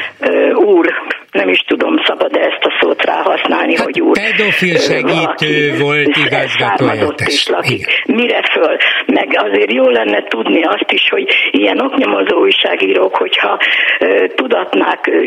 úr 0.54 0.86
nem 1.32 1.48
is 1.48 1.58
tudom, 1.58 1.96
szabad 2.06 2.36
-e 2.36 2.40
ezt 2.40 2.64
a 2.64 2.78
szót 2.80 3.04
ráhasználni, 3.04 3.76
hát 3.76 3.84
hogy 3.84 4.00
úr. 4.00 4.18
Pedofil 4.20 4.78
segítő 4.78 5.76
volt 5.78 6.16
igazgató 6.26 7.14
is 7.26 7.48
lakik. 7.48 8.02
Mire 8.06 8.42
föl? 8.52 8.76
Meg 9.06 9.28
azért 9.36 9.72
jó 9.72 9.88
lenne 9.88 10.22
tudni 10.22 10.62
azt 10.62 10.92
is, 10.92 11.08
hogy 11.08 11.28
ilyen 11.50 11.80
oknyomozó 11.80 12.40
újságírók, 12.40 13.16
hogyha 13.16 13.60
ö, 13.98 14.26
tudatnák 14.34 15.06
ö, 15.06 15.24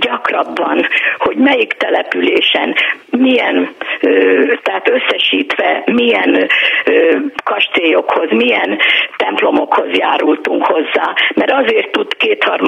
gyakrabban, 0.00 0.88
hogy 1.18 1.36
melyik 1.36 1.72
településen 1.72 2.74
milyen, 3.10 3.74
ö, 4.00 4.42
tehát 4.62 4.90
összesítve 4.90 5.82
milyen 5.86 6.48
ö, 6.84 7.16
kastélyokhoz, 7.44 8.30
milyen 8.30 8.78
templomokhoz 9.16 9.88
járultunk 9.90 10.64
hozzá. 10.64 11.14
Mert 11.34 11.52
azért 11.52 11.90
tud 11.90 12.16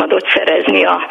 kétharmadot 0.09 0.29
szerezni 0.29 0.85
a, 0.85 1.07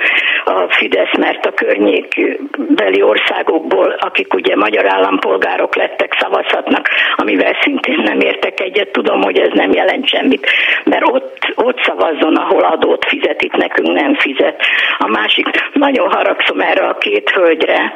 a 0.45 0.68
Fidesz, 0.69 1.18
mert 1.18 1.45
a 1.45 1.53
környékbeli 1.53 3.02
országokból, 3.02 3.95
akik 3.99 4.34
ugye 4.34 4.56
magyar 4.56 4.86
állampolgárok 4.94 5.76
lettek, 5.76 6.18
szavazhatnak, 6.19 6.90
amivel 7.15 7.57
szintén 7.61 8.02
nem 8.03 8.19
értek 8.19 8.60
egyet. 8.60 8.91
Tudom, 8.91 9.22
hogy 9.22 9.40
ez 9.40 9.52
nem 9.53 9.72
jelent 9.72 10.07
semmit, 10.07 10.49
mert 10.84 11.07
ott, 11.10 11.53
ott 11.56 11.84
szavazzon, 11.84 12.36
ahol 12.36 12.64
adót 12.64 13.06
fizet, 13.07 13.41
itt 13.41 13.56
nekünk 13.56 14.02
nem 14.02 14.15
fizet. 14.15 14.61
A 14.98 15.07
másik, 15.07 15.48
nagyon 15.74 16.11
haragszom 16.11 16.60
erre 16.60 16.86
a 16.86 16.98
két 16.98 17.30
hölgyre, 17.30 17.94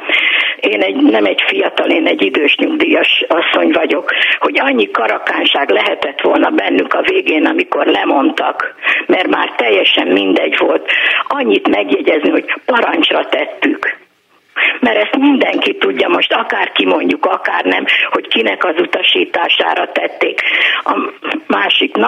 én 0.62 0.80
egy, 0.80 0.96
nem 0.96 1.24
egy 1.24 1.42
fiatal, 1.46 1.90
én 1.90 2.06
egy 2.06 2.22
idős 2.22 2.56
nyugdíjas 2.56 3.24
asszony 3.28 3.70
vagyok, 3.72 4.12
hogy 4.38 4.60
annyi 4.60 4.90
karakánság 4.90 5.70
lehetett 5.70 6.20
volna 6.20 6.50
bennük 6.50 6.94
a 6.94 7.02
végén, 7.02 7.46
amikor 7.46 7.86
lemondtak, 7.86 8.74
mert 9.06 9.26
már 9.26 9.52
teljesen 9.56 10.06
mindegy 10.06 10.58
volt. 10.58 10.91
Annyit 11.26 11.68
megjegyezni, 11.68 12.30
hogy 12.30 12.54
parancsra 12.64 13.28
tettük 13.28 14.00
mert 14.80 14.96
ezt 14.96 15.16
mindenki 15.16 15.76
tudja 15.76 16.08
most, 16.08 16.32
akár 16.32 16.72
kimondjuk, 16.72 17.26
akár 17.26 17.64
nem, 17.64 17.84
hogy 18.10 18.28
kinek 18.28 18.64
az 18.64 18.74
utasítására 18.80 19.92
tették. 19.92 20.40
A 20.82 21.01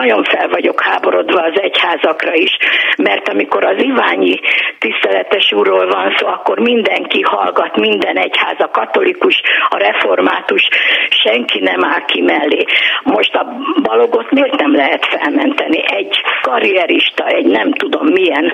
nagyon 0.01 0.25
fel 0.25 0.49
vagyok 0.49 0.83
háborodva 0.83 1.41
az 1.41 1.61
egyházakra 1.61 2.35
is, 2.35 2.53
mert 2.97 3.29
amikor 3.29 3.65
az 3.65 3.79
Iványi 3.83 4.41
tiszteletes 4.79 5.53
úrról 5.53 5.87
van 5.87 6.15
szó, 6.19 6.27
akkor 6.27 6.59
mindenki 6.59 7.21
hallgat, 7.23 7.77
minden 7.77 8.16
egyház, 8.16 8.59
a 8.59 8.71
katolikus, 8.71 9.41
a 9.69 9.77
református, 9.77 10.69
senki 11.25 11.59
nem 11.61 11.85
áll 11.85 12.05
ki 12.05 12.21
mellé. 12.21 12.65
Most 13.03 13.35
a 13.35 13.45
balogot 13.83 14.31
miért 14.31 14.61
nem 14.61 14.75
lehet 14.75 15.07
felmenteni? 15.07 15.83
Egy 15.87 16.15
karrierista, 16.43 17.27
egy 17.27 17.47
nem 17.47 17.73
tudom 17.73 18.07
milyen 18.07 18.53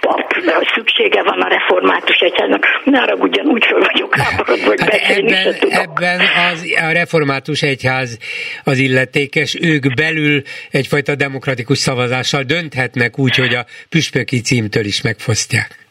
pap 0.00 0.32
szüksége 0.74 1.22
van 1.22 1.40
a 1.40 1.48
református 1.48 2.16
egyháznak. 2.16 2.66
Ne 2.84 3.00
arra 3.00 3.14
ugyan 3.14 3.46
úgy 3.46 3.64
föl 3.66 3.80
vagyok 3.92 4.16
háborodva, 4.16 4.66
hogy 4.66 4.80
hát 4.80 4.90
beszélni 4.90 5.32
ebben. 5.32 5.70
Ebben 5.70 6.20
az, 6.50 6.64
a 6.88 6.92
református 6.92 7.62
egyház 7.62 8.18
az 8.64 8.78
illetékes, 8.78 9.58
ők 9.60 9.94
belül 9.94 10.37
egyfajta 10.70 11.14
demokratikus 11.14 11.78
szavazással 11.78 12.42
dönthetnek 12.42 13.18
úgy, 13.18 13.36
hogy 13.36 13.54
a 13.54 13.64
püspöki 13.88 14.40
címtől 14.40 14.84
is 14.84 15.02
megfosztják. 15.02 15.86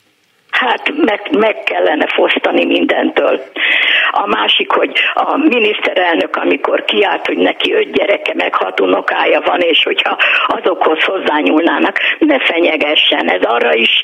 Hát 0.49 0.91
meg, 0.95 1.19
meg 1.31 1.55
kellene 1.63 2.07
fosztani 2.15 2.65
mindentől. 2.65 3.41
A 4.23 4.27
másik, 4.27 4.71
hogy 4.71 4.91
a 5.13 5.37
miniszterelnök, 5.37 6.35
amikor 6.35 6.83
kiállt, 6.85 7.25
hogy 7.25 7.37
neki 7.37 7.73
öt 7.73 7.91
gyereke, 7.91 8.33
meg 8.35 8.55
hat 8.55 8.79
unokája 8.79 9.41
van, 9.45 9.59
és 9.59 9.83
hogyha 9.83 10.17
azokhoz 10.47 11.03
hozzányúlnának, 11.03 11.99
ne 12.19 12.39
fenyegessen. 12.39 13.29
Ez 13.29 13.41
arra 13.41 13.73
is 13.73 14.01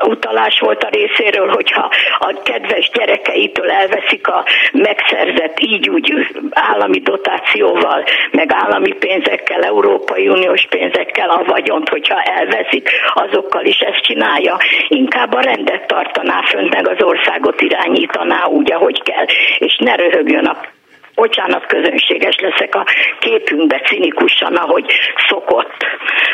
utalás 0.00 0.60
volt 0.60 0.82
a 0.82 0.88
részéről, 0.88 1.48
hogyha 1.48 1.90
a 2.18 2.40
kedves 2.42 2.90
gyerekeitől 2.92 3.70
elveszik 3.70 4.28
a 4.28 4.44
megszerzett 4.72 5.60
így 5.60 5.88
úgy 5.88 6.26
állami 6.50 6.98
dotációval, 6.98 8.04
meg 8.30 8.52
állami 8.52 8.92
pénzekkel, 8.92 9.62
Európai 9.62 10.28
Uniós 10.28 10.66
pénzekkel 10.68 11.30
a 11.30 11.44
vagyont, 11.46 11.88
hogyha 11.88 12.20
elveszik, 12.20 12.90
azokkal 13.14 13.64
is 13.64 13.78
ezt 13.78 14.02
csinálja. 14.02 14.56
Inkább 14.88 15.34
a 15.34 15.40
rendet 15.40 15.86
tartaná 15.86 16.42
fönt, 16.42 16.74
meg 16.74 16.88
az 16.88 17.02
országot 17.02 17.60
irányítaná 17.60 18.44
úgy, 18.44 18.72
ahogy 18.72 18.97
kell, 19.02 19.26
és 19.58 19.76
ne 19.76 19.94
röhögjön 19.94 20.44
a 20.44 20.76
bocsánat, 21.22 21.66
közönséges 21.66 22.36
leszek 22.46 22.74
a 22.74 22.84
képünkbe 23.18 23.78
cinikusan, 23.88 24.54
ahogy 24.54 24.84
szokott. 25.28 25.76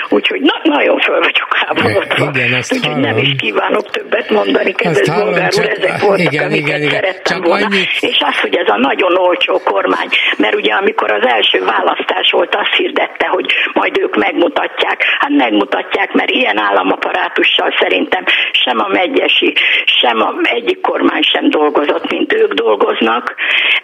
Úgyhogy 0.08 0.40
na, 0.40 0.56
nagyon 0.62 0.98
föl 1.00 1.18
vagyok 1.18 1.50
háborodva. 1.56 2.24
Úgyhogy 2.70 2.96
nem 2.96 3.16
is 3.16 3.32
kívánok 3.38 3.90
többet 3.90 4.30
mondani, 4.30 4.72
kedves 4.72 5.08
bolgár 5.08 5.52
úr, 5.58 5.68
ezek 5.76 6.00
voltak, 6.00 6.32
igen, 6.32 6.44
amiket 6.44 6.66
igen, 6.66 6.80
igen. 6.80 6.90
szerettem 6.90 7.36
csak 7.36 7.46
volna. 7.46 7.66
Annyit... 7.66 7.88
És 8.00 8.18
az, 8.30 8.40
hogy 8.40 8.56
ez 8.56 8.68
a 8.68 8.78
nagyon 8.78 9.12
olcsó 9.16 9.60
kormány, 9.64 10.08
mert 10.36 10.54
ugye 10.54 10.72
amikor 10.72 11.10
az 11.12 11.26
első 11.26 11.58
választás 11.64 12.30
volt, 12.30 12.54
azt 12.54 12.74
hirdette, 12.76 13.26
hogy 13.26 13.46
majd 13.72 13.98
ők 13.98 14.16
megmutatják. 14.16 15.02
Hát 15.18 15.30
megmutatják, 15.30 16.12
mert 16.12 16.30
ilyen 16.30 16.58
államaparátussal 16.58 17.74
szerintem 17.80 18.24
sem 18.52 18.78
a 18.78 18.88
megyesi, 18.88 19.52
sem 20.00 20.20
a 20.20 20.34
egyik 20.42 20.80
kormány 20.80 21.22
sem 21.22 21.50
dolgozott, 21.50 22.10
mint 22.10 22.32
ők 22.32 22.52
dolgoznak. 22.52 23.34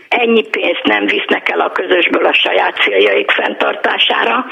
Ennyi 0.09 0.43
pénzt 0.43 0.85
nem 0.95 1.07
visznek 1.07 1.49
el 1.49 1.61
a 1.61 1.73
közösből 1.73 2.27
a 2.27 2.35
saját 2.35 2.75
céljaik 2.83 3.31
fenntartására. 3.31 4.45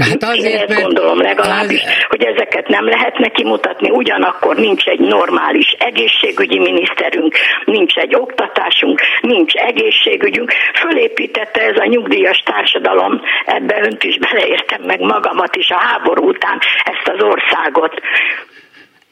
Hát 0.00 0.22
azért, 0.22 0.70
Én 0.70 0.76
ezt 0.76 0.82
gondolom 0.82 1.20
legalábbis, 1.20 1.82
az... 1.82 2.04
hogy 2.08 2.24
ezeket 2.24 2.68
nem 2.68 2.84
lehetne 2.84 3.28
kimutatni, 3.28 3.90
ugyanakkor 3.90 4.56
nincs 4.56 4.84
egy 4.86 5.00
normális 5.00 5.70
egészségügyi 5.78 6.58
miniszterünk, 6.58 7.36
nincs 7.64 7.94
egy 7.96 8.14
oktatásunk, 8.14 9.00
nincs 9.20 9.54
egészségügyünk. 9.54 10.52
Fölépítette 10.80 11.60
ez 11.60 11.76
a 11.76 11.86
nyugdíjas 11.86 12.42
társadalom, 12.44 13.20
ebbe 13.44 13.80
önt 13.82 14.04
is 14.04 14.18
beleértem 14.18 14.82
meg 14.82 15.00
magamat 15.00 15.56
is 15.56 15.70
a 15.70 15.78
háború 15.78 16.28
után 16.28 16.58
ezt 16.84 17.08
az 17.08 17.22
országot. 17.22 18.00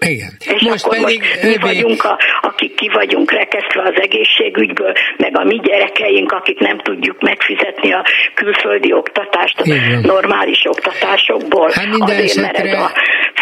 Igen. 0.03 0.33
És 0.55 0.63
Most 0.63 0.85
akkor 0.85 0.99
pedig 0.99 1.21
most 1.21 1.43
mi 1.43 1.57
vagyunk, 1.61 2.05
a, 2.05 2.19
akik 2.41 2.75
ki 2.75 2.91
vagyunk 2.93 3.33
rekesztve 3.33 3.83
az 3.83 3.95
egészségügyből, 3.95 4.93
meg 5.17 5.39
a 5.39 5.45
mi 5.45 5.61
gyerekeink, 5.63 6.33
akik 6.33 6.59
nem 6.59 6.79
tudjuk 6.79 7.21
megfizetni 7.21 7.93
a 7.93 8.05
külföldi 8.35 8.93
oktatást, 8.93 9.61
a 9.61 9.67
normális 10.03 10.63
oktatásokból. 10.65 11.71
Hát 11.75 11.87
Azért, 11.99 12.23
esetre... 12.23 12.43
mert 12.43 12.59
ez 12.59 12.73
a 12.73 12.93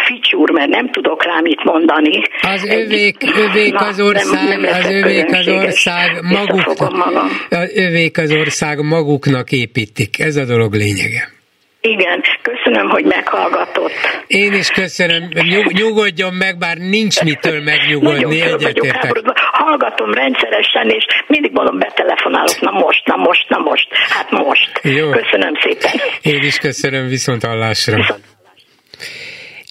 ficsúr, 0.05 0.51
mert 0.51 0.69
nem 0.69 0.91
tudok 0.91 1.23
rá 1.25 1.39
mit 1.41 1.63
mondani. 1.63 2.21
Az 2.41 2.65
övék, 2.65 3.15
övék 3.37 3.73
Na, 3.73 3.79
az 3.79 3.99
ország, 3.99 4.47
nem, 4.47 4.61
nem 4.61 4.73
az 4.73 4.89
övék 4.89 5.31
az 5.31 5.47
ország 5.47 6.21
maguknak, 6.21 7.25
az 7.49 7.71
övék 7.75 8.17
az 8.17 8.31
ország 8.31 8.79
maguknak 8.81 9.51
építik. 9.51 10.19
Ez 10.19 10.35
a 10.35 10.45
dolog 10.45 10.73
lényege. 10.73 11.40
Igen, 11.81 12.23
köszönöm, 12.41 12.89
hogy 12.89 13.05
meghallgatott. 13.05 13.91
Én 14.27 14.53
is 14.53 14.69
köszönöm, 14.69 15.29
Nyug, 15.33 15.71
nyugodjon 15.71 16.33
meg, 16.33 16.57
bár 16.57 16.77
nincs 16.77 17.21
mitől 17.21 17.61
megnyugodni, 17.63 18.41
egyetértek. 18.41 19.11
Hallgatom 19.35 20.13
rendszeresen, 20.13 20.89
és 20.89 21.05
mindig 21.27 21.51
mondom, 21.51 21.79
betelefonálok, 21.79 22.59
na 22.59 22.71
most, 22.71 23.05
na 23.05 23.15
most, 23.15 23.49
na 23.49 23.57
most, 23.57 23.87
hát 24.09 24.31
most. 24.31 24.79
Jó. 24.83 25.09
Köszönöm 25.09 25.53
szépen. 25.61 25.91
Én 26.21 26.43
is 26.43 26.57
köszönöm, 26.57 27.07
viszont 27.07 27.45
hallásra. 27.45 27.95
Viszont. 27.95 28.23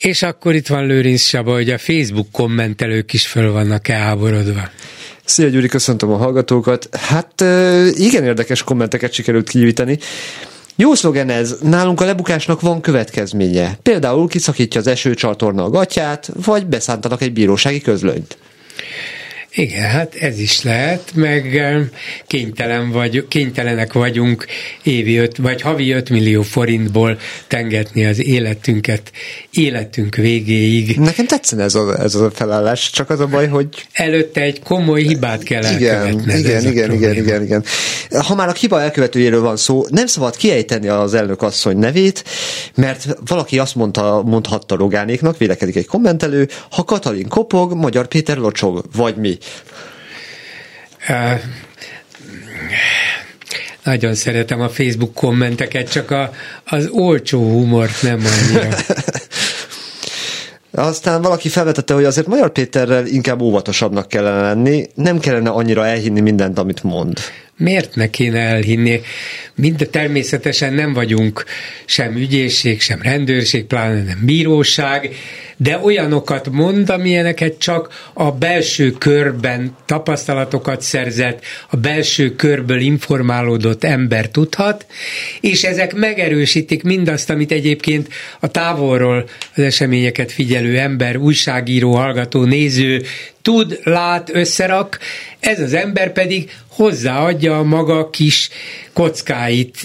És 0.00 0.22
akkor 0.22 0.54
itt 0.54 0.66
van 0.66 0.86
Lőrinc 0.86 1.20
Saba, 1.20 1.52
hogy 1.52 1.70
a 1.70 1.78
Facebook 1.78 2.26
kommentelők 2.32 3.12
is 3.12 3.26
föl 3.26 3.52
vannak 3.52 3.88
elháborodva. 3.88 4.60
Szia 5.24 5.48
Gyuri, 5.48 5.68
köszöntöm 5.68 6.12
a 6.12 6.16
hallgatókat. 6.16 6.88
Hát 7.08 7.40
igen 7.94 8.24
érdekes 8.24 8.62
kommenteket 8.62 9.12
sikerült 9.12 9.48
kinyújtani. 9.48 9.98
Jó 10.76 10.94
szlogen 10.94 11.28
ez, 11.28 11.56
nálunk 11.62 12.00
a 12.00 12.04
lebukásnak 12.04 12.60
van 12.60 12.80
következménye. 12.80 13.78
Például 13.82 14.28
kiszakítja 14.28 14.80
az 14.80 14.86
esőcsatorna 14.86 15.64
a 15.64 15.70
gatyát, 15.70 16.30
vagy 16.44 16.66
beszántanak 16.66 17.22
egy 17.22 17.32
bírósági 17.32 17.80
közlönyt. 17.80 18.38
Igen, 19.54 19.90
hát 19.90 20.14
ez 20.14 20.38
is 20.38 20.62
lehet, 20.62 21.10
meg 21.14 21.60
kénytelen 22.26 22.90
vagy, 22.90 23.28
kénytelenek 23.28 23.92
vagyunk 23.92 24.46
évi 24.82 25.16
öt, 25.16 25.36
vagy 25.36 25.60
havi 25.60 25.90
5 25.90 26.10
millió 26.10 26.42
forintból 26.42 27.18
tengetni 27.46 28.06
az 28.06 28.24
életünket 28.24 29.12
életünk 29.50 30.14
végéig. 30.14 30.98
Nekem 30.98 31.26
tetszene 31.26 31.62
ez 31.62 31.74
a, 31.74 31.98
ez 31.98 32.14
a 32.14 32.30
felállás, 32.30 32.90
csak 32.90 33.10
az 33.10 33.20
a 33.20 33.26
baj, 33.26 33.48
hogy... 33.48 33.68
Előtte 33.92 34.40
egy 34.40 34.62
komoly 34.62 35.02
hibát 35.02 35.42
kell 35.42 35.74
igen, 35.74 36.08
Igen, 36.18 36.66
igen, 36.66 36.92
igen, 36.92 37.16
igen, 37.16 37.42
igen. 37.42 37.64
Ha 38.26 38.34
már 38.34 38.48
a 38.48 38.52
hiba 38.52 38.80
elkövetőjéről 38.80 39.40
van 39.40 39.56
szó, 39.56 39.84
nem 39.88 40.06
szabad 40.06 40.36
kiejteni 40.36 40.88
az 40.88 41.14
elnök 41.14 41.42
asszony 41.42 41.76
nevét, 41.76 42.24
mert 42.74 43.16
valaki 43.26 43.58
azt 43.58 43.74
mondta, 43.74 44.22
mondhatta 44.24 44.76
Rogánéknak, 44.76 45.38
vélekedik 45.38 45.76
egy 45.76 45.86
kommentelő, 45.86 46.48
ha 46.70 46.84
Katalin 46.84 47.28
kopog, 47.28 47.74
Magyar 47.74 48.06
Péter 48.06 48.36
locsog, 48.36 48.84
vagy 48.96 49.16
mi. 49.16 49.38
Uh, 51.08 51.40
nagyon 53.84 54.14
szeretem 54.14 54.60
a 54.60 54.68
Facebook 54.68 55.14
kommenteket, 55.14 55.90
csak 55.90 56.10
a, 56.10 56.30
az 56.64 56.88
olcsó 56.92 57.42
humort 57.42 58.02
nem 58.02 58.24
annyira. 58.26 58.68
Aztán 60.72 61.22
valaki 61.22 61.48
felvetette, 61.48 61.94
hogy 61.94 62.04
azért 62.04 62.26
Magyar 62.26 62.50
Péterrel 62.52 63.06
inkább 63.06 63.40
óvatosabbnak 63.40 64.08
kellene 64.08 64.40
lenni, 64.40 64.86
nem 64.94 65.18
kellene 65.18 65.50
annyira 65.50 65.86
elhinni 65.86 66.20
mindent, 66.20 66.58
amit 66.58 66.82
mond. 66.82 67.18
Miért 67.60 67.94
ne 67.94 68.10
kéne 68.10 68.38
elhinni? 68.38 69.00
Mind 69.54 69.88
természetesen 69.90 70.72
nem 70.72 70.92
vagyunk 70.92 71.44
sem 71.84 72.16
ügyészség, 72.16 72.80
sem 72.80 73.02
rendőrség, 73.02 73.64
pláne 73.64 74.02
nem 74.02 74.18
bíróság, 74.24 75.14
de 75.56 75.78
olyanokat 75.82 76.50
mond, 76.50 76.90
amilyeneket 76.90 77.58
csak 77.58 78.10
a 78.12 78.32
belső 78.32 78.90
körben 78.90 79.76
tapasztalatokat 79.86 80.80
szerzett, 80.80 81.44
a 81.70 81.76
belső 81.76 82.34
körből 82.34 82.80
informálódott 82.80 83.84
ember 83.84 84.28
tudhat, 84.28 84.86
és 85.40 85.62
ezek 85.64 85.94
megerősítik 85.94 86.82
mindazt, 86.82 87.30
amit 87.30 87.52
egyébként 87.52 88.08
a 88.40 88.48
távolról 88.48 89.28
az 89.54 89.62
eseményeket 89.62 90.32
figyelő 90.32 90.78
ember, 90.78 91.16
újságíró, 91.16 91.94
hallgató, 91.94 92.44
néző 92.44 93.02
tud, 93.42 93.80
lát, 93.84 94.30
összerak, 94.32 94.98
ez 95.40 95.60
az 95.60 95.72
ember 95.72 96.12
pedig 96.12 96.50
hozzáadja 96.80 97.58
a 97.58 97.62
maga 97.62 98.10
kis 98.10 98.48
kockáit, 98.92 99.76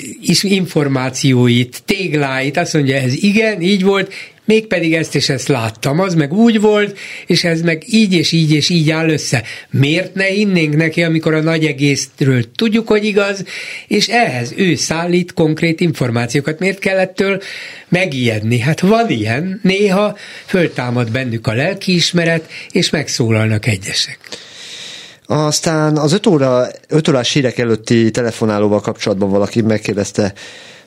információit, 0.41 1.81
tégláit, 1.85 2.57
azt 2.57 2.73
mondja, 2.73 2.95
ez 2.95 3.13
igen, 3.23 3.61
így 3.61 3.83
volt, 3.83 4.13
mégpedig 4.45 4.93
ezt 4.93 5.15
és 5.15 5.29
ezt 5.29 5.47
láttam, 5.47 5.99
az 5.99 6.13
meg 6.13 6.33
úgy 6.33 6.59
volt, 6.59 6.97
és 7.25 7.43
ez 7.43 7.61
meg 7.61 7.83
így 7.87 8.13
és 8.13 8.31
így 8.31 8.51
és 8.51 8.69
így 8.69 8.91
áll 8.91 9.09
össze. 9.09 9.43
Miért 9.69 10.13
ne 10.13 10.29
innénk 10.29 10.75
neki, 10.75 11.03
amikor 11.03 11.33
a 11.33 11.41
nagy 11.41 11.65
egészről 11.65 12.51
tudjuk, 12.51 12.87
hogy 12.87 13.05
igaz, 13.05 13.43
és 13.87 14.07
ehhez 14.07 14.53
ő 14.55 14.75
szállít 14.75 15.33
konkrét 15.33 15.81
információkat. 15.81 16.59
Miért 16.59 16.79
kellettől 16.79 17.41
megijedni? 17.89 18.59
Hát 18.59 18.79
van 18.79 19.09
ilyen, 19.09 19.59
néha 19.63 20.17
föltámad 20.45 21.11
bennük 21.11 21.47
a 21.47 21.53
lelkiismeret, 21.53 22.49
és 22.71 22.89
megszólalnak 22.89 23.67
egyesek. 23.67 24.19
Aztán 25.27 25.97
az 25.97 26.13
5 26.13 26.27
óra, 26.27 26.67
5 26.87 27.07
órás 27.07 27.33
hírek 27.33 27.57
előtti 27.57 28.11
telefonálóval 28.11 28.81
kapcsolatban 28.81 29.29
valaki 29.29 29.61
megkérdezte, 29.61 30.33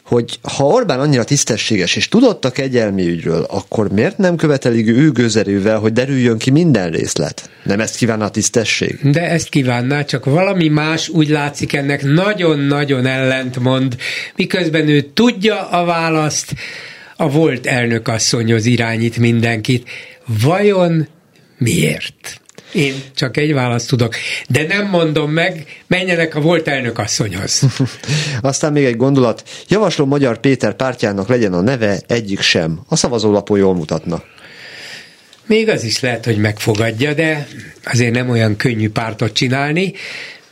hogy 0.09 0.39
ha 0.43 0.65
Orbán 0.65 1.01
annyira 1.01 1.24
tisztességes 1.24 1.97
és 1.97 2.09
tudott 2.09 2.44
a 2.44 2.51
kegyelmi 2.51 3.06
ügyről, 3.06 3.47
akkor 3.48 3.93
miért 3.93 4.19
nem 4.19 4.36
követelik 4.36 4.89
ő 4.89 5.10
gőzerővel, 5.10 5.78
hogy 5.78 5.93
derüljön 5.93 6.39
ki 6.39 6.51
minden 6.51 6.90
részlet? 6.90 7.51
Nem 7.65 7.81
ezt 7.81 7.97
kívánna 7.97 8.24
a 8.24 8.31
tisztesség? 8.31 8.98
De 9.02 9.31
ezt 9.31 9.48
kívánná, 9.48 10.05
csak 10.05 10.24
valami 10.24 10.69
más 10.69 11.09
úgy 11.09 11.28
látszik 11.28 11.73
ennek 11.73 12.02
nagyon-nagyon 12.02 13.06
ellentmond, 13.06 13.97
miközben 14.36 14.89
ő 14.89 15.01
tudja 15.01 15.69
a 15.69 15.85
választ, 15.85 16.55
a 17.16 17.31
volt 17.31 17.66
elnökasszonyhoz 17.66 18.66
irányít 18.66 19.16
mindenkit. 19.16 19.89
Vajon 20.43 21.09
miért? 21.59 22.40
Én 22.73 22.95
csak 23.15 23.36
egy 23.36 23.53
választ 23.53 23.89
tudok, 23.89 24.15
de 24.49 24.66
nem 24.66 24.89
mondom 24.89 25.31
meg, 25.31 25.65
menjenek 25.86 26.35
a 26.35 26.40
volt 26.40 26.69
elnök 26.69 26.99
asszonyhoz. 26.99 27.62
Aztán 28.40 28.73
még 28.73 28.85
egy 28.85 28.97
gondolat. 28.97 29.43
Javaslom 29.69 30.09
Magyar 30.09 30.40
Péter 30.40 30.74
pártjának 30.74 31.28
legyen 31.28 31.53
a 31.53 31.61
neve 31.61 32.01
egyik 32.07 32.40
sem. 32.40 32.81
A 32.89 32.97
szavazólapon 32.97 33.59
jól 33.59 33.74
mutatna. 33.74 34.23
Még 35.47 35.69
az 35.69 35.85
is 35.85 36.01
lehet, 36.01 36.24
hogy 36.24 36.39
megfogadja, 36.39 37.15
de 37.15 37.47
azért 37.85 38.15
nem 38.15 38.31
olyan 38.31 38.57
könnyű 38.57 38.90
pártot 38.90 39.32
csinálni. 39.32 39.93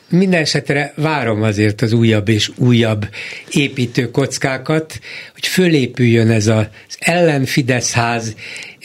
Minden 0.08 0.40
esetre 0.40 0.92
várom 0.96 1.42
azért 1.42 1.82
az 1.82 1.92
újabb 1.92 2.28
és 2.28 2.50
újabb 2.56 3.08
építő 3.50 4.10
kockákat, 4.10 4.98
hogy 5.32 5.46
fölépüljön 5.46 6.30
ez 6.30 6.46
az 6.46 6.66
ellenfidesz 6.98 7.92
ház, 7.92 8.34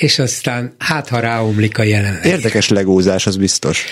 és 0.02 0.19
aztán 0.19 0.76
hát 0.78 1.07
ha 1.07 1.19
ráomlik 1.19 1.78
a 1.78 1.84
jelenleg. 1.84 2.26
Érdekes 2.26 2.69
legózás, 2.69 3.28
az 3.28 3.38
biztos. 3.38 3.86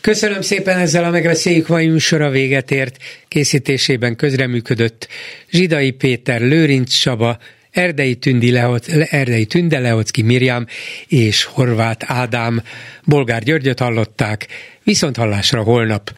Köszönöm 0.00 0.40
szépen 0.40 0.78
ezzel 0.78 1.04
a 1.04 1.10
megbeszéljük 1.10 1.68
mai 1.68 1.86
műsora 1.86 2.30
véget 2.30 2.70
ért. 2.70 2.96
Készítésében 3.28 4.16
közreműködött 4.16 5.08
Zsidai 5.50 5.90
Péter, 5.90 6.40
Lőrinc 6.40 6.92
Csaba, 6.92 7.38
Erdei, 7.70 8.14
Tündi 8.14 8.50
Lehoc, 8.50 8.86
Erdei 9.10 9.46
Tünde 9.46 9.78
Leocki 9.78 10.22
Mirjam 10.22 10.66
és 11.06 11.44
Horváth 11.44 12.12
Ádám. 12.12 12.62
Bolgár 13.04 13.42
Györgyöt 13.42 13.78
hallották, 13.78 14.46
viszont 14.82 15.16
hallásra 15.16 15.62
holnap. 15.62 16.12